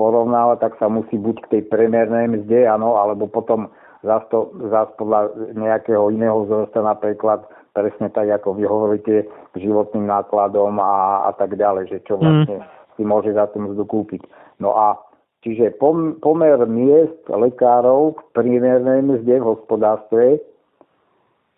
porovnávať, 0.00 0.58
tak 0.60 0.72
sa 0.80 0.88
musí 0.88 1.20
buď 1.20 1.36
k 1.44 1.50
tej 1.52 1.62
premernej 1.68 2.32
mzde, 2.32 2.64
áno, 2.64 2.96
alebo 2.96 3.28
potom 3.28 3.68
zás, 4.00 4.24
to, 4.32 4.52
zás 4.72 4.88
podľa 4.96 5.32
nejakého 5.52 6.08
iného 6.12 6.44
vzorca 6.48 6.80
napríklad 6.80 7.44
presne 7.76 8.08
tak, 8.08 8.32
ako 8.40 8.56
vy 8.56 8.64
hovoríte, 8.64 9.28
k 9.28 9.54
životným 9.60 10.08
nákladom 10.08 10.80
a, 10.80 11.28
a 11.28 11.30
tak 11.36 11.60
ďalej, 11.60 11.92
že 11.92 11.98
čo 12.08 12.16
mhm. 12.16 12.22
vlastne 12.24 12.56
mm. 12.60 12.66
si 12.96 13.02
môže 13.04 13.30
za 13.36 13.44
tú 13.52 13.60
mzdu 13.60 13.84
kúpiť. 13.84 14.24
No 14.60 14.72
a 14.72 14.96
čiže 15.44 15.76
pom, 15.76 16.16
pomer 16.24 16.56
miest 16.64 17.20
lekárov 17.28 18.16
k 18.16 18.20
priemernej 18.32 19.04
mzde 19.04 19.44
v 19.44 19.48
hospodárstve 19.52 20.40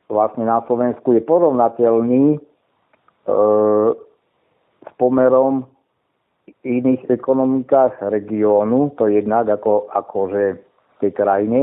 vlastne 0.08 0.48
na 0.48 0.64
Slovensku 0.64 1.14
je 1.14 1.22
porovnateľný 1.22 2.24
e, 2.34 2.38
s 4.82 4.90
pomerom 4.96 5.68
iných 6.68 7.08
ekonomikách 7.08 8.04
regiónu, 8.12 8.92
to 9.00 9.08
jednak 9.08 9.48
ako, 9.48 9.88
akože 9.88 10.44
v 10.60 10.96
tej 11.00 11.12
krajine. 11.16 11.60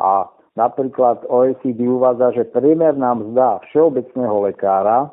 A 0.00 0.24
napríklad 0.56 1.28
OECD 1.28 1.84
uvádza, 1.84 2.40
že 2.40 2.48
priemerná 2.48 3.12
mzda 3.12 3.60
všeobecného 3.68 4.36
lekára 4.48 5.12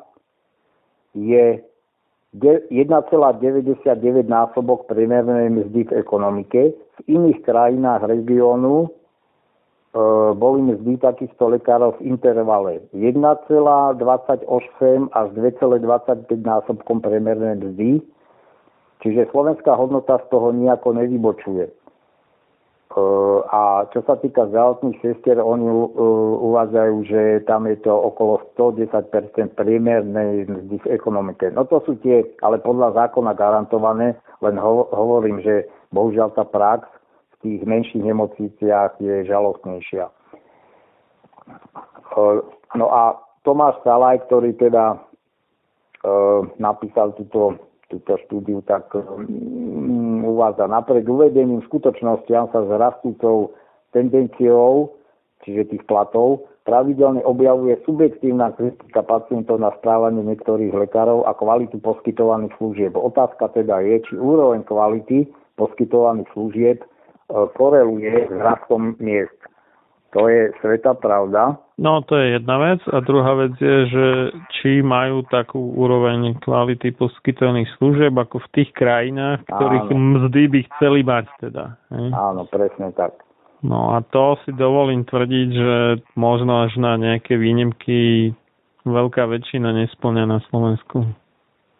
je 1.12 1.60
1,99 2.34 4.26
násobok 4.26 4.90
priemernej 4.90 5.54
mzdy 5.54 5.86
v 5.86 5.92
ekonomike. 6.02 6.74
V 6.74 6.98
iných 7.06 7.46
krajinách 7.46 8.10
regiónu 8.10 8.86
e, 8.86 8.88
boli 10.34 10.66
mzdy 10.66 10.98
takýchto 10.98 11.54
lekárov 11.54 12.02
v 12.02 12.10
intervale 12.10 12.82
1,28 12.90 14.02
až 15.14 15.26
2,25 15.30 16.42
násobkom 16.42 16.98
priemernej 16.98 17.54
mzdy 17.62 18.02
Čiže 19.04 19.28
slovenská 19.36 19.76
hodnota 19.76 20.16
z 20.24 20.32
toho 20.32 20.48
nejako 20.56 20.96
nevybočuje. 20.96 21.68
E, 21.68 21.72
a 23.52 23.84
čo 23.92 24.00
sa 24.00 24.16
týka 24.16 24.48
zdravotných 24.48 24.96
sestier, 25.04 25.44
oni 25.44 25.68
e, 25.68 25.88
uvádzajú, 26.40 26.96
že 27.04 27.44
tam 27.44 27.68
je 27.68 27.76
to 27.84 27.92
okolo 27.92 28.40
110 28.56 28.88
priemernej 29.60 30.48
mzdy 30.48 30.80
v 30.80 30.86
ekonomike. 30.96 31.52
No 31.52 31.68
to 31.68 31.84
sú 31.84 32.00
tie, 32.00 32.24
ale 32.40 32.64
podľa 32.64 32.96
zákona 32.96 33.36
garantované, 33.36 34.16
len 34.40 34.56
hovorím, 34.96 35.44
že 35.44 35.68
bohužiaľ 35.92 36.32
tá 36.32 36.48
prax 36.48 36.88
v 37.36 37.44
tých 37.44 37.60
menších 37.68 38.00
nemocniciach 38.00 38.96
je 39.04 39.28
žalostnejšia. 39.28 40.08
E, 40.08 40.12
no 42.72 42.88
a 42.88 43.20
Tomáš 43.44 43.84
Salaj, 43.84 44.24
ktorý 44.32 44.56
teda 44.56 44.96
napísal 46.60 47.16
túto 47.16 47.56
túto 47.94 48.18
štúdiu, 48.26 48.58
tak 48.66 48.90
um, 48.98 50.26
uvádza 50.26 50.66
napriek 50.66 51.06
uvedeným 51.06 51.62
skutočnostiam 51.70 52.50
sa 52.50 52.66
s 52.66 52.70
rastúcou 52.74 53.54
tendenciou, 53.94 54.98
čiže 55.46 55.70
tých 55.70 55.84
platov, 55.86 56.50
pravidelne 56.64 57.20
objavuje 57.22 57.76
subjektívna 57.84 58.56
kritika 58.56 59.04
pacientov 59.04 59.60
na 59.60 59.70
správanie 59.78 60.24
niektorých 60.24 60.72
lekárov 60.72 61.28
a 61.28 61.36
kvalitu 61.36 61.76
poskytovaných 61.78 62.56
služieb. 62.56 62.96
Otázka 62.96 63.52
teda 63.52 63.84
je, 63.84 64.00
či 64.08 64.12
úroveň 64.16 64.64
kvality 64.64 65.28
poskytovaných 65.60 66.28
služieb 66.32 66.80
e, 66.80 66.86
koreluje 67.54 68.32
s 68.32 68.36
rastom 68.40 68.96
miest. 68.96 69.36
To 70.14 70.30
je 70.30 70.54
sveta 70.62 70.94
pravda. 70.94 71.58
No 71.74 71.98
to 72.06 72.14
je 72.14 72.38
jedna 72.38 72.56
vec. 72.62 72.78
A 72.86 73.02
druhá 73.02 73.34
vec 73.34 73.58
je, 73.58 73.78
že 73.90 74.06
či 74.54 74.78
majú 74.78 75.26
takú 75.26 75.74
úroveň 75.74 76.38
kvality 76.38 76.94
poskytovaných 76.94 77.66
služieb 77.82 78.14
ako 78.14 78.38
v 78.46 78.48
tých 78.54 78.70
krajinách, 78.78 79.42
ktorých 79.50 79.90
Áno. 79.90 79.98
mzdy 80.14 80.42
by 80.46 80.60
chceli 80.70 81.00
mať 81.02 81.26
teda. 81.42 81.74
Hej? 81.90 82.08
Áno, 82.14 82.46
presne 82.46 82.94
tak. 82.94 83.18
No 83.66 83.98
a 83.98 84.06
to 84.06 84.38
si 84.46 84.54
dovolím 84.54 85.02
tvrdiť, 85.02 85.48
že 85.50 85.72
možno 86.14 86.62
až 86.62 86.78
na 86.78 86.94
nejaké 86.94 87.34
výnimky 87.34 88.30
veľká 88.86 89.24
väčšina 89.26 89.72
nesplňa 89.72 90.24
na 90.30 90.38
Slovensku. 90.52 91.10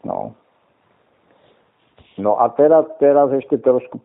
No. 0.02 0.35
No 2.14 2.38
a 2.38 2.46
teraz, 2.54 2.86
teraz 3.02 3.34
ešte 3.34 3.58
trošku 3.58 3.98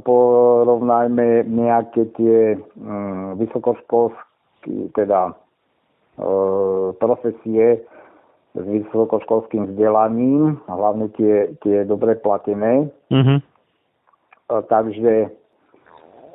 porovnajme 0.00 1.44
nejaké 1.44 2.08
tie 2.16 2.56
um, 2.56 3.36
vysokoškolské, 3.36 4.96
teda 4.96 5.36
uh, 5.36 6.96
profesie 6.96 7.84
s 8.56 8.64
vysokoškolským 8.64 9.76
vzdelaním, 9.76 10.56
hlavne 10.72 11.12
tie, 11.20 11.52
tie 11.60 11.84
dobre 11.84 12.16
platené. 12.16 12.88
Mm-hmm. 13.12 13.38
Uh, 14.48 14.62
takže 14.64 15.28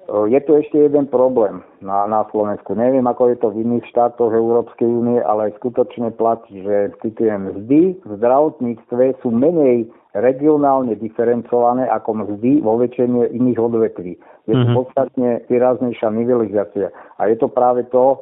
je 0.06 0.40
tu 0.46 0.52
ešte 0.54 0.78
jeden 0.78 1.10
problém 1.10 1.66
na, 1.82 2.06
na 2.06 2.26
Slovensku. 2.30 2.78
Neviem, 2.78 3.06
ako 3.10 3.34
je 3.34 3.38
to 3.42 3.48
v 3.50 3.66
iných 3.66 3.86
štátoch 3.90 4.30
Európskej 4.30 4.86
únie, 4.86 5.18
ale 5.22 5.54
skutočne 5.58 6.14
platí, 6.14 6.62
že 6.62 6.94
citujem, 7.02 7.50
mzdy 7.50 7.98
v 8.06 8.12
zdravotníctve 8.22 9.18
sú 9.26 9.34
menej 9.34 9.90
regionálne 10.14 10.96
diferencované 10.96 11.90
ako 11.90 12.22
mzdy 12.22 12.62
vo 12.62 12.78
väčšine 12.78 13.34
iných 13.34 13.60
odvetví. 13.60 14.14
Je 14.46 14.54
to 14.54 14.62
mm-hmm. 14.62 14.78
podstatne 14.78 15.30
výraznejšia 15.50 16.10
nivelizácia. 16.14 16.88
A 17.18 17.28
je 17.28 17.36
to 17.42 17.50
práve 17.50 17.84
to, 17.90 18.22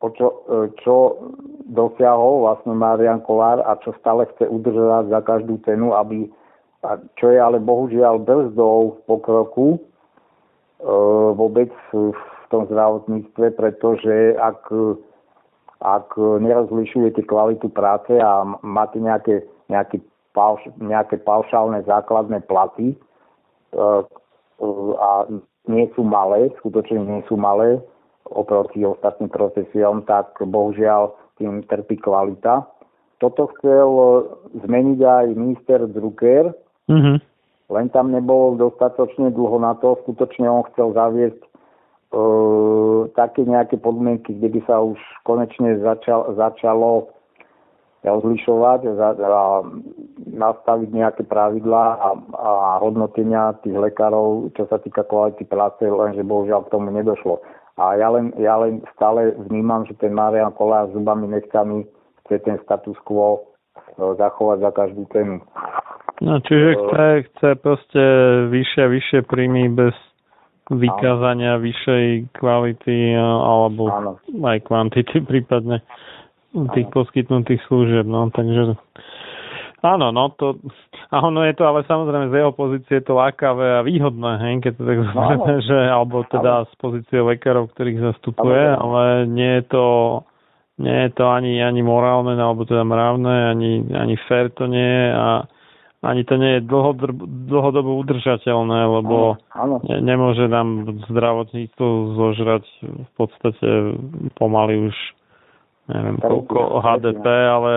o 0.00 0.08
čo, 0.14 0.26
e, 0.46 0.70
čo 0.80 0.96
dosiahol 1.68 2.48
vlastne 2.48 2.72
Marian 2.72 3.20
Kolár 3.26 3.60
a 3.60 3.76
čo 3.82 3.92
stále 4.00 4.24
chce 4.34 4.46
udržať 4.46 5.10
za 5.10 5.20
každú 5.20 5.58
cenu, 5.66 5.92
aby, 5.98 6.30
a 6.86 6.96
čo 7.18 7.28
je 7.28 7.42
ale 7.42 7.60
bohužiaľ 7.60 8.24
brzdou 8.24 9.04
pokroku, 9.04 9.82
Eh, 9.82 9.93
vôbec 11.34 11.72
v 11.92 12.44
tom 12.52 12.68
zdravotníctve, 12.68 13.56
pretože 13.56 14.36
ak, 14.36 14.68
ak 15.80 16.08
nerozlišujete 16.18 17.24
kvalitu 17.24 17.72
práce 17.72 18.12
a 18.20 18.44
máte 18.60 19.00
nejaké, 19.00 19.42
nejaké, 19.72 20.04
pauš, 20.36 20.60
nejaké 20.76 21.16
paušálne 21.24 21.80
základné 21.88 22.44
platy 22.44 22.92
eh, 23.74 24.02
a 25.00 25.10
nie 25.64 25.88
sú 25.96 26.04
malé, 26.04 26.52
skutočne 26.60 27.00
nie 27.00 27.24
sú 27.24 27.40
malé 27.40 27.80
oproti 28.28 28.84
ostatným 28.84 29.32
profesiám, 29.32 30.04
tak 30.04 30.36
bohužiaľ 30.40 31.16
tým 31.40 31.64
trpí 31.64 31.96
kvalita. 32.00 32.68
Toto 33.18 33.48
chcel 33.56 33.88
zmeniť 34.52 35.00
aj 35.00 35.26
minister 35.32 35.80
Drucker, 35.88 36.52
mm-hmm 36.92 37.33
len 37.72 37.88
tam 37.88 38.12
nebolo 38.12 38.60
dostatočne 38.60 39.32
dlho 39.32 39.56
na 39.56 39.72
to. 39.80 39.96
Skutočne 40.04 40.44
on 40.44 40.68
chcel 40.72 40.92
zaviesť 40.92 41.40
e, 41.40 41.48
také 43.16 43.48
nejaké 43.48 43.80
podmienky, 43.80 44.36
kde 44.36 44.48
by 44.58 44.60
sa 44.68 44.84
už 44.84 45.00
konečne 45.24 45.80
začal, 45.80 46.36
začalo 46.36 47.08
rozlišovať 48.04 48.80
a, 48.84 48.92
a 49.16 49.44
nastaviť 50.28 50.88
nejaké 50.92 51.22
pravidlá 51.24 51.86
a, 51.96 52.08
a 52.36 52.50
hodnotenia 52.84 53.56
tých 53.64 53.72
lekárov, 53.72 54.52
čo 54.52 54.68
sa 54.68 54.76
týka 54.76 55.08
kvality 55.08 55.48
práce, 55.48 55.80
lenže 55.88 56.20
bohužiaľ 56.20 56.68
k 56.68 56.72
tomu 56.76 56.92
nedošlo. 56.92 57.40
A 57.80 57.96
ja 57.98 58.12
len, 58.12 58.30
ja 58.38 58.60
len 58.60 58.84
stále 58.94 59.34
vnímam, 59.48 59.88
že 59.88 59.98
ten 59.98 60.14
Marian 60.14 60.52
Kolár 60.54 60.92
s 60.92 60.94
zubami 60.94 61.26
nechcami 61.26 61.88
chce 62.22 62.44
ten 62.44 62.60
status 62.62 62.94
quo 63.08 63.40
e, 63.40 63.40
zachovať 64.20 64.58
za 64.62 64.70
každú 64.70 65.08
cenu. 65.10 65.40
No, 66.24 66.40
čiže 66.40 66.68
chce, 66.80 67.06
chce 67.28 67.48
proste 67.60 68.02
vyššie 68.48 68.80
a 68.80 68.88
vyššie 68.88 69.18
príjmy 69.28 69.68
bez 69.68 69.92
vykázania 70.72 71.60
áno. 71.60 71.64
vyššej 71.68 72.32
kvality 72.32 73.12
alebo 73.20 73.92
áno. 73.92 74.12
aj 74.32 74.64
kvantity 74.64 75.20
prípadne 75.20 75.84
tých 76.72 76.88
áno. 76.88 76.94
poskytnutých 76.96 77.60
služieb. 77.68 78.08
No, 78.08 78.32
takže 78.32 78.72
áno, 79.84 80.08
no 80.16 80.32
to, 80.32 80.56
a 81.12 81.20
ono 81.20 81.44
je 81.44 81.52
to 81.60 81.68
ale 81.68 81.84
samozrejme 81.84 82.32
z 82.32 82.40
jeho 82.40 82.52
pozície 82.56 83.04
je 83.04 83.04
to 83.04 83.20
lákavé 83.20 83.84
a 83.84 83.84
výhodné, 83.84 84.32
hej, 84.40 84.54
keď 84.64 84.72
to 84.80 84.82
tak 84.88 84.98
no, 85.04 85.60
že, 85.68 85.76
alebo 85.76 86.24
teda 86.24 86.64
áno. 86.64 86.68
z 86.72 86.74
pozície 86.80 87.20
lekárov, 87.20 87.68
ktorých 87.76 88.00
zastupuje, 88.00 88.64
áno. 88.72 88.80
ale 88.80 89.02
nie 89.28 89.60
je 89.60 89.64
to 89.68 89.86
nie 90.74 91.06
je 91.06 91.10
to 91.14 91.30
ani, 91.30 91.62
ani 91.62 91.86
morálne, 91.86 92.34
alebo 92.34 92.66
teda 92.66 92.82
mravné, 92.82 93.52
ani, 93.52 93.72
ani 93.94 94.18
fair 94.26 94.50
to 94.50 94.66
nie 94.66 94.82
je 94.82 95.06
a 95.14 95.46
ani 96.04 96.22
to 96.28 96.36
nie 96.36 96.60
je 96.60 96.68
dlhodobo 97.48 97.96
udržateľné, 98.04 98.80
lebo 99.00 99.40
áno, 99.56 99.80
áno. 99.80 99.88
Ne, 99.88 100.04
nemôže 100.04 100.44
nám 100.46 100.84
zdravotníctvo 101.08 101.86
zožrať 102.14 102.64
v 102.84 103.10
podstate 103.16 103.68
pomaly 104.36 104.92
už 104.92 104.96
neviem 105.88 106.16
koľko 106.20 106.80
HDP, 106.80 107.26
ale... 107.26 107.72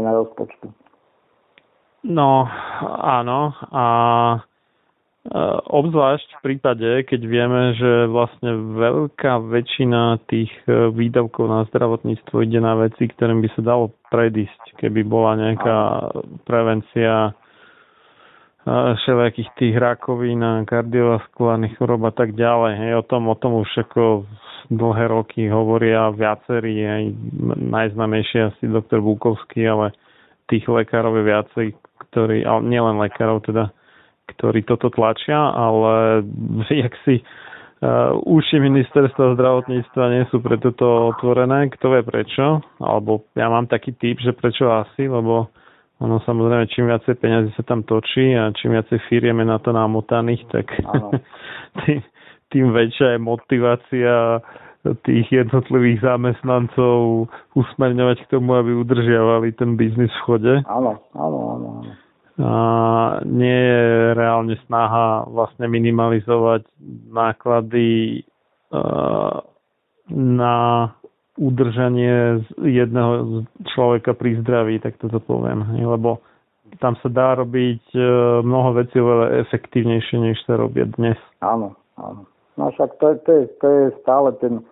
na 0.00 0.12
rozpočtu. 0.16 0.66
No, 2.06 2.46
áno. 3.02 3.50
A 3.74 3.84
obzvlášť 5.66 6.28
v 6.38 6.44
prípade, 6.44 6.88
keď 7.08 7.20
vieme, 7.26 7.74
že 7.74 8.06
vlastne 8.06 8.76
veľká 8.78 9.42
väčšina 9.42 10.22
tých 10.30 10.52
e, 10.66 10.92
výdavkov 10.94 11.44
na 11.46 11.60
zdravotníctvo 11.72 12.46
ide 12.46 12.60
na 12.62 12.78
veci, 12.78 13.10
ktorým 13.10 13.42
by 13.42 13.48
sa 13.56 13.62
dalo 13.62 13.96
predísť, 14.12 14.78
keby 14.78 15.02
bola 15.02 15.34
nejaká 15.34 15.78
prevencia 16.46 17.30
e, 17.30 17.32
všelijakých 19.02 19.50
tých 19.58 19.74
rakovín 19.80 20.44
a 20.46 20.62
kardiovaskulárnych 20.62 21.74
chorob 21.80 22.06
a 22.06 22.12
tak 22.14 22.38
ďalej. 22.38 22.72
Hej, 22.76 22.92
o 23.00 23.04
tom, 23.06 23.22
o 23.26 23.36
tom 23.38 23.62
už 23.62 23.70
ako 23.88 24.28
dlhé 24.70 25.04
roky 25.10 25.46
hovoria 25.46 26.10
viacerí, 26.10 26.82
aj 26.82 27.02
najznamejší 27.62 28.52
asi 28.54 28.64
doktor 28.66 29.02
Búkovský, 29.02 29.66
ale 29.66 29.94
tých 30.46 30.66
lekárov 30.66 31.14
je 31.18 31.24
viacej, 31.24 31.66
ktorí, 32.10 32.46
ale 32.46 32.62
nielen 32.66 32.98
lekárov 33.02 33.42
teda, 33.42 33.70
ktorí 34.26 34.66
toto 34.66 34.90
tlačia, 34.90 35.38
ale 35.54 36.26
jak 36.82 36.94
si 37.06 37.22
uh, 37.22 38.14
uši 38.26 38.58
ministerstva 38.58 39.38
zdravotníctva 39.38 40.04
nie 40.12 40.24
sú 40.28 40.42
pre 40.42 40.58
toto 40.58 41.14
otvorené. 41.14 41.70
Kto 41.70 41.94
vie 41.94 42.02
prečo? 42.02 42.60
Alebo 42.82 43.30
ja 43.38 43.46
mám 43.46 43.70
taký 43.70 43.94
typ, 43.94 44.18
že 44.18 44.34
prečo 44.34 44.66
asi, 44.70 45.06
lebo 45.06 45.50
ono 45.96 46.20
samozrejme, 46.28 46.68
čím 46.68 46.92
viacej 46.92 47.16
peniazy 47.16 47.50
sa 47.56 47.64
tam 47.64 47.80
točí 47.80 48.36
a 48.36 48.52
čím 48.52 48.76
viacej 48.76 49.00
firieme 49.08 49.48
na 49.48 49.56
to 49.56 49.72
namotaných, 49.72 50.44
tak 50.52 50.68
tým, 51.86 52.04
tým 52.52 52.66
väčšia 52.74 53.16
je 53.16 53.18
motivácia 53.22 54.14
tých 55.02 55.26
jednotlivých 55.34 55.98
zamestnancov 55.98 57.26
usmerňovať 57.58 58.22
k 58.22 58.30
tomu, 58.30 58.54
aby 58.54 58.70
udržiavali 58.70 59.50
ten 59.58 59.74
biznis 59.74 60.14
v 60.14 60.22
chode. 60.22 60.54
Áno, 60.62 61.02
áno, 61.10 61.38
áno. 61.58 61.68
áno 61.82 62.05
nie 63.24 63.58
je 63.64 63.84
reálne 64.12 64.56
snaha 64.68 65.24
vlastne 65.24 65.72
minimalizovať 65.72 66.68
náklady 67.08 68.20
na 70.12 70.54
udržanie 71.36 72.40
jedného 72.60 73.44
človeka 73.76 74.16
pri 74.16 74.40
zdraví, 74.40 74.80
tak 74.80 74.96
toto 74.96 75.20
poviem. 75.20 75.64
Lebo 75.76 76.24
tam 76.80 76.96
sa 77.00 77.08
dá 77.08 77.36
robiť 77.36 77.82
e, 77.92 78.00
mnoho 78.42 78.76
vecí 78.76 78.96
oveľa 78.98 79.44
efektívnejšie, 79.48 80.16
než 80.18 80.36
sa 80.44 80.58
robia 80.58 80.88
dnes. 80.96 81.16
Áno, 81.40 81.76
áno. 82.00 82.26
No 82.56 82.72
však 82.72 82.96
to, 82.96 83.20
to, 83.22 83.30
je, 83.32 83.44
to 83.60 83.66
je 83.68 83.84
stále 84.00 84.32
ten 84.40 84.60
e, 84.60 84.64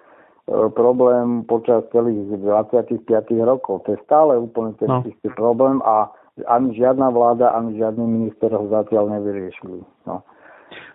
problém 0.73 1.45
počas 1.45 1.85
celých 1.93 2.41
25 2.41 3.05
rokov. 3.45 3.85
To 3.87 3.95
je 3.95 4.01
stále 4.09 4.37
úplne 4.41 4.73
ten 4.81 4.89
no. 4.89 5.05
istý 5.05 5.29
problém 5.33 5.85
a 5.85 6.11
ani 6.43 6.75
žiadna 6.75 7.15
vláda, 7.15 7.55
ani 7.55 7.79
žiadny 7.79 8.03
minister 8.03 8.51
ho 8.51 8.67
zatiaľ 8.67 9.07
nevyriešili. 9.19 9.87
No. 10.11 10.27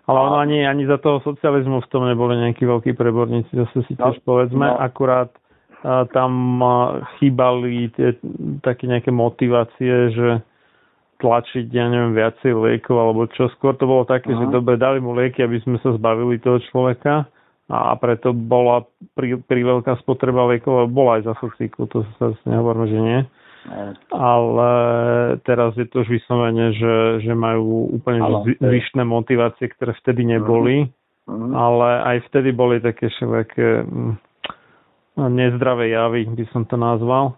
Ale 0.04 0.18
ono 0.20 0.36
ani, 0.36 0.68
ani 0.68 0.84
za 0.84 1.00
toho 1.00 1.24
socializmu 1.24 1.80
v 1.80 1.90
tom 1.90 2.04
neboli 2.04 2.36
nejakí 2.36 2.66
veľkí 2.68 2.92
preborníci, 2.92 3.48
zase 3.56 3.80
si 3.88 3.96
no, 3.96 4.10
tiež 4.10 4.20
povedzme, 4.28 4.68
no. 4.68 4.76
akurát 4.76 5.32
a, 5.80 6.04
tam 6.12 6.60
a, 6.60 7.00
chýbali 7.16 7.88
tie 7.96 8.20
také 8.60 8.84
nejaké 8.84 9.08
motivácie, 9.08 10.12
že 10.12 10.28
tlačiť, 11.20 11.68
ja 11.68 11.84
neviem, 11.88 12.16
viacej 12.16 12.52
liekov, 12.52 12.96
alebo 12.96 13.28
čo 13.32 13.52
skôr 13.56 13.76
to 13.76 13.84
bolo 13.84 14.08
také, 14.08 14.32
uh-huh. 14.32 14.48
že 14.48 14.56
dobre, 14.56 14.80
dali 14.80 15.04
mu 15.04 15.12
lieky, 15.12 15.44
aby 15.44 15.60
sme 15.64 15.76
sa 15.84 15.92
zbavili 15.92 16.40
toho 16.40 16.60
človeka 16.72 17.28
a 17.70 17.94
preto 18.00 18.34
bola 18.34 18.82
pri, 19.14 19.38
pri 19.38 19.60
veľká 19.62 20.00
spotreba 20.02 20.48
liekov, 20.48 20.90
bola 20.90 21.20
aj 21.20 21.28
za 21.28 21.34
sociku, 21.38 21.86
to 21.86 22.02
sa 22.18 22.32
nehovoríme, 22.48 22.86
že 22.88 22.98
nie 22.98 23.20
ale 24.08 24.70
teraz 25.44 25.76
je 25.76 25.84
to 25.84 26.00
už 26.00 26.08
vyslovene, 26.08 26.72
že, 26.72 27.20
že 27.20 27.32
majú 27.36 27.92
úplne 27.92 28.24
zvyšné 28.56 29.04
motivácie, 29.04 29.68
ktoré 29.76 29.92
vtedy 30.00 30.24
neboli, 30.24 30.88
mm-hmm. 31.28 31.52
ale 31.52 31.88
aj 32.16 32.16
vtedy 32.32 32.56
boli 32.56 32.80
také 32.80 33.12
všelijaké 33.12 33.84
mm, 33.84 34.12
nezdravé 35.28 35.92
javy, 35.92 36.24
by 36.32 36.44
som 36.56 36.64
to 36.64 36.80
nazval. 36.80 37.36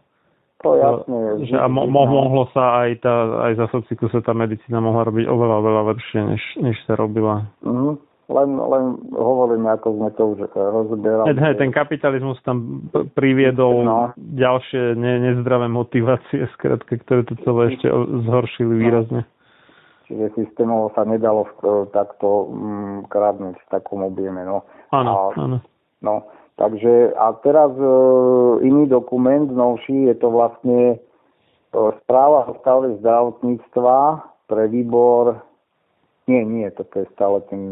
To 0.62 0.78
jasne. 0.78 1.42
Že 1.50 1.58
a 1.58 1.66
mo- 1.66 1.90
mo- 1.90 2.06
mohlo 2.06 2.46
sa 2.54 2.86
aj, 2.86 3.02
tá, 3.02 3.14
aj 3.50 3.52
za 3.58 3.66
sociku 3.74 4.06
sa 4.14 4.22
tá 4.22 4.30
medicína 4.30 4.78
mohla 4.78 5.10
robiť 5.10 5.26
oveľa, 5.26 5.56
oveľa 5.58 5.82
lepšie, 5.90 6.20
než, 6.22 6.42
než 6.62 6.76
sa 6.86 6.94
robila. 6.94 7.50
Mm, 7.66 7.98
len, 8.32 8.56
len 8.56 8.84
hovorím, 9.12 9.68
ako 9.68 9.86
sme 10.00 10.10
to 10.16 10.22
už 10.32 10.38
rozoberali. 10.56 11.36
Hey, 11.36 11.54
ten 11.54 11.70
kapitalizmus 11.70 12.40
tam 12.42 12.88
priviedol 13.12 13.84
no. 13.84 14.00
ďalšie 14.16 14.96
ne, 14.96 15.32
nezdravé 15.32 15.68
motivácie, 15.68 16.48
skratke, 16.56 16.96
ktoré 17.04 17.28
to 17.28 17.36
celé 17.44 17.76
ešte 17.76 17.86
zhoršili 18.26 18.72
no. 18.72 18.80
výrazne. 18.80 19.22
Čiže 20.08 20.34
systémovo 20.34 20.90
sa 20.96 21.04
nedalo 21.06 21.46
takto 21.94 22.50
mm, 22.50 23.12
krádnuť 23.12 23.54
v 23.60 23.66
takom 23.70 24.02
objeme. 24.02 24.42
No. 24.42 24.64
Áno, 24.90 25.32
áno. 25.36 25.58
No, 26.02 26.26
Takže 26.56 27.16
a 27.16 27.32
teraz 27.40 27.72
e, 27.80 27.88
iný 28.68 28.86
dokument 28.86 29.48
novší 29.48 30.12
je 30.12 30.14
to 30.20 30.28
vlastne 30.28 30.78
e, 30.94 30.96
správa 32.04 32.44
o 32.46 32.60
stave 32.60 33.00
zdravotníctva 33.00 33.96
pre 34.46 34.68
výbor 34.68 35.40
nie, 36.32 36.42
nie, 36.48 36.68
toto 36.72 37.04
je 37.04 37.06
stále 37.12 37.44
ten, 37.52 37.62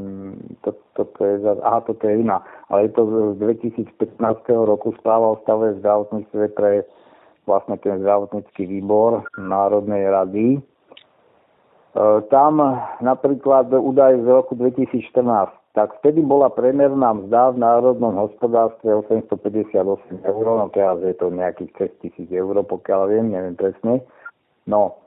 to, 0.61 0.77
toto 0.93 1.21
je, 1.25 1.41
aha, 1.65 1.81
toto 1.81 2.05
je 2.05 2.21
iná, 2.21 2.45
ale 2.69 2.87
je 2.87 2.91
to 2.93 3.03
z 3.09 3.41
2015 3.41 4.21
roku 4.69 4.93
správa 5.01 5.33
o 5.33 5.41
stave 5.41 5.81
zdravotníctve 5.81 6.53
pre 6.53 6.85
vlastne 7.49 7.81
ten 7.81 8.05
zdravotnícky 8.05 8.69
výbor 8.69 9.25
Národnej 9.41 10.05
rady. 10.13 10.47
E, 10.57 10.61
tam 12.29 12.61
napríklad 13.01 13.73
údaj 13.73 14.21
z 14.21 14.27
roku 14.29 14.53
2014 14.61 15.57
tak 15.71 16.03
vtedy 16.03 16.19
bola 16.27 16.51
priemerná 16.51 17.15
mzda 17.15 17.55
v 17.55 17.63
národnom 17.63 18.19
hospodárstve 18.19 18.91
858 19.07 19.79
eur, 20.27 20.45
no 20.59 20.67
teraz 20.75 20.99
je 20.99 21.15
to 21.15 21.31
nejakých 21.31 21.95
6 21.95 22.03
tisíc 22.03 22.29
eur, 22.35 22.59
pokiaľ 22.67 23.01
viem, 23.07 23.31
neviem 23.31 23.55
presne. 23.55 24.03
No, 24.67 25.00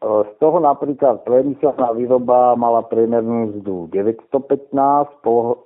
z 0.00 0.32
toho 0.40 0.64
napríklad 0.64 1.28
priemyselná 1.28 1.92
výroba 1.92 2.56
mala 2.56 2.80
priemernú 2.88 3.52
mzdu 3.52 3.92
915, 3.92 4.72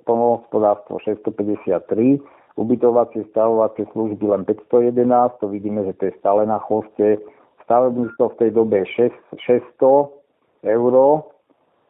polnohospodárstvo 0.03 0.99
653, 1.07 2.19
ubytovacie, 2.59 3.23
stavovacie 3.31 3.87
služby 3.95 4.27
len 4.27 4.43
511, 4.43 5.39
to 5.39 5.47
vidíme, 5.47 5.87
že 5.87 5.93
to 5.95 6.03
je 6.11 6.13
stále 6.19 6.43
na 6.43 6.59
chvoste. 6.67 7.15
Stavebníctvo 7.63 8.25
v 8.29 8.35
tej 8.35 8.49
dobe 8.51 8.83
600 8.83 9.39
eur, 10.67 10.95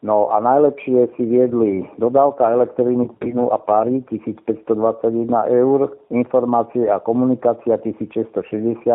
No 0.06 0.30
a 0.30 0.38
najlepšie 0.38 1.18
si 1.18 1.26
viedli 1.26 1.82
dodávka 1.98 2.46
elektriny, 2.46 3.10
plynu 3.18 3.50
a 3.50 3.58
páry 3.58 4.06
1521 4.14 5.34
eur, 5.50 5.98
informácie 6.14 6.86
a 6.86 7.02
komunikácia 7.02 7.74
1660, 7.82 8.86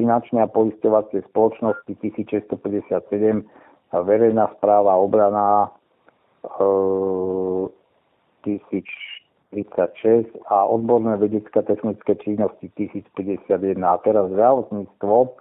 finančné 0.00 0.40
a 0.40 0.48
poisťovacie 0.48 1.28
spoločnosti 1.28 1.92
1657 2.00 2.56
a 3.92 3.96
verejná 4.00 4.48
správa 4.56 4.96
obrana 4.96 5.68
e, 6.40 6.64
1036 8.48 10.32
a 10.48 10.64
odborné 10.64 11.20
vedecká 11.20 11.60
technické 11.60 12.16
činnosti 12.24 12.72
1051. 12.80 13.76
A 13.84 14.00
teraz 14.00 14.32
zdravotníctvo 14.32 15.36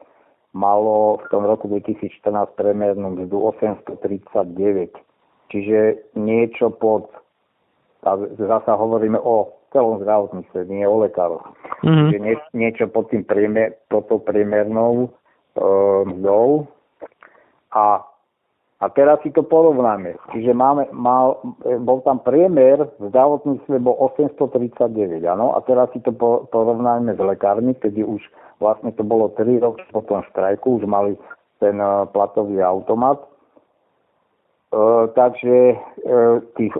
malo 0.52 1.24
v 1.24 1.26
tom 1.32 1.48
roku 1.48 1.72
2014 1.72 2.20
premernú 2.60 3.16
mzdu 3.16 3.38
839 3.56 5.10
Čiže 5.50 6.14
niečo 6.14 6.70
pod, 6.70 7.10
a 8.06 8.14
zasa 8.38 8.78
hovoríme 8.78 9.18
o 9.18 9.50
celom 9.72 10.02
zdravotníctve, 10.02 10.66
nie 10.70 10.86
o 10.88 11.04
lekároch. 11.04 11.46
Mm-hmm. 11.86 12.08
Čiže 12.10 12.20
nie, 12.20 12.36
niečo 12.54 12.86
pod, 12.90 13.10
tým 13.14 13.24
priemer, 13.24 13.78
pod 13.88 14.10
tou 14.10 14.20
priemernou 14.20 15.08
e, 15.08 15.64
mzdou. 16.10 16.68
A, 17.74 18.02
a 18.82 18.86
teraz 18.94 19.22
si 19.22 19.30
to 19.30 19.46
porovnáme. 19.46 20.18
Čiže 20.34 20.52
máme, 20.58 20.90
mal, 20.90 21.38
bol 21.86 22.02
tam 22.02 22.20
priemer 22.26 22.90
v 22.98 23.04
zdravotníctve 23.14 23.76
bol 23.82 23.96
839, 24.18 25.22
áno, 25.30 25.54
a 25.54 25.62
teraz 25.64 25.94
si 25.94 26.02
to 26.02 26.10
po, 26.10 26.50
porovnáme 26.50 27.14
s 27.14 27.22
lekármi, 27.22 27.78
kedy 27.78 28.02
už 28.02 28.22
vlastne 28.58 28.90
to 28.98 29.06
bolo 29.06 29.32
3 29.38 29.62
roky 29.62 29.86
po 29.94 30.02
tom 30.10 30.26
štrajku, 30.34 30.82
už 30.82 30.90
mali 30.90 31.14
ten 31.60 31.80
uh, 31.80 32.08
platový 32.10 32.64
automat 32.64 33.24
E, 34.70 35.08
takže 35.18 35.58
e, 35.74 35.78
tých 36.54 36.74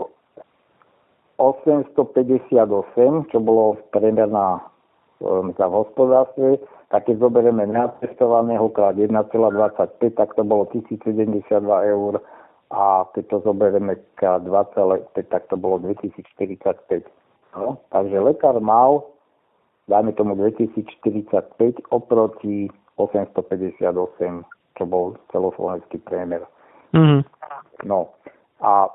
858, 1.40 3.32
čo 3.32 3.38
bolo 3.40 3.80
priemerná 3.96 4.60
e, 4.60 5.48
v 5.48 5.56
hospodárstve, 5.56 6.60
tak 6.92 7.08
keď 7.08 7.16
zoberieme 7.24 7.64
neatestovaného 7.64 8.68
krát 8.76 9.00
1,25, 9.00 10.20
tak 10.20 10.36
to 10.36 10.44
bolo 10.44 10.68
1072 10.68 11.40
eur 11.64 12.20
a 12.70 13.08
keď 13.16 13.24
to 13.32 13.36
zoberieme 13.48 13.96
krát 14.20 14.44
2,5, 14.44 15.16
tak 15.32 15.48
to 15.48 15.56
bolo 15.56 15.80
2045. 15.80 17.08
No, 17.56 17.82
takže 17.90 18.20
lekár 18.20 18.60
mal, 18.60 19.08
dajme 19.88 20.12
tomu 20.14 20.36
2045 20.36 21.88
oproti 21.90 22.70
858, 23.00 24.44
čo 24.78 24.82
bol 24.86 25.16
celoslovenský 25.32 25.98
priemer. 26.04 26.46
Mm-hmm. 26.94 27.22
No 27.88 28.14
a 28.60 28.86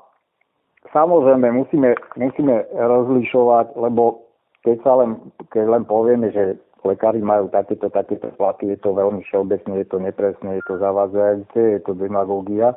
samozrejme 0.92 1.48
musíme, 1.52 1.94
musíme 2.16 2.66
rozlišovať, 2.74 3.78
lebo 3.78 4.26
keď 4.66 4.76
sa 4.82 4.92
len, 4.98 5.10
keď 5.54 5.64
len 5.78 5.84
povieme, 5.86 6.28
že 6.34 6.58
lekári 6.82 7.22
majú 7.22 7.50
takéto, 7.50 7.90
takéto 7.90 8.30
platy, 8.34 8.74
je 8.74 8.78
to 8.82 8.94
veľmi 8.94 9.22
všeobecné, 9.26 9.82
je 9.82 9.88
to 9.90 9.98
nepresné, 9.98 10.50
je 10.58 10.64
to 10.66 10.74
zavádzajúce, 10.78 11.58
je 11.58 11.80
to 11.82 11.94
demagógia. 11.94 12.74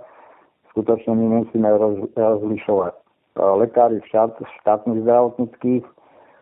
Skutočne 0.73 1.18
my 1.18 1.45
musíme 1.45 1.69
roz, 1.77 2.10
rozlišovať 2.14 2.94
lekári 3.40 4.02
v 4.02 4.06
štát, 4.10 4.36
štátnych 4.61 5.06
zdravotníckých 5.06 5.84
e, 5.86 5.91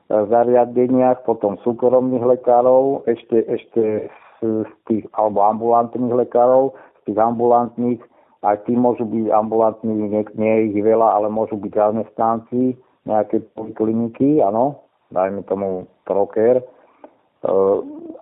zariadeniach, 0.10 1.22
potom 1.28 1.60
súkromných 1.62 2.24
lekárov, 2.24 3.06
ešte, 3.06 3.44
ešte 3.46 4.08
z, 4.42 4.66
z 4.66 4.72
tých, 4.88 5.04
alebo 5.14 5.46
ambulantných 5.46 6.14
lekárov, 6.28 6.74
z 7.04 7.12
tých 7.12 7.18
ambulantných 7.20 8.02
aj 8.46 8.70
tí 8.70 8.74
môžu 8.78 9.06
byť 9.06 9.34
ambulantní, 9.34 9.94
nie, 9.94 10.22
nie 10.38 10.54
je 10.54 10.64
ich 10.70 10.78
veľa, 10.86 11.18
ale 11.18 11.28
môžu 11.34 11.58
byť 11.58 11.74
zamestnanci 11.74 12.78
nejaké 13.08 13.42
polikliniky, 13.56 14.44
áno, 14.44 14.84
dajme 15.10 15.42
tomu 15.48 15.88
proker 16.04 16.62
e, 16.62 16.64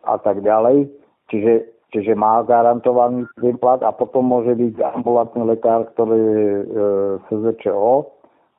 a 0.05 0.15
tak 0.21 0.45
ďalej. 0.45 0.87
Čiže, 1.33 1.53
čiže 1.89 2.13
má 2.13 2.45
garantovaný 2.45 3.25
ten 3.41 3.57
plat 3.57 3.81
a 3.81 3.89
potom 3.89 4.29
môže 4.29 4.53
byť 4.53 5.01
ambulantný 5.01 5.41
lekár, 5.43 5.89
ktorý 5.97 6.15
je 6.15 6.45
e, 6.45 6.65
SZČO 7.33 8.15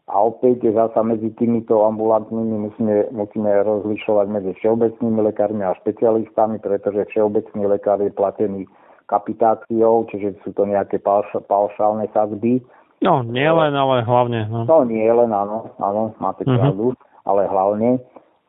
a 0.06 0.14
opäť 0.22 0.70
zasa 0.70 1.02
medzi 1.02 1.34
týmito 1.34 1.82
ambulantnými 1.82 2.70
musíme, 2.70 3.10
musíme 3.10 3.50
rozlišovať 3.66 4.26
medzi 4.30 4.52
všeobecnými 4.62 5.20
lekármi 5.30 5.66
a 5.66 5.74
špecialistami, 5.82 6.62
pretože 6.62 7.10
všeobecný 7.10 7.66
lekár 7.66 7.98
je 7.98 8.14
platený 8.14 8.70
kapitáciou, 9.06 10.06
čiže 10.10 10.38
sú 10.42 10.50
to 10.52 10.66
nejaké 10.66 10.98
paušálne 11.46 12.10
sadzby. 12.10 12.62
No, 13.02 13.22
nie 13.22 13.46
len, 13.46 13.72
ale 13.76 14.02
hlavne. 14.02 14.50
No, 14.50 14.66
no 14.66 14.82
nie 14.82 15.06
len, 15.06 15.30
áno, 15.30 15.70
áno, 15.78 16.16
máte 16.18 16.42
uh-huh. 16.42 16.58
pravdu, 16.58 16.86
ale 17.22 17.46
hlavne. 17.46 18.00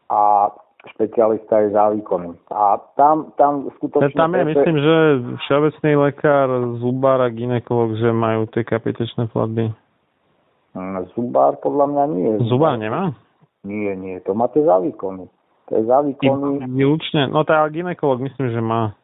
A 0.07 0.49
špecialista 0.95 1.67
je 1.67 1.75
za 1.75 1.91
výkony. 1.91 2.31
A 2.47 2.79
tam, 2.95 3.35
tam 3.35 3.67
skutočne... 3.75 4.15
Tam 4.15 4.31
je, 4.33 4.43
myslím, 4.55 4.77
že 4.79 4.95
všeobecný 5.45 5.91
lekár, 6.09 6.47
zubár 6.79 7.19
a 7.19 7.29
ginekolog, 7.29 7.99
že 7.99 8.09
majú 8.15 8.47
tie 8.55 8.63
kapitačné 8.63 9.27
platby. 9.35 9.75
Mm, 10.71 11.11
zubár 11.11 11.59
podľa 11.59 11.85
mňa 11.91 12.03
nie. 12.15 12.31
Zubár 12.47 12.79
nemá? 12.79 13.11
Nie, 13.67 13.99
nie, 13.99 14.23
to 14.23 14.31
máte 14.31 14.63
za 14.63 14.79
výkony. 14.79 15.27
To 15.67 15.71
je 15.75 15.83
za 15.83 15.99
výkony... 15.99 16.63
Výlučne, 16.71 17.27
no 17.27 17.43
tá 17.43 17.67
ginekolog 17.67 18.23
myslím, 18.23 18.47
že 18.55 18.61
má. 18.63 18.95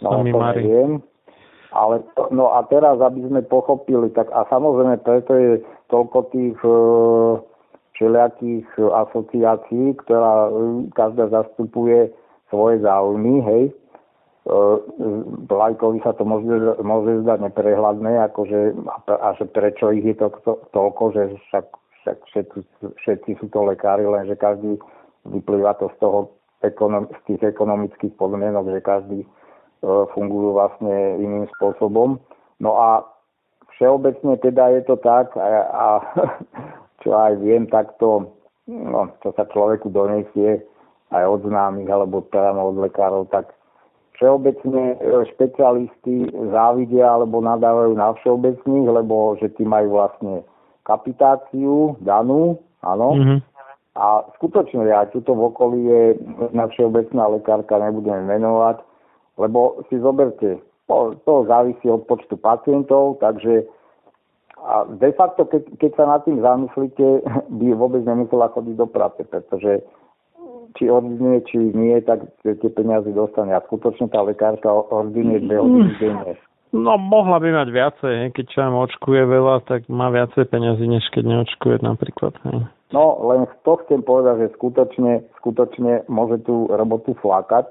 No, 0.00 0.24
to 0.24 0.24
neviem. 0.24 1.04
Ale 1.72 2.04
to, 2.16 2.28
no 2.28 2.52
a 2.52 2.68
teraz, 2.68 3.00
aby 3.00 3.24
sme 3.24 3.40
pochopili, 3.48 4.12
tak 4.12 4.28
a 4.28 4.44
samozrejme 4.52 5.00
preto 5.00 5.32
je 5.32 5.52
toľko 5.88 6.18
tých 6.28 6.56
e, 6.60 6.72
všelijakých 7.96 8.68
asociácií, 8.76 9.96
ktorá 10.04 10.48
e, 10.48 10.50
každá 10.92 11.32
zastupuje 11.32 12.12
svoje 12.52 12.76
záujmy, 12.84 13.40
hej. 13.40 13.64
E, 13.72 14.54
Lajkovi 15.48 16.04
sa 16.04 16.12
to 16.12 16.28
môže, 16.28 16.76
môže 16.84 17.24
zdať 17.24 17.48
neprehľadné, 17.48 18.20
akože, 18.28 18.76
a 19.08 19.28
že 19.40 19.48
prečo 19.48 19.88
ich 19.96 20.04
je 20.04 20.16
to, 20.20 20.28
to, 20.44 20.60
toľko, 20.76 21.16
že 21.16 21.22
však, 21.48 21.66
však 22.04 22.16
všetci, 22.28 22.58
všetci 23.00 23.30
sú 23.40 23.48
to 23.48 23.64
lekári, 23.64 24.04
lenže 24.04 24.36
každý 24.36 24.76
vyplýva 25.24 25.80
to 25.80 25.88
z 25.88 25.96
toho 26.04 26.36
ekonom, 26.60 27.08
z 27.08 27.20
tých 27.32 27.56
ekonomických 27.56 28.12
podmienok, 28.20 28.76
že 28.76 28.80
každý 28.84 29.20
fungujú 29.82 30.54
vlastne 30.54 31.18
iným 31.18 31.50
spôsobom. 31.58 32.22
No 32.62 32.70
a 32.78 33.02
všeobecne 33.74 34.38
teda 34.38 34.70
je 34.78 34.82
to 34.86 34.96
tak 35.02 35.34
a, 35.34 35.66
a 35.66 35.86
čo 37.02 37.10
aj 37.18 37.42
viem 37.42 37.66
takto, 37.66 38.38
no, 38.70 39.10
čo 39.26 39.34
sa 39.34 39.42
človeku 39.50 39.90
donesie 39.90 40.62
aj 41.10 41.24
od 41.26 41.40
známych 41.44 41.90
alebo 41.90 42.24
priamo 42.24 42.72
od 42.72 42.76
lekárov, 42.88 43.28
tak 43.28 43.52
všeobecne 44.16 44.96
e, 44.96 45.26
špecialisti 45.34 46.30
závidia 46.54 47.18
alebo 47.18 47.42
nadávajú 47.42 47.98
na 47.98 48.14
všeobecných, 48.22 48.86
lebo 48.86 49.34
že 49.42 49.50
tí 49.58 49.66
majú 49.66 49.98
vlastne 49.98 50.46
kapitáciu 50.86 51.98
danú, 52.00 52.62
áno. 52.86 53.18
Mm-hmm. 53.18 53.38
A 53.92 54.24
skutočne 54.40 54.88
aj 54.88 55.12
tuto 55.12 55.36
v 55.36 55.52
okolí 55.52 55.80
je 55.84 56.02
na 56.56 56.64
všeobecná 56.64 57.28
lekárka, 57.28 57.76
nebudeme 57.76 58.24
menovať, 58.24 58.80
lebo 59.38 59.82
si 59.88 59.98
zoberte, 59.98 60.60
to 61.24 61.34
závisí 61.48 61.88
od 61.88 62.04
počtu 62.04 62.36
pacientov, 62.36 63.16
takže 63.20 63.64
a 64.62 64.86
de 64.86 65.10
facto, 65.18 65.42
keď, 65.42 65.62
keď 65.82 65.90
sa 65.98 66.04
nad 66.06 66.22
tým 66.22 66.38
zamyslíte, 66.38 67.06
by 67.58 67.66
vôbec 67.74 68.06
nemusela 68.06 68.52
chodiť 68.54 68.74
do 68.78 68.86
práce, 68.86 69.20
pretože 69.26 69.82
či 70.78 70.88
ordinuje, 70.88 71.44
či 71.50 71.58
nie, 71.76 72.00
tak 72.00 72.24
tie 72.42 72.70
peniaze 72.72 73.10
dostane. 73.12 73.52
A 73.52 73.64
skutočne 73.66 74.08
tá 74.08 74.24
lekárka 74.24 74.70
ordinuje 74.70 75.44
dve 75.44 75.56
hodiny 75.60 75.92
denne. 76.00 76.32
No, 76.72 76.96
mohla 76.96 77.36
by 77.36 77.52
mať 77.52 77.68
viacej. 77.68 78.14
Keď 78.32 78.46
čam 78.48 78.72
očkuje 78.72 79.28
veľa, 79.28 79.68
tak 79.68 79.84
má 79.92 80.08
viacej 80.08 80.48
peniazy, 80.48 80.88
než 80.88 81.04
keď 81.12 81.28
neočkuje 81.28 81.84
napríklad. 81.84 82.32
No, 82.96 83.20
len 83.28 83.44
to 83.68 83.76
chcem 83.84 84.00
povedať, 84.00 84.48
že 84.48 84.56
skutočne, 84.56 85.20
skutočne 85.36 86.08
môže 86.08 86.40
tú 86.48 86.72
robotu 86.72 87.12
flakať, 87.20 87.68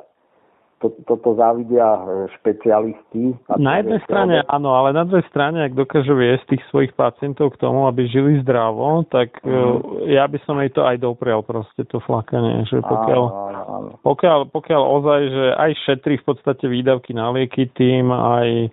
to, 0.81 0.89
toto 1.05 1.37
závidia 1.37 1.85
e, 1.85 2.01
špecialisti. 2.41 3.37
Na 3.61 3.79
jednej 3.79 4.01
strane 4.03 4.41
áno, 4.49 4.73
ale 4.73 4.97
na 4.97 5.05
druhej 5.05 5.23
strane, 5.29 5.61
ak 5.61 5.77
dokážu 5.77 6.17
viesť 6.17 6.57
tých 6.57 6.63
svojich 6.73 6.93
pacientov 6.97 7.53
k 7.53 7.61
tomu, 7.61 7.85
aby 7.85 8.09
žili 8.09 8.41
zdravo, 8.41 9.05
tak 9.13 9.37
mm. 9.45 10.09
ja 10.09 10.25
by 10.25 10.37
som 10.43 10.57
jej 10.59 10.73
to 10.73 10.81
aj 10.81 10.97
doprial 10.97 11.45
proste, 11.45 11.85
to 11.85 12.01
flakanie. 12.03 12.65
Že 12.67 12.81
pokiaľ, 12.81 13.23
áno, 13.29 13.61
áno. 13.69 13.89
Pokiaľ, 14.01 14.39
pokiaľ 14.49 14.81
ozaj, 14.81 15.21
že 15.29 15.45
aj 15.53 15.71
šetrí 15.85 16.15
v 16.17 16.25
podstate 16.25 16.65
výdavky 16.65 17.13
na 17.13 17.29
lieky 17.29 17.69
tým, 17.77 18.09
aj 18.09 18.47
e, 18.65 18.69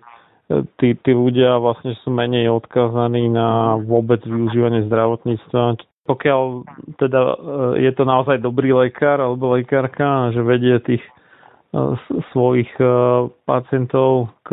tí, 0.81 0.97
tí 0.97 1.11
ľudia 1.13 1.61
vlastne 1.61 1.93
sú 2.01 2.09
menej 2.09 2.49
odkazaní 2.49 3.29
na 3.29 3.77
vôbec 3.77 4.25
využívanie 4.25 4.89
zdravotníctva, 4.89 5.77
pokiaľ 6.09 6.41
teda 6.97 7.21
je 7.77 7.91
to 7.93 8.01
naozaj 8.01 8.41
dobrý 8.41 8.73
lekár 8.73 9.21
alebo 9.21 9.53
lekárka, 9.53 10.33
že 10.33 10.41
vedie 10.41 10.81
tých 10.81 11.05
svojich 12.33 12.71
e, 12.81 12.85
pacientov 13.45 14.33
k 14.41 14.49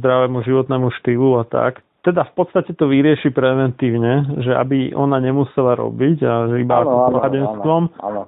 zdravému 0.00 0.40
životnému 0.44 0.88
štýlu 1.00 1.40
a 1.40 1.44
tak. 1.44 1.84
Teda 2.04 2.24
v 2.28 2.32
podstate 2.36 2.76
to 2.76 2.84
vyrieši 2.84 3.32
preventívne, 3.32 4.28
že 4.44 4.52
aby 4.52 4.92
ona 4.92 5.16
nemusela 5.24 5.72
robiť 5.72 6.18
a 6.20 6.32
že 6.52 6.60
iba 6.60 6.84
ako 6.84 7.16
poradenstvom, 7.16 7.82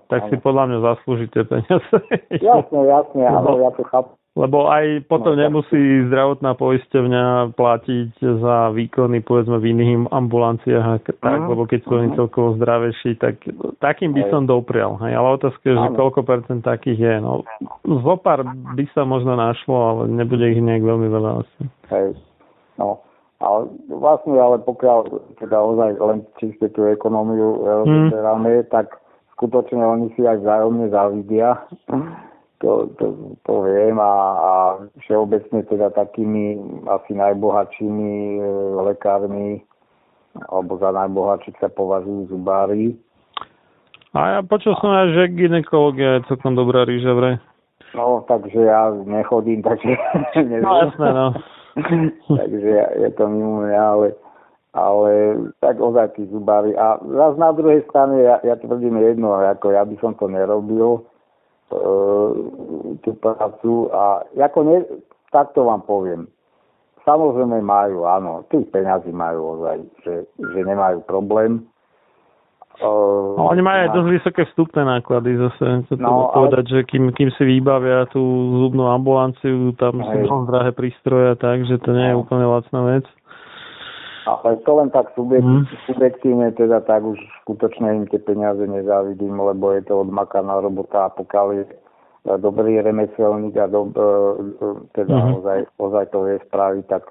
tak 0.09 0.21
áno. 0.25 0.29
si 0.33 0.37
podľa 0.41 0.65
mňa 0.65 0.79
zaslúži 0.81 1.27
tie 1.29 1.45
peniaze. 1.45 1.97
Jasne, 2.41 2.81
jasne, 2.89 3.23
áno, 3.29 3.51
ja 3.65 3.71
to 3.77 3.85
chápem 3.85 4.17
lebo 4.37 4.69
aj 4.69 5.09
potom 5.09 5.33
no, 5.33 5.41
nemusí 5.49 6.05
zdravotná 6.13 6.53
poisťovňa 6.61 7.57
platiť 7.57 8.21
za 8.21 8.69
výkony 8.69 9.25
povedzme 9.25 9.57
v 9.57 9.73
iných 9.73 10.13
ambulanciách, 10.13 11.09
tak, 11.09 11.41
uh-huh. 11.41 11.57
lebo 11.57 11.65
keď 11.65 11.81
sú 11.89 11.91
oni 11.97 12.13
uh-huh. 12.13 12.19
celkovo 12.21 12.49
zdravejší, 12.61 13.17
tak 13.17 13.41
takým 13.81 14.13
by 14.13 14.29
som 14.29 14.45
doprial. 14.45 15.01
Hej. 15.01 15.17
Ale 15.17 15.41
otázka 15.41 15.65
je, 15.65 15.81
že 15.81 15.89
koľko 15.97 16.21
percent 16.29 16.61
takých 16.61 17.01
je. 17.01 17.15
No, 17.25 17.49
zopár 18.05 18.45
by 18.77 18.85
sa 18.93 19.09
možno 19.09 19.41
našlo, 19.41 19.73
ale 19.73 20.03
nebude 20.13 20.45
ich 20.53 20.61
nejak 20.61 20.85
veľmi 20.85 21.09
veľa 21.09 21.31
asi. 21.41 21.63
Hej. 21.89 22.21
No, 22.77 23.01
ale 23.41 23.73
vlastne, 23.89 24.37
ale 24.37 24.61
pokiaľ 24.61 25.17
teda 25.41 25.57
ozaj 25.57 25.97
len 25.97 26.29
čiste 26.37 26.69
tú 26.77 26.85
ekonómiu 26.85 27.65
hmm. 27.89 28.69
tak 28.69 29.01
skutočne 29.33 29.81
oni 29.81 30.13
si 30.13 30.29
aj 30.29 30.45
vzájomne 30.45 30.93
závidia 30.93 31.57
to, 32.67 32.91
to, 32.99 33.07
to 33.47 33.53
viem 33.63 33.95
a, 34.03 34.15
a 34.35 34.53
všeobecne 35.07 35.63
teda 35.71 35.95
takými 35.95 36.59
asi 36.91 37.15
najbohatšími 37.15 38.43
e, 38.43 38.49
lekármi 38.91 39.63
alebo 40.51 40.75
za 40.83 40.91
najbohatších 40.91 41.63
sa 41.63 41.71
považujú 41.71 42.27
zubári. 42.35 42.99
A 44.19 44.35
ja 44.35 44.41
počul 44.43 44.75
som 44.83 44.91
aj, 44.91 45.15
že 45.15 45.39
ginekológia 45.39 46.19
je 46.19 46.27
celkom 46.27 46.59
dobrá 46.59 46.83
ríža 46.83 47.15
vraj. 47.15 47.39
No, 47.95 48.27
takže 48.27 48.59
ja 48.67 48.91
nechodím, 48.91 49.63
takže 49.69 49.95
neviem. 50.43 50.67
No 50.67 50.91
jasné, 50.91 51.09
no. 51.15 51.27
takže 52.43 52.71
je 53.07 53.11
to 53.15 53.25
mimo 53.31 53.63
mňa, 53.63 53.79
ale, 53.81 54.09
ale 54.75 55.11
tak 55.63 55.79
ozaj 55.79 56.19
tí 56.19 56.27
zubári. 56.35 56.75
A 56.75 56.99
zase 56.99 57.37
na 57.39 57.55
druhej 57.55 57.87
strane, 57.87 58.27
ja, 58.27 58.43
ja 58.43 58.59
tvrdím 58.59 58.99
jedno, 58.99 59.39
ako 59.39 59.71
ja 59.71 59.87
by 59.87 59.95
som 60.03 60.19
to 60.19 60.27
nerobil, 60.27 61.07
tú 63.03 63.11
prácu 63.19 63.91
a 63.91 64.23
ako 64.39 64.59
ne, 64.63 64.77
takto 65.35 65.67
vám 65.67 65.83
poviem. 65.83 66.31
Samozrejme 67.07 67.63
majú, 67.63 68.03
áno, 68.07 68.43
tých 68.51 68.67
peňazí 68.75 69.15
majú 69.15 69.59
ozaj, 69.59 69.79
že, 70.03 70.15
že 70.27 70.61
nemajú 70.67 71.07
problém. 71.07 71.63
Uh, 72.77 73.39
no, 73.41 73.49
oni 73.57 73.63
majú 73.65 73.79
aj 73.89 73.91
dosť 73.95 74.09
vysoké 74.11 74.43
vstupné 74.53 74.83
náklady 74.85 75.39
zase. 75.39 75.87
To 75.89 75.95
no, 75.97 76.29
povedať, 76.35 76.65
ale... 76.67 76.73
že 76.77 76.79
kým, 76.85 77.09
kým 77.15 77.31
si 77.33 77.43
vybavia 77.47 78.05
tú 78.11 78.21
zubnú 78.61 78.91
ambulanciu, 78.91 79.73
tam 79.81 80.03
sú 80.03 80.51
drahé 80.51 80.77
prístroje, 80.77 81.39
takže 81.41 81.81
to 81.81 81.91
nie 81.95 82.11
je 82.11 82.17
no. 82.19 82.21
úplne 82.27 82.45
lacná 82.45 82.81
vec. 82.85 83.07
Ale 84.27 84.57
to 84.67 84.75
len 84.75 84.91
tak 84.91 85.15
subjekt, 85.15 85.47
mm. 85.47 85.65
subjektívne, 85.87 86.51
teda 86.59 86.83
tak 86.83 87.07
už 87.07 87.19
skutočne 87.47 87.95
im 87.95 88.05
tie 88.11 88.19
peniaze 88.19 88.67
nezávidím, 88.67 89.39
lebo 89.39 89.71
je 89.71 89.87
to 89.87 90.03
odmakaná 90.03 90.59
robota 90.59 91.07
a 91.07 91.15
pokiaľ 91.15 91.47
je 91.55 91.65
e, 91.71 91.75
dobrý 92.43 92.83
remeselník 92.83 93.55
a 93.55 93.71
do, 93.71 93.87
e, 93.87 94.03
teda 94.99 95.15
mm. 95.15 95.31
ozaj, 95.39 95.59
ozaj 95.79 96.05
to 96.11 96.19
vie 96.27 96.37
spraviť, 96.43 96.85
tak 96.91 97.03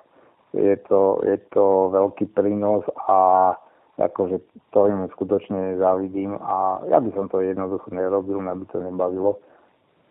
je 0.52 0.76
to, 0.92 1.24
je 1.24 1.38
to 1.56 1.92
veľký 1.96 2.36
prínos 2.36 2.84
a 3.08 3.52
akože 3.96 4.44
to 4.76 4.92
im 4.92 5.08
skutočne 5.16 5.56
nezávidím 5.76 6.36
a 6.36 6.84
ja 6.92 7.00
by 7.00 7.16
som 7.16 7.32
to 7.32 7.40
jednoducho 7.40 7.96
nerobil, 7.96 8.44
mňa 8.44 8.56
by 8.60 8.66
to 8.76 8.78
nebavilo. 8.84 9.40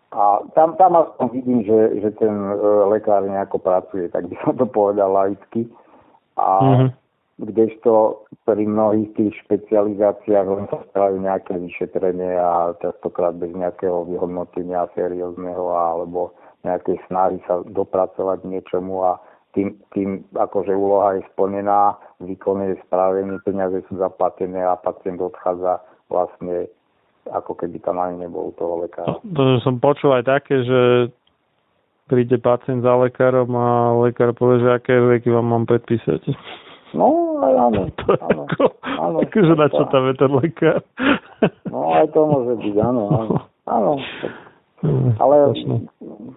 A 0.09 0.41
tam, 0.57 0.73
tam 0.77 0.95
aspoň 0.95 1.25
vidím, 1.37 1.59
že, 1.69 2.01
že 2.01 2.09
ten 2.17 2.33
e, 2.33 2.55
lekár 2.89 3.21
nejako 3.29 3.61
pracuje, 3.61 4.09
tak 4.09 4.25
by 4.25 4.35
som 4.41 4.57
to 4.57 4.65
povedal 4.65 5.13
laicky. 5.13 5.69
A 6.35 6.47
mm-hmm. 6.61 6.89
kdežto 7.51 8.23
pri 8.43 8.63
mnohých 8.67 9.09
tých 9.15 9.33
špecializáciách 9.47 10.47
len 10.47 10.65
sa 10.67 10.79
spraví 10.91 11.17
nejaké 11.23 11.55
vyšetrenie 11.55 12.35
a 12.35 12.75
častokrát 12.79 13.35
bez 13.35 13.55
nejakého 13.55 14.05
vyhodnotenia 14.07 14.87
seriózneho 14.95 15.71
alebo 15.71 16.35
nejakej 16.67 16.97
snahy 17.07 17.37
sa 17.45 17.61
dopracovať 17.63 18.43
niečomu 18.43 19.05
a 19.05 19.21
tým, 19.55 19.79
tým 19.95 20.27
akože 20.35 20.75
úloha 20.75 21.15
je 21.15 21.23
splnená, 21.31 21.95
výkon 22.19 22.59
je 22.67 22.75
spravený, 22.89 23.39
peniaze 23.47 23.79
sú 23.87 23.95
zaplatené 23.95 24.59
a 24.59 24.75
pacient 24.75 25.23
odchádza 25.23 25.79
vlastne 26.11 26.67
ako 27.31 27.57
keby 27.57 27.79
tam 27.81 27.97
ani 27.97 28.27
nebol 28.27 28.53
toho 28.59 28.85
lekára. 28.85 29.17
To, 29.23 29.33
to 29.33 29.63
som 29.63 29.81
počul 29.81 30.13
aj 30.13 30.27
také, 30.27 30.61
že 30.61 31.09
príde 32.05 32.37
pacient 32.37 32.85
za 32.85 32.93
lekárom 32.95 33.49
a 33.57 33.97
lekár 34.05 34.33
povie, 34.37 34.61
že 34.61 34.69
aké 34.69 34.93
lieky 34.93 35.29
vám 35.33 35.47
mám 35.49 35.65
predpísať. 35.65 36.21
No, 36.93 37.41
aj 37.43 37.53
áno. 37.53 37.81
To 38.05 38.13
áno, 38.15 38.41
ako, 38.47 38.63
áno, 38.85 39.17
akože 39.25 39.53
na 39.57 39.67
čo 39.67 39.83
tam 39.91 40.03
je 40.07 40.15
ten 40.15 40.31
lekár? 40.31 40.79
No, 41.67 41.79
aj 41.97 42.07
to 42.13 42.19
môže 42.23 42.53
byť, 42.61 42.75
áno, 42.79 43.03
áno. 43.11 43.35
áno. 43.67 43.93
Ale 45.17 45.35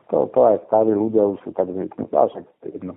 to, 0.09 0.17
to 0.33 0.41
aj 0.41 0.57
starí 0.67 0.93
ľudia 0.97 1.21
už 1.29 1.39
sú 1.45 1.53
tak 1.53 1.69
zvyknutí, 1.69 2.17
je 2.17 2.69
jedno. 2.81 2.97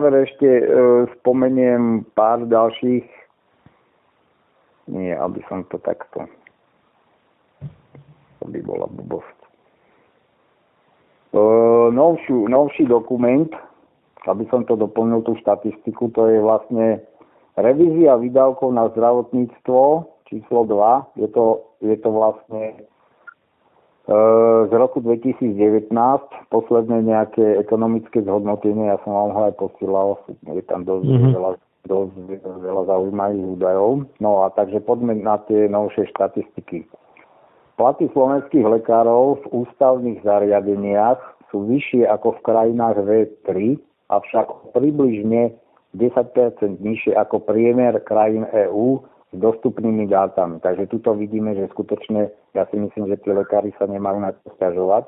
Záver 0.00 0.24
ešte 0.24 0.48
e, 0.48 0.64
spomeniem 1.20 2.08
pár 2.16 2.48
ďalších. 2.48 3.04
Nie, 4.96 5.12
aby 5.12 5.44
som 5.44 5.68
to 5.68 5.76
takto. 5.76 6.24
To 8.40 8.44
by 8.48 8.64
bola 8.64 8.88
blbosť. 8.88 9.38
E, 11.36 11.40
novšiu, 11.92 12.48
novší 12.48 12.88
dokument, 12.88 13.52
aby 14.24 14.48
som 14.48 14.64
to 14.64 14.72
doplnil 14.72 15.20
tú 15.20 15.36
štatistiku, 15.44 16.08
to 16.16 16.32
je 16.32 16.40
vlastne 16.40 17.04
revízia 17.60 18.16
výdavkov 18.16 18.72
na 18.72 18.88
zdravotníctvo 18.96 20.08
číslo 20.32 20.60
2. 20.64 21.20
Je 21.20 21.28
to, 21.28 21.60
je 21.84 21.96
to 22.00 22.08
vlastne 22.08 22.88
z 24.66 24.72
roku 24.74 24.98
2019, 24.98 25.54
posledné 26.50 26.98
nejaké 27.06 27.62
ekonomické 27.62 28.26
zhodnotenie, 28.26 28.90
ja 28.90 28.98
som 29.06 29.14
vám 29.14 29.30
ho 29.38 29.40
aj 29.46 29.54
posílal, 29.54 30.18
je 30.50 30.64
tam 30.66 30.82
dosť, 30.82 31.06
mm-hmm. 31.06 31.32
veľa, 31.38 31.52
dosť 31.86 32.14
veľa 32.42 32.82
zaujímavých 32.90 33.46
údajov. 33.54 34.10
No 34.18 34.42
a 34.42 34.50
takže 34.50 34.82
poďme 34.82 35.14
na 35.14 35.38
tie 35.46 35.70
novšie 35.70 36.10
štatistiky. 36.10 36.90
Platy 37.78 38.10
slovenských 38.10 38.66
lekárov 38.66 39.46
v 39.46 39.64
ústavných 39.64 40.26
zariadeniach 40.26 41.22
sú 41.54 41.70
vyššie 41.70 42.02
ako 42.10 42.34
v 42.34 42.40
krajinách 42.42 42.98
V3, 43.06 43.78
avšak 44.10 44.74
približne 44.74 45.54
10% 45.94 46.82
nižšie 46.82 47.14
ako 47.14 47.46
priemer 47.46 48.02
krajín 48.02 48.42
EÚ 48.50 49.06
s 49.30 49.36
dostupnými 49.38 50.10
dátami. 50.10 50.58
Takže 50.58 50.90
tuto 50.90 51.14
vidíme, 51.14 51.54
že 51.54 51.70
skutočne, 51.70 52.30
ja 52.54 52.66
si 52.66 52.76
myslím, 52.76 53.06
že 53.06 53.22
tí 53.22 53.30
lekári 53.30 53.70
sa 53.78 53.86
nemajú 53.86 54.18
na 54.18 54.34
to 54.34 54.50
stiažovať, 54.58 55.06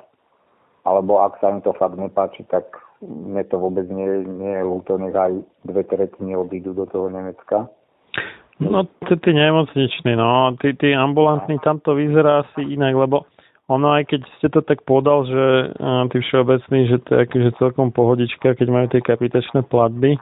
alebo 0.86 1.22
ak 1.22 1.38
sa 1.42 1.50
im 1.50 1.60
to 1.62 1.74
fakt 1.74 1.98
nepáči, 1.98 2.46
tak 2.46 2.66
mne 3.02 3.42
to 3.50 3.58
vôbec 3.58 3.86
nie, 3.90 4.22
nie 4.26 4.54
je 4.54 4.62
ľúto, 4.62 4.94
nech 4.98 5.14
aj 5.14 5.42
dve 5.66 5.82
tretiny 5.86 6.38
odídu 6.38 6.74
do 6.74 6.86
toho 6.86 7.10
Nemecka. 7.10 7.66
No, 8.62 8.86
tí, 9.10 9.14
tí 9.18 9.30
nemocniční, 9.34 10.14
no, 10.14 10.54
tí, 10.62 10.94
ambulantní, 10.94 11.58
tam 11.58 11.80
to 11.82 11.98
vyzerá 11.98 12.46
asi 12.46 12.62
inak, 12.62 12.94
lebo 12.94 13.26
ono 13.66 13.90
aj 13.90 14.06
keď 14.06 14.20
ste 14.38 14.48
to 14.54 14.60
tak 14.62 14.86
podal, 14.86 15.26
že 15.26 15.74
tí 16.14 16.18
všeobecní, 16.22 16.80
že 16.86 16.98
to 17.02 17.10
je 17.14 17.18
akože 17.26 17.50
celkom 17.58 17.90
pohodička, 17.90 18.54
keď 18.54 18.68
majú 18.70 18.86
tie 18.90 19.02
kapitačné 19.02 19.66
platby, 19.66 20.18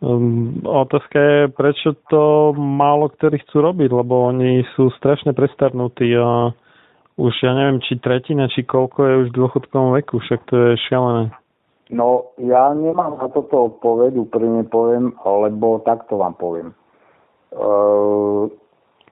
Um, 0.00 0.64
otázka 0.64 1.18
je, 1.20 1.40
prečo 1.52 1.92
to 2.08 2.56
málo 2.56 3.12
ktorí 3.12 3.44
chcú 3.44 3.60
robiť, 3.68 3.92
lebo 3.92 4.32
oni 4.32 4.64
sú 4.72 4.88
strašne 4.96 5.36
prestarnutí 5.36 6.16
a 6.16 6.56
už 7.20 7.32
ja 7.44 7.52
neviem, 7.52 7.84
či 7.84 8.00
tretina, 8.00 8.48
či 8.48 8.64
koľko 8.64 8.98
je 9.04 9.14
už 9.20 9.26
v 9.28 9.36
dôchodkovom 9.44 9.92
veku, 10.00 10.24
však 10.24 10.40
to 10.48 10.54
je 10.56 10.80
šialené. 10.88 11.28
No, 11.92 12.32
ja 12.40 12.72
nemám 12.72 13.20
na 13.20 13.28
toto 13.28 13.76
odpoveď, 13.76 14.16
úprimne 14.24 14.64
poviem, 14.72 15.12
lebo 15.20 15.84
takto 15.84 16.16
vám 16.16 16.32
poviem. 16.40 16.72
Uh, 17.52 18.48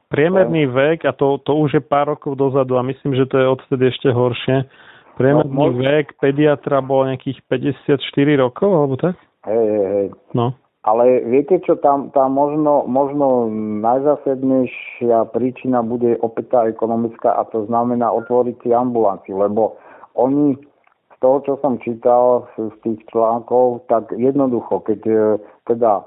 Priemerný 0.09 0.73
vek, 0.73 1.05
a 1.05 1.13
to, 1.13 1.37
to 1.45 1.53
už 1.53 1.77
je 1.77 1.83
pár 1.85 2.17
rokov 2.17 2.33
dozadu 2.33 2.81
a 2.81 2.87
myslím, 2.89 3.13
že 3.13 3.29
to 3.29 3.37
je 3.37 3.45
odtedy 3.45 3.93
ešte 3.93 4.09
horšie, 4.09 4.65
priemerný 5.21 5.53
no, 5.53 5.77
vek 5.77 6.17
pediatra 6.17 6.81
bol 6.81 7.05
nejakých 7.13 7.45
54 7.45 8.01
rokov, 8.41 8.71
alebo 8.73 8.97
tak? 8.97 9.21
Hej, 9.45 9.67
hej, 9.69 9.87
hej. 9.93 10.07
No. 10.33 10.57
Ale 10.89 11.21
viete 11.29 11.61
čo, 11.69 11.77
tam, 11.85 12.09
tam 12.17 12.33
možno, 12.33 12.89
možno 12.89 13.53
najzásadnejšia 13.85 15.29
príčina 15.37 15.85
bude 15.85 16.17
opäť 16.25 16.47
tá 16.49 16.61
ekonomická 16.65 17.37
a 17.37 17.45
to 17.53 17.69
znamená 17.69 18.09
otvoriť 18.09 18.57
si 18.65 18.73
ambulanciu, 18.73 19.37
lebo 19.37 19.77
oni 20.17 20.57
z 21.13 21.17
toho, 21.21 21.45
čo 21.45 21.53
som 21.61 21.77
čítal 21.85 22.49
z 22.57 22.73
tých 22.81 23.05
článkov, 23.13 23.85
tak 23.93 24.09
jednoducho, 24.17 24.81
keď 24.89 25.01
e, 25.05 25.21
teda 25.69 26.01
e, 26.01 26.05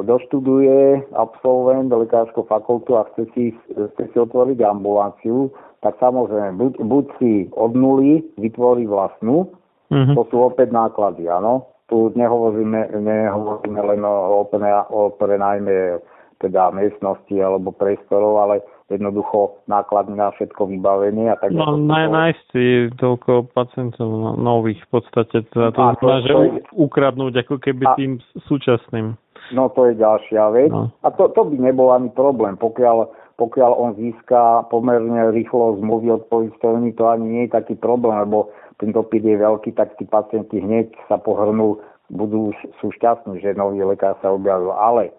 doštuduje 0.00 1.12
absolvent 1.12 1.92
lekárskú 1.92 2.48
fakultu 2.48 2.96
a 2.96 3.04
chce 3.12 3.28
si, 3.36 3.44
chce 3.68 4.04
si 4.08 4.16
otvoriť 4.16 4.64
ambulanciu, 4.64 5.52
tak 5.84 6.00
samozrejme, 6.00 6.56
buď, 6.56 6.72
buď 6.88 7.04
si 7.20 7.32
od 7.52 7.76
nuly 7.76 8.24
vytvorí 8.40 8.88
vlastnú, 8.88 9.50
mm-hmm. 9.92 10.16
to 10.16 10.22
sú 10.32 10.36
opäť 10.40 10.72
náklady, 10.72 11.28
áno, 11.28 11.68
tu 11.90 12.14
nehovoríme, 12.14 12.94
nehovoríme 13.02 13.80
len 13.82 14.00
o, 14.06 14.46
o 14.46 15.02
prenajme 15.18 15.98
teda 16.40 16.72
miestnosti 16.72 17.36
alebo 17.36 17.74
priestorov, 17.74 18.40
ale 18.40 18.64
jednoducho 18.88 19.60
náklady 19.68 20.16
na 20.16 20.32
všetko 20.32 20.72
vybavenie 20.72 21.28
a 21.28 21.36
tak 21.36 21.52
No 21.52 21.76
naj, 21.76 22.08
nájsť 22.08 22.42
si 22.50 22.64
toľko 22.96 23.52
pacientov 23.52 24.08
no, 24.08 24.30
nových 24.40 24.80
v 24.88 24.98
podstate, 24.98 25.44
teda 25.52 25.70
to 25.76 25.80
znamená, 26.00 26.16
že 26.24 26.32
je... 26.32 26.62
ukradnúť 26.74 27.34
ako 27.44 27.56
keby 27.60 27.84
a... 27.86 27.94
tým 27.94 28.12
súčasným. 28.48 29.14
No 29.50 29.68
to 29.74 29.90
je 29.90 29.98
ďalšia 29.98 30.42
vec. 30.54 30.70
No. 30.70 30.94
A 31.02 31.08
to, 31.10 31.28
to 31.34 31.42
by 31.44 31.56
nebol 31.58 31.90
ani 31.90 32.08
problém, 32.14 32.54
pokiaľ, 32.56 33.10
pokiaľ 33.40 33.72
on 33.72 33.90
získa 33.96 34.68
pomerne 34.68 35.32
rýchlo 35.32 35.80
zmluvy 35.80 36.12
od 36.20 36.28
poistovní, 36.28 36.92
to 36.92 37.08
ani 37.08 37.24
nie 37.24 37.42
je 37.48 37.56
taký 37.56 37.74
problém, 37.80 38.20
lebo 38.20 38.52
ten 38.76 38.92
dopyt 38.92 39.24
je 39.24 39.40
veľký, 39.40 39.72
tak 39.72 39.96
tí 39.96 40.04
pacienti 40.04 40.60
hneď 40.60 40.92
sa 41.08 41.16
pohrnú, 41.16 41.80
budú, 42.12 42.52
sú 42.84 42.92
šťastní, 42.92 43.40
že 43.40 43.56
nový 43.56 43.80
lekár 43.80 44.20
sa 44.20 44.28
objavil. 44.28 44.76
Ale 44.76 45.16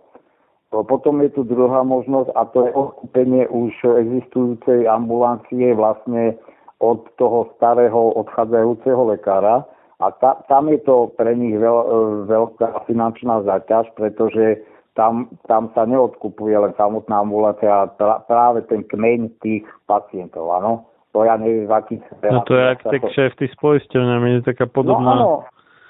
potom 0.69 1.19
je 1.25 1.33
tu 1.33 1.41
druhá 1.43 1.81
možnosť 1.81 2.29
a 2.37 2.41
to 2.53 2.69
je 2.69 2.71
odkúpenie 2.71 3.43
už 3.49 3.73
existujúcej 3.81 4.85
ambulancie 4.85 5.73
vlastne 5.73 6.37
od 6.77 7.09
toho 7.17 7.49
starého 7.57 8.13
odchádzajúceho 8.21 9.01
lekára. 9.17 9.65
A 10.01 10.09
ta, 10.17 10.41
tam 10.49 10.69
je 10.69 10.81
to 10.81 11.13
pre 11.13 11.33
nich 11.37 11.53
veľ, 11.53 11.77
veľká 12.25 12.89
finančná 12.89 13.45
zaťaž, 13.45 13.93
pretože 13.93 14.61
tam, 14.93 15.31
tam 15.47 15.71
sa 15.71 15.87
neodkupuje 15.87 16.55
len 16.55 16.73
samotná 16.75 17.23
ambulancia, 17.23 17.87
ale 17.87 17.91
práve 18.27 18.59
ten 18.67 18.83
kmeň 18.83 19.39
tých 19.39 19.63
pacientov, 19.87 20.51
áno 20.51 20.91
to 21.11 21.27
ja 21.27 21.35
neviem, 21.35 21.67
v 21.67 21.73
akých 21.75 22.03
No 22.23 22.43
to 22.47 22.55
je 22.55 22.63
ak 22.71 22.79
tak 22.87 23.03
šéf 23.11 23.35
ty 23.35 23.51
s 23.51 23.55
poisťovňami, 23.59 24.39
je 24.39 24.47
taká 24.47 24.63
podobná. 24.71 25.11
No 25.11 25.11
áno, 25.11 25.31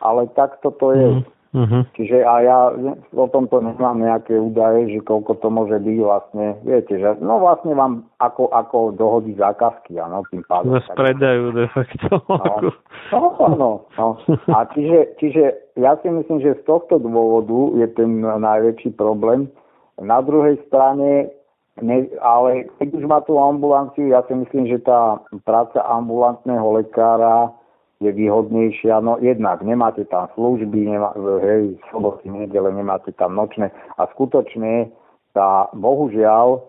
ale 0.01 0.25
takto 0.33 0.73
to 0.81 0.97
je. 0.97 1.07
Mm. 1.21 1.23
Uh-huh. 1.51 1.83
Čiže 1.99 2.23
a 2.23 2.33
ja 2.39 2.59
o 3.11 3.27
tomto 3.27 3.59
nemám 3.59 3.99
nejaké 3.99 4.39
údaje, 4.39 4.87
že 4.95 5.03
koľko 5.03 5.35
to 5.43 5.51
môže 5.51 5.83
byť 5.83 5.97
vlastne, 5.99 6.55
viete, 6.63 6.95
že 6.95 7.19
no 7.19 7.43
vlastne 7.43 7.75
vám 7.75 8.07
ako, 8.23 8.47
ako 8.55 8.95
dohodí 8.95 9.35
zákazky, 9.35 9.99
áno, 9.99 10.23
tým 10.31 10.47
pádom. 10.47 10.79
Vás 10.79 10.87
predajú 10.95 11.51
de 11.51 11.67
facto. 11.75 12.23
No, 13.11 13.27
no, 13.35 13.47
no, 13.59 13.71
no. 13.99 14.07
A 14.47 14.63
čiže, 14.71 15.19
čiže 15.19 15.75
ja 15.75 15.99
si 15.99 16.07
myslím, 16.07 16.39
že 16.39 16.55
z 16.55 16.63
tohto 16.63 17.03
dôvodu 17.03 17.75
je 17.83 17.87
ten 17.99 18.23
najväčší 18.23 18.95
problém. 18.95 19.51
Na 19.99 20.23
druhej 20.23 20.55
strane 20.71 21.35
ne, 21.83 22.07
ale 22.23 22.71
keď 22.79 22.95
už 22.95 23.03
má 23.11 23.19
tú 23.27 23.35
ambulanciu, 23.35 24.07
ja 24.07 24.23
si 24.27 24.39
myslím, 24.39 24.71
že 24.71 24.79
tá 24.87 25.19
práca 25.43 25.83
ambulantného 25.83 26.79
lekára 26.79 27.51
je 28.01 28.09
výhodnejšia. 28.09 28.97
No 28.99 29.21
jednak 29.21 29.61
nemáte 29.61 30.03
tam 30.09 30.27
služby, 30.33 30.89
nemá, 30.89 31.13
hej, 31.45 31.77
soboty, 31.93 32.33
nedele, 32.33 32.73
nemáte 32.73 33.13
tam 33.13 33.37
nočné. 33.37 33.69
A 34.01 34.09
skutočne 34.17 34.89
tá, 35.37 35.69
bohužiaľ, 35.77 36.65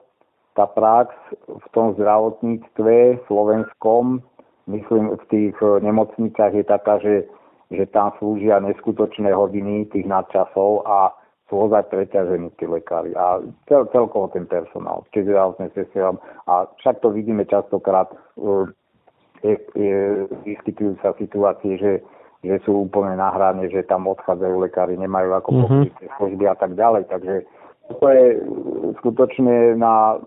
tá 0.53 0.69
prax 0.69 1.17
v 1.49 1.67
tom 1.73 1.97
zdravotníctve 1.97 3.25
slovenskom, 3.25 4.21
myslím 4.69 5.17
v 5.17 5.25
tých 5.33 5.57
nemocnicách 5.59 6.53
je 6.53 6.65
taká, 6.69 7.01
že, 7.01 7.25
že 7.73 7.89
tam 7.89 8.13
slúžia 8.21 8.61
neskutočné 8.61 9.33
hodiny 9.33 9.89
tých 9.89 10.05
nadčasov 10.05 10.85
a 10.85 11.17
sú 11.49 11.69
ozaj 11.69 11.89
preťažení 11.89 12.53
tí 12.61 12.69
lekári 12.69 13.17
a 13.17 13.41
cel, 13.69 13.89
celkovo 13.93 14.29
ten 14.33 14.45
personál, 14.49 15.05
čiže 15.13 15.33
zdravotné 15.33 15.69
sestry. 15.73 16.01
A 16.49 16.69
však 16.81 17.01
to 17.01 17.13
vidíme 17.13 17.45
častokrát, 17.49 18.13
je, 19.43 19.55
je, 19.77 19.99
vyskytujú 20.47 20.99
sa 21.03 21.15
situácie, 21.19 21.79
že, 21.79 21.93
že 22.47 22.57
sú 22.63 22.87
úplne 22.87 23.19
na 23.19 23.31
hrane, 23.35 23.67
že 23.69 23.87
tam 23.87 24.07
odchádzajú 24.09 24.55
lekári, 24.63 24.95
nemajú 24.99 25.31
ako 25.37 25.51
mm-hmm. 25.51 25.85
služby 26.19 26.45
a 26.47 26.57
tak 26.57 26.75
ďalej. 26.79 27.11
Takže 27.11 27.35
to 27.99 28.07
je 28.09 28.25
skutočne 29.03 29.77
na 29.77 30.23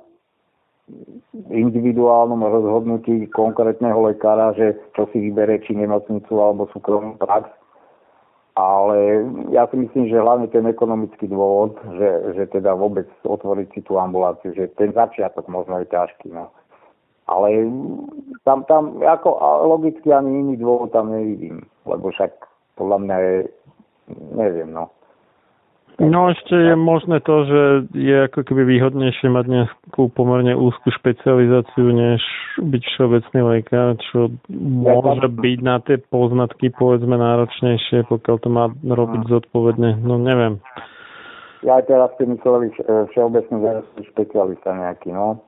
individuálnom 1.50 2.45
rozhodnutí 2.45 3.26
konkrétneho 3.34 3.98
lekára, 4.06 4.53
že 4.53 4.77
čo 4.94 5.10
si 5.10 5.18
vybere, 5.18 5.58
či 5.66 5.74
nemocnicu 5.74 6.38
alebo 6.38 6.69
súkromnú 6.69 7.18
prax 7.18 7.50
ale 8.56 9.27
ja 9.52 9.68
si 9.68 9.76
myslím, 9.76 10.08
že 10.08 10.16
hlavne 10.16 10.48
ten 10.48 10.64
ekonomický 10.64 11.27
dôvod, 11.27 11.76
že, 12.00 12.40
že 12.40 12.44
teda 12.56 12.72
vôbec 12.72 13.03
otvoriť 13.27 13.68
si 13.76 13.82
tú 13.84 14.00
ambuláciu, 14.00 14.56
že 14.56 14.72
ten 14.80 14.95
začiatok 14.95 15.44
možno 15.52 15.84
je 15.84 15.92
ťažký. 15.92 16.32
No. 16.32 16.56
Ale 17.26 17.70
tam, 18.45 18.62
tam 18.70 19.02
ako 19.02 19.30
logicky 19.66 20.14
ani 20.14 20.45
iný 20.45 20.62
dôvod 20.62 20.94
tam 20.94 21.10
nevidím, 21.10 21.66
lebo 21.90 22.14
však 22.14 22.32
podľa 22.78 22.98
mňa 23.02 23.16
je, 23.18 23.36
neviem, 24.38 24.70
no. 24.70 24.94
No 25.95 26.28
ešte 26.28 26.52
je 26.52 26.76
možné 26.76 27.24
to, 27.24 27.48
že 27.48 27.62
je 27.95 28.28
ako 28.28 28.44
keby 28.44 28.68
výhodnejšie 28.68 29.32
mať 29.32 29.45
nejakú 29.48 30.12
pomerne 30.12 30.52
úzkú 30.52 30.92
špecializáciu, 30.92 31.88
než 31.88 32.20
byť 32.60 32.84
všeobecný 32.84 33.40
lekár, 33.56 33.95
čo 34.12 34.28
môže 34.52 35.32
byť 35.32 35.60
na 35.64 35.80
tie 35.80 35.95
poznatky 36.12 36.76
povedzme 36.76 37.16
náročnejšie, 37.16 38.12
pokiaľ 38.12 38.36
to 38.44 38.50
má 38.52 38.68
robiť 38.84 39.24
zodpovedne. 39.32 40.04
No 40.04 40.20
neviem. 40.20 40.60
Ja 41.64 41.80
teraz 41.80 42.12
ste 42.20 42.28
mysleli 42.28 42.76
všeobecný 43.16 43.56
špecialista 44.12 44.76
nejaký, 44.76 45.16
no. 45.16 45.40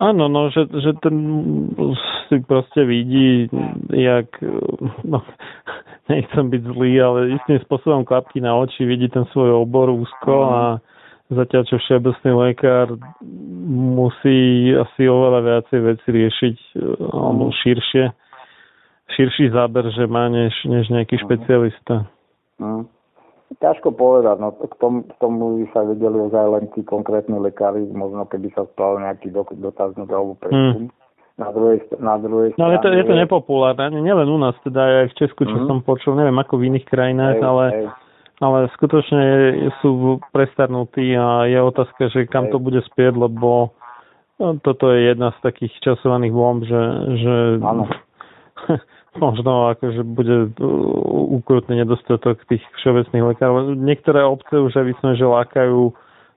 Áno, 0.00 0.32
no, 0.32 0.48
že, 0.48 0.64
že 0.80 0.96
ten 1.04 1.16
si 2.32 2.40
proste 2.48 2.88
vidí, 2.88 3.52
jak, 3.92 4.32
no, 5.04 5.20
nechcem 6.12 6.48
byť 6.48 6.62
zlý, 6.72 6.92
ale 7.04 7.18
istým 7.36 7.60
spôsobom 7.68 8.08
klapky 8.08 8.40
na 8.40 8.56
oči, 8.56 8.88
vidí 8.88 9.12
ten 9.12 9.28
svoj 9.36 9.60
obor 9.60 9.92
úzko 9.92 10.34
a 10.48 10.60
zatiaľ 11.28 11.62
čo 11.68 11.76
všeobecný 11.76 12.30
lekár 12.32 12.96
musí 13.68 14.72
asi 14.72 15.04
oveľa 15.04 15.40
viacej 15.44 15.78
veci 15.84 16.08
riešiť, 16.08 16.56
alebo 17.12 17.52
širšie, 17.52 18.04
širší 19.20 19.52
záber, 19.52 19.84
že 19.92 20.08
má, 20.08 20.32
než, 20.32 20.56
než 20.64 20.88
nejaký 20.88 21.20
špecialista. 21.20 22.08
Mm. 22.56 22.99
Ťažko 23.58 23.98
povedať, 23.98 24.38
no 24.38 24.54
k 24.54 24.74
tomu, 24.78 25.02
k 25.02 25.14
tomu 25.18 25.58
by 25.58 25.66
sa 25.74 25.82
vedeli 25.82 26.16
ozaj 26.30 26.46
len 26.54 26.64
tí 26.70 26.86
konkrétni 26.86 27.34
lekári, 27.34 27.82
možno 27.90 28.22
keby 28.30 28.46
sa 28.54 28.62
spravil 28.70 29.02
nejaký 29.02 29.34
dotazník 29.58 30.06
alebo 30.06 30.38
preskum. 30.38 30.86
Hmm. 30.86 30.94
Na 31.34 31.50
druhej, 31.50 31.82
na 31.98 32.14
druhej 32.20 32.54
no, 32.54 32.68
strane... 32.68 32.74
je 32.76 32.78
to, 32.84 32.88
je 32.94 33.04
to 33.10 33.14
nepopulárne, 33.16 33.96
nielen 33.96 34.28
u 34.28 34.38
nás, 34.38 34.54
teda 34.60 35.02
aj 35.02 35.06
v 35.10 35.18
Česku, 35.24 35.48
čo 35.48 35.56
mm. 35.56 35.66
som 35.72 35.78
počul, 35.80 36.12
neviem 36.12 36.36
ako 36.36 36.60
v 36.60 36.68
iných 36.68 36.86
krajinách, 36.86 37.40
hej, 37.40 37.48
ale, 37.48 37.64
hej. 37.72 37.86
ale 38.44 38.58
skutočne 38.76 39.22
sú 39.80 40.20
prestarnutí 40.36 41.16
a 41.16 41.48
je 41.48 41.58
otázka, 41.64 42.12
že 42.12 42.28
kam 42.28 42.52
hej. 42.52 42.52
to 42.52 42.58
bude 42.60 42.84
spieť, 42.92 43.16
lebo 43.16 43.72
no, 44.36 44.60
toto 44.60 44.92
je 44.92 45.16
jedna 45.16 45.32
z 45.32 45.38
takých 45.40 45.72
časovaných 45.80 46.34
bomb, 46.36 46.60
že, 46.60 46.82
že 47.24 47.34
možno 49.18 49.74
akože 49.74 50.02
bude 50.06 50.54
ukrutný 51.34 51.82
nedostatok 51.82 52.38
tých 52.46 52.62
všeobecných 52.82 53.34
lekárov. 53.34 53.74
Niektoré 53.74 54.22
obce 54.22 54.54
už 54.54 54.76
aj 54.78 54.86
vysme, 54.86 55.10
že 55.18 55.26
lákajú 55.26 55.90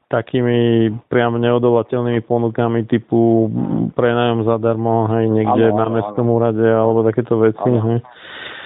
takými 0.10 0.90
priam 1.10 1.34
neodolateľnými 1.42 2.22
ponukami 2.30 2.86
typu 2.86 3.50
prenajom 3.98 4.46
zadarmo, 4.46 5.10
hej, 5.10 5.26
niekde 5.26 5.74
ano, 5.74 5.78
na 5.82 5.88
mestskom 5.90 6.30
úrade 6.30 6.62
alebo 6.62 7.02
takéto 7.02 7.42
veci, 7.42 7.66
hej. 7.66 8.00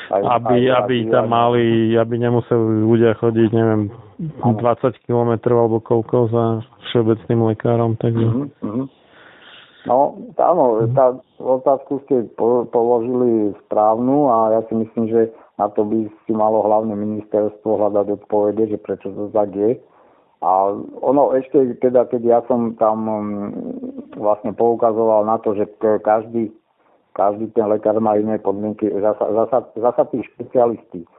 Aj, 0.08 0.24
aby, 0.40 0.72
aj, 0.72 0.88
aby 0.88 0.96
tam 1.12 1.32
mali, 1.32 1.96
aby 1.96 2.16
nemuseli 2.20 2.84
ľudia 2.84 3.16
chodiť, 3.20 3.50
neviem, 3.52 3.92
20 4.44 5.08
kilometrov 5.08 5.68
alebo 5.68 5.78
koľko 5.84 6.18
za 6.32 6.46
všeobecným 6.92 7.42
lekárom, 7.56 7.96
takže... 8.00 8.24
Mm-hmm. 8.28 9.07
No, 9.88 10.20
áno, 10.36 10.84
tá 10.92 11.16
otázku 11.40 12.04
ste 12.06 12.28
položili 12.70 13.56
správnu 13.66 14.28
a 14.28 14.60
ja 14.60 14.62
si 14.68 14.76
myslím, 14.76 15.08
že 15.08 15.22
na 15.56 15.72
to 15.72 15.88
by 15.88 16.12
si 16.28 16.32
malo 16.36 16.62
hlavne 16.62 16.94
ministerstvo 16.94 17.80
hľadať 17.80 18.20
odpovede, 18.20 18.68
že 18.68 18.78
prečo 18.78 19.10
to 19.16 19.32
tak 19.32 19.56
je. 19.56 19.80
A 20.44 20.70
ono 21.02 21.34
ešte 21.34 21.82
teda, 21.82 22.06
keď 22.06 22.22
ja 22.22 22.40
som 22.46 22.78
tam 22.78 22.98
mm, 23.10 23.50
vlastne 24.22 24.54
poukazoval 24.54 25.26
na 25.26 25.42
to, 25.42 25.58
že 25.58 25.66
každý, 26.06 26.54
každý 27.18 27.50
ten 27.58 27.66
lekár 27.66 27.98
má 27.98 28.14
iné 28.20 28.38
podmienky, 28.38 28.86
zasa, 28.92 29.26
zasa, 29.34 29.58
zasa 29.74 30.04
tí 30.14 30.22
špecialisti. 30.36 31.10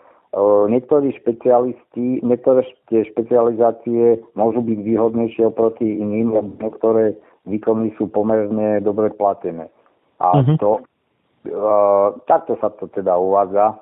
Niektorí 0.69 1.17
špecialisti, 1.19 2.21
niektoré 2.21 2.61
tie 2.93 3.01
špecializácie 3.11 4.21
môžu 4.37 4.61
byť 4.61 4.79
výhodnejšie 4.85 5.51
oproti 5.51 5.89
iným, 5.89 6.37
niektoré 6.61 7.17
výkony 7.49 7.97
sú 7.97 8.13
pomerne 8.13 8.85
dobre 8.85 9.11
platené. 9.17 9.73
A 10.21 10.39
uh-huh. 10.39 10.57
to, 10.61 10.71
uh, 11.49 12.15
takto 12.29 12.61
sa 12.61 12.69
to 12.77 12.87
teda 12.93 13.17
uvádza. 13.17 13.81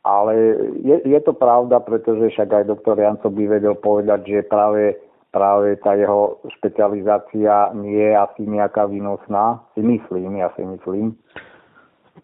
Ale 0.00 0.32
je, 0.80 0.96
je 1.04 1.20
to 1.20 1.36
pravda, 1.36 1.76
pretože 1.84 2.32
však 2.32 2.48
aj 2.48 2.72
doktor 2.72 2.96
Janco 2.96 3.28
by 3.28 3.44
vedel 3.60 3.76
povedať, 3.76 4.20
že 4.24 4.48
práve, 4.48 4.96
práve 5.28 5.76
tá 5.84 5.92
jeho 5.92 6.40
špecializácia 6.56 7.76
nie 7.76 8.00
je 8.00 8.16
asi 8.16 8.48
nejaká 8.48 8.88
výnosná. 8.88 9.60
Si 9.76 9.84
myslím, 9.84 10.40
ja 10.40 10.48
si 10.56 10.64
myslím. 10.64 11.20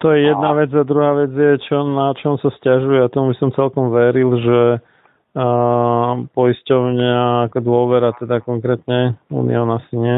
To 0.01 0.13
je 0.13 0.29
jedna 0.29 0.53
a... 0.53 0.57
vec 0.57 0.73
a 0.73 0.83
druhá 0.85 1.13
vec 1.21 1.33
je, 1.33 1.57
čo, 1.69 1.85
na 1.85 2.13
čom 2.17 2.37
sa 2.41 2.49
stiažuje 2.57 3.01
a 3.01 3.13
tomu 3.13 3.33
by 3.33 3.35
som 3.41 3.49
celkom 3.53 3.89
veril, 3.89 4.29
že 4.41 4.61
uh, 4.77 6.11
poisťovňa 6.33 7.49
ako 7.49 7.57
dôvera, 7.61 8.13
teda 8.17 8.41
konkrétne 8.45 9.17
Unión 9.33 9.69
asi 9.73 9.93
nie, 9.97 10.17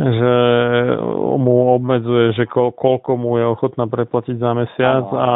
že 0.00 0.34
mu 1.36 1.76
obmedzuje, 1.76 2.32
že 2.32 2.48
ko, 2.48 2.72
koľko 2.72 3.20
mu 3.20 3.36
je 3.36 3.44
ochotná 3.44 3.84
preplatiť 3.84 4.40
za 4.40 4.56
mesiac 4.56 5.04
a 5.12 5.32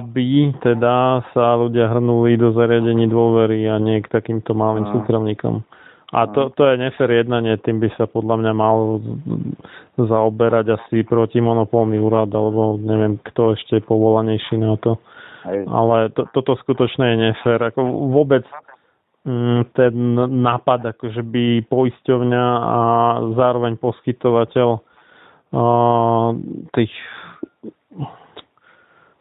aby 0.00 0.56
teda 0.64 1.20
sa 1.36 1.60
ľudia 1.60 1.92
hrnuli 1.92 2.40
do 2.40 2.56
zariadení 2.56 3.12
dôvery 3.12 3.68
a 3.68 3.76
nie 3.76 4.00
k 4.00 4.08
takýmto 4.08 4.56
malým 4.56 4.88
súkromníkom. 4.88 5.60
A 6.10 6.26
to, 6.26 6.50
to 6.56 6.66
je 6.66 6.80
nefer 6.80 7.06
jednanie, 7.06 7.54
tým 7.62 7.78
by 7.78 7.92
sa 7.94 8.08
podľa 8.08 8.42
mňa 8.42 8.52
mal 8.56 8.98
zaoberať 9.94 10.80
asi 10.80 11.06
protimonopolný 11.06 12.02
úrad, 12.02 12.32
alebo 12.34 12.80
neviem, 12.82 13.20
kto 13.30 13.54
ešte 13.54 13.78
je 13.78 13.86
povolanejší 13.86 14.58
na 14.58 14.74
to. 14.80 14.98
Ale 15.46 16.10
to, 16.16 16.26
toto 16.34 16.58
skutočne 16.66 17.14
je 17.14 17.16
nefer. 17.30 17.62
Ako 17.62 18.10
vôbec 18.10 18.42
ten 19.76 19.94
nápad, 20.42 20.96
akože 20.96 21.20
by 21.20 21.68
poisťovňa 21.68 22.46
a 22.56 22.80
zároveň 23.36 23.76
poskytovateľ 23.76 24.68
tých 26.72 26.94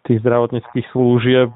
tých 0.09 0.25
zdravotníckých 0.25 0.89
služieb 0.89 1.53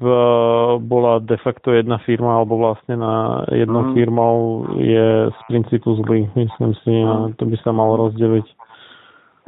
bola 0.78 1.18
de 1.18 1.34
facto 1.42 1.74
jedna 1.74 1.98
firma 2.06 2.38
alebo 2.38 2.62
vlastne 2.62 2.94
na 2.94 3.42
jednou 3.50 3.90
mm. 3.90 3.92
firmou 3.98 4.36
je 4.78 5.26
z 5.26 5.38
princípu 5.50 5.98
zlý, 6.06 6.30
myslím 6.38 6.72
si, 6.86 6.94
a 7.02 7.34
to 7.34 7.50
by 7.50 7.56
sa 7.66 7.74
malo 7.74 8.06
rozdeliť. 8.06 8.46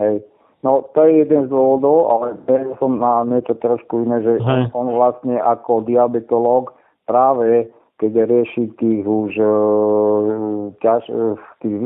Hej. 0.03 0.27
No 0.67 0.91
to 0.91 1.07
je 1.07 1.23
jeden 1.23 1.47
z 1.47 1.49
dôvodov, 1.55 2.11
ale 2.11 2.27
ja 2.51 2.75
som 2.83 2.99
na 2.99 3.23
niečo 3.23 3.55
trošku 3.63 4.03
iné, 4.03 4.19
že 4.27 4.43
Hej. 4.43 4.75
on 4.75 4.91
vlastne 4.91 5.39
ako 5.39 5.87
diabetolog 5.87 6.75
práve 7.07 7.71
keď 7.97 8.13
rieši 8.29 8.65
tých 8.77 9.05
už 9.09 9.33
e, 9.41 9.49
ťaž, 10.85 11.03
e, 11.09 11.35
v 11.37 11.47
tých 11.65 11.77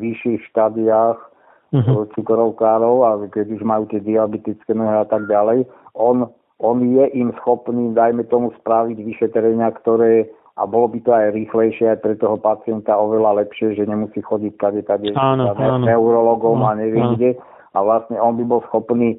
vyšších 0.00 0.40
štádiách 0.52 1.18
uh-huh. 1.20 2.08
cukrovkárov 2.16 2.96
a 3.04 3.10
keď 3.28 3.60
už 3.60 3.62
majú 3.62 3.84
tie 3.92 4.00
diabetické 4.00 4.72
nohy 4.72 4.96
a 4.96 5.06
tak 5.06 5.28
ďalej, 5.28 5.68
on, 5.92 6.32
on 6.58 6.76
je 6.80 7.04
im 7.12 7.30
schopný, 7.44 7.92
dajme 7.92 8.24
tomu, 8.32 8.56
spraviť 8.60 8.98
vyšetrenia, 9.04 9.68
ktoré 9.84 10.32
a 10.60 10.68
bolo 10.68 10.92
by 10.92 10.98
to 11.00 11.10
aj 11.16 11.32
rýchlejšie 11.32 11.96
aj 11.96 11.98
pre 12.04 12.14
toho 12.20 12.36
pacienta 12.36 12.92
oveľa 12.92 13.44
lepšie, 13.44 13.80
že 13.80 13.88
nemusí 13.88 14.20
chodiť 14.20 14.60
kade, 14.60 14.84
kade 14.84 15.16
áno, 15.16 15.56
áno. 15.56 15.88
neurologom 15.88 16.60
a 16.68 16.76
neviem 16.76 17.16
kde. 17.16 17.30
A 17.72 17.80
vlastne 17.80 18.20
on 18.20 18.36
by 18.36 18.44
bol 18.44 18.60
schopný 18.68 19.16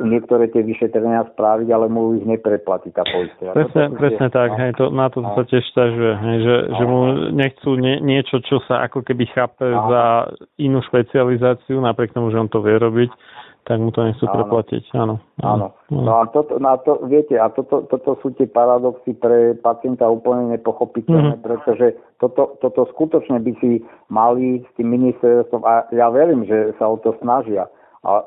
niektoré 0.00 0.48
tie 0.48 0.64
vyšetrenia 0.64 1.28
spraviť, 1.36 1.68
ale 1.68 1.92
mu 1.92 2.16
ich 2.16 2.24
nepreplatí 2.24 2.88
tá 2.96 3.04
poistia. 3.04 3.52
Presne, 3.52 3.92
to, 3.92 3.96
presne 4.00 4.28
tak, 4.32 4.50
hej, 4.56 4.72
to, 4.80 4.88
na 4.88 5.12
to 5.12 5.20
sa 5.20 5.44
tiež 5.44 5.64
stažuje, 5.76 6.12
hej, 6.16 6.36
že, 6.40 6.56
že 6.72 6.84
mu 6.88 7.00
nechcú 7.36 7.76
nie, 7.76 8.00
niečo, 8.00 8.40
čo 8.40 8.64
sa 8.64 8.88
ako 8.88 9.04
keby 9.04 9.28
chápe 9.28 9.68
Aha. 9.68 9.88
za 9.92 10.04
inú 10.56 10.80
špecializáciu, 10.88 11.76
napriek 11.84 12.16
tomu, 12.16 12.32
že 12.32 12.40
on 12.40 12.48
to 12.48 12.64
vie 12.64 12.80
robiť, 12.80 13.10
tak 13.66 13.82
mu 13.82 13.90
to 13.92 14.08
nechcú 14.08 14.24
áno. 14.30 14.34
preplatiť, 14.40 14.84
áno. 14.94 15.14
Áno. 15.42 15.66
No 15.90 16.12
a 16.22 16.30
toto, 16.32 16.56
na 16.56 16.80
to, 16.80 17.02
viete, 17.04 17.36
a 17.36 17.50
toto, 17.52 17.84
toto 17.90 18.16
sú 18.24 18.32
tie 18.38 18.48
paradoxy 18.48 19.12
pre 19.12 19.58
pacienta 19.58 20.06
úplne 20.08 20.54
nepochopiteľné, 20.56 21.36
mm. 21.36 21.44
pretože 21.44 21.98
toto, 22.22 22.56
toto 22.62 22.88
skutočne 22.94 23.42
by 23.42 23.52
si 23.60 23.84
mali 24.08 24.64
s 24.64 24.70
tým 24.80 24.96
ministerstvom, 24.96 25.60
a 25.66 25.84
ja 25.92 26.08
verím, 26.08 26.46
že 26.48 26.72
sa 26.80 26.88
o 26.88 26.96
to 26.96 27.12
snažia, 27.20 27.68
a 28.06 28.22
e, 28.22 28.24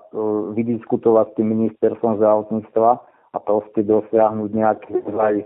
vydiskutovať 0.59 1.25
s 1.31 1.35
tým 1.39 1.47
ministerstvom 1.55 2.19
zdravotníctva 2.19 2.91
a 3.31 3.37
proste 3.39 3.87
dosiahnuť 3.87 4.49
nejaký 4.51 4.91
aj 5.15 5.35
e, 5.39 5.45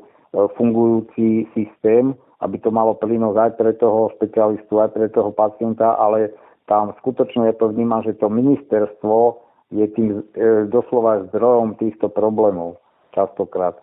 fungujúci 0.57 1.45
systém, 1.53 2.17
aby 2.41 2.57
to 2.57 2.73
malo 2.73 2.97
prínos 2.97 3.37
aj 3.37 3.53
pre 3.61 3.77
toho 3.77 4.09
špecialistu, 4.17 4.81
aj 4.81 4.97
pre 4.97 5.07
toho 5.13 5.29
pacienta, 5.29 5.93
ale 6.01 6.33
tam 6.65 6.97
skutočne 6.97 7.45
ja 7.45 7.55
to 7.55 7.69
vnímam, 7.69 8.01
že 8.01 8.17
to 8.17 8.27
ministerstvo 8.27 9.37
je 9.69 9.85
tým 9.93 10.25
e, 10.33 10.69
doslova 10.69 11.29
zdrojom 11.29 11.77
týchto 11.77 12.09
problémov 12.09 12.81
častokrát. 13.13 13.77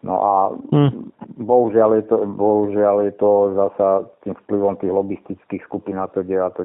No 0.00 0.16
a 0.16 0.32
hmm. 0.72 1.12
bohužiaľ, 1.44 2.00
je 2.00 2.04
to, 2.08 2.16
bohužiaľ 2.24 2.96
je 3.04 3.12
to 3.20 3.30
zasa 3.52 3.88
tým 4.24 4.32
vplyvom 4.46 4.80
tých 4.80 4.92
lobistických 4.92 5.62
skupín 5.68 6.00
a 6.00 6.08
to 6.08 6.24
a 6.24 6.48
to 6.56 6.64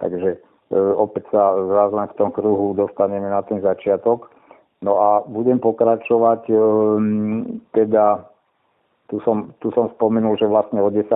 Takže 0.00 0.30
e, 0.32 0.38
opäť 0.76 1.28
sa 1.28 1.52
zraz 1.52 1.90
len 1.92 2.08
v 2.08 2.16
tom 2.16 2.30
kruhu 2.32 2.72
dostaneme 2.72 3.28
na 3.28 3.44
ten 3.44 3.60
začiatok. 3.60 4.32
No 4.82 4.98
a 4.98 5.08
budem 5.28 5.62
pokračovať, 5.62 6.50
e, 6.50 6.56
teda 7.70 8.26
tu 9.06 9.20
som, 9.22 9.52
tu 9.60 9.68
som 9.76 9.92
spomenul, 9.94 10.34
že 10.40 10.48
vlastne 10.48 10.80
o 10.80 10.88
10 10.90 11.06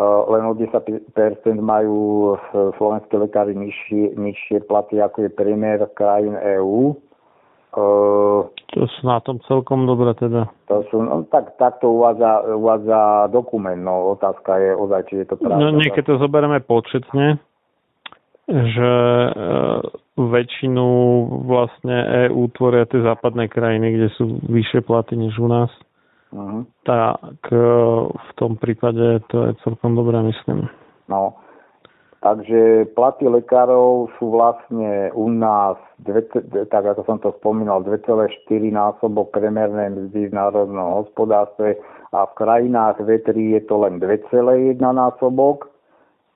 len 0.00 0.42
o 0.46 0.54
10 0.54 1.10
majú 1.58 2.38
slovenské 2.78 3.18
lekári 3.18 3.58
nižšie, 3.58 4.14
nižšie 4.14 4.70
platy, 4.70 5.02
ako 5.02 5.26
je 5.26 5.30
priemer 5.34 5.82
krajín 5.98 6.38
EÚ. 6.38 6.94
To 8.70 8.82
sú 8.86 9.00
na 9.06 9.18
tom 9.22 9.38
celkom 9.46 9.86
dobre 9.86 10.14
teda. 10.18 10.46
To 10.70 10.82
sú, 10.90 11.02
no, 11.02 11.26
tak, 11.30 11.54
tak 11.58 11.78
to 11.82 11.90
uvádza, 11.90 12.54
uvádza 12.54 13.30
dokument, 13.30 13.78
no 13.78 14.14
otázka 14.14 14.58
je 14.58 14.70
ozaj, 14.74 15.00
či 15.10 15.14
je 15.22 15.26
to 15.26 15.34
pravda. 15.38 15.58
No 15.58 15.78
niekedy 15.78 16.06
to 16.06 16.18
zoberieme 16.18 16.58
početne, 16.62 17.38
že 18.48 18.92
uh, 19.30 19.80
väčšinu 20.16 20.86
vlastne 21.44 22.28
EÚ 22.28 22.50
tvoria 22.56 22.84
tie 22.88 23.00
západné 23.04 23.48
krajiny, 23.48 23.96
kde 23.96 24.08
sú 24.16 24.24
vyššie 24.48 24.80
platy 24.84 25.16
než 25.16 25.36
u 25.38 25.48
nás. 25.48 25.70
Uh-huh. 26.30 26.62
Tak 26.86 27.40
uh, 27.50 28.10
v 28.10 28.30
tom 28.38 28.56
prípade 28.56 29.20
to 29.28 29.50
je 29.50 29.52
celkom 29.66 29.98
dobré, 29.98 30.22
myslím. 30.22 30.70
No, 31.10 31.40
Takže 32.20 32.92
platy 32.92 33.24
lekárov 33.24 34.12
sú 34.20 34.28
vlastne 34.28 35.08
u 35.16 35.32
nás, 35.32 35.80
dve, 36.04 36.20
tak 36.68 36.84
ako 36.84 37.00
som 37.08 37.16
to 37.16 37.32
spomínal, 37.40 37.80
2,4 37.80 38.28
násobok 38.68 39.32
premernej 39.32 39.88
mzdy 39.88 40.28
v 40.28 40.36
národnom 40.36 41.00
hospodárstve 41.00 41.80
a 42.12 42.28
v 42.28 42.32
krajinách 42.36 43.00
V3 43.00 43.56
je 43.56 43.60
to 43.64 43.80
len 43.80 43.96
2,1 44.04 44.76
násobok. 44.76 45.72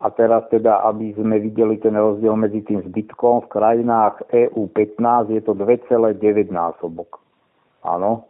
A 0.05 0.13
teraz 0.13 0.45
teda, 0.53 0.85
aby 0.85 1.17
sme 1.17 1.41
videli 1.41 1.81
ten 1.81 1.97
rozdiel 1.97 2.37
medzi 2.37 2.61
tým 2.61 2.85
zbytkom, 2.85 3.49
v 3.49 3.53
krajinách 3.57 4.21
EU 4.37 4.69
15 4.69 5.33
je 5.33 5.41
to 5.41 5.57
2,9 5.57 6.21
násobok. 6.53 7.25
Áno, 7.81 8.29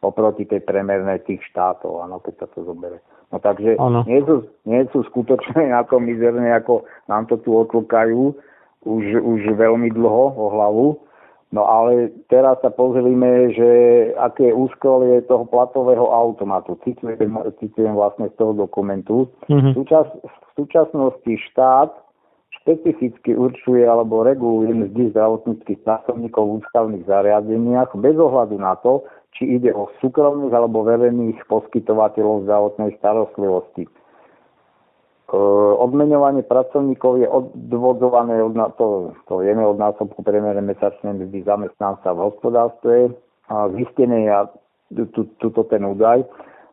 oproti 0.00 0.48
tej 0.48 0.64
premernej 0.64 1.20
tých 1.28 1.44
štátov, 1.52 2.08
áno, 2.08 2.24
keď 2.24 2.44
sa 2.44 2.46
to 2.56 2.64
zoberie. 2.64 3.04
No 3.30 3.38
takže 3.38 3.78
nie 4.08 4.20
sú, 4.26 4.48
nie 4.66 4.82
sú 4.90 5.04
skutočne 5.06 5.70
ako 5.84 6.00
mizerné, 6.00 6.56
ako 6.56 6.88
nám 7.06 7.28
to 7.28 7.36
tu 7.44 7.52
otlkajú 7.52 8.32
už, 8.88 9.04
už 9.20 9.40
veľmi 9.60 9.92
dlho 9.92 10.24
o 10.34 10.44
hlavu. 10.56 10.86
No 11.50 11.66
ale 11.66 12.14
teraz 12.30 12.62
sa 12.62 12.70
pozrime, 12.70 13.50
že 13.50 13.70
aké 14.14 14.54
úskolie 14.54 15.18
toho 15.26 15.42
platového 15.50 16.06
automatu. 16.06 16.78
Citujem, 16.86 17.18
citujem 17.58 17.94
vlastne 17.98 18.30
z 18.30 18.34
toho 18.38 18.54
dokumentu. 18.54 19.26
Mm-hmm. 19.50 19.74
Súčas, 19.74 20.06
v 20.22 20.48
súčasnosti 20.54 21.32
štát 21.50 21.90
špecificky 22.62 23.34
určuje 23.34 23.82
alebo 23.82 24.22
reguluje 24.22 24.70
mzdy 24.70 25.10
zdravotníckých 25.10 25.82
pracovníkov 25.82 26.42
v 26.46 26.54
ústavných 26.62 27.04
zariadeniach 27.10 27.98
bez 27.98 28.14
ohľadu 28.14 28.54
na 28.54 28.78
to, 28.78 29.02
či 29.34 29.58
ide 29.58 29.74
o 29.74 29.90
súkromných 29.98 30.54
alebo 30.54 30.86
verejných 30.86 31.50
poskytovateľov 31.50 32.46
zdravotnej 32.46 32.94
starostlivosti. 33.02 33.90
E, 35.30 35.36
odmeňovanie 35.78 36.42
pracovníkov 36.42 37.22
je 37.22 37.28
odvodzované 37.30 38.42
od, 38.42 38.58
to, 38.74 39.14
to 39.30 39.34
vieme 39.40 39.62
od 39.62 39.78
násobku 39.78 40.26
premere 40.26 40.58
mesačnej 40.58 41.14
mzdy 41.14 41.46
zamestnanca 41.46 42.10
v 42.12 42.22
hospodárstve. 42.26 42.94
Zistené 43.50 44.30
je 44.30 44.34
tuto 45.42 45.66
ten 45.66 45.82
údaj 45.82 46.22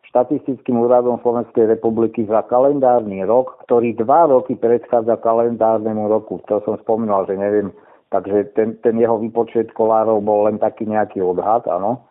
štatistickým 0.08 0.80
úradom 0.80 1.19
Slovenskej 1.22 1.68
republiky 1.68 2.24
za 2.26 2.42
kalendárny 2.48 3.27
rok, 3.27 3.60
ktorý 3.68 3.94
dva 4.00 4.26
roky 4.32 4.56
predchádza 4.56 5.19
kalendárnemu 5.19 6.08
roku. 6.08 6.40
To 6.48 6.64
som 6.64 6.80
spomínal, 6.82 7.27
že 7.27 7.36
neviem, 7.36 7.76
takže 8.10 8.56
ten, 8.56 8.80
ten 8.82 8.95
jeho 8.98 9.19
výpočet 9.19 9.69
kolárov 9.76 10.24
bol 10.24 10.48
len 10.48 10.58
taký 10.58 10.88
nejaký 10.88 11.19
odhad, 11.19 11.68
áno 11.68 12.08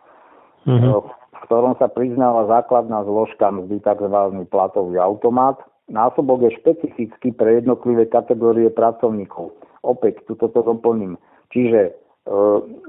mm-hmm. 0.67 0.93
v 1.09 1.39
ktorom 1.47 1.73
sa 1.81 1.89
priznáva 1.89 2.45
základná 2.45 3.01
zložka 3.07 3.49
mzdy, 3.49 3.81
tzv. 3.81 4.17
platový 4.51 4.99
automat. 4.99 5.57
Násobok 5.87 6.43
je 6.43 6.59
špecifický 6.59 7.31
pre 7.31 7.63
jednotlivé 7.63 8.11
kategórie 8.11 8.67
pracovníkov. 8.67 9.55
Opäť, 9.87 10.27
tuto 10.27 10.51
to 10.51 10.59
doplním. 10.59 11.15
Čiže 11.55 11.79
e, 11.87 11.91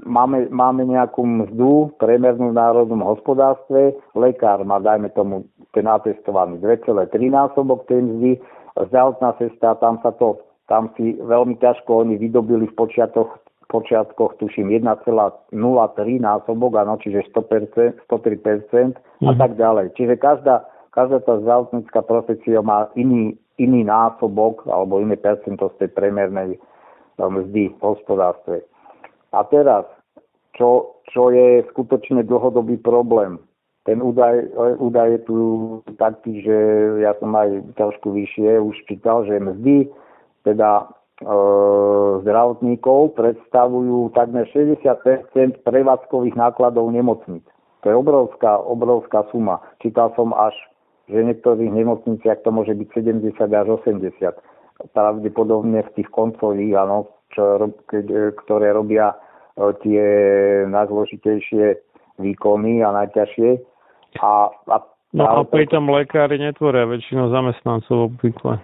máme, 0.03 0.51
máme 0.51 0.83
nejakú 0.83 1.23
mzdu 1.23 1.95
premernú 1.95 2.51
v 2.51 2.59
národnom 2.59 2.99
hospodárstve, 3.07 3.95
lekár 4.19 4.67
má, 4.67 4.83
dajme 4.83 5.07
tomu, 5.15 5.47
ten 5.71 5.87
atestovaný 5.87 6.59
2,3 6.59 7.07
násobok 7.31 7.87
tej 7.87 8.03
mzdy, 8.03 8.31
zdravotná 8.75 9.31
sestra, 9.39 9.79
tam 9.79 10.03
sa 10.03 10.11
to 10.19 10.43
tam 10.69 10.93
si 10.93 11.17
veľmi 11.17 11.57
ťažko 11.57 12.05
oni 12.05 12.21
vydobili 12.21 12.69
v 12.69 12.77
počiatoch 12.77 13.41
počiatkoch 13.69 14.41
tuším 14.41 14.73
1,03 14.81 15.53
násobok, 16.17 16.71
áno, 16.73 16.97
čiže 16.97 17.29
100%, 17.29 18.01
103% 18.09 18.09
mm. 18.09 19.29
a 19.29 19.31
mhm. 19.33 19.37
tak 19.37 19.51
ďalej. 19.61 19.93
Čiže 19.93 20.15
každá, 20.17 20.65
každá 20.99 21.23
tá 21.23 21.39
zdravotnícka 21.39 22.03
profesia 22.03 22.59
má 22.59 22.91
iný, 22.99 23.39
iný 23.55 23.87
násobok 23.87 24.67
alebo 24.67 24.99
iné 24.99 25.15
percento 25.15 25.71
z 25.75 25.85
tej 25.85 25.89
premernej 25.95 26.59
mzdy 27.15 27.71
v 27.71 27.79
hospodárstve. 27.79 28.67
A 29.31 29.47
teraz, 29.47 29.87
čo, 30.59 30.99
čo 31.07 31.31
je 31.31 31.63
skutočne 31.71 32.27
dlhodobý 32.27 32.75
problém? 32.83 33.39
Ten 33.87 34.03
údaj, 34.03 34.51
údaj 34.83 35.07
je 35.15 35.21
tu 35.23 35.37
taký, 35.95 36.43
že 36.43 36.57
ja 36.99 37.15
som 37.23 37.31
aj 37.31 37.79
trošku 37.79 38.11
vyššie 38.11 38.59
už 38.59 38.75
čítal, 38.83 39.23
že 39.23 39.39
mzdy 39.39 39.87
teda 40.43 40.91
E, 41.19 41.35
zdravotníkov 42.23 43.19
predstavujú 43.19 44.15
takmer 44.15 44.47
60% 44.55 45.67
prevádzkových 45.67 46.35
nákladov 46.39 46.87
nemocnic. 46.95 47.43
To 47.83 47.91
je 47.91 47.95
obrovská, 47.95 48.55
obrovská 48.55 49.27
suma. 49.27 49.59
Čítal 49.83 50.15
som 50.15 50.31
až, 50.31 50.55
že 51.09 51.17
v 51.17 51.27
niektorých 51.33 51.71
nemocniciach 51.73 52.45
to 52.45 52.53
môže 52.53 52.77
byť 52.77 52.87
70 52.93 53.35
až 53.41 53.67
80. 53.81 54.93
Pravdepodobne 54.93 55.83
v 55.83 55.93
tých 55.97 56.09
koncových, 56.13 56.77
áno, 56.77 57.09
čo, 57.33 57.73
e, 57.89 58.31
ktoré 58.45 58.71
robia 58.71 59.11
e, 59.11 59.17
tie 59.83 60.03
najzložitejšie 60.69 61.65
výkony 62.21 62.85
a 62.85 62.93
najťažšie. 62.93 63.49
A, 64.21 64.53
a 64.69 64.77
No 65.09 65.25
a 65.25 65.41
pritom 65.41 65.89
lekári 65.89 66.37
netvoria 66.37 66.85
väčšinou 66.85 67.33
zamestnancov 67.33 68.13
obvykle. 68.13 68.61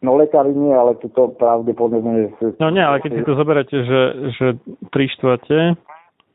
No 0.00 0.16
lekári 0.16 0.56
nie, 0.56 0.72
ale 0.72 0.96
to 0.96 1.12
pravdepodobne... 1.12 2.32
No 2.56 2.72
nie, 2.72 2.80
ale 2.80 3.04
keď 3.04 3.20
si 3.20 3.22
to 3.28 3.36
zoberáte, 3.36 3.76
že, 3.84 4.02
že 4.32 4.46
tri 4.90 5.12
štvrte 5.12 5.76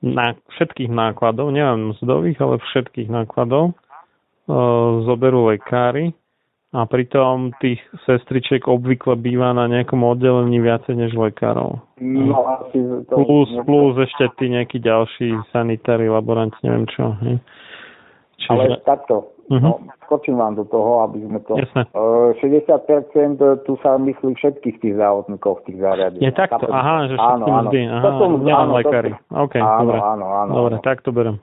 na 0.05 0.37
všetkých 0.53 0.93
nákladov, 0.93 1.49
nielen 1.49 1.97
mzdových, 1.97 2.37
ale 2.37 2.61
všetkých 2.61 3.09
nákladov, 3.09 3.73
zoberú 5.03 5.51
lekári 5.51 6.15
a 6.75 6.83
pritom 6.83 7.55
tých 7.63 7.79
sestričiek 8.03 8.67
obvykle 8.67 9.15
býva 9.15 9.55
na 9.55 9.71
nejakom 9.71 10.03
oddelení 10.03 10.59
viacej 10.59 10.99
než 10.99 11.11
lekárov. 11.15 11.79
No, 11.99 12.37
asi 12.59 12.79
to... 13.07 13.15
Plus, 13.23 13.49
plus 13.63 13.93
ešte 14.03 14.27
tí 14.39 14.51
nejakí 14.51 14.79
ďalší 14.83 15.35
sanitári, 15.55 16.11
laboranti, 16.11 16.59
neviem 16.63 16.87
čo. 16.91 17.15
Hej. 17.23 17.35
Čiže... 18.43 18.51
Ale 18.51 18.65
takto, 18.83 19.37
Uh-huh. 19.47 19.63
No, 19.63 19.79
skočím 20.03 20.35
vám 20.35 20.59
do 20.59 20.67
toho, 20.67 21.07
aby 21.07 21.23
sme 21.23 21.39
to... 21.47 21.55
Jasne. 21.55 21.87
Uh, 21.95 22.35
60% 22.43 23.39
tu 23.63 23.79
sa 23.79 23.95
myslí 23.95 24.35
všetkých 24.35 24.75
tých 24.83 24.93
zdravotníkov 24.99 25.63
v 25.63 25.71
tých 25.71 25.77
zariadeniach. 25.79 26.27
Je 26.27 26.31
takto, 26.35 26.67
aha, 26.67 27.07
že 27.07 27.15
všetkým 27.15 27.55
áno. 27.55 27.69
Vždy, 27.71 27.81
aha, 27.87 28.03
to 28.03 28.09
som, 28.19 28.31
áno, 28.43 28.71
lekári. 28.75 29.11
To, 29.15 29.47
OK, 29.47 29.55
áno, 29.55 29.79
dobre. 29.87 29.97
Áno, 30.03 30.25
áno, 30.27 30.51
dobre, 30.51 30.75
áno. 30.75 30.83
tak 30.83 30.99
to 30.99 31.15
berem. 31.15 31.39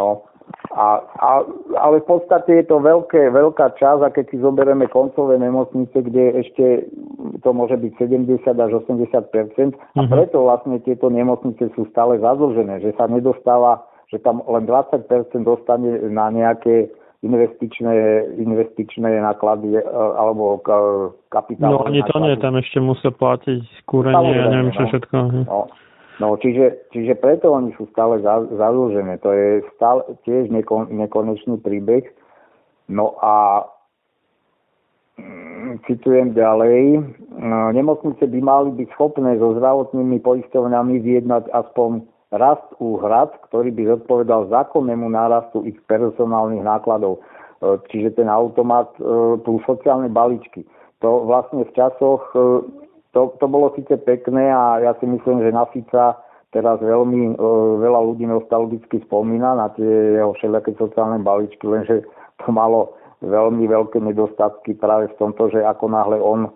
No, 0.00 0.24
a, 0.72 1.04
a, 1.04 1.30
ale 1.76 2.00
v 2.00 2.06
podstate 2.08 2.64
je 2.64 2.64
to 2.64 2.80
veľké, 2.80 3.28
veľká 3.28 3.76
časť 3.76 4.00
a 4.00 4.08
keď 4.08 4.24
si 4.32 4.36
zoberieme 4.40 4.88
koncové 4.88 5.36
nemocnice, 5.36 5.92
kde 5.92 6.40
ešte 6.40 6.88
to 7.44 7.50
môže 7.52 7.76
byť 7.76 7.92
70 8.00 8.40
až 8.56 8.70
80 8.80 9.12
uh-huh. 9.12 9.72
a 9.96 10.00
mhm. 10.00 10.08
preto 10.08 10.36
vlastne 10.48 10.80
tieto 10.80 11.12
nemocnice 11.12 11.68
sú 11.76 11.84
stále 11.92 12.16
zadlžené, 12.24 12.80
že 12.80 12.96
sa 12.96 13.04
nedostáva, 13.04 13.84
že 14.08 14.16
tam 14.24 14.40
len 14.48 14.64
20% 14.64 15.04
dostane 15.44 16.08
na 16.08 16.32
nejaké 16.32 16.88
investičné, 17.22 17.94
investičné 18.34 19.22
náklady 19.22 19.78
e, 19.78 19.80
alebo 19.94 20.58
kapitál. 21.30 21.78
No 21.78 21.86
ani 21.86 22.02
to 22.02 22.18
nie, 22.18 22.34
tam 22.42 22.58
ešte 22.58 22.82
musia 22.82 23.14
platiť 23.14 23.86
kúrenie 23.86 24.42
a 24.42 24.46
neviem 24.50 24.74
čo 24.74 24.82
no. 24.82 24.88
všetko. 24.90 25.16
No, 25.46 25.60
no 26.20 26.36
čiže, 26.36 26.90
čiže 26.92 27.14
preto 27.16 27.52
oni 27.52 27.72
sú 27.80 27.88
stále 27.94 28.20
zadlžené. 28.52 29.20
To 29.24 29.30
je 29.32 29.64
stále 29.76 30.02
tiež 30.28 30.52
nekon, 30.52 30.92
nekonečný 30.92 31.60
príbeh. 31.62 32.04
No 32.92 33.16
a 33.22 33.64
mm, 35.16 35.86
citujem 35.88 36.36
ďalej, 36.36 37.00
no, 37.40 37.72
nemocnice 37.72 38.26
by 38.26 38.40
mali 38.42 38.70
byť 38.76 38.88
schopné 38.92 39.38
so 39.40 39.56
zdravotnými 39.56 40.20
poistovňami 40.20 41.00
vyjednať 41.00 41.48
aspoň 41.54 42.04
rast 42.32 42.64
úhrad, 42.80 43.32
ktorý 43.48 43.72
by 43.72 43.82
zodpovedal 43.96 44.48
zákonnému 44.48 45.08
nárastu 45.08 45.64
ich 45.64 45.76
personálnych 45.88 46.64
nákladov. 46.64 47.20
E, 47.20 47.80
čiže 47.88 48.20
ten 48.20 48.28
automat 48.28 48.92
plus 49.44 49.62
sociálne 49.64 50.12
balíčky. 50.12 50.64
To 51.00 51.26
vlastne 51.26 51.66
v 51.66 51.72
časoch, 51.74 52.22
to, 53.12 53.36
to 53.38 53.46
bolo 53.48 53.72
síce 53.76 53.92
pekné 54.02 54.48
a 54.52 54.80
ja 54.80 54.92
si 55.00 55.06
myslím, 55.06 55.44
že 55.44 55.52
na 55.52 55.68
Fica 55.68 56.16
teraz 56.52 56.80
veľmi 56.84 57.36
veľa 57.80 58.00
ľudí 58.12 58.28
nostalgicky 58.28 59.00
spomína 59.08 59.56
na 59.56 59.72
tie 59.72 60.20
jeho 60.20 60.36
všelijaké 60.36 60.76
sociálne 60.76 61.24
balíčky, 61.24 61.64
lenže 61.64 62.04
to 62.44 62.52
malo 62.52 62.96
veľmi 63.24 63.64
veľké 63.64 64.02
nedostatky 64.04 64.76
práve 64.76 65.08
v 65.12 65.18
tomto, 65.20 65.48
že 65.48 65.64
ako 65.64 65.84
náhle 65.88 66.18
on 66.20 66.52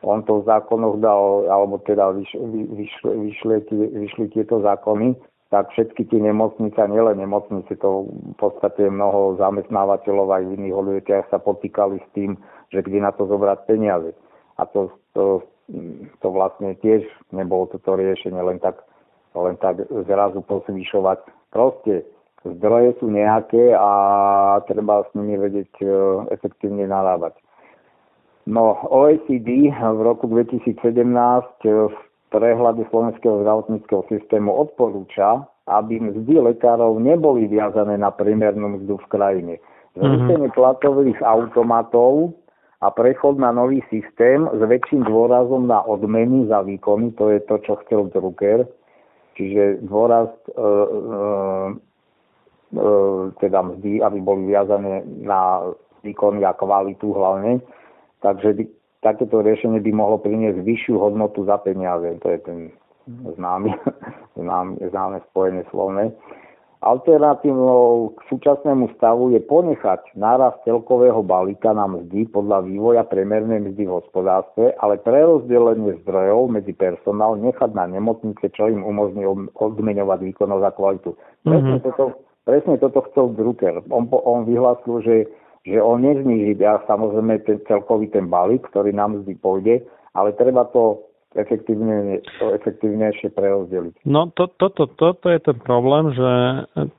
on 0.00 0.24
to 0.24 0.40
v 0.40 0.48
zákonoch 0.48 0.96
dal, 1.00 1.44
alebo 1.48 1.76
teda 1.84 2.16
vyš, 2.16 2.32
vyš, 2.72 2.92
vyšli, 3.04 3.56
vyšli 3.92 4.24
tieto 4.32 4.64
zákony, 4.64 5.12
tak 5.52 5.68
všetky 5.74 6.08
tie 6.08 6.20
nemocnice, 6.24 6.78
nielen 6.88 7.20
nemocnice, 7.20 7.74
to 7.76 8.08
v 8.08 8.36
podstate 8.38 8.86
mnoho 8.88 9.36
zamestnávateľov 9.36 10.30
aj 10.30 10.42
v 10.46 10.54
iných 10.56 10.74
odvetiach 10.78 11.26
sa 11.28 11.42
potýkali 11.42 12.00
s 12.00 12.08
tým, 12.16 12.38
že 12.70 12.80
kde 12.80 13.02
na 13.02 13.12
to 13.12 13.26
zobrať 13.26 13.66
peniaze. 13.66 14.14
A 14.56 14.64
to, 14.70 14.94
to, 15.12 15.44
to 16.20 16.28
vlastne 16.30 16.74
tiež 16.82 17.06
nebolo 17.30 17.70
toto 17.70 17.94
riešenie 17.94 18.40
len 18.42 18.58
tak, 18.58 18.82
len 19.34 19.56
tak 19.58 19.86
zrazu 20.06 20.42
posvyšovať. 20.44 21.18
Proste 21.54 22.06
zdroje 22.44 22.96
sú 22.98 23.10
nejaké 23.12 23.74
a 23.76 23.90
treba 24.66 25.04
s 25.06 25.10
nimi 25.14 25.36
vedieť 25.36 25.72
e, 25.82 25.86
efektívne 26.34 26.88
narábať. 26.88 27.36
No, 28.48 28.80
OECD 28.88 29.70
v 29.70 30.00
roku 30.00 30.26
2017 30.26 30.80
v 31.66 31.96
prehľade 32.32 32.82
slovenského 32.88 33.44
zdravotníckého 33.44 34.02
systému 34.08 34.50
odporúča, 34.54 35.44
aby 35.68 36.00
mzdy 36.00 36.40
lekárov 36.40 36.98
neboli 36.98 37.46
viazané 37.46 38.00
na 38.00 38.10
primernú 38.10 38.80
mzdu 38.80 38.98
v 39.04 39.06
krajine. 39.12 39.54
Zrušenie 39.98 40.48
mm-hmm. 40.48 40.58
platových 40.58 41.20
automatov 41.26 42.38
a 42.80 42.88
prechod 42.90 43.36
na 43.36 43.52
nový 43.52 43.84
systém 43.92 44.48
s 44.48 44.60
väčším 44.64 45.04
dôrazom 45.04 45.68
na 45.68 45.84
odmeny 45.84 46.48
za 46.48 46.64
výkony, 46.64 47.12
to 47.12 47.28
je 47.28 47.40
to, 47.44 47.60
čo 47.60 47.72
chcel 47.84 48.08
Drucker, 48.08 48.64
čiže 49.36 49.84
dôraz 49.84 50.32
e, 50.48 50.52
e, 50.56 50.68
e, 52.72 52.90
teda 53.36 53.58
mzdy, 53.68 54.00
aby 54.00 54.18
boli 54.24 54.48
viazané 54.48 55.04
na 55.20 55.68
výkony 56.00 56.40
a 56.40 56.56
kvalitu 56.56 57.12
hlavne, 57.12 57.60
Takže 58.20 58.52
by, 58.52 58.64
takéto 59.00 59.40
riešenie 59.40 59.80
by 59.80 59.92
mohlo 59.96 60.20
priniesť 60.20 60.60
vyššiu 60.60 60.94
hodnotu 61.00 61.48
za 61.48 61.56
peniaze. 61.60 62.20
To 62.20 62.28
je 62.28 62.38
ten 62.44 62.58
známy, 63.08 63.72
známy, 64.40 64.72
známe 64.92 65.24
spojenie 65.32 65.64
slovné. 65.72 66.12
Alternatívou 66.80 68.16
k 68.16 68.20
súčasnému 68.32 68.96
stavu 68.96 69.36
je 69.36 69.40
ponechať 69.44 70.16
náraz 70.16 70.56
celkového 70.64 71.20
balíka 71.20 71.76
na 71.76 71.84
mzdy 71.84 72.24
podľa 72.32 72.64
vývoja 72.64 73.04
premernej 73.04 73.68
mzdy 73.68 73.84
v 73.84 74.00
hospodárstve, 74.00 74.72
ale 74.80 74.96
prerozdelenie 74.96 76.00
zdrojov 76.00 76.48
medzi 76.48 76.72
personál 76.72 77.36
nechať 77.36 77.76
na 77.76 77.84
nemocnice, 77.84 78.48
čo 78.56 78.72
im 78.72 78.80
umožní 78.80 79.28
odmeňovať 79.60 80.18
výkonnosť 80.32 80.64
a 80.64 80.72
kvalitu. 80.72 81.10
Presne, 81.44 81.76
mm-hmm. 81.76 81.84
toto, 81.84 82.04
presne 82.48 82.74
toto 82.80 83.04
chcel 83.12 83.36
Drucker. 83.36 83.84
On, 83.92 84.08
on 84.08 84.48
vyhlásil, 84.48 85.04
že 85.04 85.16
že 85.60 85.76
on 85.76 86.00
nezniží 86.00 86.56
ja, 86.56 86.80
samozrejme 86.88 87.44
ten 87.44 87.60
celkový 87.68 88.08
ten 88.08 88.32
balík, 88.32 88.64
ktorý 88.72 88.96
nám 88.96 89.20
vždy 89.20 89.36
pôjde, 89.44 89.84
ale 90.16 90.32
treba 90.32 90.64
to 90.72 91.04
efektívne, 91.38 92.18
to 92.42 92.50
efektívnejšie 92.58 93.30
prerozdeliť. 93.38 94.02
No 94.02 94.34
to, 94.34 94.50
to, 94.58 94.66
to, 94.74 94.90
toto 94.98 95.26
je 95.30 95.38
ten 95.38 95.58
problém, 95.62 96.10
že 96.10 96.30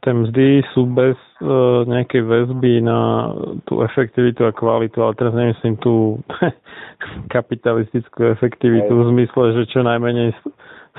tie 0.07 0.13
mzdy 0.15 0.63
sú 0.71 0.87
bez 0.87 1.19
uh, 1.43 1.83
nejakej 1.83 2.23
väzby 2.23 2.79
na 2.79 3.31
tú 3.67 3.83
efektivitu 3.83 4.47
a 4.47 4.55
kvalitu, 4.55 5.03
ale 5.03 5.19
teraz 5.19 5.35
nemyslím 5.35 5.75
tú 5.83 6.23
kapitalistickú 7.35 8.31
efektivitu 8.31 8.91
Hej. 8.91 8.99
v 9.03 9.07
zmysle, 9.11 9.43
že 9.59 9.63
čo 9.67 9.83
najmenej 9.83 10.31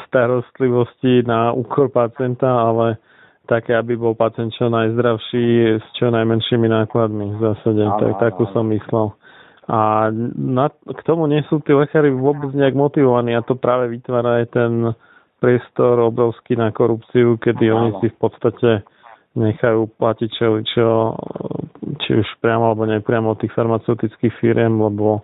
starostlivosti 0.08 1.24
na 1.24 1.56
úkor 1.56 1.88
pacienta, 1.88 2.48
ale 2.48 3.00
také, 3.48 3.72
aby 3.76 3.96
bol 3.96 4.12
pacient 4.12 4.52
čo 4.54 4.68
najzdravší 4.68 5.80
s 5.80 5.86
čo 5.96 6.12
najmenšími 6.12 6.68
nákladmi 6.68 7.36
v 7.36 7.38
zásade. 7.40 7.82
Áno, 7.84 7.96
tak, 8.16 8.32
takú 8.32 8.44
som 8.52 8.68
myslel. 8.68 9.12
A 9.70 10.10
na, 10.34 10.74
k 10.74 11.00
tomu 11.07 11.31
nie 11.31 11.47
sú 11.47 11.62
tí 11.62 11.70
lekári 11.70 12.10
vôbec 12.10 12.50
nejak 12.50 12.74
motivovaní 12.74 13.39
a 13.39 13.47
to 13.47 13.55
práve 13.55 13.94
vytvára 13.94 14.42
aj 14.42 14.47
ten 14.50 14.73
priestor 15.39 16.02
obrovský 16.02 16.58
na 16.58 16.74
korupciu, 16.74 17.39
kedy 17.39 17.70
oni 17.70 17.91
si 18.02 18.10
v 18.10 18.18
podstate 18.18 18.70
nechajú 19.39 19.86
platiť 19.99 20.31
čo, 20.34 20.94
či 22.02 22.10
už 22.15 22.28
priamo 22.42 22.74
alebo 22.74 22.86
nepriamo 22.86 23.39
tých 23.39 23.55
farmaceutických 23.55 24.34
firiem, 24.42 24.82
lebo 24.82 25.23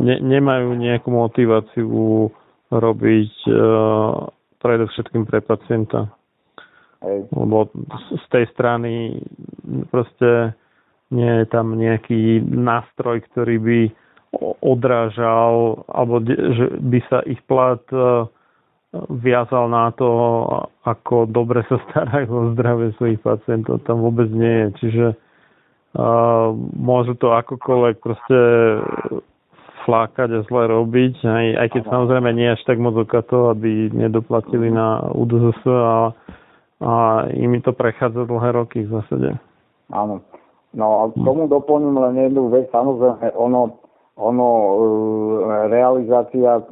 ne, 0.00 0.16
nemajú 0.20 0.74
nejakú 0.74 1.08
motiváciu 1.12 2.28
robiť 2.72 3.32
uh, 3.46 4.26
predovšetkým 4.58 5.28
pre 5.28 5.44
pacienta. 5.44 6.08
Hej. 7.04 7.28
Lebo 7.30 7.68
z 8.16 8.24
tej 8.32 8.44
strany 8.56 9.20
proste 9.92 10.56
nie 11.12 11.32
je 11.42 11.46
tam 11.48 11.76
nejaký 11.76 12.44
nástroj, 12.44 13.24
ktorý 13.32 13.56
by 13.60 13.80
odrážal, 14.64 15.84
alebo 15.90 16.24
že 16.26 16.80
by 16.80 16.98
sa 17.06 17.22
ich 17.28 17.38
plat 17.46 17.82
e, 17.94 18.26
viazal 19.22 19.70
na 19.70 19.94
to, 19.94 20.10
ako 20.82 21.30
dobre 21.30 21.62
sa 21.70 21.78
starajú 21.90 22.30
o 22.30 22.50
zdravie 22.56 22.94
svojich 22.98 23.20
pacientov. 23.22 23.82
Tam 23.84 24.02
vôbec 24.02 24.30
nie 24.30 24.54
je. 24.54 24.68
Čiže 24.80 25.06
uh, 25.14 26.54
môžu 26.78 27.14
to 27.18 27.34
akokoľvek 27.34 27.96
proste 27.98 28.40
flákať 29.84 30.28
a 30.32 30.40
zle 30.48 30.64
robiť, 30.64 31.14
aj, 31.28 31.46
aj 31.60 31.68
keď 31.76 31.82
samozrejme 31.92 32.30
nie 32.32 32.48
až 32.48 32.62
tak 32.64 32.80
moc 32.80 32.96
to, 33.04 33.38
aby 33.52 33.92
nedoplatili 33.92 34.72
na 34.72 35.04
UDZS, 35.12 35.60
ale 35.68 36.16
a 36.84 37.24
im 37.32 37.54
to 37.62 37.72
prechádza 37.72 38.28
dlhé 38.28 38.50
roky 38.52 38.84
v 38.84 38.92
zásade. 38.92 39.30
Áno. 39.88 40.20
No 40.74 40.86
a 41.00 41.02
k 41.10 41.16
tomu 41.22 41.46
doplním 41.46 41.96
len 41.96 42.14
jednu 42.18 42.50
vec. 42.50 42.66
Samozrejme, 42.74 43.38
ono, 43.38 43.78
ono 44.18 44.48
e, 44.50 44.74
realizácia 45.70 46.58
e, 46.58 46.62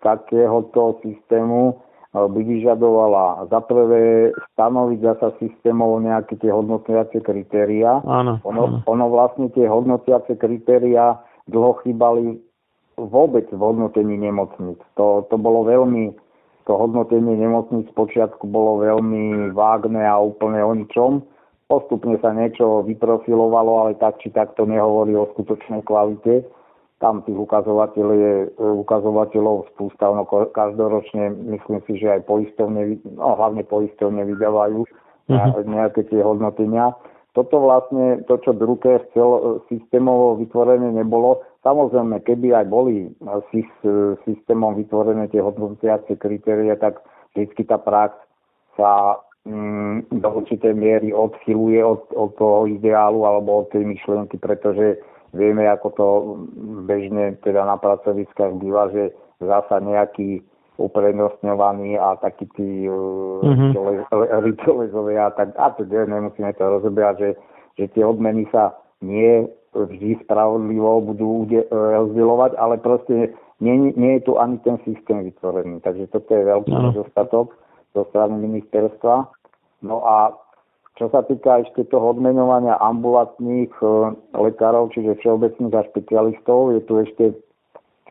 takéhoto 0.00 0.96
systému 1.04 1.72
e, 1.72 1.74
by 2.16 2.40
vyžadovala 2.40 3.44
za 3.52 3.60
prvé 3.60 4.32
stanoviť 4.56 4.98
zasa 5.04 5.36
systémov 5.36 6.00
nejaké 6.00 6.40
tie 6.40 6.48
hodnotiace 6.48 7.20
kritéria. 7.20 8.00
Áno, 8.08 8.40
ono, 8.48 8.62
áno. 8.64 8.76
ono 8.88 9.04
vlastne 9.12 9.52
tie 9.52 9.68
hodnotiace 9.68 10.40
kritéria 10.40 11.20
dlho 11.52 11.84
chýbali 11.84 12.40
vôbec 12.96 13.44
v 13.52 13.60
hodnotení 13.60 14.16
nemocnic. 14.16 14.80
To, 14.96 15.28
to 15.28 15.36
bolo 15.36 15.68
veľmi 15.68 16.16
to 16.64 16.72
hodnotenie 16.80 17.36
nemocníc 17.36 17.92
počiatku 17.92 18.48
bolo 18.48 18.80
veľmi 18.80 19.52
vágne 19.52 20.00
a 20.00 20.16
úplne 20.16 20.64
o 20.64 20.72
ničom. 20.72 21.20
Postupne 21.64 22.20
sa 22.20 22.36
niečo 22.36 22.84
vyprofilovalo, 22.84 23.88
ale 23.88 23.92
tak 23.96 24.20
či 24.20 24.28
tak 24.28 24.52
to 24.54 24.68
nehovorí 24.68 25.16
o 25.16 25.28
skutočnej 25.32 25.80
kvalite. 25.88 26.44
Tam 27.00 27.24
tých 27.24 27.36
ukazovateľov 27.36 28.16
je 28.16 28.34
ukazovateľov 28.56 29.72
spústa, 29.72 30.12
no 30.12 30.28
každoročne 30.28 31.32
myslím 31.56 31.80
si, 31.88 32.00
že 32.00 32.20
aj 32.20 32.28
poistovne, 32.28 33.00
no 33.16 33.36
hlavne 33.36 33.64
poistovne 33.64 34.28
vydávajú 34.28 34.84
uh-huh. 34.84 35.64
nejaké 35.64 36.04
tie 36.08 36.20
hodnotenia. 36.20 36.92
Toto 37.34 37.58
vlastne, 37.58 38.22
to, 38.30 38.38
čo 38.38 38.54
Drucker 38.54 39.10
chcel 39.10 39.26
e, 39.26 39.40
systémovo 39.66 40.38
vytvorené 40.38 40.94
nebolo. 40.94 41.42
Samozrejme, 41.66 42.22
keby 42.22 42.54
aj 42.54 42.66
boli 42.70 43.10
e, 43.10 43.34
systémom 44.22 44.78
vytvorené 44.78 45.26
tie 45.34 45.42
hodnotiace 45.42 46.14
kritérie, 46.14 46.70
tak 46.78 47.02
vždy 47.34 47.66
tá 47.66 47.82
prax 47.82 48.14
sa 48.78 49.18
do 50.08 50.28
určitej 50.40 50.72
miery 50.72 51.12
odchyluje 51.12 51.84
od, 51.84 52.08
od 52.16 52.32
toho 52.40 52.64
ideálu 52.64 53.28
alebo 53.28 53.64
od 53.64 53.68
tej 53.76 53.84
myšlienky, 53.84 54.40
pretože 54.40 54.96
vieme, 55.36 55.68
ako 55.68 55.88
to 55.92 56.06
bežne 56.88 57.36
teda 57.44 57.68
na 57.68 57.76
pracoviskách 57.76 58.56
býva, 58.56 58.88
že 58.88 59.12
zasa 59.44 59.84
nejaký 59.84 60.40
uprednostňovaní 60.80 62.00
a 62.00 62.16
takí 62.18 62.48
tí 62.56 62.88
mm-hmm. 62.88 63.70
a 65.20 65.30
tak 65.30 65.54
a 65.54 65.70
to 65.76 65.86
nemusíme 65.86 66.50
to 66.56 66.64
rozoberať, 66.64 67.14
že, 67.20 67.30
že 67.78 67.84
tie 67.94 68.02
odmeny 68.02 68.48
sa 68.50 68.74
nie 69.04 69.46
vždy 69.74 70.24
spravodlivo 70.24 71.02
budú 71.02 71.46
e, 71.50 71.62
rozdielovať, 71.70 72.56
ale 72.58 72.78
proste 72.78 73.34
nie, 73.60 73.92
nie 73.94 74.18
je 74.18 74.30
tu 74.30 74.32
ani 74.38 74.58
ten 74.66 74.78
systém 74.82 75.22
vytvorený. 75.30 75.82
Takže 75.82 76.10
toto 76.10 76.30
je 76.34 76.42
veľký 76.42 76.74
no. 76.74 76.94
Zo 77.94 78.02
strany 78.10 78.36
ministerstva. 78.36 79.30
No 79.86 80.02
a 80.02 80.34
čo 80.98 81.10
sa 81.10 81.22
týka 81.26 81.62
ešte 81.62 81.86
toho 81.90 82.14
odmenovania 82.14 82.78
ambulantných 82.78 83.72
e, 83.82 83.86
lekárov, 84.34 84.94
čiže 84.94 85.18
všeobecných 85.22 85.74
a 85.74 85.86
špecialistov, 85.90 86.74
je 86.74 86.80
tu 86.86 86.94
ešte 87.02 87.24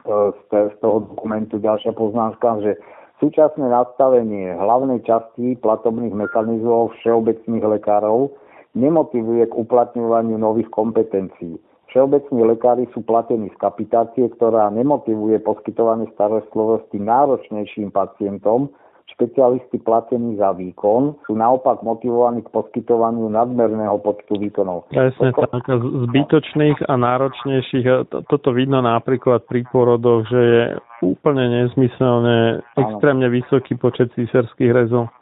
z 0.03 0.75
toho 0.83 0.99
dokumentu 1.15 1.63
ďalšia 1.63 1.95
poznámka, 1.95 2.59
že 2.59 2.75
Súčasné 3.23 3.71
nastavenie 3.71 4.51
hlavnej 4.51 4.99
časti 5.07 5.55
platobných 5.63 6.11
mechanizmov 6.11 6.91
všeobecných 6.99 7.63
lekárov 7.63 8.35
nemotivuje 8.75 9.47
k 9.47 9.53
uplatňovaniu 9.55 10.35
nových 10.35 10.67
kompetencií. 10.75 11.55
Všeobecní 11.87 12.43
lekári 12.43 12.83
sú 12.91 12.99
platení 12.99 13.47
z 13.47 13.57
kapitácie, 13.63 14.27
ktorá 14.27 14.67
nemotivuje 14.75 15.39
poskytovanie 15.39 16.11
starostlivosti 16.19 16.99
náročnejším 16.99 17.95
pacientom, 17.95 18.75
špecialisti 19.13 19.77
platení 19.79 20.35
za 20.35 20.51
výkon 20.51 21.21
sú 21.25 21.33
naopak 21.37 21.85
motivovaní 21.85 22.41
k 22.41 22.49
poskytovaniu 22.49 23.29
nadmerného 23.29 23.97
počtu 24.01 24.41
výkonov. 24.41 24.89
Presne 24.89 25.31
Poko- 25.31 25.47
tak, 25.47 25.69
zbytočných 26.09 26.89
a 26.89 26.93
náročnejších. 26.97 28.09
Toto 28.09 28.49
vidno 28.51 28.81
napríklad 28.81 29.45
pri 29.45 29.63
porodoch, 29.69 30.25
že 30.27 30.41
je 30.41 30.63
úplne 31.05 31.63
nezmyselne 31.63 32.65
extrémne 32.75 33.29
vysoký 33.29 33.77
počet 33.77 34.09
císarských 34.17 34.71
rezov. 34.73 35.13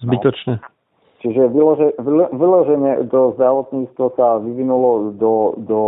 Zbytočne. 0.00 0.58
No. 0.58 0.72
Čiže 1.24 1.48
vylože, 1.48 1.88
vyloženie 2.36 3.08
do 3.08 3.32
zdravotníctva 3.40 4.06
sa 4.12 4.36
vyvinulo 4.44 5.16
do, 5.16 5.56
do, 5.64 5.82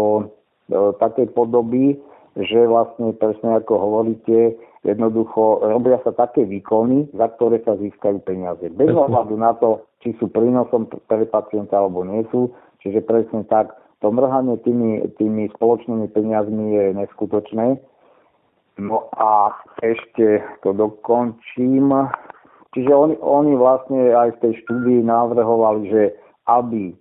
do 0.72 0.96
takej 0.96 1.28
podoby, 1.36 2.00
že 2.40 2.64
vlastne 2.64 3.12
presne 3.12 3.60
ako 3.60 3.74
hovoríte, 3.76 4.56
jednoducho 4.86 5.66
robia 5.66 5.98
sa 6.06 6.14
také 6.14 6.46
výkony, 6.46 7.10
za 7.10 7.26
ktoré 7.34 7.58
sa 7.66 7.74
získajú 7.74 8.22
peniaze. 8.22 8.70
Bez 8.70 8.94
ohľadu 8.94 9.34
na 9.34 9.58
to, 9.58 9.82
či 10.00 10.14
sú 10.22 10.30
prínosom 10.30 10.86
pre 11.10 11.26
pacienta 11.26 11.82
alebo 11.82 12.06
nie 12.06 12.22
sú. 12.30 12.54
Čiže 12.86 13.02
presne 13.02 13.42
tak, 13.50 13.74
to 13.98 14.14
mrhanie 14.14 14.54
tými, 14.62 15.02
tými 15.18 15.50
spoločnými 15.58 16.06
peniazmi 16.14 16.78
je 16.78 16.84
neskutočné. 16.94 17.82
No 18.78 19.08
a 19.16 19.50
ešte 19.82 20.44
to 20.62 20.76
dokončím. 20.76 21.90
Čiže 22.76 22.92
oni, 22.92 23.16
oni 23.24 23.52
vlastne 23.56 24.12
aj 24.12 24.36
v 24.36 24.40
tej 24.46 24.52
štúdii 24.62 25.00
navrhovali, 25.02 25.88
že 25.88 26.02
aby 26.46 26.92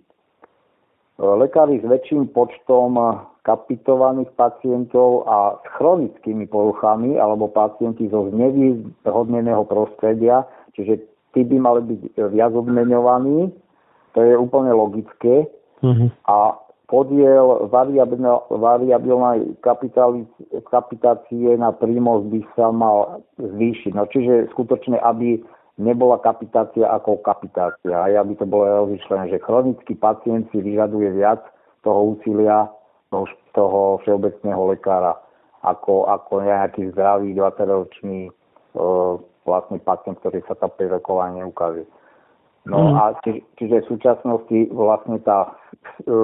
lekári 1.18 1.80
s 1.80 1.84
väčším 1.88 2.32
počtom 2.32 3.00
kapitovaných 3.46 4.28
pacientov 4.34 5.24
a 5.30 5.56
s 5.62 5.66
chronickými 5.78 6.50
poruchami 6.50 7.14
alebo 7.16 7.46
pacienti 7.46 8.10
zo 8.10 8.28
znevýhodneného 8.34 9.62
prostredia, 9.70 10.44
čiže 10.74 11.00
tí 11.32 11.46
by 11.46 11.56
mali 11.56 11.80
byť 11.94 12.00
viac 12.34 12.52
odmeňovaní, 12.52 13.54
to 14.12 14.18
je 14.24 14.34
úplne 14.34 14.72
logické. 14.74 15.46
Mm-hmm. 15.84 16.08
A 16.26 16.58
podiel 16.90 17.66
variabilnej 18.56 19.58
kapitácie 20.70 21.50
na 21.58 21.70
príjmoch 21.74 22.26
by 22.30 22.40
sa 22.54 22.70
mal 22.72 23.22
zvýšiť. 23.38 23.92
No, 23.94 24.06
čiže 24.10 24.50
skutočne, 24.54 24.98
aby 25.02 25.42
nebola 25.76 26.20
kapitácia 26.20 26.88
ako 26.88 27.20
kapitácia. 27.20 27.96
Aj 27.96 28.12
aby 28.16 28.36
to 28.36 28.48
bolo 28.48 28.86
rozlišlené, 28.86 29.28
že 29.28 29.44
chronický 29.44 29.92
pacient 29.96 30.48
si 30.52 30.60
vyžaduje 30.60 31.12
viac 31.16 31.44
toho 31.84 32.16
úsilia 32.16 32.68
toho, 33.12 33.26
toho 33.52 33.80
všeobecného 34.02 34.62
lekára 34.72 35.14
ako, 35.62 36.06
ako 36.06 36.46
nejaký 36.46 36.94
zdravý 36.94 37.34
20-ročný 37.34 38.30
e, 38.30 38.32
vlastne 39.42 39.78
pacient, 39.82 40.18
ktorý 40.22 40.42
sa 40.46 40.54
tam 40.58 40.70
5 40.74 40.94
rokov 41.00 41.16
ani 41.22 41.42
neukáže. 41.42 41.84
No 42.66 42.90
mm. 42.90 42.94
a 42.98 43.02
či, 43.22 43.42
čiže 43.58 43.86
v 43.86 43.90
súčasnosti 43.94 44.58
vlastne 44.74 45.18
tá, 45.22 45.54
e, 46.06 46.14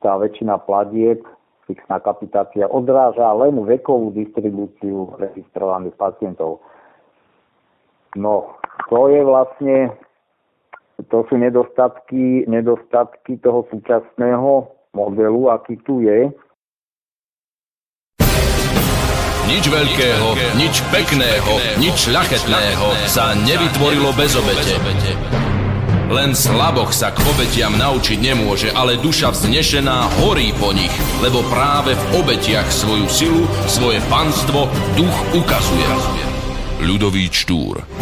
tá 0.00 0.16
väčšina 0.16 0.60
platieb, 0.64 1.24
fixná 1.68 2.00
kapitácia 2.02 2.68
odráža 2.68 3.28
len 3.38 3.60
vekovú 3.62 4.12
distribúciu 4.12 5.14
registrovaných 5.20 5.94
pacientov. 5.94 6.60
No, 8.12 8.60
to 8.88 9.08
je 9.08 9.20
vlastne, 9.24 9.76
to 11.10 11.18
sú 11.28 11.34
nedostatky, 11.36 12.46
nedostatky 12.48 13.38
toho 13.42 13.66
súčasného 13.70 14.70
modelu, 14.94 15.50
aký 15.50 15.76
tu 15.82 16.00
je. 16.00 16.30
Nič 19.42 19.68
veľkého, 19.68 20.28
nič 20.56 20.80
pekného, 20.88 21.52
nič 21.76 22.08
ľachetného 22.08 22.86
sa 23.04 23.36
nevytvorilo 23.36 24.14
bez 24.16 24.32
obete. 24.38 24.80
Len 26.12 26.36
slaboch 26.36 26.92
sa 26.92 27.08
k 27.12 27.20
obetiam 27.24 27.72
naučiť 27.72 28.20
nemôže, 28.20 28.68
ale 28.76 29.00
duša 29.00 29.32
vznešená 29.32 30.20
horí 30.20 30.52
po 30.60 30.72
nich, 30.76 30.92
lebo 31.24 31.40
práve 31.48 31.96
v 31.96 32.04
obetiach 32.20 32.68
svoju 32.68 33.08
silu, 33.08 33.44
svoje 33.64 33.96
panstvo 34.12 34.68
duch 34.92 35.16
ukazuje. 35.36 35.88
Ľudový 36.84 37.32
Štúr 37.32 38.01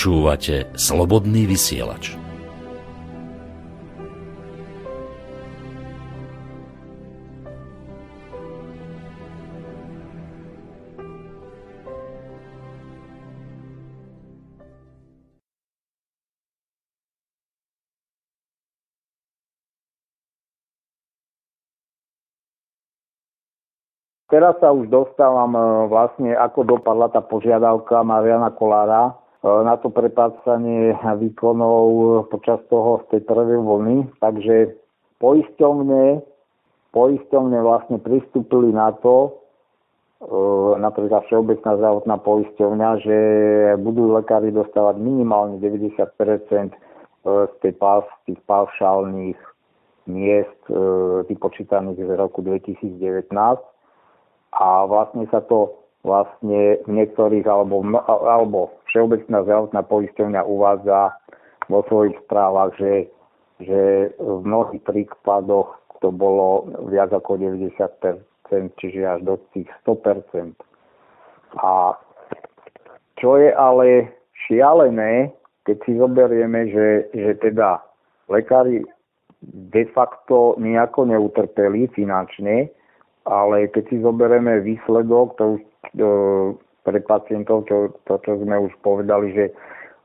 Počúvate 0.00 0.64
Slobodný 0.80 1.44
vysielač. 1.44 2.16
Teraz 24.32 24.56
sa 24.64 24.72
už 24.72 24.88
dostávam 24.88 25.52
e, 25.52 25.60
vlastne, 25.92 26.32
ako 26.32 26.64
dopadla 26.64 27.12
tá 27.12 27.20
požiadavka 27.20 28.00
Mariana 28.00 28.48
Kolára 28.48 29.28
na 29.40 29.74
to 29.80 29.88
prepácanie 29.88 30.92
výkonov 31.00 32.28
počas 32.28 32.60
toho 32.68 33.00
z 33.06 33.16
tej 33.16 33.22
prvej 33.24 33.60
vlny. 33.64 33.96
Takže 34.20 34.76
poisťovne, 35.16 36.20
poisťovne 36.92 37.58
vlastne 37.64 37.96
pristúpili 38.04 38.68
na 38.68 38.92
to, 39.00 39.16
e, 39.24 39.30
napríklad 40.76 41.24
Všeobecná 41.24 41.72
zdravotná 41.80 42.16
poisťovňa, 42.20 42.88
že 43.00 43.18
budú 43.80 44.12
lekári 44.12 44.52
dostávať 44.52 45.00
minimálne 45.00 45.56
90 45.56 45.96
e, 45.96 46.68
z 47.24 47.54
tej 47.64 47.72
pás, 47.80 48.04
tých 48.28 48.40
paušálnych 48.44 49.40
miest 50.08 50.64
vypočítaných 51.28 52.02
z 52.02 52.10
roku 52.18 52.42
2019 52.42 53.30
a 54.50 54.68
vlastne 54.88 55.28
sa 55.30 55.44
to 55.44 55.76
vlastne 56.02 56.80
v 56.82 56.90
niektorých 56.90 57.44
alebo, 57.44 57.84
alebo 58.08 58.72
Všeobecná 58.90 59.46
zdravotná 59.46 59.82
poisťovňa 59.86 60.42
uvádza 60.44 61.14
vo 61.70 61.86
svojich 61.86 62.18
správach, 62.26 62.74
že, 62.74 63.06
že 63.62 64.10
v 64.18 64.42
mnohých 64.42 64.82
prípadoch 64.82 65.78
to 66.02 66.10
bolo 66.10 66.66
viac 66.90 67.14
ako 67.14 67.38
90%, 67.38 67.70
čiže 68.82 69.00
až 69.06 69.20
do 69.22 69.34
tých 69.54 69.70
100%. 69.86 70.58
A 71.62 71.94
čo 73.20 73.36
je 73.38 73.54
ale 73.54 74.10
šialené, 74.48 75.30
keď 75.62 75.76
si 75.86 75.92
zoberieme, 75.94 76.72
že, 76.72 76.88
že 77.14 77.32
teda 77.38 77.84
lekári 78.26 78.82
de 79.44 79.84
facto 79.92 80.56
nejako 80.58 81.04
neutrpeli 81.04 81.86
finančne, 81.94 82.72
ale 83.28 83.68
keď 83.68 83.84
si 83.92 83.96
zoberieme 84.00 84.64
výsledok, 84.64 85.36
to 85.36 85.44
už 85.56 85.62
pre 86.84 87.00
pacientov, 87.00 87.68
to, 87.68 87.92
to, 88.08 88.14
čo 88.24 88.40
sme 88.40 88.56
už 88.56 88.72
povedali, 88.80 89.32
že 89.36 89.44
e, 89.48 89.52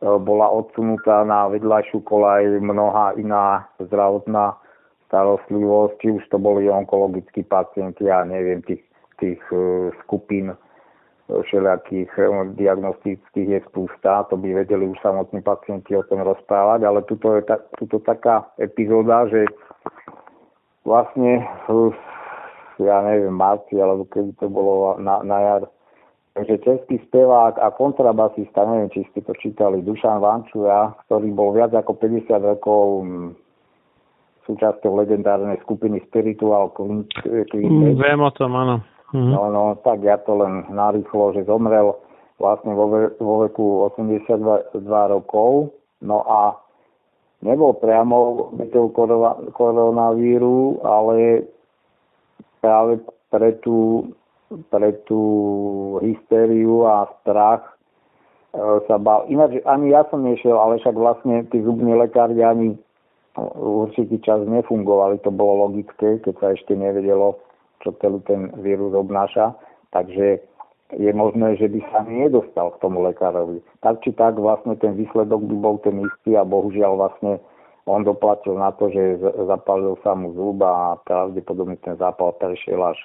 bola 0.02 0.52
odsunutá 0.52 1.24
na 1.24 1.48
vedľajšiu 1.48 2.04
kolaj 2.04 2.60
mnoha 2.60 3.16
iná 3.16 3.64
zdravotná 3.80 4.60
starostlivosť, 5.08 5.94
či 6.02 6.08
už 6.12 6.24
to 6.28 6.38
boli 6.42 6.68
onkologickí 6.68 7.46
pacienti, 7.48 8.10
ja 8.10 8.26
neviem, 8.28 8.60
tých, 8.68 8.84
tých 9.22 9.40
e, 9.56 9.92
skupín 10.04 10.52
e, 10.52 10.58
všelijakých 11.32 12.12
diagnostických 12.60 13.50
je 13.56 13.60
spústa, 13.72 14.28
to 14.28 14.36
by 14.36 14.52
vedeli 14.52 14.92
už 14.92 15.00
samotní 15.00 15.40
pacienti 15.40 15.96
o 15.96 16.04
tom 16.04 16.28
rozprávať, 16.28 16.84
ale 16.84 17.00
tuto 17.08 17.40
je 17.40 17.48
ta, 17.48 17.64
tuto 17.80 18.04
taká 18.04 18.52
epizóda, 18.60 19.32
že 19.32 19.48
vlastne 20.84 21.42
ja 22.80 23.00
neviem, 23.02 23.32
marci, 23.32 23.80
alebo 23.80 24.04
kedy 24.12 24.36
to 24.36 24.52
bolo 24.52 25.00
na, 25.00 25.24
na 25.24 25.38
jar 25.40 25.64
Takže 26.36 26.58
český 26.58 27.00
spevák 27.08 27.60
a 27.64 27.72
kontrabasista, 27.72 28.68
neviem, 28.68 28.92
či 28.92 29.08
ste 29.08 29.24
to 29.24 29.32
čítali, 29.40 29.80
Dušan 29.80 30.20
Vančuja, 30.20 30.92
ktorý 31.08 31.32
bol 31.32 31.56
viac 31.56 31.72
ako 31.72 31.96
50 31.96 32.28
rokov 32.44 33.08
mm, 33.08 33.30
súčasťou 34.44 35.00
legendárnej 35.00 35.56
skupiny 35.64 36.04
Spiritual 36.12 36.76
Quintet. 36.76 37.56
Mm, 37.56 37.96
viem 37.96 38.20
o 38.20 38.32
tom, 38.36 38.52
áno. 38.52 38.84
Mhm. 39.16 39.32
No, 39.32 39.42
no, 39.48 39.64
tak 39.80 40.04
ja 40.04 40.20
to 40.20 40.36
len 40.36 40.68
narýchlo, 40.76 41.32
že 41.40 41.48
zomrel 41.48 41.96
vlastne 42.36 42.76
vo, 42.76 42.92
ve, 42.92 43.16
vo 43.16 43.48
veku 43.48 43.88
82 43.96 44.76
rokov. 44.92 45.72
No 46.04 46.20
a 46.28 46.60
nebol 47.40 47.80
priamo 47.80 48.52
obeťou 48.52 48.92
koronavíru, 49.56 50.84
ale 50.84 51.48
práve 52.60 53.00
pre 53.32 53.56
tú 53.64 54.12
pre 54.70 54.94
tú 55.10 55.22
hystériu 56.06 56.86
a 56.86 57.10
strach 57.22 57.66
e, 57.66 57.74
sa 58.86 59.02
bál. 59.02 59.26
Ináč 59.28 59.58
ani 59.66 59.92
ja 59.92 60.06
som 60.14 60.22
nešiel, 60.22 60.54
ale 60.54 60.78
však 60.82 60.96
vlastne 60.96 61.46
tí 61.50 61.62
zubní 61.66 61.98
lekári 61.98 62.38
ani 62.46 62.78
určitý 63.58 64.22
čas 64.22 64.46
nefungovali. 64.48 65.20
To 65.26 65.32
bolo 65.34 65.68
logické, 65.68 66.22
keď 66.24 66.34
sa 66.40 66.48
ešte 66.54 66.78
nevedelo, 66.78 67.42
čo 67.84 67.92
celý 68.00 68.22
ten 68.30 68.54
vírus 68.62 68.94
obnáša. 68.96 69.58
Takže 69.92 70.40
je 70.94 71.12
možné, 71.12 71.58
že 71.58 71.68
by 71.68 71.80
sa 71.90 72.06
nedostal 72.06 72.72
k 72.78 72.82
tomu 72.86 73.02
lekárovi. 73.04 73.60
Tak 73.82 74.06
či 74.06 74.14
tak 74.14 74.38
vlastne 74.38 74.78
ten 74.78 74.94
výsledok 74.94 75.42
by 75.42 75.56
bol 75.58 75.76
ten 75.82 75.98
istý 76.06 76.38
a 76.38 76.46
bohužiaľ 76.46 77.02
vlastne 77.02 77.42
on 77.86 78.02
doplatil 78.02 78.58
na 78.58 78.74
to, 78.74 78.90
že 78.90 79.22
zapálil 79.46 79.98
sa 80.02 80.18
mu 80.18 80.34
zub 80.34 80.62
a 80.66 80.98
pravdepodobne 81.06 81.78
ten 81.82 81.98
zápal 81.98 82.34
prešiel 82.38 82.82
až 82.82 82.98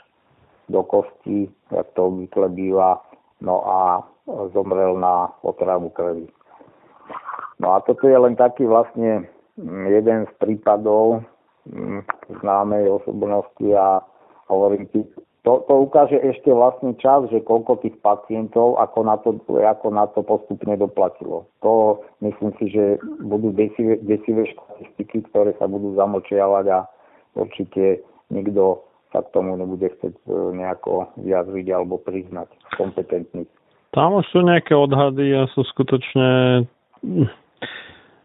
do 0.71 0.83
kosti, 0.87 1.51
jak 1.71 1.87
to 1.99 2.07
obvykle 2.07 2.49
býva, 2.49 3.03
no 3.43 3.63
a 3.67 4.07
zomrel 4.55 4.97
na 4.99 5.29
otravu 5.43 5.91
krvi. 5.91 6.31
No 7.59 7.75
a 7.75 7.81
toto 7.85 8.09
je 8.09 8.19
len 8.19 8.39
taký 8.39 8.65
vlastne 8.65 9.29
mm, 9.59 9.87
jeden 9.91 10.19
z 10.31 10.33
prípadov 10.41 11.27
mm, 11.69 12.07
známej 12.41 12.89
osobnosti 12.89 13.67
a 13.75 14.01
hovorím 14.49 14.87
ti, 14.95 15.05
to, 15.41 15.65
to 15.65 15.75
ukáže 15.89 16.21
ešte 16.21 16.53
vlastne 16.53 16.93
čas, 17.01 17.25
že 17.33 17.41
koľko 17.41 17.81
tých 17.81 17.97
pacientov 18.05 18.77
ako 18.77 18.99
na 19.09 19.17
to, 19.17 19.41
ako 19.57 19.89
na 19.89 20.05
to 20.13 20.21
postupne 20.21 20.77
doplatilo. 20.77 21.49
To 21.65 22.05
myslím 22.21 22.53
si, 22.61 22.69
že 22.69 23.01
budú 23.25 23.53
desivé, 23.57 23.97
desivé 24.05 24.45
štatistiky, 24.53 25.25
ktoré 25.33 25.57
sa 25.57 25.65
budú 25.65 25.97
zamlčiavať 25.97 26.65
a 26.69 26.79
určite 27.41 28.05
nikto 28.29 28.85
sa 29.11 29.27
k 29.27 29.33
tomu 29.35 29.59
nebude 29.59 29.91
chcieť 29.91 30.15
e, 30.15 30.23
nejako 30.55 31.11
vyjadriť 31.19 31.67
alebo 31.75 31.99
priznať 31.99 32.49
kompetentný. 32.79 33.47
Tam 33.91 34.15
už 34.15 34.27
sú 34.31 34.47
nejaké 34.47 34.75
odhady 34.75 35.35
a 35.35 35.51
sú 35.51 35.67
skutočne 35.67 36.63
hm, 37.03 37.27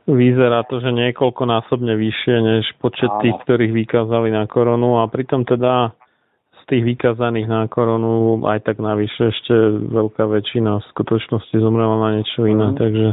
vyzerá 0.05 0.61
to, 0.69 0.77
že 0.77 0.93
niekoľkonásobne 0.93 1.97
vyššie 1.97 2.35
než 2.37 2.65
počet 2.77 3.09
Áno. 3.09 3.21
tých, 3.25 3.37
ktorých 3.45 3.73
vykázali 3.73 4.29
na 4.29 4.45
koronu 4.45 5.01
a 5.01 5.09
pritom 5.09 5.41
teda 5.41 5.97
z 6.53 6.61
tých 6.69 6.83
vykázaných 6.97 7.49
na 7.49 7.61
koronu 7.65 8.45
aj 8.45 8.69
tak 8.69 8.77
navyše 8.77 9.33
ešte 9.33 9.53
veľká 9.89 10.29
väčšina 10.29 10.81
v 10.81 10.89
skutočnosti 10.93 11.55
zomrela 11.57 11.97
na 11.97 12.09
niečo 12.21 12.45
iné, 12.45 12.73
mm. 12.73 12.77
takže 12.77 13.07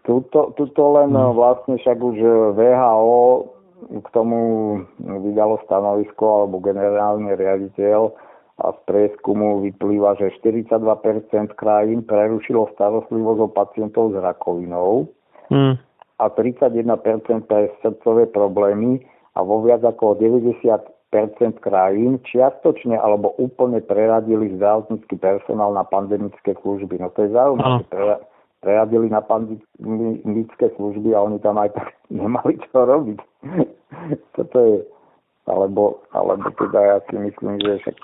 Tuto, 0.00 0.56
tuto 0.58 0.82
len 0.98 1.14
mm. 1.14 1.38
vlastne 1.38 1.78
však 1.78 1.98
už 2.02 2.16
VHO 2.58 3.59
k 3.88 4.08
tomu 4.12 4.38
vydalo 5.00 5.60
stanovisko 5.64 6.44
alebo 6.44 6.60
generálny 6.60 7.34
riaditeľ 7.34 8.12
a 8.60 8.76
z 8.76 8.78
prieskumu 8.84 9.64
vyplýva, 9.64 10.20
že 10.20 10.36
42% 10.44 10.76
krajín 11.56 12.04
prerušilo 12.04 12.68
starostlivosť 12.76 13.40
o 13.40 13.48
pacientov 13.48 14.12
s 14.12 14.20
rakovinou 14.20 15.08
mm. 15.48 15.74
a 16.20 16.24
31% 16.28 17.48
pre 17.48 17.72
srdcové 17.80 18.28
problémy 18.28 19.00
a 19.32 19.40
vo 19.40 19.64
viac 19.64 19.80
ako 19.80 20.20
90% 20.20 20.84
krajín 21.64 22.20
čiastočne 22.20 23.00
alebo 23.00 23.32
úplne 23.40 23.80
preradili 23.80 24.52
zdravotnícky 24.60 25.16
personál 25.16 25.72
na 25.72 25.88
pandemické 25.88 26.52
služby. 26.60 27.00
No 27.00 27.08
to 27.16 27.24
je 27.24 27.30
zaujímavé. 27.32 27.80
Pre, 27.88 28.20
preradili 28.60 29.08
na 29.08 29.24
pandemické 29.24 30.68
služby 30.76 31.16
a 31.16 31.24
oni 31.24 31.40
tam 31.40 31.56
aj 31.56 31.72
tak 31.72 31.88
nemali 32.12 32.60
čo 32.70 32.84
robiť. 32.84 33.18
Toto 34.36 34.56
je, 34.60 34.76
alebo, 35.48 36.04
alebo 36.12 36.48
teda 36.54 36.80
ja 36.80 36.96
si 37.08 37.16
myslím, 37.16 37.58
že 37.60 37.72
však... 37.84 37.96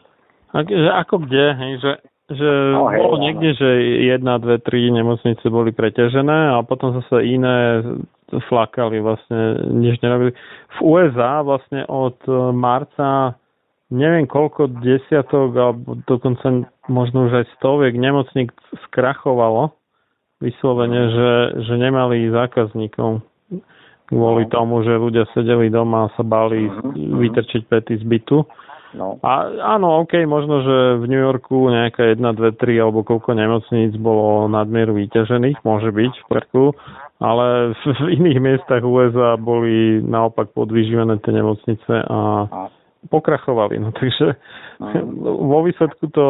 Ako 1.05 1.21
kde, 1.29 1.53
hej, 1.53 1.73
že 1.85 1.93
že 2.27 2.75
no, 2.75 2.91
hej, 2.91 2.99
bolo 3.07 3.23
niekde, 3.23 3.55
že 3.55 3.69
jedna, 4.11 4.43
dve, 4.43 4.59
tri 4.59 4.91
nemocnice 4.91 5.47
boli 5.47 5.71
preťažené 5.71 6.59
a 6.59 6.67
potom 6.67 6.99
zase 6.99 7.23
iné 7.23 7.87
flakali 8.51 8.99
vlastne, 8.99 9.63
nič 9.71 10.03
nerobili. 10.03 10.35
V 10.75 10.79
USA 10.83 11.47
vlastne 11.47 11.87
od 11.87 12.19
marca 12.51 13.39
neviem 13.95 14.27
koľko 14.27 14.83
desiatok 14.83 15.55
alebo 15.55 16.03
dokonca 16.11 16.67
možno 16.91 17.31
už 17.31 17.47
aj 17.47 17.47
stoviek 17.63 17.95
nemocník 17.95 18.51
skrachovalo 18.91 19.71
vyslovene, 20.41 21.03
že, 21.13 21.31
že 21.65 21.75
nemali 21.81 22.29
zákazníkov 22.29 23.25
kvôli 24.07 24.47
no. 24.47 24.51
tomu, 24.51 24.75
že 24.87 24.95
ľudia 24.95 25.27
sedeli 25.35 25.67
doma 25.69 26.07
a 26.07 26.13
sa 26.15 26.23
báli 26.23 26.71
mhm. 26.71 27.19
vytrčiť 27.19 27.63
pety 27.67 27.95
z 28.01 28.05
bytu. 28.07 28.47
No. 28.97 29.21
A 29.21 29.51
áno, 29.77 30.07
OK, 30.07 30.17
možno, 30.25 30.65
že 30.65 30.77
v 31.03 31.05
New 31.11 31.21
Yorku 31.21 31.69
nejaká 31.69 32.17
jedna, 32.17 32.33
dve, 32.33 32.57
tri 32.57 32.81
alebo 32.81 33.05
koľko 33.05 33.37
nemocníc 33.37 33.93
bolo 34.01 34.49
nadmieru 34.49 34.97
vyťažených, 34.97 35.61
môže 35.69 35.93
byť 35.93 36.13
v 36.17 36.27
parku, 36.33 36.65
ale 37.21 37.77
v, 37.77 37.83
v 37.93 38.07
iných 38.17 38.41
miestach 38.41 38.81
USA 38.87 39.37
boli 39.37 40.01
naopak 40.01 40.49
podvyživené 40.57 41.21
tie 41.21 41.33
nemocnice 41.35 41.93
a 42.09 42.19
pokrachovali. 43.09 43.79
No, 43.79 43.91
takže 43.93 44.37
vo 45.53 45.59
výsledku 45.63 46.11
to 46.13 46.27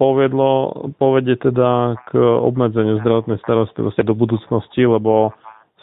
povedlo, 0.00 0.72
povedie 0.98 1.36
teda 1.36 1.98
k 2.08 2.18
obmedzeniu 2.20 2.98
zdravotnej 3.02 3.38
starostlivosti 3.42 4.02
do 4.02 4.14
budúcnosti, 4.16 4.86
lebo 4.86 5.34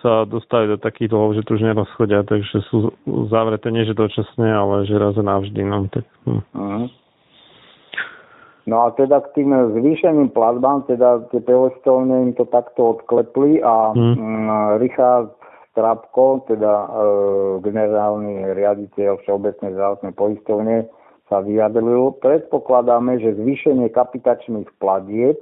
sa 0.02 0.26
dostali 0.26 0.66
do 0.66 0.82
takých 0.82 1.14
dlhov, 1.14 1.38
že 1.38 1.46
to 1.46 1.56
už 1.56 1.62
nerozchodia, 1.62 2.26
takže 2.26 2.66
sú 2.74 2.90
zavreté 3.30 3.70
nie 3.70 3.86
že 3.86 3.94
dočasne, 3.94 4.50
ale 4.50 4.90
že 4.90 4.98
raz 4.98 5.14
a 5.14 5.24
navždy. 5.24 5.62
No, 5.62 5.86
tak, 5.94 6.06
hm. 6.26 6.42
uh-huh. 6.42 6.86
no 8.66 8.76
a 8.82 8.88
teda 8.98 9.22
k 9.30 9.42
tým 9.42 9.54
zvýšeným 9.54 10.34
platbám, 10.34 10.90
teda 10.90 11.30
tie 11.30 11.42
poistovne 11.46 12.30
im 12.30 12.34
to 12.34 12.50
takto 12.50 12.98
odklepli 12.98 13.62
a 13.62 13.94
uh-huh. 13.94 14.82
Richard 14.82 15.38
Strapko, 15.72 16.44
teda 16.52 16.74
e, 16.84 16.88
generálny 17.64 18.52
riaditeľ 18.52 19.24
Všeobecnej 19.24 19.72
zdravotnej 19.72 20.14
poistovne, 20.14 20.78
sa 21.32 21.40
vyjadril. 21.40 22.20
Predpokladáme, 22.20 23.24
že 23.24 23.40
zvýšenie 23.40 23.88
kapitačných 23.96 24.68
platieb 24.84 25.40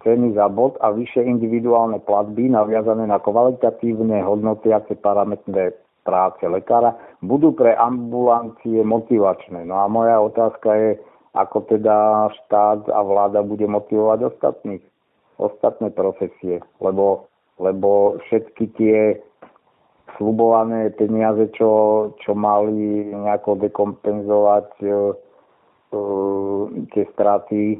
ceny 0.00 0.32
za 0.32 0.48
bod 0.48 0.80
a 0.80 0.96
vyššie 0.96 1.28
individuálne 1.28 2.00
platby 2.00 2.48
naviazané 2.48 3.04
na 3.04 3.20
kvalitatívne 3.20 4.24
hodnotiace 4.24 4.96
parametre 4.96 5.76
práce 6.08 6.40
lekára 6.48 6.96
budú 7.20 7.52
pre 7.52 7.76
ambulancie 7.76 8.80
motivačné. 8.80 9.68
No 9.68 9.84
a 9.84 9.92
moja 9.92 10.16
otázka 10.24 10.72
je, 10.72 10.90
ako 11.36 11.68
teda 11.68 12.26
štát 12.32 12.88
a 12.88 13.00
vláda 13.04 13.44
bude 13.44 13.68
motivovať 13.68 14.32
ostatných, 14.32 14.82
ostatné 15.36 15.92
profesie, 15.92 16.64
lebo, 16.80 17.28
lebo 17.60 18.16
všetky 18.24 18.64
tie 18.80 19.20
slubované 20.16 20.90
peniaze, 20.94 21.50
čo, 21.54 21.70
čo 22.22 22.32
mali 22.34 23.10
nejako 23.10 23.60
dekompenzovať 23.66 24.68
e, 24.80 24.88
e, 24.88 24.94
tie 26.94 27.04
straty 27.14 27.62
e, 27.74 27.78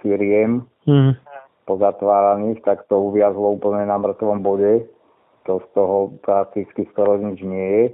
firiem 0.00 0.64
mm. 0.86 1.12
pozatváraných, 1.66 2.62
tak 2.64 2.86
to 2.86 2.98
uviazlo 2.98 3.58
úplne 3.58 3.86
na 3.86 3.98
mŕtvom 3.98 4.40
bode. 4.40 4.86
To 5.46 5.64
z 5.64 5.66
toho 5.72 6.12
prakticky 6.20 6.84
skoro 6.92 7.16
nič 7.16 7.40
nie 7.40 7.68
je. 7.68 7.84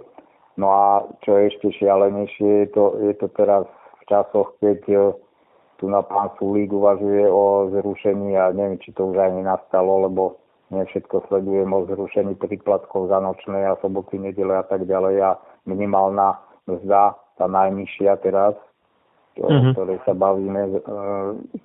No 0.55 0.71
a 0.71 0.87
čo 1.27 1.35
je 1.35 1.51
ešte 1.51 1.75
šialenejšie, 1.83 2.67
je 2.67 2.69
to, 2.71 2.85
je 3.03 3.15
to 3.19 3.27
teraz 3.35 3.67
v 3.99 4.03
časoch, 4.07 4.55
keď 4.63 4.81
e, 4.87 4.99
tu 5.83 5.91
na 5.91 6.07
pán 6.07 6.31
Sulík 6.39 6.71
uvažuje 6.71 7.27
o 7.27 7.69
zrušení 7.75 8.39
a 8.39 8.55
neviem, 8.55 8.79
či 8.79 8.95
to 8.95 9.11
už 9.11 9.19
aj 9.19 9.31
nenastalo, 9.35 10.07
lebo 10.07 10.44
nie 10.75 10.85
všetko 10.91 11.31
sledujem 11.31 11.71
o 11.71 11.87
zrušení 11.87 12.35
príplatkov 12.35 13.09
za 13.09 13.23
nočné 13.23 13.65
a 13.65 13.79
soboty, 13.79 14.19
nedele 14.19 14.59
a 14.59 14.65
tak 14.67 14.85
ďalej 14.85 15.17
a 15.23 15.31
minimálna 15.71 16.43
mzda, 16.67 17.15
tá 17.39 17.47
najnižšia 17.47 18.19
teraz, 18.23 18.59
o 19.39 19.47
mm-hmm. 19.51 19.73
ktorej 19.75 19.99
sa 20.07 20.15
bavíme, 20.15 20.63
e, 20.67 20.79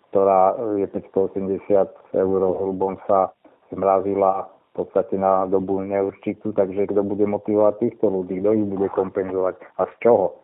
ktorá 0.09 0.57
je 0.77 0.87
580 0.89 2.17
eur 2.17 2.41
hrubom 2.41 2.97
sa 3.05 3.29
zmrazila 3.69 4.49
v 4.73 4.85
podstate 4.85 5.17
na 5.17 5.45
dobu 5.45 5.81
neurčitú, 5.81 6.53
takže 6.53 6.89
kto 6.89 7.01
bude 7.05 7.25
motivovať 7.25 7.73
týchto 7.81 8.09
ľudí, 8.09 8.41
kto 8.41 8.49
ich 8.53 8.67
bude 8.69 8.87
kompenzovať 8.93 9.57
a 9.77 9.85
z 9.85 9.93
čoho? 10.01 10.39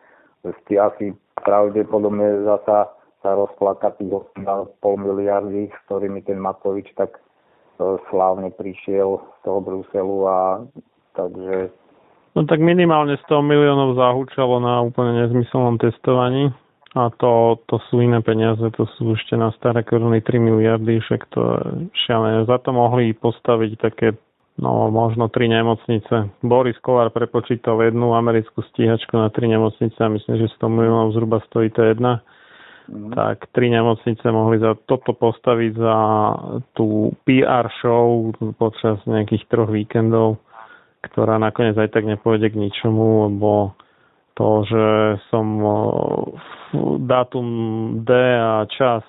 Z 0.46 0.54
asi 0.78 1.10
pravdepodobne 1.42 2.46
zasa 2.46 2.94
sa 3.26 3.30
rozplaka 3.34 3.98
tých 3.98 4.14
8,5 4.38 4.78
miliardy, 5.02 5.66
s 5.74 5.78
ktorými 5.90 6.22
ten 6.22 6.38
Matovič 6.38 6.86
tak 6.94 7.18
slávne 8.10 8.50
prišiel 8.52 9.20
z 9.20 9.38
toho 9.44 9.60
Bruselu 9.60 10.18
a 10.26 10.38
takže 11.16 11.70
No 12.36 12.44
tak 12.44 12.60
minimálne 12.60 13.16
100 13.24 13.40
miliónov 13.40 13.96
zahúčalo 13.96 14.60
na 14.60 14.84
úplne 14.84 15.24
nezmyselnom 15.24 15.80
testovaní. 15.80 16.52
A 16.92 17.08
to, 17.16 17.60
to 17.64 17.80
sú 17.88 18.04
iné 18.04 18.20
peniaze, 18.20 18.60
to 18.76 18.84
sú 18.96 19.16
ešte 19.16 19.36
na 19.36 19.52
staré 19.56 19.80
koruny 19.84 20.20
3 20.20 20.36
miliardy, 20.40 21.00
však 21.00 21.32
to 21.32 21.40
šialené. 22.04 22.44
Za 22.44 22.60
to 22.60 22.76
mohli 22.76 23.16
postaviť 23.16 23.72
také, 23.80 24.16
no 24.60 24.92
možno 24.92 25.32
tri 25.32 25.48
nemocnice. 25.48 26.28
Boris 26.44 26.76
Kolár 26.84 27.08
prepočítal 27.12 27.80
jednu 27.84 28.12
americkú 28.12 28.60
stíhačku 28.72 29.16
na 29.16 29.32
tri 29.32 29.48
nemocnice 29.48 29.96
a 29.96 30.12
myslím, 30.12 30.36
že 30.40 30.56
100 30.60 30.72
miliónov 30.72 31.16
zhruba 31.16 31.40
stojí 31.48 31.72
to 31.72 31.84
jedna. 31.84 32.20
Mm. 32.86 33.10
Tak 33.14 33.50
tri 33.50 33.70
nemocnice 33.70 34.22
mohli 34.30 34.62
za 34.62 34.78
toto 34.86 35.12
postaviť 35.12 35.72
za 35.74 35.98
tú 36.78 37.10
PR 37.26 37.66
show 37.82 38.30
počas 38.54 39.02
nejakých 39.06 39.46
troch 39.50 39.70
víkendov, 39.70 40.38
ktorá 41.10 41.38
nakoniec 41.42 41.74
aj 41.74 41.90
tak 41.90 42.06
nepôjde 42.06 42.54
k 42.54 42.60
ničomu, 42.60 43.30
lebo 43.30 43.74
to, 44.36 44.68
že 44.68 44.86
som 45.32 45.46
dátum 47.02 47.46
D 48.04 48.10
a 48.36 48.68
čas 48.68 49.02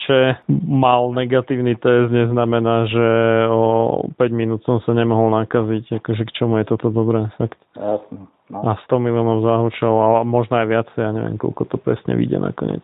Č 0.00 0.32
mal 0.64 1.12
negatívny 1.12 1.76
test, 1.76 2.08
neznamená, 2.08 2.88
že 2.88 3.06
o 3.52 4.08
5 4.16 4.32
minút 4.32 4.64
som 4.64 4.80
sa 4.80 4.96
nemohol 4.96 5.28
nakaziť. 5.44 6.00
Akože 6.00 6.24
k 6.24 6.34
čomu 6.40 6.56
je 6.56 6.72
toto 6.72 6.88
dobré? 6.88 7.28
Fakt. 7.36 7.60
Jasne. 7.76 8.24
No. 8.48 8.64
A 8.66 8.80
100 8.88 8.96
miliónov 8.96 9.44
zahučov, 9.44 9.92
ale 9.92 10.18
možno 10.26 10.58
aj 10.58 10.66
viacej, 10.72 10.98
ja 11.04 11.12
neviem, 11.14 11.36
koľko 11.38 11.70
to 11.70 11.76
presne 11.78 12.16
vyjde 12.16 12.40
nakoniec. 12.40 12.82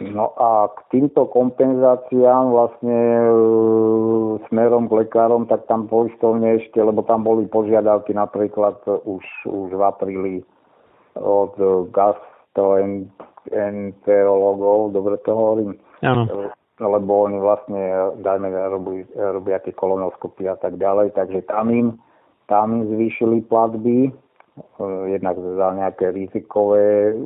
No 0.00 0.32
a 0.36 0.68
k 0.68 0.80
týmto 0.92 1.24
kompenzáciám 1.32 2.52
vlastne 2.52 3.24
e, 3.24 3.32
smerom 4.48 4.88
k 4.92 4.96
lekárom, 5.06 5.46
tak 5.48 5.64
tam 5.64 5.88
poistovne 5.88 6.60
ešte, 6.60 6.84
lebo 6.84 7.02
tam 7.02 7.24
boli 7.24 7.46
požiadavky 7.48 8.12
napríklad 8.12 8.76
už, 8.86 9.24
už 9.48 9.72
v 9.72 9.82
apríli 9.82 10.44
od 11.16 11.56
gastroenterologov, 11.96 14.92
dobre 14.92 15.16
to 15.24 15.32
hovorím? 15.32 15.80
Áno. 16.04 16.52
Lebo 16.76 17.24
oni 17.24 17.40
vlastne, 17.40 18.12
dajme, 18.20 18.52
robí, 18.52 19.08
robia 19.16 19.64
tie 19.64 19.72
kolonoskopy 19.72 20.44
a 20.44 20.60
tak 20.60 20.76
ďalej, 20.76 21.16
takže 21.16 21.48
tam 21.48 21.72
im, 21.72 21.96
tam 22.52 22.84
im 22.84 22.92
zvýšili 22.92 23.48
platby, 23.48 24.12
eh, 24.12 25.08
jednak 25.08 25.40
za 25.40 25.72
nejaké 25.72 26.12
rizikové 26.12 27.16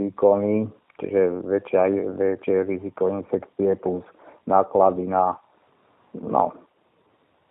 výkony, 0.00 0.79
čiže 1.00 1.42
väčšie, 1.48 2.14
väčšie 2.14 2.56
riziko 2.68 3.08
infekcie 3.08 3.74
plus 3.80 4.04
náklady 4.44 5.08
na, 5.08 5.36
no, 6.14 6.52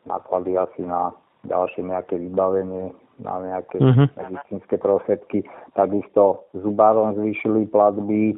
náklady 0.06 0.56
asi 0.56 0.86
na 0.86 1.12
ďalšie 1.50 1.84
nejaké 1.88 2.20
vybavenie, 2.20 2.94
na 3.20 3.34
nejaké 3.44 3.80
uh-huh. 3.80 4.08
medicínske 4.16 4.80
prostriedky. 4.80 5.44
Takisto 5.76 6.48
zubárom 6.56 7.16
zvýšili 7.20 7.68
platby. 7.68 8.36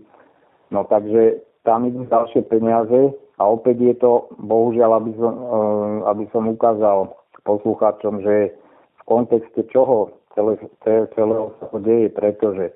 No 0.74 0.86
takže 0.88 1.42
tam 1.68 1.86
idú 1.86 2.06
ďalšie 2.10 2.46
peniaze 2.50 3.14
a 3.38 3.44
opäť 3.46 3.78
je 3.82 3.96
to, 4.02 4.30
bohužiaľ, 4.42 5.02
aby 5.02 5.12
som, 5.18 5.34
eh, 5.34 5.98
aby 6.10 6.26
som 6.34 6.44
ukázal 6.50 7.14
poslucháčom, 7.46 8.22
že 8.22 8.54
v 8.98 9.02
kontexte 9.10 9.66
čoho 9.74 10.14
celé, 10.38 10.58
celého 10.86 11.54
sa 11.58 11.66
to 11.74 11.82
deje, 11.82 12.14
pretože 12.14 12.70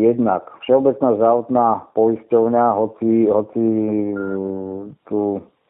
jednak 0.00 0.48
Všeobecná 0.64 1.14
zdravotná 1.16 1.68
poisťovňa, 1.92 2.64
hoci, 2.76 3.28
hoci 3.28 3.64
eh, 4.12 4.24
tu 5.08 5.20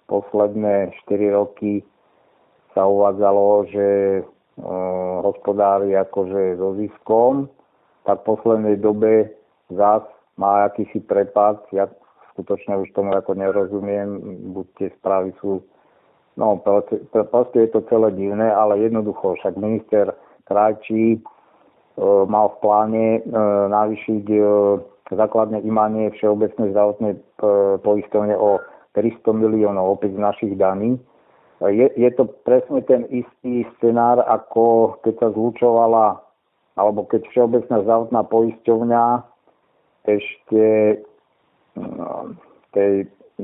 posledné 0.06 0.90
4 1.06 1.38
roky 1.38 1.82
sa 2.74 2.86
uvádzalo, 2.86 3.66
že 3.70 3.86
hospodári 5.22 5.96
akože 5.96 6.58
so 6.58 6.76
ziskom, 6.76 7.48
tak 8.04 8.22
v 8.22 8.36
poslednej 8.36 8.76
dobe 8.76 9.32
zás 9.72 10.02
má 10.36 10.68
akýsi 10.68 11.00
prepad. 11.00 11.62
Ja 11.72 11.88
skutočne 12.34 12.76
už 12.80 12.92
tomu 12.92 13.14
ako 13.14 13.38
nerozumiem, 13.38 14.20
buď 14.52 14.66
tie 14.78 14.88
správy 15.00 15.32
sú 15.40 15.62
No, 16.38 16.56
proste, 16.62 17.58
je 17.58 17.68
to 17.68 17.84
celé 17.90 18.16
divné, 18.16 18.48
ale 18.48 18.78
jednoducho 18.80 19.34
však 19.34 19.60
minister 19.60 20.14
Krajčí 20.48 21.18
e, 21.18 21.20
mal 22.00 22.56
v 22.56 22.60
pláne 22.64 23.06
e, 23.18 23.20
navýšiť 23.68 24.24
e, 24.32 24.40
základné 25.12 25.60
imanie 25.68 26.08
Všeobecnej 26.16 26.72
zdravotnej 26.72 27.12
e, 27.16 27.20
poistovne 27.84 28.34
o 28.40 28.60
300 28.96 29.36
miliónov 29.36 30.00
opäť 30.00 30.16
z 30.16 30.20
našich 30.20 30.54
daní. 30.56 30.96
Je, 31.60 31.92
je 31.92 32.10
to 32.16 32.24
presne 32.48 32.80
ten 32.88 33.04
istý 33.12 33.68
scenár, 33.76 34.24
ako 34.24 34.96
keď 35.04 35.14
sa 35.20 35.28
zlučovala, 35.36 36.24
alebo 36.80 37.04
keď 37.04 37.28
Všeobecná 37.28 37.84
zdravotná 37.84 38.24
poisťovňa 38.24 39.04
ešte 40.08 40.64
tej 42.72 42.92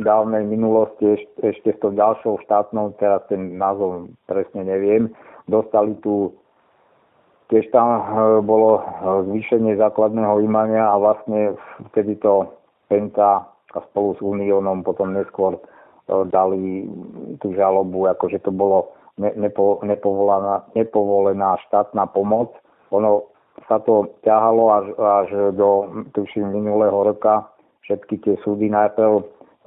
dávnej 0.00 0.48
minulosti 0.48 1.20
ešte, 1.20 1.40
ešte 1.44 1.68
s 1.76 1.78
tou 1.84 1.92
ďalšou 1.92 2.40
štátnou, 2.48 2.96
teraz 2.96 3.20
ten 3.28 3.60
názov 3.60 4.08
presne 4.24 4.64
neviem, 4.64 5.12
dostali 5.44 5.92
tu 6.00 6.32
tiež 7.50 7.70
tam 7.70 7.88
e, 7.88 8.00
bolo 8.42 8.80
e, 8.80 8.82
zvýšenie 9.30 9.78
základného 9.78 10.42
imania 10.42 10.90
a 10.90 10.98
vlastne 10.98 11.54
vtedy 11.92 12.18
to 12.18 12.50
Penta 12.86 13.46
a 13.74 13.78
spolu 13.90 14.14
s 14.14 14.20
Unionom 14.22 14.86
potom 14.86 15.14
neskôr 15.14 15.58
e, 15.58 15.60
dali 16.30 16.86
tú 17.42 17.54
žalobu, 17.54 18.06
akože 18.10 18.42
to 18.42 18.50
bolo 18.54 18.94
nepo, 19.18 19.82
nepovolená, 19.82 20.66
nepovolená 20.74 21.58
štátna 21.66 22.06
pomoc. 22.10 22.54
Ono 22.94 23.26
sa 23.66 23.80
to 23.82 24.14
ťahalo 24.22 24.64
až, 24.70 24.86
až 25.00 25.28
do, 25.56 25.90
tuším, 26.12 26.52
minulého 26.52 26.94
roka. 26.94 27.50
Všetky 27.88 28.20
tie 28.22 28.34
súdy 28.42 28.68
najprv 28.68 29.24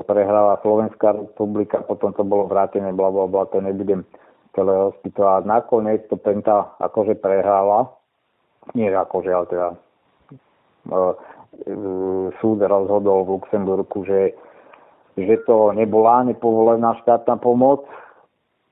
prehrala 0.08 0.62
Slovenská 0.64 1.12
republika, 1.12 1.84
potom 1.84 2.16
to 2.16 2.24
bolo 2.24 2.48
vrátené, 2.48 2.96
bla, 2.96 3.12
bla, 3.12 3.28
bla, 3.28 3.44
to 3.52 3.60
nebudem 3.60 4.08
celé 4.54 4.74
rozpitovať. 4.74 5.42
Nakoniec 5.46 6.02
to 6.10 6.18
Penta 6.18 6.74
akože 6.82 7.18
prehrala, 7.22 7.90
nie 8.74 8.90
akože, 8.90 9.30
ale 9.30 9.46
teda 9.50 9.70
e, 9.70 9.78
e, 10.94 11.74
súd 12.42 12.60
rozhodol 12.62 13.26
v 13.26 13.32
Luxemburku, 13.38 14.06
že, 14.06 14.34
že 15.18 15.36
to 15.46 15.74
nebola 15.74 16.26
nepovolená 16.26 16.98
štátna 17.02 17.38
pomoc, 17.38 17.86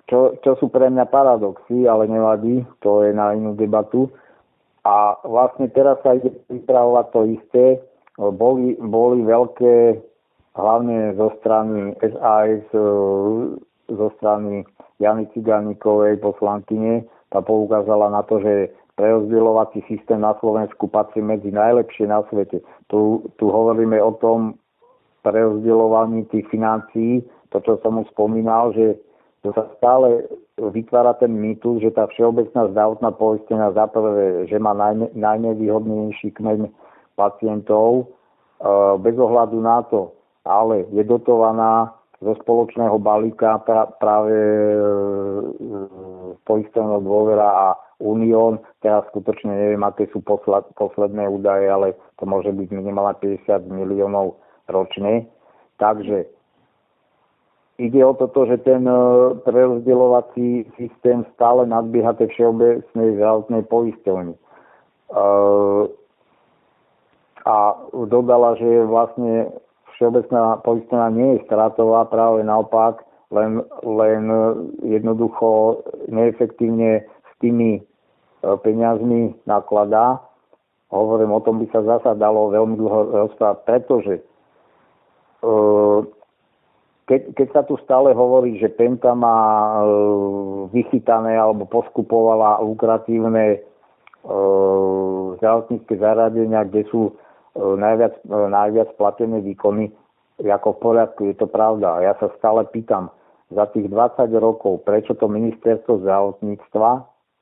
čo, 0.08 0.40
čo 0.40 0.56
sú 0.58 0.72
pre 0.72 0.88
mňa 0.88 1.06
paradoxy, 1.12 1.84
ale 1.84 2.08
nevadí, 2.08 2.64
to 2.80 3.04
je 3.04 3.12
na 3.12 3.36
inú 3.36 3.54
debatu. 3.60 4.08
A 4.88 5.20
vlastne 5.28 5.68
teraz 5.68 6.00
sa 6.00 6.16
ide 6.16 6.32
pripravovať 6.48 7.06
to 7.12 7.22
isté. 7.28 7.66
Boli, 8.16 8.80
boli 8.80 9.20
veľké 9.28 10.00
hlavne 10.56 11.14
zo 11.20 11.36
strany 11.44 11.92
SAS, 12.00 12.64
zo 13.88 14.12
strany 14.20 14.68
Jany 15.00 15.28
Ciganíkovej 15.34 16.20
poslankyne, 16.20 17.08
tá 17.32 17.44
poukázala 17.44 18.08
na 18.12 18.24
to, 18.24 18.40
že 18.40 18.72
prerozdielovací 18.98 19.86
systém 19.86 20.22
na 20.22 20.34
Slovensku 20.42 20.90
patrí 20.90 21.22
medzi 21.22 21.54
najlepšie 21.54 22.10
na 22.10 22.26
svete. 22.28 22.66
Tu, 22.90 23.22
tu 23.38 23.46
hovoríme 23.46 24.00
o 24.02 24.12
tom 24.18 24.58
prerozdieľovaní 25.22 26.26
tých 26.34 26.50
financií, 26.50 27.22
to, 27.54 27.62
čo 27.62 27.78
som 27.86 28.02
už 28.02 28.10
spomínal, 28.16 28.74
že 28.74 28.98
to 29.46 29.54
sa 29.54 29.70
stále 29.78 30.26
vytvára 30.58 31.14
ten 31.22 31.32
mýtus, 31.32 31.80
že 31.86 31.94
tá 31.94 32.10
všeobecná 32.10 32.74
zdravotná 32.74 33.14
poistenia 33.14 33.70
za 33.72 33.86
prvé, 33.88 34.50
že 34.50 34.58
má 34.58 34.74
najne, 34.74 35.14
najnevýhodnejší 35.14 36.34
kmeň 36.34 36.74
pacientov, 37.14 38.04
e, 38.04 38.06
bez 38.98 39.14
ohľadu 39.14 39.62
na 39.62 39.86
to, 39.86 40.12
ale 40.42 40.90
je 40.90 41.06
dotovaná 41.06 41.97
zo 42.18 42.34
spoločného 42.42 42.98
balíka 42.98 43.62
pra, 43.62 43.86
práve 44.02 44.34
e, 44.34 44.82
poisteného 46.50 47.02
dôvera 47.06 47.46
a 47.46 47.68
Unión. 48.02 48.58
Teraz 48.82 49.06
skutočne 49.14 49.54
neviem, 49.54 49.82
aké 49.86 50.10
sú 50.10 50.22
posled, 50.26 50.66
posledné 50.78 51.30
údaje, 51.30 51.70
ale 51.70 51.88
to 52.18 52.26
môže 52.26 52.50
byť 52.50 52.70
minimálne 52.74 53.14
50 53.22 53.70
miliónov 53.70 54.42
ročne. 54.66 55.30
Takže 55.78 56.26
ide 57.78 58.02
o 58.02 58.14
toto, 58.18 58.50
že 58.50 58.66
ten 58.66 58.82
e, 58.90 58.98
prerozdeľovací 59.46 60.74
systém 60.74 61.22
stále 61.38 61.70
nadbieha 61.70 62.18
tej 62.18 62.34
všeobecnej 62.34 63.08
zdravotnej 63.22 63.62
poisťovni. 63.70 64.34
E, 64.34 64.42
a 67.48 67.58
dodala, 68.10 68.60
že 68.60 68.84
vlastne 68.84 69.54
všeobecná 69.98 70.62
poistenia 70.62 71.10
nie 71.10 71.28
je 71.36 71.50
stratová, 71.50 72.06
práve 72.06 72.46
naopak, 72.46 73.02
len, 73.34 73.66
len 73.84 74.30
jednoducho 74.86 75.82
neefektívne 76.08 77.04
s 77.04 77.32
tými 77.42 77.82
e, 77.82 77.82
peniazmi 78.62 79.36
nakladá. 79.50 80.22
Hovorím, 80.94 81.36
o 81.36 81.44
tom 81.44 81.60
by 81.60 81.68
sa 81.74 81.84
zasa 81.84 82.16
dalo 82.16 82.54
veľmi 82.54 82.80
dlho 82.80 83.28
rozprávať, 83.28 83.58
pretože 83.68 84.14
e, 84.16 84.24
keď, 87.10 87.22
keď 87.36 87.48
sa 87.52 87.62
tu 87.66 87.76
stále 87.84 88.14
hovorí, 88.16 88.56
že 88.62 88.72
Penta 88.72 89.12
má 89.12 89.36
e, 89.36 89.86
vychytané 90.72 91.36
alebo 91.36 91.68
poskupovala 91.68 92.64
lukratívne 92.64 93.66
zdravotnícke 95.40 95.96
zariadenia, 95.96 96.68
kde 96.68 96.84
sú 96.92 97.16
najviac, 97.58 98.22
najviac 98.30 98.90
platené 98.96 99.42
výkony, 99.42 99.90
ako 100.46 100.78
v 100.78 100.82
poriadku, 100.82 101.22
je 101.28 101.36
to 101.36 101.50
pravda. 101.50 101.98
A 101.98 102.00
ja 102.06 102.14
sa 102.22 102.30
stále 102.38 102.64
pýtam, 102.70 103.10
za 103.48 103.66
tých 103.72 103.88
20 103.88 104.28
rokov, 104.44 104.84
prečo 104.84 105.16
to 105.16 105.32
ministerstvo 105.32 106.04
zdravotníctva, 106.04 106.90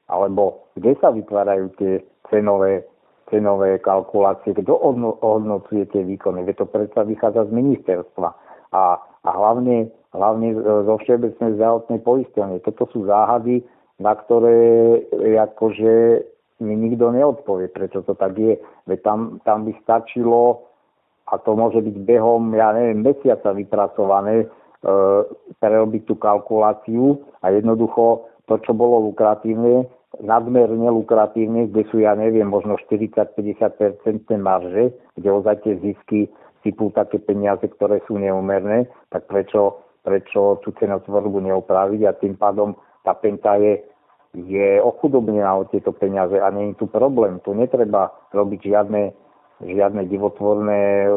alebo 0.05 0.69
kde 0.77 0.93
sa 1.01 1.09
vytvárajú 1.09 1.73
tie 1.81 1.93
cenové, 2.29 2.85
cenové 3.33 3.81
kalkulácie, 3.81 4.53
kto 4.53 4.69
ohodnocuje 5.17 5.89
tie 5.89 6.05
výkony, 6.05 6.45
veď 6.45 6.61
to 6.61 6.67
predsa 6.69 7.01
vychádza 7.01 7.49
z 7.49 7.51
ministerstva. 7.57 8.29
A, 8.75 9.01
a 9.01 9.29
hlavne, 9.33 9.89
hlavne 10.13 10.53
zo 10.61 10.95
Všeobecnej 11.01 11.57
zdravotnej 11.57 11.99
poistenia. 12.05 12.61
Toto 12.61 12.85
sú 12.93 13.09
záhady, 13.09 13.65
na 13.97 14.13
ktoré 14.13 15.01
akože 15.41 16.21
mi 16.65 16.73
nikto 16.73 17.13
neodpovie, 17.13 17.69
prečo 17.69 18.01
to 18.01 18.17
tak 18.17 18.33
je. 18.35 18.57
Veď 18.89 18.99
tam, 19.05 19.19
tam 19.45 19.69
by 19.69 19.73
stačilo, 19.85 20.65
a 21.29 21.37
to 21.37 21.53
môže 21.53 21.81
byť 21.81 21.95
behom, 22.05 22.53
ja 22.57 22.73
neviem, 22.73 23.05
mesiaca 23.05 23.53
vypracované, 23.53 24.45
e, 24.45 24.47
prerobiť 25.61 26.01
tú 26.09 26.17
kalkuláciu 26.17 27.21
a 27.45 27.53
jednoducho 27.53 28.29
to, 28.45 28.57
čo 28.61 28.77
bolo 28.77 29.01
lukratívne, 29.09 29.89
nadmerne 30.21 30.89
lukratívne, 30.93 31.69
kde 31.73 31.83
sú, 31.89 32.01
ja 32.01 32.13
neviem, 32.13 32.47
možno 32.47 32.77
40-50% 32.77 34.01
marže, 34.37 34.93
kde 35.17 35.29
ozaj 35.29 35.65
tie 35.65 35.75
zisky 35.81 36.29
sypú 36.61 36.89
také 36.93 37.21
peniaze, 37.21 37.61
ktoré 37.61 38.01
sú 38.09 38.17
neumerné, 38.17 38.89
tak 39.13 39.29
prečo, 39.29 39.85
prečo 40.01 40.61
tú 40.65 40.73
cenotvorbu 40.77 41.41
neopraviť 41.45 42.01
a 42.05 42.17
tým 42.17 42.37
pádom 42.37 42.73
tá 43.05 43.13
penta 43.13 43.57
je 43.61 43.85
je 44.35 44.83
ochudobnená 44.83 45.55
o 45.55 45.67
tieto 45.71 45.95
peniaze 45.95 46.35
a 46.35 46.51
nie 46.51 46.75
je 46.75 46.83
tu 46.83 46.85
problém. 46.91 47.39
Tu 47.41 47.55
netreba 47.55 48.11
robiť 48.35 48.67
žiadne, 48.67 49.15
žiadne 49.63 50.03
divotvorné 50.11 51.07
e, 51.07 51.09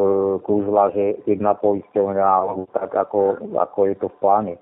kúzla, 0.47 0.95
že 0.95 1.19
jedna 1.27 1.59
poisťovňa 1.59 2.25
alebo 2.25 2.63
tak, 2.71 2.95
ako, 2.95 3.51
ako 3.59 3.79
je 3.91 3.95
to 3.99 4.07
v 4.07 4.19
pláne. 4.23 4.53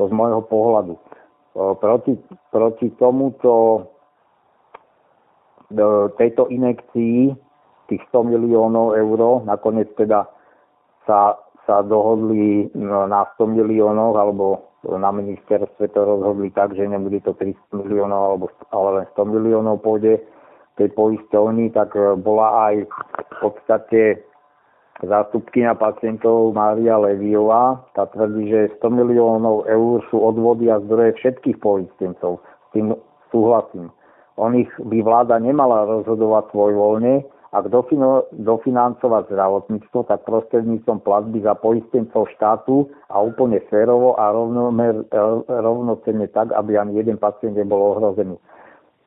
To 0.00 0.08
z 0.08 0.12
môjho 0.16 0.40
pohľadu. 0.48 0.94
E, 0.96 1.00
proti, 1.76 2.16
proti 2.48 2.88
tomuto 2.96 3.52
e, 5.68 5.80
tejto 6.16 6.48
inekcii 6.48 7.36
tých 7.86 8.02
100 8.10 8.32
miliónov 8.34 8.98
eur 8.98 9.46
nakoniec 9.46 9.92
teda 9.94 10.26
sa, 11.06 11.38
sa 11.66 11.82
dohodli 11.82 12.70
na 12.78 13.26
100 13.36 13.58
miliónoch 13.58 14.14
alebo 14.14 14.66
na 14.86 15.10
ministerstve 15.10 15.90
to 15.90 16.00
rozhodli 16.06 16.54
tak, 16.54 16.78
že 16.78 16.86
nebude 16.86 17.18
to 17.26 17.34
300 17.34 17.58
miliónov, 17.74 18.22
alebo, 18.22 18.46
ale 18.70 18.88
len 19.02 19.06
100 19.18 19.34
miliónov 19.34 19.82
pôjde 19.82 20.22
tej 20.78 20.94
poisťovni, 20.94 21.74
tak 21.74 21.98
e, 21.98 22.14
bola 22.14 22.70
aj 22.70 22.74
v 22.86 23.36
podstate 23.42 24.00
zástupkynia 25.02 25.74
pacientov 25.74 26.54
Mária 26.54 26.96
Leviová. 26.96 27.82
Tá 27.98 28.06
tvrdí, 28.08 28.48
že 28.48 28.76
100 28.78 28.86
miliónov 28.86 29.66
eur 29.66 30.04
sú 30.08 30.22
odvody 30.22 30.70
a 30.70 30.80
zdroje 30.86 31.18
všetkých 31.18 31.58
poistencov. 31.58 32.40
S 32.40 32.68
tým 32.76 32.94
súhlasím. 33.34 33.90
O 34.36 34.46
nich 34.52 34.68
by 34.78 35.00
vláda 35.00 35.40
nemala 35.40 35.88
rozhodovať 35.88 36.52
svojvoľne, 36.52 37.24
ak 37.56 37.72
dofinancovať 38.36 39.32
zdravotníctvo, 39.32 39.98
tak 40.04 40.28
prostredníctvom 40.28 41.00
platby 41.00 41.40
za 41.40 41.56
poistencov 41.56 42.28
štátu 42.36 42.92
a 43.08 43.24
úplne 43.24 43.64
férovo 43.72 44.12
a 44.20 44.28
rovnomer, 44.28 45.08
rovnocenne 45.48 46.28
tak, 46.36 46.52
aby 46.52 46.76
ani 46.76 47.00
jeden 47.00 47.16
pacient 47.16 47.56
nebol 47.56 47.96
ohrozený. 47.96 48.36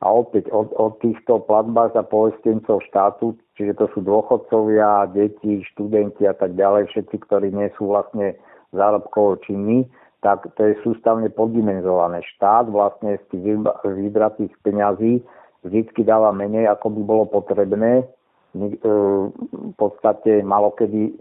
A 0.00 0.10
opäť 0.10 0.48
od, 0.50 0.72
od 0.80 0.96
týchto 1.04 1.44
platbách 1.44 1.92
za 1.92 2.02
poistencov 2.02 2.82
štátu, 2.88 3.36
čiže 3.54 3.76
to 3.78 3.86
sú 3.92 4.00
dôchodcovia, 4.02 5.12
deti, 5.12 5.60
študenti 5.76 6.24
a 6.26 6.34
tak 6.34 6.56
ďalej, 6.56 6.90
všetci, 6.90 7.16
ktorí 7.28 7.52
nie 7.52 7.68
sú 7.76 7.92
vlastne 7.92 8.34
zárobkovo 8.72 9.38
činní, 9.44 9.84
tak 10.24 10.48
to 10.56 10.72
je 10.72 10.74
sústavne 10.84 11.28
poddimenzované. 11.28 12.24
Štát 12.36 12.72
vlastne 12.72 13.20
z 13.20 13.24
tých 13.32 13.44
vybratých 13.84 14.52
peňazí 14.64 15.20
vždy 15.64 16.00
dáva 16.04 16.32
menej, 16.32 16.68
ako 16.72 16.92
by 16.96 17.00
bolo 17.04 17.24
potrebné. 17.28 18.08
E, 18.50 18.66
v 18.82 19.74
podstate 19.78 20.42
malokedy 20.42 21.14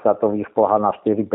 sa 0.00 0.16
to 0.16 0.32
vyšplhá 0.32 0.80
na 0.80 0.96
4% 1.04 1.28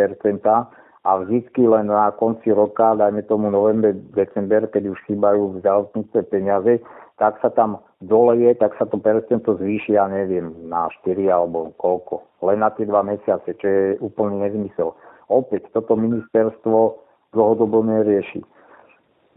a 1.06 1.12
vždy 1.22 1.64
len 1.70 1.86
na 1.86 2.10
konci 2.18 2.50
roka, 2.50 2.98
dajme 2.98 3.22
tomu 3.30 3.54
november, 3.54 3.94
december, 4.18 4.66
keď 4.66 4.98
už 4.98 5.00
chýbajú 5.06 5.54
v 5.54 5.60
zdravotníctve 5.62 6.22
peniaze, 6.34 6.82
tak 7.22 7.38
sa 7.46 7.54
tam 7.54 7.78
doleje, 8.02 8.58
tak 8.58 8.74
sa 8.82 8.90
to 8.90 8.98
percento 8.98 9.54
zvýši, 9.54 9.94
ja 9.94 10.10
neviem, 10.10 10.50
na 10.66 10.90
4 11.06 11.14
alebo 11.30 11.78
koľko. 11.78 12.26
Len 12.42 12.66
na 12.66 12.74
tie 12.74 12.90
dva 12.90 13.06
mesiace, 13.06 13.54
čo 13.62 13.68
je 13.70 13.86
úplný 14.02 14.50
nezmysel. 14.50 14.98
Opäť, 15.30 15.70
toto 15.78 15.94
ministerstvo 15.94 16.98
dlhodobo 17.38 17.86
nerieši. 17.86 18.42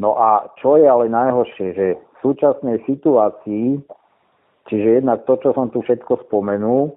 No 0.01 0.17
a 0.17 0.49
čo 0.57 0.81
je 0.81 0.89
ale 0.89 1.12
najhoršie, 1.12 1.69
že 1.77 1.87
v 2.01 2.17
súčasnej 2.25 2.81
situácii, 2.89 3.83
čiže 4.69 5.03
jednak 5.03 5.25
to, 5.25 5.41
čo 5.41 5.57
som 5.57 5.73
tu 5.73 5.83
všetko 5.83 6.29
spomenul, 6.29 6.95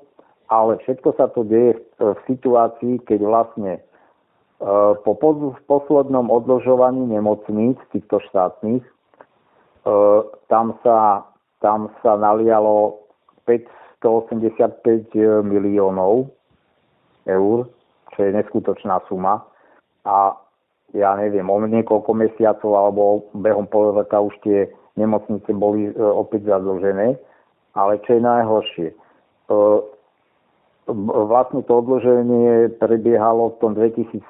ale 0.52 0.78
všetko 0.84 1.16
sa 1.16 1.32
to 1.32 1.48
deje 1.48 1.80
v, 1.80 2.16
v 2.16 2.20
situácii, 2.28 3.00
keď 3.08 3.20
vlastne 3.24 3.82
Eh, 4.62 4.94
po 5.02 5.18
poslednom 5.66 6.30
odložovaní 6.30 7.10
nemocníc 7.10 7.82
týchto 7.90 8.22
štátnych 8.30 8.86
eh, 8.86 10.20
tam 10.54 10.78
sa, 10.86 11.26
tam 11.66 11.90
sa 12.06 12.14
nalialo 12.14 13.02
585 13.50 15.18
miliónov 15.42 16.30
eur, 17.26 17.74
čo 18.14 18.20
je 18.22 18.30
neskutočná 18.38 19.02
suma. 19.10 19.50
A 20.06 20.38
ja 20.94 21.18
neviem, 21.18 21.50
o 21.50 21.58
niekoľko 21.58 22.14
mesiacov 22.14 22.72
alebo 22.78 23.34
behom 23.42 23.66
pol 23.66 23.98
roka 23.98 24.22
už 24.22 24.38
tie 24.46 24.70
nemocnice 24.94 25.50
boli 25.58 25.90
eh, 25.90 25.98
opäť 25.98 26.54
zadlžené. 26.54 27.18
Ale 27.72 28.04
čo 28.04 28.20
je 28.20 28.22
najhoršie, 28.22 28.88
vlastne 30.92 31.62
to 31.64 31.74
odloženie 31.80 32.74
prebiehalo 32.82 33.56
v 33.56 33.60
tom 33.62 33.72
2017 33.78 34.22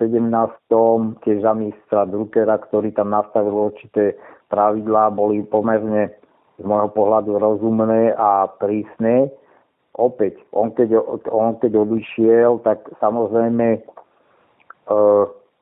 tiež 1.23 1.37
za 1.41 1.51
ministra 1.55 2.05
Druckera, 2.05 2.59
ktorý 2.69 2.91
tam 2.93 3.09
nastavil 3.09 3.71
určité 3.71 4.19
pravidlá, 4.51 5.15
boli 5.15 5.41
pomerne 5.47 6.11
z 6.59 6.63
môjho 6.67 6.91
pohľadu 6.93 7.39
rozumné 7.39 8.13
a 8.13 8.51
prísne. 8.59 9.31
Opäť, 9.97 10.39
on 10.55 10.71
keď, 10.71 10.99
on 11.31 11.57
keď 11.59 11.71
odišiel, 11.83 12.63
tak 12.63 12.85
samozrejme 13.03 13.67
e, 13.75 13.79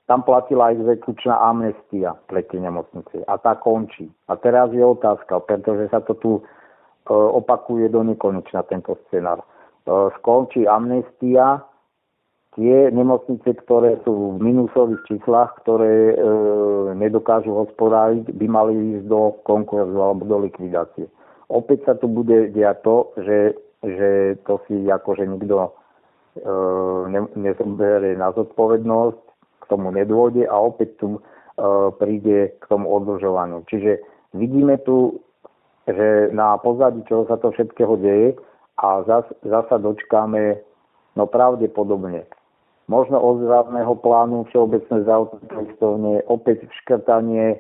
tam 0.05 0.19
platila 0.21 0.73
exekučná 0.73 1.33
amnestia 1.37 2.13
pre 2.29 2.45
tie 2.45 2.61
nemocnice 2.61 3.25
a 3.25 3.41
tá 3.41 3.57
končí. 3.57 4.09
A 4.29 4.37
teraz 4.37 4.69
je 4.69 4.85
otázka, 4.85 5.41
pretože 5.49 5.89
sa 5.89 6.01
to 6.05 6.13
tu 6.17 6.31
opakuje 7.09 7.89
do 7.89 8.05
nekonečna 8.05 8.63
tento 8.69 8.97
scenár 9.07 9.41
E, 9.89 9.91
skončí 10.19 10.67
amnestia, 10.69 11.65
tie 12.53 12.91
nemocnice, 12.93 13.57
ktoré 13.65 13.97
sú 14.05 14.37
v 14.37 14.43
minusových 14.43 15.01
číslach, 15.09 15.57
ktoré 15.65 16.13
e, 16.13 16.15
nedokážu 16.93 17.55
hospodáriť, 17.55 18.29
by 18.29 18.45
mali 18.45 18.73
ísť 18.97 19.05
do 19.09 19.39
konkurzu 19.47 19.97
alebo 19.97 20.29
do 20.29 20.37
likvidácie. 20.45 21.09
Opäť 21.49 21.89
sa 21.89 21.93
tu 21.97 22.05
bude 22.05 22.53
diať 22.53 22.85
to, 22.85 22.95
že, 23.17 23.39
že 23.81 24.09
to 24.45 24.61
si 24.69 24.85
akože 24.85 25.25
nikto 25.25 25.57
e, 25.65 25.71
ne, 27.09 27.21
nezoberie 27.33 28.13
na 28.13 28.29
zodpovednosť, 28.35 29.21
k 29.59 29.63
tomu 29.65 29.89
nedôjde 29.89 30.45
a 30.45 30.55
opäť 30.59 31.01
tu 31.01 31.07
e, 31.17 31.21
príde 31.97 32.53
k 32.61 32.63
tomu 32.69 32.85
odlžovaniu. 32.93 33.65
Čiže 33.65 34.03
vidíme 34.37 34.77
tu, 34.85 35.23
že 35.89 36.07
na 36.33 36.57
pozadí 36.61 37.01
čoho 37.09 37.25
sa 37.25 37.37
to 37.41 37.49
všetkého 37.51 37.97
deje, 37.97 38.37
a 38.79 39.03
zas, 39.03 39.27
zasa 39.43 39.75
dočkáme, 39.77 40.55
no 41.19 41.27
pravdepodobne, 41.27 42.23
možno 42.87 43.19
ozdravného 43.19 43.91
plánu 43.99 44.47
Všeobecné 44.49 45.03
zdravotné 45.03 46.23
opäť 46.31 46.63
škrtanie, 46.83 47.45
e, 47.53 47.57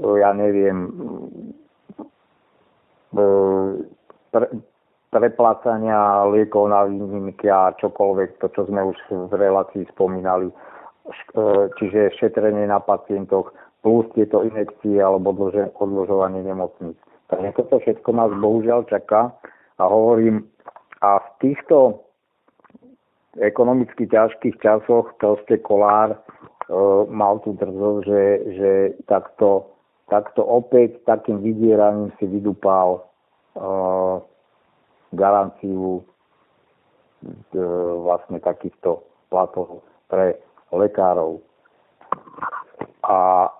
ja 0.00 0.32
neviem, 0.32 0.88
e, 3.12 3.22
pre, 4.32 4.46
preplácania 5.12 6.26
liekov 6.32 6.72
na 6.72 6.88
výnimky 6.88 7.46
a 7.46 7.76
čokoľvek, 7.76 8.40
to, 8.40 8.48
čo 8.56 8.66
sme 8.66 8.88
už 8.88 8.98
v 9.30 9.32
relácii 9.36 9.84
spomínali, 9.92 10.48
e, 10.48 10.54
čiže 11.76 12.16
šetrenie 12.16 12.64
na 12.66 12.80
pacientoch, 12.80 13.52
plus 13.84 14.08
tieto 14.16 14.40
inekcie 14.40 14.96
alebo 14.96 15.36
odložovanie 15.76 16.40
nemocníc. 16.40 16.96
Takže 17.34 17.50
toto 17.58 17.82
všetko 17.82 18.10
nás 18.14 18.30
bohužiaľ 18.38 18.86
čaká 18.86 19.34
a 19.82 19.84
hovorím, 19.90 20.46
a 21.02 21.18
v 21.18 21.28
týchto 21.42 22.06
ekonomicky 23.42 24.06
ťažkých 24.06 24.62
časoch 24.62 25.18
proste 25.18 25.58
Kolár 25.58 26.14
e, 26.14 26.18
mal 27.10 27.42
tú 27.42 27.58
drzosť, 27.58 28.00
že, 28.06 28.22
že 28.54 28.70
takto, 29.10 29.74
takto 30.06 30.46
opäť 30.46 31.02
takým 31.02 31.42
vydieraním 31.42 32.14
si 32.22 32.30
vydupal 32.30 33.02
e, 33.02 33.02
garanciu 35.18 35.98
e, 35.98 36.02
vlastne 38.06 38.38
takýchto 38.38 39.02
platov 39.28 39.82
pre 40.06 40.38
lekárov. 40.70 41.42
A 43.02 43.50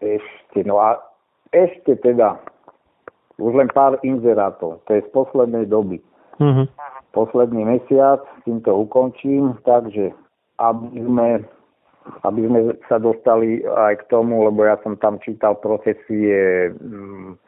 ešte, 0.00 0.64
no 0.64 0.78
a 0.78 0.98
ešte 1.50 1.96
teda 2.00 2.38
už 3.38 3.54
len 3.54 3.70
pár 3.70 4.02
inzerátov. 4.02 4.82
To 4.86 4.90
je 4.90 5.02
z 5.02 5.10
poslednej 5.14 5.70
doby. 5.70 6.02
Mm-hmm. 6.42 6.66
Posledný 7.14 7.62
mesiac, 7.66 8.22
týmto 8.42 8.74
ukončím, 8.74 9.58
takže 9.62 10.10
aby 10.58 10.98
sme, 11.02 11.28
aby 12.26 12.40
sme 12.46 12.60
sa 12.90 12.98
dostali 12.98 13.62
aj 13.62 14.02
k 14.02 14.08
tomu, 14.10 14.46
lebo 14.46 14.66
ja 14.66 14.78
som 14.82 14.98
tam 14.98 15.22
čítal 15.22 15.58
profesie 15.58 16.70
mm, 16.74 17.38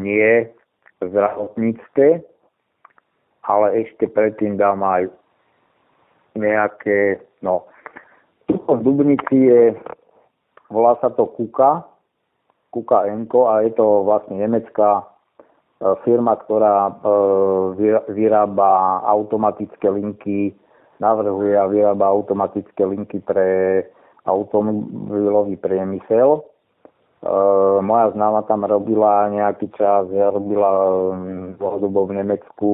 nie 0.00 0.48
v 0.98 1.02
zdravotníctve, 1.04 2.08
ale 3.46 3.66
ešte 3.86 4.10
predtým 4.10 4.58
dám 4.58 4.82
aj 4.82 5.08
nejaké, 6.34 7.22
no, 7.40 7.64
v 8.48 8.80
Dubnici 8.80 9.36
je, 9.36 9.76
volá 10.68 10.96
sa 11.00 11.08
to 11.12 11.26
Kuka, 11.32 11.84
Kuka 12.68 13.08
Enko 13.08 13.48
a 13.48 13.64
je 13.64 13.72
to 13.72 14.04
vlastne 14.04 14.36
nemecká 14.36 15.02
e, 15.02 15.04
firma, 16.04 16.36
ktorá 16.36 16.92
e, 16.92 16.92
vyrába 18.12 19.00
automatické 19.08 19.88
linky, 19.88 20.52
navrhuje 21.00 21.56
a 21.56 21.64
vyrába 21.66 22.12
automatické 22.12 22.84
linky 22.84 23.24
pre 23.24 23.82
automobilový 24.28 25.56
priemysel. 25.56 26.40
E, 26.40 27.30
moja 27.80 28.12
známa 28.12 28.44
tam 28.44 28.68
robila 28.68 29.32
nejaký 29.32 29.72
čas, 29.72 30.12
ja 30.12 30.28
robila 30.28 30.68
dlhodobo 31.56 32.12
v 32.12 32.12
Nemecku, 32.20 32.72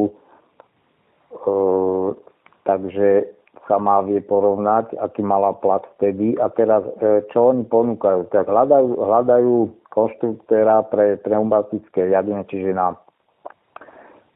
takže 2.63 3.35
sa 3.65 3.81
má 3.81 4.05
vie 4.05 4.21
porovnať, 4.21 4.93
aký 5.01 5.25
mala 5.25 5.57
plat 5.57 5.81
vtedy. 5.97 6.37
A 6.37 6.53
teraz, 6.53 6.85
čo 7.33 7.53
oni 7.53 7.65
ponúkajú? 7.65 8.29
Tak 8.29 8.45
hľadajú, 8.45 9.01
hľadajú 9.01 9.55
konštruktéra 9.89 10.85
pre 10.93 11.17
pneumatické 11.25 12.13
riadenie, 12.13 12.45
čiže 12.51 12.77
na 12.77 12.99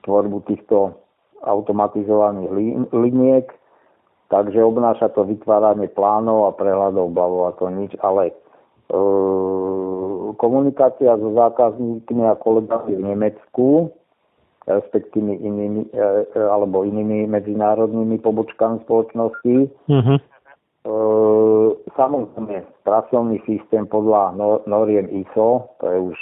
tvorbu 0.09 0.49
týchto 0.49 0.97
automatizovaných 1.45 2.51
liniek. 2.95 3.47
Takže 4.29 4.61
obnáša 4.61 5.13
to 5.17 5.25
vytváranie 5.25 5.89
plánov 5.89 6.49
a 6.49 6.57
prehľadov, 6.57 7.13
blavo 7.17 7.49
a 7.49 7.57
to 7.57 7.73
nič, 7.73 7.97
ale 8.05 8.29
e, 8.29 8.35
komunikácia 10.37 11.17
so 11.17 11.33
zákazníkmi 11.33 12.29
a 12.29 12.37
kolegami 12.37 12.93
v 12.93 13.03
Nemecku, 13.09 13.89
respektíve 14.69 15.33
inými, 15.41 15.89
e, 15.91 16.29
e 16.37 16.41
alebo 16.45 16.85
inými 16.85 17.25
medzinárodnými 17.27 18.21
pobočkami 18.21 18.85
spoločnosti, 18.85 19.57
mm-hmm. 19.89 20.19
Samozrejme, 21.99 22.65
pracovný 22.87 23.43
systém 23.45 23.85
podľa 23.85 24.33
noriem 24.65 25.11
ISO, 25.11 25.69
to 25.83 25.85
je 25.85 25.99
už 26.15 26.19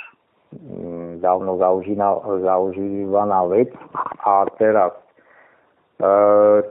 mm, 0.58 1.23
dávno 1.23 1.55
zaužívaná 2.42 3.47
vec. 3.47 3.70
A 4.26 4.49
teraz 4.58 4.91
e, 6.00 6.10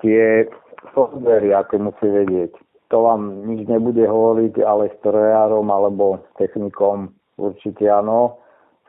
tie 0.04 0.50
softvery, 0.92 1.56
aké 1.56 1.80
musí 1.80 2.04
vedieť, 2.04 2.52
to 2.92 2.98
vám 3.06 3.48
nič 3.48 3.64
nebude 3.70 4.04
hovoriť, 4.04 4.60
ale 4.66 4.92
strojárom 5.00 5.72
alebo 5.72 6.20
technikom 6.36 7.16
určite 7.40 7.88
áno. 7.88 8.42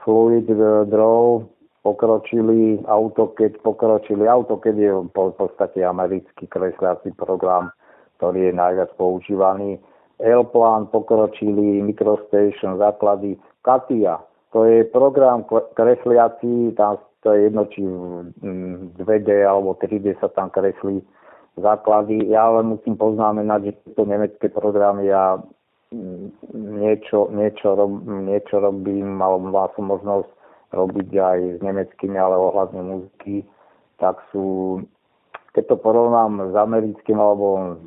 Fluid 0.03 0.47
Draw 0.87 1.43
pokročili, 1.87 2.83
AutoCAD 2.83 3.63
pokročili. 3.63 4.27
AutoCAD 4.27 4.75
je 4.75 4.91
v 4.91 5.11
podstate 5.15 5.87
americký 5.87 6.51
kresliací 6.51 7.15
program, 7.15 7.71
ktorý 8.19 8.51
je 8.51 8.53
najviac 8.59 8.91
používaný. 8.99 9.79
L-Plan 10.19 10.91
pokročili, 10.91 11.79
Microstation, 11.87 12.83
základy. 12.83 13.39
Katia, 13.63 14.19
to 14.51 14.67
je 14.67 14.83
program 14.91 15.47
kresliací, 15.79 16.75
tam 16.75 16.99
to 17.23 17.31
je 17.35 17.51
jedno, 17.51 17.63
či 17.71 17.83
2D 18.99 19.31
alebo 19.47 19.79
3D 19.79 20.19
sa 20.19 20.27
tam 20.35 20.51
kreslí 20.51 21.03
základy. 21.59 22.27
Ja 22.31 22.51
ale 22.51 22.67
musím 22.67 22.99
poznamenať, 22.99 23.61
že 23.63 23.73
to 23.95 24.03
nemecké 24.07 24.51
programy 24.51 25.07
ja 25.07 25.39
niečo, 26.55 27.31
niečo, 27.31 27.79
rob, 27.79 28.03
niečo 28.07 28.59
robím, 28.59 29.23
alebo 29.23 29.55
mal 29.55 29.71
som 29.79 29.87
možnosť 29.87 30.31
robiť 30.73 31.11
aj 31.15 31.39
s 31.57 31.61
nemeckými, 31.63 32.19
ale 32.19 32.35
ohľadne 32.35 32.83
muziky, 32.83 33.47
tak 34.03 34.19
sú, 34.33 34.81
keď 35.55 35.75
to 35.75 35.77
porovnám 35.79 36.51
s 36.51 36.55
americkým, 36.55 37.19
alebo 37.19 37.79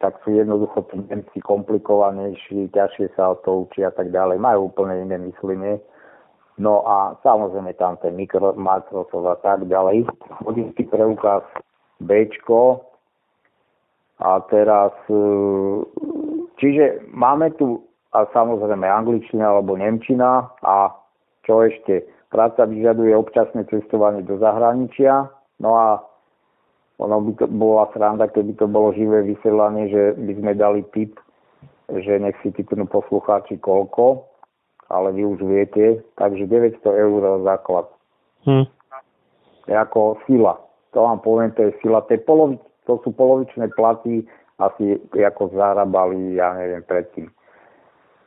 tak 0.00 0.16
sú 0.24 0.32
jednoducho 0.32 0.88
tí 0.88 0.96
Nemci 1.12 1.44
komplikovanejší, 1.44 2.72
ťažšie 2.72 3.12
sa 3.16 3.36
o 3.36 3.40
to 3.44 3.68
učí 3.68 3.84
a 3.84 3.92
tak 3.92 4.08
ďalej. 4.08 4.40
Majú 4.40 4.72
úplne 4.72 5.04
iné 5.04 5.20
myslenie. 5.28 5.76
No 6.56 6.84
a 6.88 7.16
samozrejme 7.20 7.76
tam 7.76 8.00
ten 8.00 8.16
mikro, 8.16 8.56
Microsoft 8.56 9.28
a 9.28 9.36
tak 9.40 9.68
ďalej. 9.68 10.08
Vodický 10.44 10.88
preukaz 10.88 11.44
B. 12.00 12.28
A 14.20 14.40
teraz, 14.52 14.92
e, 15.08 15.20
čiže 16.60 17.00
máme 17.12 17.56
tu 17.56 17.80
a 18.12 18.26
samozrejme 18.34 18.84
angličtina 18.84 19.48
alebo 19.48 19.78
nemčina 19.78 20.50
a 20.60 20.92
čo 21.44 21.64
ešte? 21.64 22.06
Práca 22.30 22.62
vyžaduje 22.62 23.10
občasné 23.16 23.66
cestovanie 23.66 24.22
do 24.22 24.38
zahraničia, 24.38 25.26
no 25.58 25.70
a 25.74 25.88
ono 27.00 27.16
by 27.24 27.32
to 27.40 27.46
bola 27.48 27.88
sranda, 27.96 28.28
keby 28.28 28.54
to 28.60 28.68
bolo 28.68 28.92
živé 28.92 29.24
vysielanie, 29.24 29.88
že 29.88 30.02
by 30.20 30.32
sme 30.36 30.52
dali 30.54 30.80
tip, 30.92 31.16
že 31.88 32.20
nech 32.20 32.36
si 32.44 32.52
typnú 32.52 32.86
poslucháči 32.86 33.56
koľko, 33.58 34.28
ale 34.92 35.16
vy 35.16 35.24
už 35.24 35.40
viete, 35.42 36.04
takže 36.20 36.44
900 36.46 36.84
eur 36.84 37.22
základ. 37.42 37.86
Hm. 38.44 38.68
Ako 39.70 40.20
sila. 40.28 40.60
To 40.92 41.06
vám 41.06 41.22
poviem, 41.22 41.50
to 41.56 41.70
je 41.70 41.72
sila. 41.80 42.02
To, 42.04 42.10
je 42.14 42.20
polovi, 42.20 42.56
to 42.84 42.98
sú 43.00 43.14
polovičné 43.14 43.70
platy, 43.74 44.26
asi 44.60 45.00
ako 45.16 45.56
zarábali, 45.56 46.36
ja 46.36 46.52
neviem, 46.52 46.84
predtým. 46.84 47.32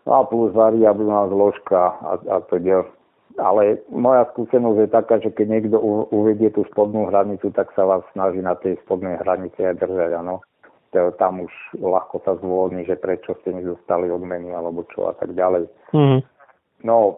No 0.04 0.20
a 0.20 0.22
plus 0.28 0.52
variabilná 0.52 1.30
zložka 1.30 1.96
a, 2.04 2.20
a 2.20 2.36
to 2.50 2.60
ďalej 2.60 2.90
ale 3.38 3.82
moja 3.90 4.30
skúsenosť 4.34 4.78
je 4.78 4.90
taká, 4.90 5.16
že 5.22 5.30
keď 5.34 5.48
niekto 5.50 5.78
uvedie 6.14 6.54
tú 6.54 6.66
spodnú 6.70 7.10
hranicu, 7.10 7.50
tak 7.54 7.74
sa 7.74 7.86
vás 7.88 8.06
snaží 8.14 8.42
na 8.42 8.54
tej 8.54 8.78
spodnej 8.86 9.18
hranici 9.22 9.64
aj 9.66 9.82
držať, 9.82 10.22
áno. 10.22 10.46
Tam 10.94 11.42
už 11.42 11.54
ľahko 11.82 12.22
sa 12.22 12.38
zvolní, 12.38 12.86
že 12.86 13.02
prečo 13.02 13.34
ste 13.42 13.58
nedostali 13.58 14.14
odmeny 14.14 14.54
alebo 14.54 14.86
čo 14.94 15.10
a 15.10 15.18
tak 15.18 15.34
ďalej. 15.34 15.66
Mm-hmm. 15.90 16.22
No, 16.86 17.18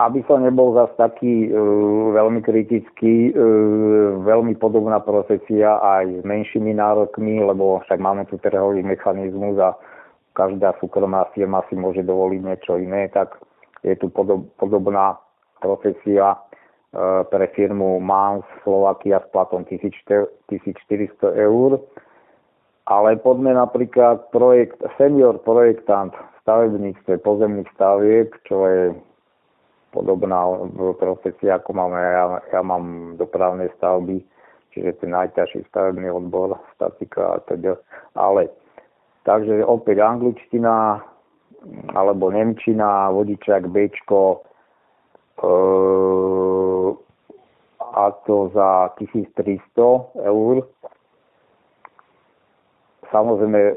aby 0.00 0.24
som 0.24 0.40
nebol 0.40 0.72
zase 0.72 0.96
taký 0.96 1.52
uh, 1.52 2.16
veľmi 2.16 2.40
kritický, 2.40 3.36
uh, 3.36 4.16
veľmi 4.24 4.56
podobná 4.56 5.04
profesia 5.04 5.76
aj 5.84 6.24
s 6.24 6.24
menšími 6.24 6.72
nárokmi, 6.72 7.44
lebo 7.44 7.84
však 7.84 8.00
máme 8.00 8.24
tu 8.32 8.40
trhový 8.40 8.80
mechanizmus 8.80 9.60
a 9.60 9.76
každá 10.32 10.72
súkromná 10.80 11.28
firma 11.36 11.60
si 11.68 11.76
môže 11.76 12.00
dovoliť 12.00 12.40
niečo 12.40 12.80
iné, 12.80 13.12
tak 13.12 13.36
je 13.84 13.92
tu 14.00 14.08
podob, 14.08 14.48
podobná 14.56 15.20
profesia 15.60 16.34
e, 16.34 16.38
pre 17.28 17.46
firmu 17.54 18.00
MANS 18.00 18.44
Slovakia 18.64 19.20
s 19.20 19.26
platom 19.30 19.62
1400 19.68 20.26
eur. 21.36 21.78
Ale 22.90 23.22
poďme 23.22 23.54
napríklad 23.54 24.34
projekt, 24.34 24.82
senior 24.98 25.38
projektant 25.46 26.10
v 26.10 26.36
stavebníctve 26.42 27.22
pozemných 27.22 27.70
staviek, 27.78 28.34
čo 28.50 28.66
je 28.66 28.82
podobná 29.94 30.46
profesia, 30.98 31.58
ako 31.58 31.70
máme, 31.74 31.98
ja, 31.98 32.24
ja 32.50 32.60
mám 32.62 33.14
dopravné 33.18 33.70
stavby, 33.78 34.22
čiže 34.74 35.02
ten 35.02 35.14
najťažší 35.14 35.66
stavebný 35.70 36.10
odbor, 36.10 36.58
statika 36.78 37.38
a 37.38 37.42
teda. 37.46 37.78
Ale 38.14 38.50
takže 39.26 39.62
opäť 39.66 40.02
angličtina, 40.02 41.02
alebo 41.92 42.32
nemčina, 42.32 43.12
vodičák 43.12 43.68
Bčko, 43.68 44.46
a 47.90 48.10
to 48.26 48.50
za 48.54 48.88
1300 48.98 50.24
eur. 50.24 50.68
Samozrejme, 53.10 53.60
e, 53.60 53.74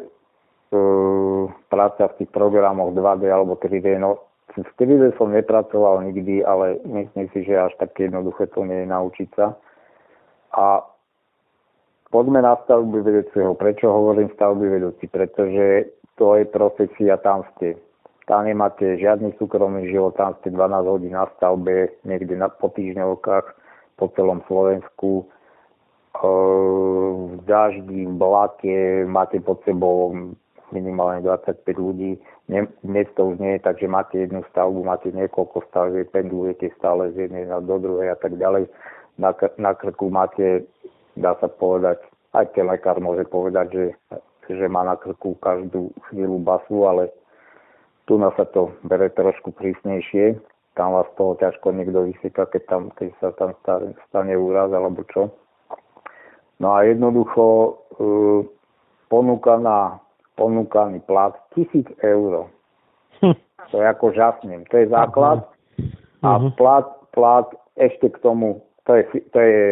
práca 1.69 2.07
v 2.07 2.15
tých 2.21 2.29
programoch 2.29 2.93
2D 2.93 3.23
alebo 3.33 3.57
3D, 3.57 3.97
no 3.97 4.21
v 4.53 4.71
3D 4.77 5.17
som 5.17 5.33
nepracoval 5.33 6.05
nikdy, 6.05 6.45
ale 6.45 6.77
myslím 6.85 7.25
si, 7.33 7.41
že 7.41 7.57
až 7.57 7.73
tak 7.81 7.97
jednoduché 7.97 8.45
to 8.53 8.61
nie 8.61 8.85
je 8.85 8.87
naučiť 8.93 9.29
sa. 9.33 9.57
A 10.53 10.85
poďme 12.13 12.45
na 12.45 12.53
stavby 12.61 13.01
vedúceho. 13.01 13.57
Prečo 13.57 13.89
hovorím 13.89 14.29
stavby 14.37 14.69
vedúci? 14.69 15.09
Pretože 15.09 15.89
to 16.21 16.37
je 16.37 16.45
profesia, 16.45 17.17
tam 17.17 17.41
ste 17.57 17.73
tam 18.23 18.47
nemáte 18.47 18.95
žiadny 18.97 19.35
súkromný 19.35 19.91
život, 19.91 20.15
tam 20.15 20.35
ste 20.39 20.55
12 20.55 20.87
hodín 20.87 21.11
na 21.11 21.27
stavbe, 21.35 21.91
niekde 22.07 22.39
na, 22.39 22.47
po 22.47 22.71
týždňovkách 22.71 23.45
po 23.99 24.07
celom 24.15 24.39
Slovensku. 24.47 25.27
V 26.13 27.41
daždi, 27.43 28.05
v 28.05 28.13
blate 28.15 29.03
máte 29.09 29.41
pod 29.41 29.59
sebou 29.65 30.13
minimálne 30.71 31.25
25 31.25 31.67
ľudí. 31.75 32.21
Dnes 32.85 33.07
to 33.17 33.33
už 33.33 33.41
nie 33.41 33.59
takže 33.59 33.87
máte 33.89 34.23
jednu 34.23 34.45
stavbu, 34.53 34.85
máte 34.85 35.09
niekoľko 35.11 35.67
stavieb, 35.69 36.09
pendlujete 36.13 36.69
stále 36.77 37.11
z 37.11 37.27
jednej 37.27 37.49
do 37.49 37.75
druhej 37.81 38.13
a 38.13 38.17
tak 38.17 38.37
ďalej. 38.37 38.69
Na, 39.17 39.33
na 39.57 39.71
krku 39.73 40.09
máte, 40.09 40.65
dá 41.17 41.37
sa 41.37 41.49
povedať, 41.49 42.01
aj 42.33 42.55
ten 42.57 42.65
lekár 42.65 42.97
môže 42.97 43.25
povedať, 43.29 43.67
že, 43.73 43.85
že 44.49 44.65
má 44.65 44.81
na 44.85 44.97
krku 44.97 45.37
každú 45.37 45.93
chvíľu 46.09 46.41
basu, 46.41 46.89
ale 46.89 47.13
tu 48.05 48.19
nás 48.19 48.35
sa 48.35 48.43
to 48.49 48.75
bere 48.83 49.07
trošku 49.11 49.55
prísnejšie. 49.55 50.39
Tam 50.73 50.97
vás 50.97 51.07
toho 51.15 51.37
ťažko 51.37 51.69
niekto 51.71 52.09
vysieka, 52.09 52.49
keď, 52.49 52.63
tam, 52.65 52.81
keď 52.97 53.13
sa 53.21 53.29
tam 53.37 53.53
stane 54.09 54.33
úraz 54.33 54.73
alebo 54.73 55.05
čo. 55.13 55.29
No 56.57 56.73
a 56.73 56.83
jednoducho 56.87 57.45
e, 57.45 57.71
ponúkaná, 59.07 60.01
ponúkaný 60.33 61.05
plat 61.05 61.37
1000 61.53 61.93
eur. 62.01 62.49
Hm. 63.21 63.37
To 63.69 63.75
je 63.77 63.85
ako 63.85 64.05
žasnem. 64.17 64.65
To 64.73 64.75
je 64.81 64.89
základ. 64.89 65.45
A 66.25 66.29
plat, 66.57 66.87
plat 67.13 67.47
ešte 67.77 68.09
k 68.09 68.17
tomu, 68.25 68.63
to 68.83 68.91
je, 68.95 69.03
to 69.31 69.39
je, 69.39 69.63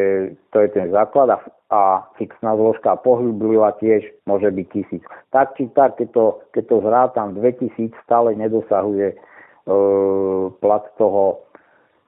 to 0.52 0.58
je 0.60 0.68
ten 0.72 0.88
základ 0.92 1.30
a 1.30 1.38
a 1.72 2.04
fixná 2.20 2.60
zložka 2.60 3.00
pohyblivá 3.00 3.80
tiež 3.80 4.04
môže 4.28 4.52
byť 4.52 4.68
tisíc. 4.76 5.04
Tak 5.32 5.56
či 5.56 5.72
tak, 5.72 5.96
keď 5.96 6.12
to, 6.12 6.26
keď 6.52 6.64
to 6.68 6.78
zrátam 6.84 7.28
2000, 7.40 7.96
stále 8.04 8.36
nedosahuje 8.36 9.16
e, 9.16 9.18
plat 10.60 10.84
toho 11.00 11.48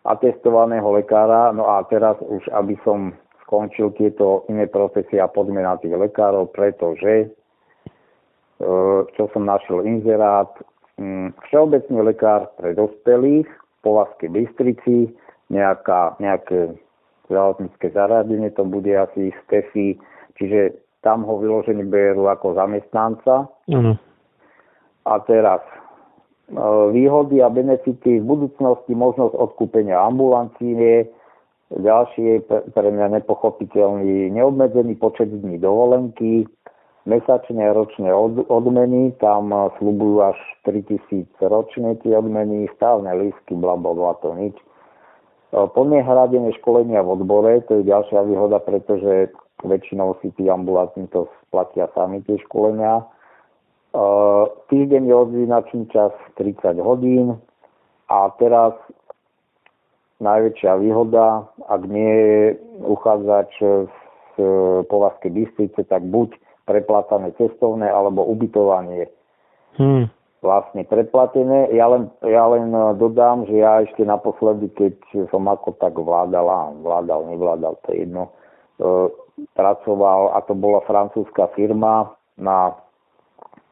atestovaného 0.03 0.83
lekára. 0.91 1.55
No 1.55 1.71
a 1.71 1.87
teraz 1.87 2.19
už, 2.19 2.43
aby 2.51 2.75
som 2.83 3.15
skončil 3.47 3.95
tieto 3.95 4.43
iné 4.51 4.67
profesie 4.67 5.23
a 5.23 5.31
poďme 5.31 5.63
na 5.63 5.79
tých 5.79 5.95
lekárov, 5.95 6.51
pretože 6.51 7.13
e, 7.23 7.27
čo 9.15 9.31
som 9.31 9.47
našiel 9.47 9.87
inzerát, 9.87 10.51
mm, 10.99 11.39
všeobecný 11.47 12.03
lekár 12.03 12.51
pre 12.59 12.75
dospelých 12.75 13.47
po 13.79 13.95
Vaskej 13.95 14.27
Bystrici, 14.27 15.07
nejaká, 15.47 16.19
nejaké 16.19 16.75
zdravotnícke 17.33 17.89
zariadenie, 17.89 18.53
to 18.53 18.61
bude 18.61 18.93
asi 18.93 19.33
Stefy, 19.43 19.97
čiže 20.37 20.77
tam 21.01 21.25
ho 21.25 21.41
vyložení 21.41 21.81
berú 21.83 22.29
ako 22.29 22.53
zamestnanca. 22.53 23.49
Mm. 23.65 23.97
A 25.03 25.13
teraz 25.25 25.65
e, 25.65 25.75
výhody 26.93 27.41
a 27.41 27.49
benefity 27.49 28.21
v 28.21 28.25
budúcnosti, 28.29 28.93
možnosť 28.93 29.33
odkúpenia 29.33 29.97
ambulancie, 29.97 31.09
ďalšie 31.73 32.45
pre 32.47 32.87
mňa 32.93 33.19
nepochopiteľný 33.19 34.29
neobmedzený 34.29 34.93
počet 35.01 35.33
dní 35.33 35.57
dovolenky, 35.57 36.45
mesačné 37.09 37.67
a 37.67 37.75
ročné 37.75 38.13
od, 38.13 38.47
odmeny, 38.47 39.11
tam 39.19 39.51
slubujú 39.81 40.23
až 40.23 40.39
3000 40.69 41.27
ročne 41.49 41.97
tie 41.99 42.15
odmeny, 42.15 42.69
stávne 42.77 43.11
lístky, 43.17 43.57
bla, 43.57 43.75
bla, 43.75 43.91
bla, 43.91 44.13
to 44.21 44.31
nič. 44.37 44.55
Plne 45.53 46.01
hradené 46.01 46.49
školenia 46.57 47.05
v 47.05 47.13
odbore, 47.13 47.61
to 47.69 47.77
je 47.77 47.83
ďalšia 47.85 48.25
výhoda, 48.25 48.57
pretože 48.57 49.29
väčšinou 49.61 50.17
si 50.19 50.33
tí 50.33 50.49
ambulantní 50.49 51.05
to 51.13 51.29
splatia 51.45 51.85
sami 51.93 52.25
tie 52.25 52.41
školenia. 52.49 53.05
týždeň 54.73 55.03
je 55.05 55.15
odvínačný 55.15 55.83
čas 55.93 56.09
30 56.41 56.81
hodín 56.81 57.37
a 58.09 58.33
teraz 58.41 58.73
najväčšia 60.17 60.73
výhoda, 60.81 61.45
ak 61.69 61.81
nie 61.85 62.13
je 62.17 62.41
uchádzač 62.89 63.51
z 64.33 64.35
Povazkej 64.89 65.31
Bystrice, 65.37 65.85
tak 65.85 66.01
buď 66.09 66.33
preplácané 66.65 67.29
cestovné 67.37 67.91
alebo 67.91 68.25
ubytovanie. 68.25 69.11
Hmm. 69.77 70.09
Vlastne 70.43 70.83
predplatené. 70.83 71.71
Ja 71.71 71.87
len, 71.87 72.11
ja 72.19 72.43
len 72.51 72.75
dodám, 72.99 73.47
že 73.47 73.63
ja 73.63 73.79
ešte 73.79 74.03
naposledy, 74.03 74.67
keď 74.75 74.99
som 75.31 75.47
ako 75.47 75.79
tak 75.79 75.95
vládal, 75.95 76.83
vládal, 76.83 77.31
nevládal, 77.31 77.79
to 77.87 77.95
je 77.95 78.03
jedno, 78.03 78.27
e, 78.75 79.07
pracoval, 79.55 80.35
a 80.35 80.43
to 80.43 80.51
bola 80.51 80.83
francúzska 80.83 81.47
firma 81.55 82.11
na, 82.35 82.75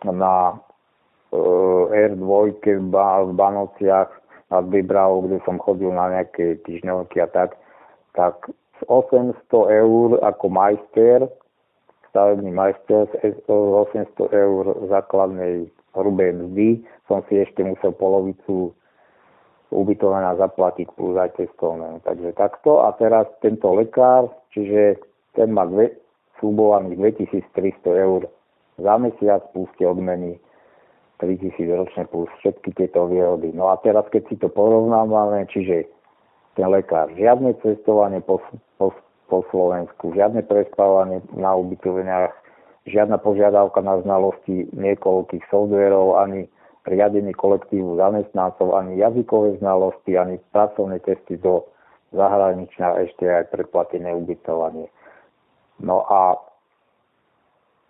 na 0.08 0.64
e, 1.36 1.38
R2 2.08 2.56
v, 2.56 2.88
v 2.88 3.32
Banociach 3.36 4.10
nad 4.48 4.64
Bybravou, 4.72 5.28
kde 5.28 5.44
som 5.44 5.60
chodil 5.60 5.92
na 5.92 6.08
nejaké 6.08 6.56
týždňovky 6.64 7.20
a 7.20 7.28
tak, 7.28 7.60
tak 8.16 8.48
800 8.88 9.36
eur 9.52 10.24
ako 10.24 10.46
majster, 10.48 11.28
stavebný 12.16 12.52
majster 12.56 13.12
z 13.12 13.44
800 13.44 14.08
eur 14.32 14.64
základnej 14.88 15.68
hrubej 15.96 16.32
mzdy 16.36 16.70
som 17.08 17.24
si 17.28 17.40
ešte 17.40 17.64
musel 17.64 17.92
polovicu 17.96 18.72
ubytovania 19.72 20.36
zaplatiť 20.36 20.88
plus 21.00 21.16
aj 21.16 21.40
cestovné. 21.40 22.04
Takže 22.04 22.36
takto. 22.36 22.84
A 22.84 22.92
teraz 23.00 23.28
tento 23.40 23.72
lekár, 23.72 24.28
čiže 24.52 25.00
ten 25.36 25.56
má 25.56 25.64
dve, 25.64 25.96
slubovaných 26.44 27.16
2300 27.24 28.04
eur 28.04 28.28
za 28.82 28.94
mesiac 29.00 29.42
plus 29.56 29.72
tie 29.80 29.88
odmeny 29.88 30.36
3000 31.24 31.56
ročne 31.78 32.04
plus 32.10 32.28
všetky 32.42 32.74
tieto 32.76 33.06
výhody. 33.08 33.54
No 33.54 33.70
a 33.70 33.78
teraz, 33.80 34.10
keď 34.10 34.28
si 34.28 34.36
to 34.42 34.50
porovnávame, 34.50 35.46
čiže 35.48 35.86
ten 36.58 36.68
lekár. 36.68 37.14
Žiadne 37.14 37.56
cestovanie 37.62 38.20
po, 38.20 38.42
po, 38.82 38.92
po 39.30 39.46
Slovensku, 39.54 40.12
žiadne 40.12 40.44
prespávanie 40.44 41.24
na 41.38 41.56
ubytoveniach, 41.56 42.34
žiadna 42.90 43.22
požiadavka 43.22 43.82
na 43.82 44.02
znalosti 44.02 44.70
niekoľkých 44.74 45.46
softverov, 45.50 46.18
ani 46.18 46.50
riadenie 46.86 47.34
kolektívu 47.38 47.98
zamestnancov, 48.02 48.74
ani 48.74 48.98
jazykové 48.98 49.62
znalosti, 49.62 50.18
ani 50.18 50.42
pracovné 50.50 50.98
testy 51.06 51.38
do 51.38 51.66
zahraničia, 52.12 53.06
ešte 53.06 53.30
aj 53.30 53.54
predplatené 53.54 54.10
ubytovanie. 54.18 54.90
No 55.78 56.06
a 56.10 56.42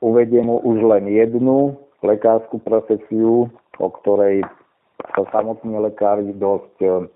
uvediem 0.04 0.52
mu 0.52 0.60
už 0.60 0.84
len 0.84 1.08
jednu 1.08 1.80
lekárskú 2.04 2.60
profesiu, 2.60 3.48
o 3.80 3.88
ktorej 4.02 4.44
sa 5.16 5.24
samotní 5.32 5.74
lekári 5.80 6.36
dosť 6.36 7.08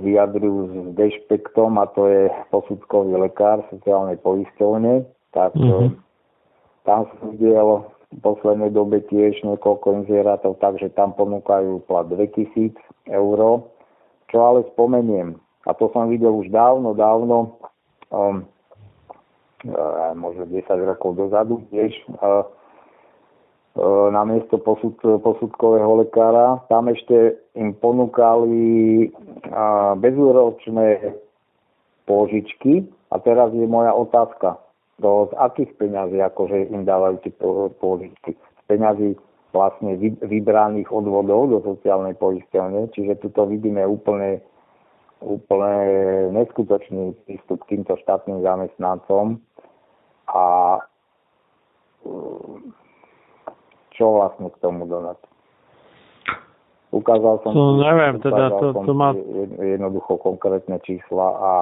vyjadrujú 0.00 0.60
s 0.70 0.74
dešpektom 0.94 1.78
a 1.82 1.90
to 1.90 2.06
je 2.06 2.30
posudkový 2.54 3.18
lekár 3.18 3.66
sociálnej 3.70 4.14
poisťovne, 4.22 5.02
tak 5.34 5.50
mm-hmm. 5.58 5.98
tam 6.86 7.10
som 7.10 7.34
videl 7.34 7.90
v 8.10 8.18
poslednej 8.22 8.70
dobe 8.70 9.02
tiež 9.10 9.42
niekoľko 9.42 10.06
inzerátov, 10.06 10.58
takže 10.62 10.90
tam 10.94 11.14
ponúkajú 11.14 11.82
plat 11.86 12.06
2000 12.06 12.74
eur, 13.10 13.38
čo 14.30 14.36
ale 14.38 14.66
spomeniem, 14.74 15.38
a 15.66 15.70
to 15.74 15.90
som 15.90 16.10
videl 16.10 16.34
už 16.34 16.50
dávno, 16.50 16.94
dávno, 16.94 17.58
um, 18.10 18.46
možno 20.14 20.46
10 20.46 20.66
rokov 20.66 21.18
dozadu 21.18 21.62
tiež, 21.74 21.92
uh, 22.22 22.46
na 24.10 24.22
miesto 24.26 24.58
posud, 24.58 24.98
posudkového 24.98 26.02
lekára. 26.02 26.58
Tam 26.66 26.90
ešte 26.90 27.38
im 27.54 27.70
ponúkali 27.78 29.06
bezúročné 30.02 31.14
pôžičky 32.10 32.90
a 33.14 33.22
teraz 33.22 33.54
je 33.54 33.66
moja 33.70 33.94
otázka, 33.94 34.58
do 34.98 35.30
z 35.30 35.32
akých 35.38 35.70
peňazí 35.78 36.18
akože 36.18 36.74
im 36.74 36.82
dávajú 36.84 37.22
tie 37.22 37.32
pôžičky. 37.78 38.34
Z 38.34 38.62
peňazí 38.66 39.14
vlastne 39.54 39.98
vybraných 40.22 40.90
odvodov 40.90 41.50
do 41.50 41.58
sociálnej 41.62 42.14
poisťovne, 42.18 42.90
čiže 42.94 43.18
tuto 43.18 43.46
vidíme 43.46 43.82
úplne, 43.82 44.42
úplne 45.22 45.74
neskutočný 46.34 47.14
prístup 47.26 47.62
k 47.66 47.78
týmto 47.78 47.98
štátnym 48.02 48.42
zamestnancom 48.42 49.42
a 50.30 50.78
čo 54.00 54.16
vlastne 54.16 54.48
k 54.48 54.56
tomu 54.64 54.88
dodať. 54.88 55.20
Ukázal 56.90 57.44
som, 57.44 57.52
to 57.52 57.84
neviem, 57.84 58.16
teda 58.24 58.50
to, 58.56 58.72
to 58.82 58.92
má... 58.96 59.12
jednoducho 59.60 60.16
konkrétne 60.18 60.80
čísla 60.82 61.28
a 61.36 61.52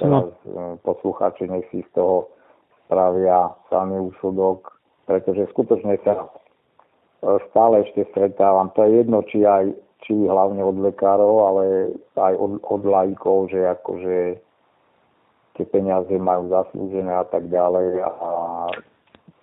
teraz 0.00 0.32
no. 0.48 0.80
poslucháči 0.82 1.46
nech 1.46 1.68
si 1.68 1.84
z 1.86 1.90
toho 1.92 2.32
spravia 2.88 3.52
sami 3.70 4.00
úsudok, 4.00 4.72
pretože 5.06 5.52
skutočne 5.54 6.00
sa 6.02 6.18
e, 6.18 6.26
stále 7.52 7.86
ešte 7.86 8.10
stretávam. 8.10 8.74
To 8.74 8.88
je 8.88 8.90
jedno, 9.04 9.22
či 9.28 9.46
aj 9.46 9.70
či 10.02 10.18
hlavne 10.26 10.66
od 10.66 10.82
lekárov, 10.82 11.34
ale 11.46 11.64
aj 12.18 12.34
od, 12.34 12.58
od 12.66 12.82
lajkov, 12.82 13.54
že 13.54 13.62
akože 13.62 14.16
tie 15.54 15.64
peniaze 15.70 16.10
majú 16.18 16.50
zaslúžené 16.50 17.12
a 17.12 17.22
tak 17.22 17.46
ďalej 17.46 18.02
a 18.02 18.10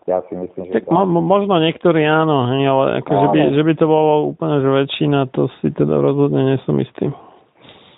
ja 0.09 0.25
si 0.25 0.33
myslím, 0.33 0.73
že... 0.73 0.81
Tak 0.81 0.89
mo- 0.89 1.21
možno 1.21 1.61
niektorí 1.61 2.01
áno, 2.01 2.49
hej, 2.49 2.65
ale 2.65 3.05
ako, 3.05 3.11
že, 3.13 3.27
by, 3.29 3.39
že 3.53 3.61
by 3.61 3.73
to 3.77 3.85
bolo 3.85 4.13
úplne 4.33 4.57
že 4.65 4.69
väčšina, 4.73 5.29
to 5.29 5.45
si 5.61 5.69
teda 5.69 6.01
rozhodne 6.01 6.57
nesom 6.57 6.81
istý. 6.81 7.13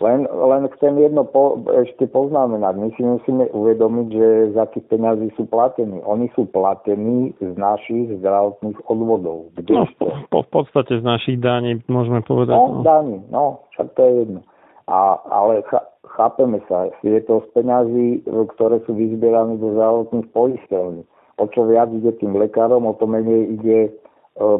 Len, 0.02 0.26
len 0.26 0.66
chcem 0.76 0.98
jedno 0.98 1.30
po, 1.30 1.62
ešte 1.86 2.10
poznamenať. 2.10 2.74
My 2.74 2.90
si 2.98 3.06
musíme 3.06 3.46
uvedomiť, 3.54 4.08
že 4.10 4.28
z 4.50 4.56
akých 4.58 4.86
peňazí 4.90 5.30
sú 5.38 5.46
platení. 5.46 6.02
Oni 6.02 6.26
sú 6.34 6.50
platení 6.50 7.38
z 7.38 7.54
našich 7.54 8.10
zdravotných 8.18 8.82
odvodov. 8.90 9.54
no, 9.70 9.86
po, 10.34 10.42
v 10.42 10.50
podstate 10.50 10.98
z 10.98 11.06
našich 11.06 11.38
daní, 11.38 11.86
môžeme 11.86 12.26
povedať. 12.26 12.58
No, 12.58 12.82
no. 12.82 12.84
daní, 12.84 13.22
no, 13.30 13.62
však 13.78 13.94
to 13.94 14.02
je 14.02 14.14
jedno. 14.26 14.42
A, 14.90 15.22
ale 15.30 15.62
ch- 15.70 15.88
chápeme 16.18 16.66
sa, 16.66 16.90
je 17.06 17.22
to 17.22 17.46
z 17.46 17.48
peňazí, 17.62 18.26
ktoré 18.58 18.82
sú 18.90 18.98
vyzbierané 18.98 19.62
do 19.62 19.70
zdravotných 19.78 20.28
poisťovní 20.34 21.06
o 21.42 21.50
čo 21.50 21.66
viac 21.66 21.90
ide 21.90 22.14
tým 22.22 22.38
lekárom, 22.38 22.86
o 22.86 22.94
to 22.94 23.10
menej 23.10 23.58
ide 23.58 23.80
e, 23.90 23.92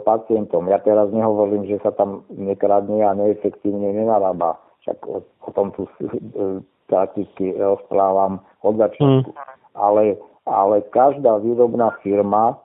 pacientom. 0.02 0.66
Ja 0.66 0.82
teraz 0.82 1.14
nehovorím, 1.14 1.70
že 1.70 1.78
sa 1.86 1.94
tam 1.94 2.26
nekradne 2.34 3.06
a 3.06 3.14
neefektívne 3.14 3.94
nenarába. 3.94 4.58
Však 4.82 4.98
o, 5.06 5.22
o 5.22 5.50
tom 5.54 5.70
tu 5.78 5.86
e, 5.86 6.66
prakticky 6.90 7.54
rozprávam 7.54 8.42
od 8.66 8.82
začiatku. 8.82 9.30
Mm. 9.30 9.38
Ale, 9.78 10.18
ale 10.50 10.82
každá 10.90 11.38
výrobná 11.38 11.94
firma 12.02 12.58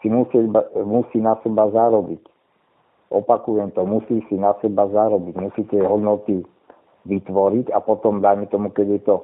si 0.00 0.08
musí, 0.08 0.48
musí 0.80 1.20
na 1.20 1.36
seba 1.44 1.68
zarobiť. 1.68 2.24
Opakujem 3.12 3.72
to, 3.76 3.84
musí 3.84 4.24
si 4.32 4.36
na 4.40 4.56
seba 4.64 4.88
zarobiť. 4.88 5.34
Musíte 5.36 5.76
hodnoty 5.84 6.40
vytvoriť 7.04 7.72
a 7.72 7.78
potom, 7.84 8.24
dajme 8.24 8.48
tomu, 8.48 8.72
keď 8.72 8.86
je 8.96 9.00
to, 9.04 9.16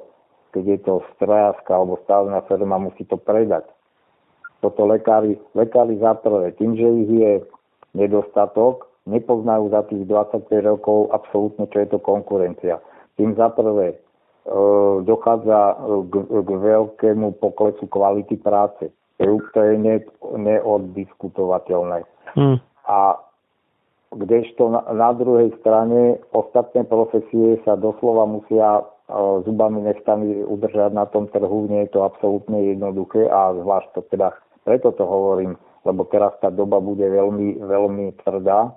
keď 0.53 0.63
je 0.65 0.79
to 0.85 0.93
strojárska 1.17 1.69
alebo 1.75 2.01
stavná 2.05 2.41
firma, 2.49 2.81
musí 2.81 3.05
to 3.05 3.17
predať 3.17 3.74
toto 4.61 4.87
lekári, 4.87 5.35
lekári 5.53 5.97
za 5.99 6.15
prvé, 6.19 6.51
tým, 6.55 6.75
že 6.75 6.87
ich 6.87 7.11
je 7.11 7.33
nedostatok, 7.95 8.87
nepoznajú 9.05 9.69
za 9.69 9.85
tých 9.87 10.03
25 10.09 10.49
rokov 10.65 11.13
absolútne, 11.13 11.69
čo 11.69 11.77
je 11.85 11.87
to 11.93 11.99
konkurencia. 12.01 12.81
Tým 13.15 13.37
za 13.37 13.53
prvé 13.53 13.95
e, 13.95 13.97
dochádza 15.05 15.79
k, 16.09 16.13
k 16.27 16.49
veľkému 16.49 17.39
poklesu 17.39 17.85
kvality 17.87 18.35
práce. 18.41 18.91
To 19.15 19.59
je 19.63 19.75
ne, 19.79 20.03
neoddiskutovateľné. 20.35 22.03
Hmm. 22.35 22.59
A 22.83 23.15
kdežto 24.11 24.67
na, 24.67 24.81
na 24.91 25.15
druhej 25.15 25.55
strane 25.63 26.19
ostatné 26.35 26.83
profesie 26.83 27.61
sa 27.63 27.79
doslova 27.79 28.27
musia 28.27 28.81
e, 28.81 28.83
zubami 29.47 29.85
nechtami 29.87 30.43
udržať 30.43 30.91
na 30.91 31.07
tom 31.07 31.31
trhu, 31.31 31.71
nie 31.71 31.87
je 31.87 31.95
to 31.95 32.03
absolútne 32.03 32.59
jednoduché 32.59 33.31
a 33.31 33.55
zvlášť 33.55 33.89
to 33.95 34.01
teda 34.11 34.35
preto 34.65 34.91
to 34.97 35.05
hovorím, 35.05 35.53
lebo 35.85 36.09
teraz 36.09 36.33
tá 36.41 36.49
doba 36.49 36.81
bude 36.81 37.05
veľmi, 37.05 37.61
veľmi 37.61 38.17
tvrdá 38.25 38.73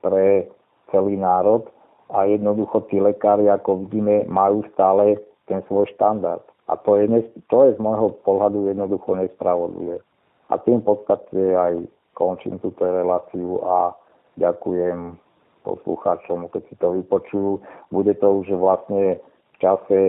pre 0.00 0.48
celý 0.88 1.20
národ 1.20 1.68
a 2.08 2.24
jednoducho 2.24 2.88
tí 2.88 2.96
lekári, 2.96 3.52
ako 3.52 3.86
vidíme, 3.86 4.24
majú 4.26 4.64
stále 4.72 5.20
ten 5.44 5.60
svoj 5.68 5.86
štandard. 5.94 6.42
A 6.66 6.74
to 6.80 6.98
je, 6.98 7.06
to 7.46 7.56
je 7.68 7.70
z 7.76 7.78
môjho 7.78 8.18
pohľadu 8.26 8.66
jednoducho 8.72 9.14
nespravodlivé. 9.14 10.02
A 10.50 10.58
tým 10.58 10.82
podstate 10.82 11.54
aj 11.54 11.86
končím 12.14 12.58
túto 12.58 12.82
reláciu 12.82 13.62
a 13.62 13.94
ďakujem 14.40 15.18
poslucháčom, 15.66 16.46
keď 16.50 16.62
si 16.70 16.74
to 16.78 16.94
vypočujú. 16.96 17.60
Bude 17.90 18.14
to 18.18 18.42
už 18.42 18.54
vlastne 18.54 19.18
v 19.18 19.56
čase 19.58 20.00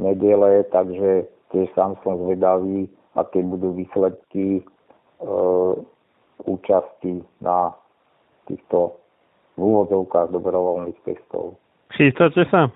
nedele, 0.00 0.64
takže 0.72 1.28
tiež 1.52 1.68
sám 1.76 2.00
som 2.00 2.16
zvedavý, 2.24 2.88
aké 3.18 3.42
budú 3.42 3.74
výsledky 3.74 4.62
účasti 6.46 7.20
na 7.42 7.74
týchto 8.46 8.96
v 9.58 9.60
úvodzovkách 9.60 10.30
dobrovoľných 10.30 10.98
testov. 11.02 11.58
Chystáte 11.98 12.46
sa? 12.46 12.70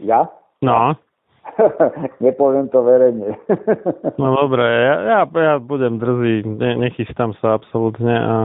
Ja? 0.00 0.32
No. 0.64 0.96
Nepoviem 2.24 2.72
to 2.72 2.80
verejne. 2.80 3.36
no 4.16 4.26
dobre, 4.32 4.64
ja, 4.64 4.96
ja, 5.04 5.20
ja 5.28 5.54
budem 5.60 6.00
drzý, 6.00 6.48
ne, 6.48 6.88
nechystám 6.88 7.36
sa 7.40 7.60
absolútne 7.60 8.14
a 8.16 8.36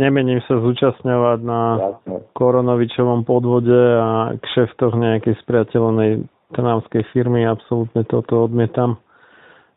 nemením 0.00 0.40
sa 0.48 0.56
zúčastňovať 0.60 1.38
na 1.44 1.60
Jasne. 1.76 2.16
koronovičovom 2.32 3.28
podvode 3.28 3.76
a 3.76 4.36
kšeftoch 4.40 4.96
nejakej 4.96 5.36
spriateľnej 5.44 6.24
trnavskej 6.54 7.02
firmy, 7.12 7.44
absolútne 7.44 8.06
toto 8.06 8.46
odmietam. 8.48 9.00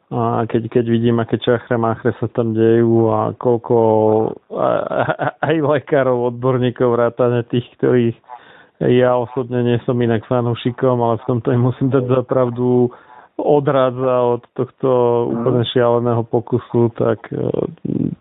A 0.08 0.48
keď, 0.48 0.72
keď 0.72 0.86
vidím, 0.88 1.20
aké 1.20 1.36
čachre 1.36 1.76
máchre 1.76 2.16
sa 2.16 2.32
tam 2.32 2.56
dejú 2.56 3.12
a 3.12 3.36
koľko 3.36 3.78
aj 5.44 5.56
lekárov, 5.60 6.32
odborníkov, 6.32 6.96
vrátane 6.96 7.44
tých, 7.52 7.68
ktorých 7.76 8.16
ja 8.88 9.18
osobne 9.18 9.66
nie 9.66 9.78
som 9.84 9.98
inak 10.00 10.24
fanúšikom, 10.30 11.02
ale 11.02 11.20
v 11.20 11.28
tomto 11.28 11.50
im 11.52 11.66
musím 11.66 11.90
dať 11.92 12.08
za 12.08 12.22
pravdu 12.24 12.88
odrádza 13.38 14.16
od 14.38 14.44
tohto 14.58 14.90
úplne 15.30 15.62
šialeného 15.70 16.26
pokusu, 16.26 16.90
tak 16.98 17.22
e, 17.30 17.38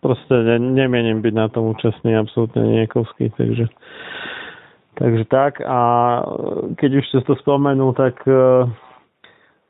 proste 0.04 0.34
ne, 0.44 0.60
nemienim 0.60 1.24
byť 1.24 1.34
na 1.36 1.48
tom 1.48 1.72
účastný 1.72 2.12
absolútne 2.16 2.60
niekovský, 2.82 3.32
takže 3.36 3.70
takže 4.96 5.24
tak. 5.28 5.60
A 5.64 5.80
keď 6.76 6.90
už 7.00 7.04
ste 7.08 7.20
to 7.24 7.36
spomenul, 7.40 7.92
tak 7.92 8.16
uh, 8.24 8.64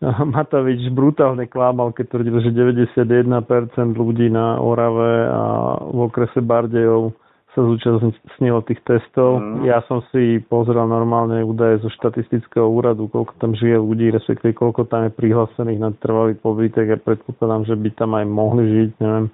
Matovič 0.36 0.92
brutálne 0.92 1.48
klamal, 1.48 1.92
keď 1.96 2.12
tvrdil, 2.12 2.36
že 2.44 2.50
91% 2.52 3.96
ľudí 3.96 4.28
na 4.28 4.60
Orave 4.60 5.14
a 5.28 5.42
v 5.88 5.98
okrese 6.04 6.44
Bardejov 6.44 7.16
sa 7.56 7.64
zúčastnilo 7.64 8.60
tých 8.68 8.84
testov. 8.84 9.40
Mm. 9.40 9.64
Ja 9.64 9.80
som 9.88 10.04
si 10.12 10.44
pozrel 10.44 10.84
normálne 10.84 11.40
údaje 11.40 11.80
zo 11.80 11.88
štatistického 11.88 12.68
úradu, 12.68 13.08
koľko 13.08 13.32
tam 13.40 13.56
žije 13.56 13.80
ľudí, 13.80 14.12
respektíve 14.12 14.52
koľko 14.52 14.84
tam 14.92 15.08
je 15.08 15.16
prihlásených 15.16 15.80
na 15.80 15.90
trvalý 15.96 16.36
pobyt, 16.36 16.76
tak 16.76 16.92
ja 16.92 17.00
predpokladám, 17.00 17.64
že 17.64 17.74
by 17.80 17.88
tam 17.96 18.12
aj 18.12 18.24
mohli 18.28 18.64
žiť, 18.68 18.90
neviem. 19.00 19.26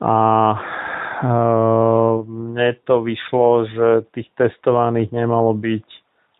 A 0.00 0.16
e, 0.56 0.58
mne 2.24 2.68
to 2.88 3.04
vyšlo, 3.04 3.68
že 3.68 3.88
tých 4.16 4.32
testovaných 4.40 5.12
nemalo 5.12 5.52
byť, 5.52 5.86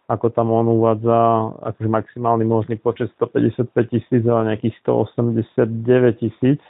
ako 0.05 0.26
tam 0.36 0.52
on 0.52 0.68
uvádza, 0.68 1.16
akože 1.65 1.89
maximálny 1.89 2.44
možný 2.44 2.76
počet 2.76 3.08
155 3.16 3.73
tisíc, 3.89 4.23
ale 4.28 4.52
nejakých 4.52 4.76
189 4.84 6.20
tisíc. 6.20 6.60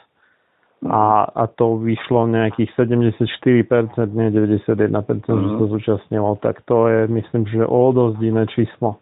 A, 0.85 1.25
a 1.25 1.43
to 1.49 1.81
vyšlo 1.81 2.29
nejakých 2.29 2.69
74%, 2.77 3.17
nie 4.13 4.29
91%, 4.29 4.85
mm. 4.85 5.25
že 5.25 5.49
sa 5.57 5.65
zúčastnilo, 5.65 6.37
tak 6.45 6.61
to 6.69 6.85
je 6.87 6.99
myslím, 7.09 7.47
že 7.49 7.65
o 7.65 7.89
dosť 7.89 8.19
iné 8.21 8.45
číslo. 8.53 9.01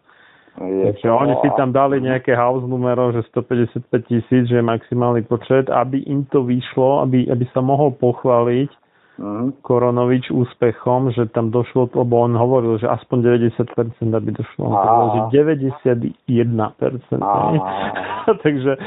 Je 0.54 0.86
Takže 0.86 1.08
to... 1.10 1.18
oni 1.18 1.34
si 1.42 1.50
tam 1.58 1.74
dali 1.74 1.98
nejaké 2.00 2.32
house 2.32 2.62
numero, 2.64 3.10
že 3.12 3.26
155 3.36 3.90
tisíc, 4.06 4.48
že 4.48 4.62
je 4.62 4.64
maximálny 4.64 5.26
počet, 5.26 5.66
aby 5.68 6.06
im 6.08 6.24
to 6.30 6.46
vyšlo, 6.46 7.04
aby, 7.04 7.26
aby 7.28 7.44
sa 7.52 7.60
mohol 7.60 7.92
pochváliť 8.00 8.70
mm. 9.18 9.62
Koronovič 9.62 10.30
úspechom, 10.30 11.14
že 11.14 11.30
tam 11.30 11.50
došlo, 11.50 11.90
lebo 11.92 12.24
on 12.24 12.34
hovoril, 12.34 12.78
že 12.78 12.88
aspoň 12.88 13.40
90% 13.46 14.10
aby 14.10 14.30
došlo. 14.34 14.60
On 14.68 14.74
povedal, 14.74 15.08
že 15.14 15.20
91%. 15.40 17.18
Takže 18.44 18.72
e, 18.74 18.80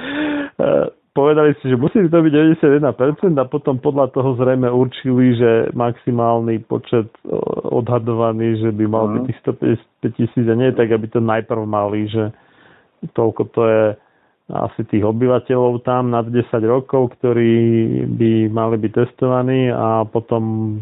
povedali 1.18 1.58
si, 1.58 1.74
že 1.74 1.82
musí 1.82 1.98
to 2.06 2.20
byť 2.22 2.34
91% 2.78 3.42
a 3.42 3.46
potom 3.50 3.82
podľa 3.82 4.14
toho 4.14 4.38
zrejme 4.38 4.70
určili, 4.70 5.34
že 5.34 5.74
maximálny 5.74 6.62
počet 6.70 7.10
odhadovaný, 7.74 8.62
že 8.62 8.70
by 8.70 8.86
mal 8.86 9.10
byť 9.10 9.22
mhm. 9.22 9.28
tých 9.32 9.40
155 10.06 10.18
tisíc 10.22 10.46
a 10.46 10.54
nie 10.54 10.70
tak, 10.78 10.94
aby 10.94 11.10
to 11.10 11.18
najprv 11.18 11.66
mali, 11.66 12.06
že 12.06 12.30
toľko 13.18 13.42
to 13.54 13.62
je 13.66 13.84
asi 14.48 14.88
tých 14.88 15.04
obyvateľov 15.04 15.84
tam 15.84 16.12
nad 16.12 16.24
10 16.24 16.48
rokov, 16.64 17.20
ktorí 17.20 17.54
by 18.08 18.32
mali 18.48 18.76
byť 18.80 18.92
testovaní 18.96 19.68
a 19.68 20.08
potom 20.08 20.80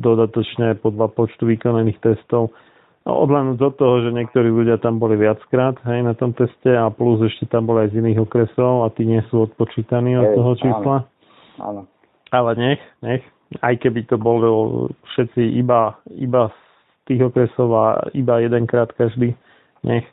dodatočne 0.00 0.78
podľa 0.78 1.10
počtu 1.14 1.46
vykonaných 1.50 1.98
testov 1.98 2.54
No, 3.08 3.24
odhľadnúť 3.24 3.58
od 3.64 3.74
toho, 3.80 3.94
že 4.04 4.10
niektorí 4.12 4.52
ľudia 4.52 4.76
tam 4.76 5.00
boli 5.00 5.16
viackrát 5.16 5.72
hej, 5.88 6.04
na 6.04 6.12
tom 6.12 6.36
teste 6.36 6.68
a 6.68 6.92
plus 6.92 7.24
ešte 7.24 7.48
tam 7.48 7.64
boli 7.64 7.88
aj 7.88 7.96
z 7.96 8.04
iných 8.04 8.28
okresov 8.28 8.84
a 8.84 8.92
tí 8.92 9.08
nie 9.08 9.24
sú 9.32 9.48
odpočítaní 9.48 10.20
od 10.20 10.36
toho 10.36 10.52
čísla. 10.60 10.96
Áno. 11.56 11.64
áno. 11.64 11.82
Ale 12.28 12.50
nech, 12.60 12.82
nech. 13.00 13.24
Aj 13.64 13.72
keby 13.74 14.04
to 14.04 14.20
bolo 14.20 14.86
všetci 15.16 15.58
iba, 15.58 15.96
iba 16.12 16.52
z 16.52 16.58
tých 17.08 17.20
okresov 17.24 17.72
a 17.72 17.84
iba 18.12 18.38
jedenkrát 18.44 18.92
každý, 18.92 19.32
nech 19.80 20.04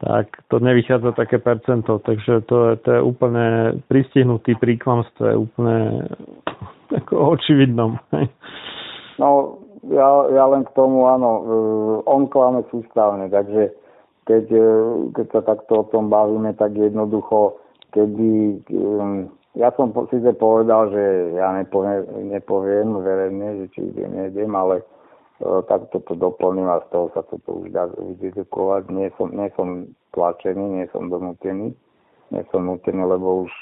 tak 0.00 0.32
to 0.48 0.58
nevychádza 0.58 1.12
také 1.12 1.38
percento, 1.38 2.00
takže 2.00 2.40
to 2.48 2.72
je, 2.72 2.76
to 2.76 2.88
je 2.92 3.00
úplne 3.04 3.76
pristihnutý 3.92 4.56
príklamstvo, 4.56 5.22
je 5.28 5.36
úplne 5.36 6.08
ako 6.88 7.36
očividnom. 7.36 8.00
No, 9.20 9.60
ja, 9.84 10.08
ja 10.32 10.44
len 10.48 10.64
k 10.64 10.72
tomu, 10.72 11.04
áno, 11.04 11.30
e, 11.36 11.44
on 12.08 12.32
klame 12.32 12.64
sústavne, 12.72 13.28
takže 13.28 13.76
keď, 14.24 14.44
e, 14.48 14.68
keď 15.12 15.26
sa 15.36 15.40
takto 15.44 15.84
o 15.84 15.88
tom 15.92 16.08
bavíme, 16.08 16.56
tak 16.56 16.72
jednoducho, 16.72 17.60
keby, 17.92 18.64
ja 19.60 19.68
som 19.76 19.92
síce 20.08 20.32
povedal, 20.40 20.88
že 20.88 21.36
ja 21.36 21.52
nepoviem, 21.52 22.32
nepoviem 22.32 22.88
verejne, 23.04 23.48
že 23.60 23.64
či 23.76 23.80
idem, 23.92 24.16
nejdem, 24.16 24.56
ale 24.56 24.80
e, 25.40 25.62
takto 25.66 25.98
to 26.04 26.14
doplním 26.14 26.68
a 26.68 26.84
z 26.84 26.86
toho 26.92 27.06
sa 27.16 27.24
toto 27.26 27.64
už 27.64 27.72
dá 27.72 27.88
vydedukovať. 27.96 28.92
Nie 28.92 29.08
som, 29.16 29.28
nie 29.32 29.48
som 29.56 29.90
tlačený, 30.12 30.64
nie 30.80 30.86
som 30.92 31.08
donútený, 31.08 31.72
nie 32.30 32.42
som 32.52 32.68
nutený, 32.68 33.02
lebo 33.02 33.48
už 33.48 33.52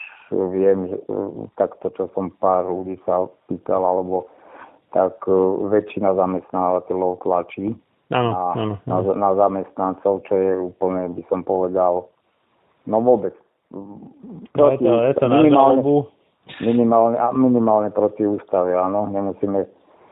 viem, 0.53 0.93
že 0.93 0.99
takto, 1.57 1.89
čo 1.97 2.13
som 2.13 2.29
pár 2.37 2.69
ľudí 2.69 3.01
sa 3.09 3.25
pýtal, 3.49 3.81
alebo 3.81 4.29
tak 4.93 5.21
e, 5.25 5.33
väčšina 5.69 6.17
zamestnávateľov 6.17 7.25
tlačí 7.25 7.77
ano, 8.09 8.31
na, 8.33 8.45
ano, 8.57 8.75
na, 8.89 8.97
na 9.13 9.31
zamestnancov, 9.37 10.25
čo 10.25 10.35
je 10.37 10.53
úplne, 10.57 11.13
by 11.13 11.23
som 11.29 11.45
povedal, 11.45 12.09
no 12.89 12.97
vôbec. 13.05 13.37
Proti, 14.57 14.81
no, 14.81 15.05
je 15.05 15.13
to, 15.13 15.13
je 15.13 15.15
to 15.21 15.27
minimálne, 15.29 15.81
minimálne, 16.65 17.17
minimálne 17.37 17.91
proti 17.93 18.25
ústave, 18.25 18.73
áno. 18.73 19.13
Nemusíme 19.13 19.69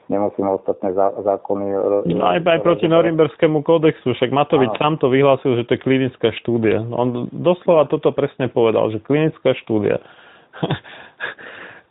nemusíme 0.09 0.49
ostatné 0.51 0.95
zákony... 0.97 1.67
No 2.11 2.25
aj, 2.27 2.41
aj 2.47 2.61
proti 2.63 2.87
Norimberskému 2.87 3.63
kódexu, 3.67 4.15
však 4.15 4.31
Matovič 4.31 4.73
Áno. 4.77 4.81
sám 4.81 4.95
to 5.03 5.11
vyhlásil, 5.11 5.59
že 5.59 5.67
to 5.67 5.75
je 5.75 5.85
klinická 5.85 6.31
štúdia. 6.43 6.83
On 6.95 7.27
doslova 7.35 7.91
toto 7.91 8.15
presne 8.15 8.47
povedal, 8.47 8.91
že 8.95 9.03
klinická 9.03 9.55
štúdia. 9.67 9.99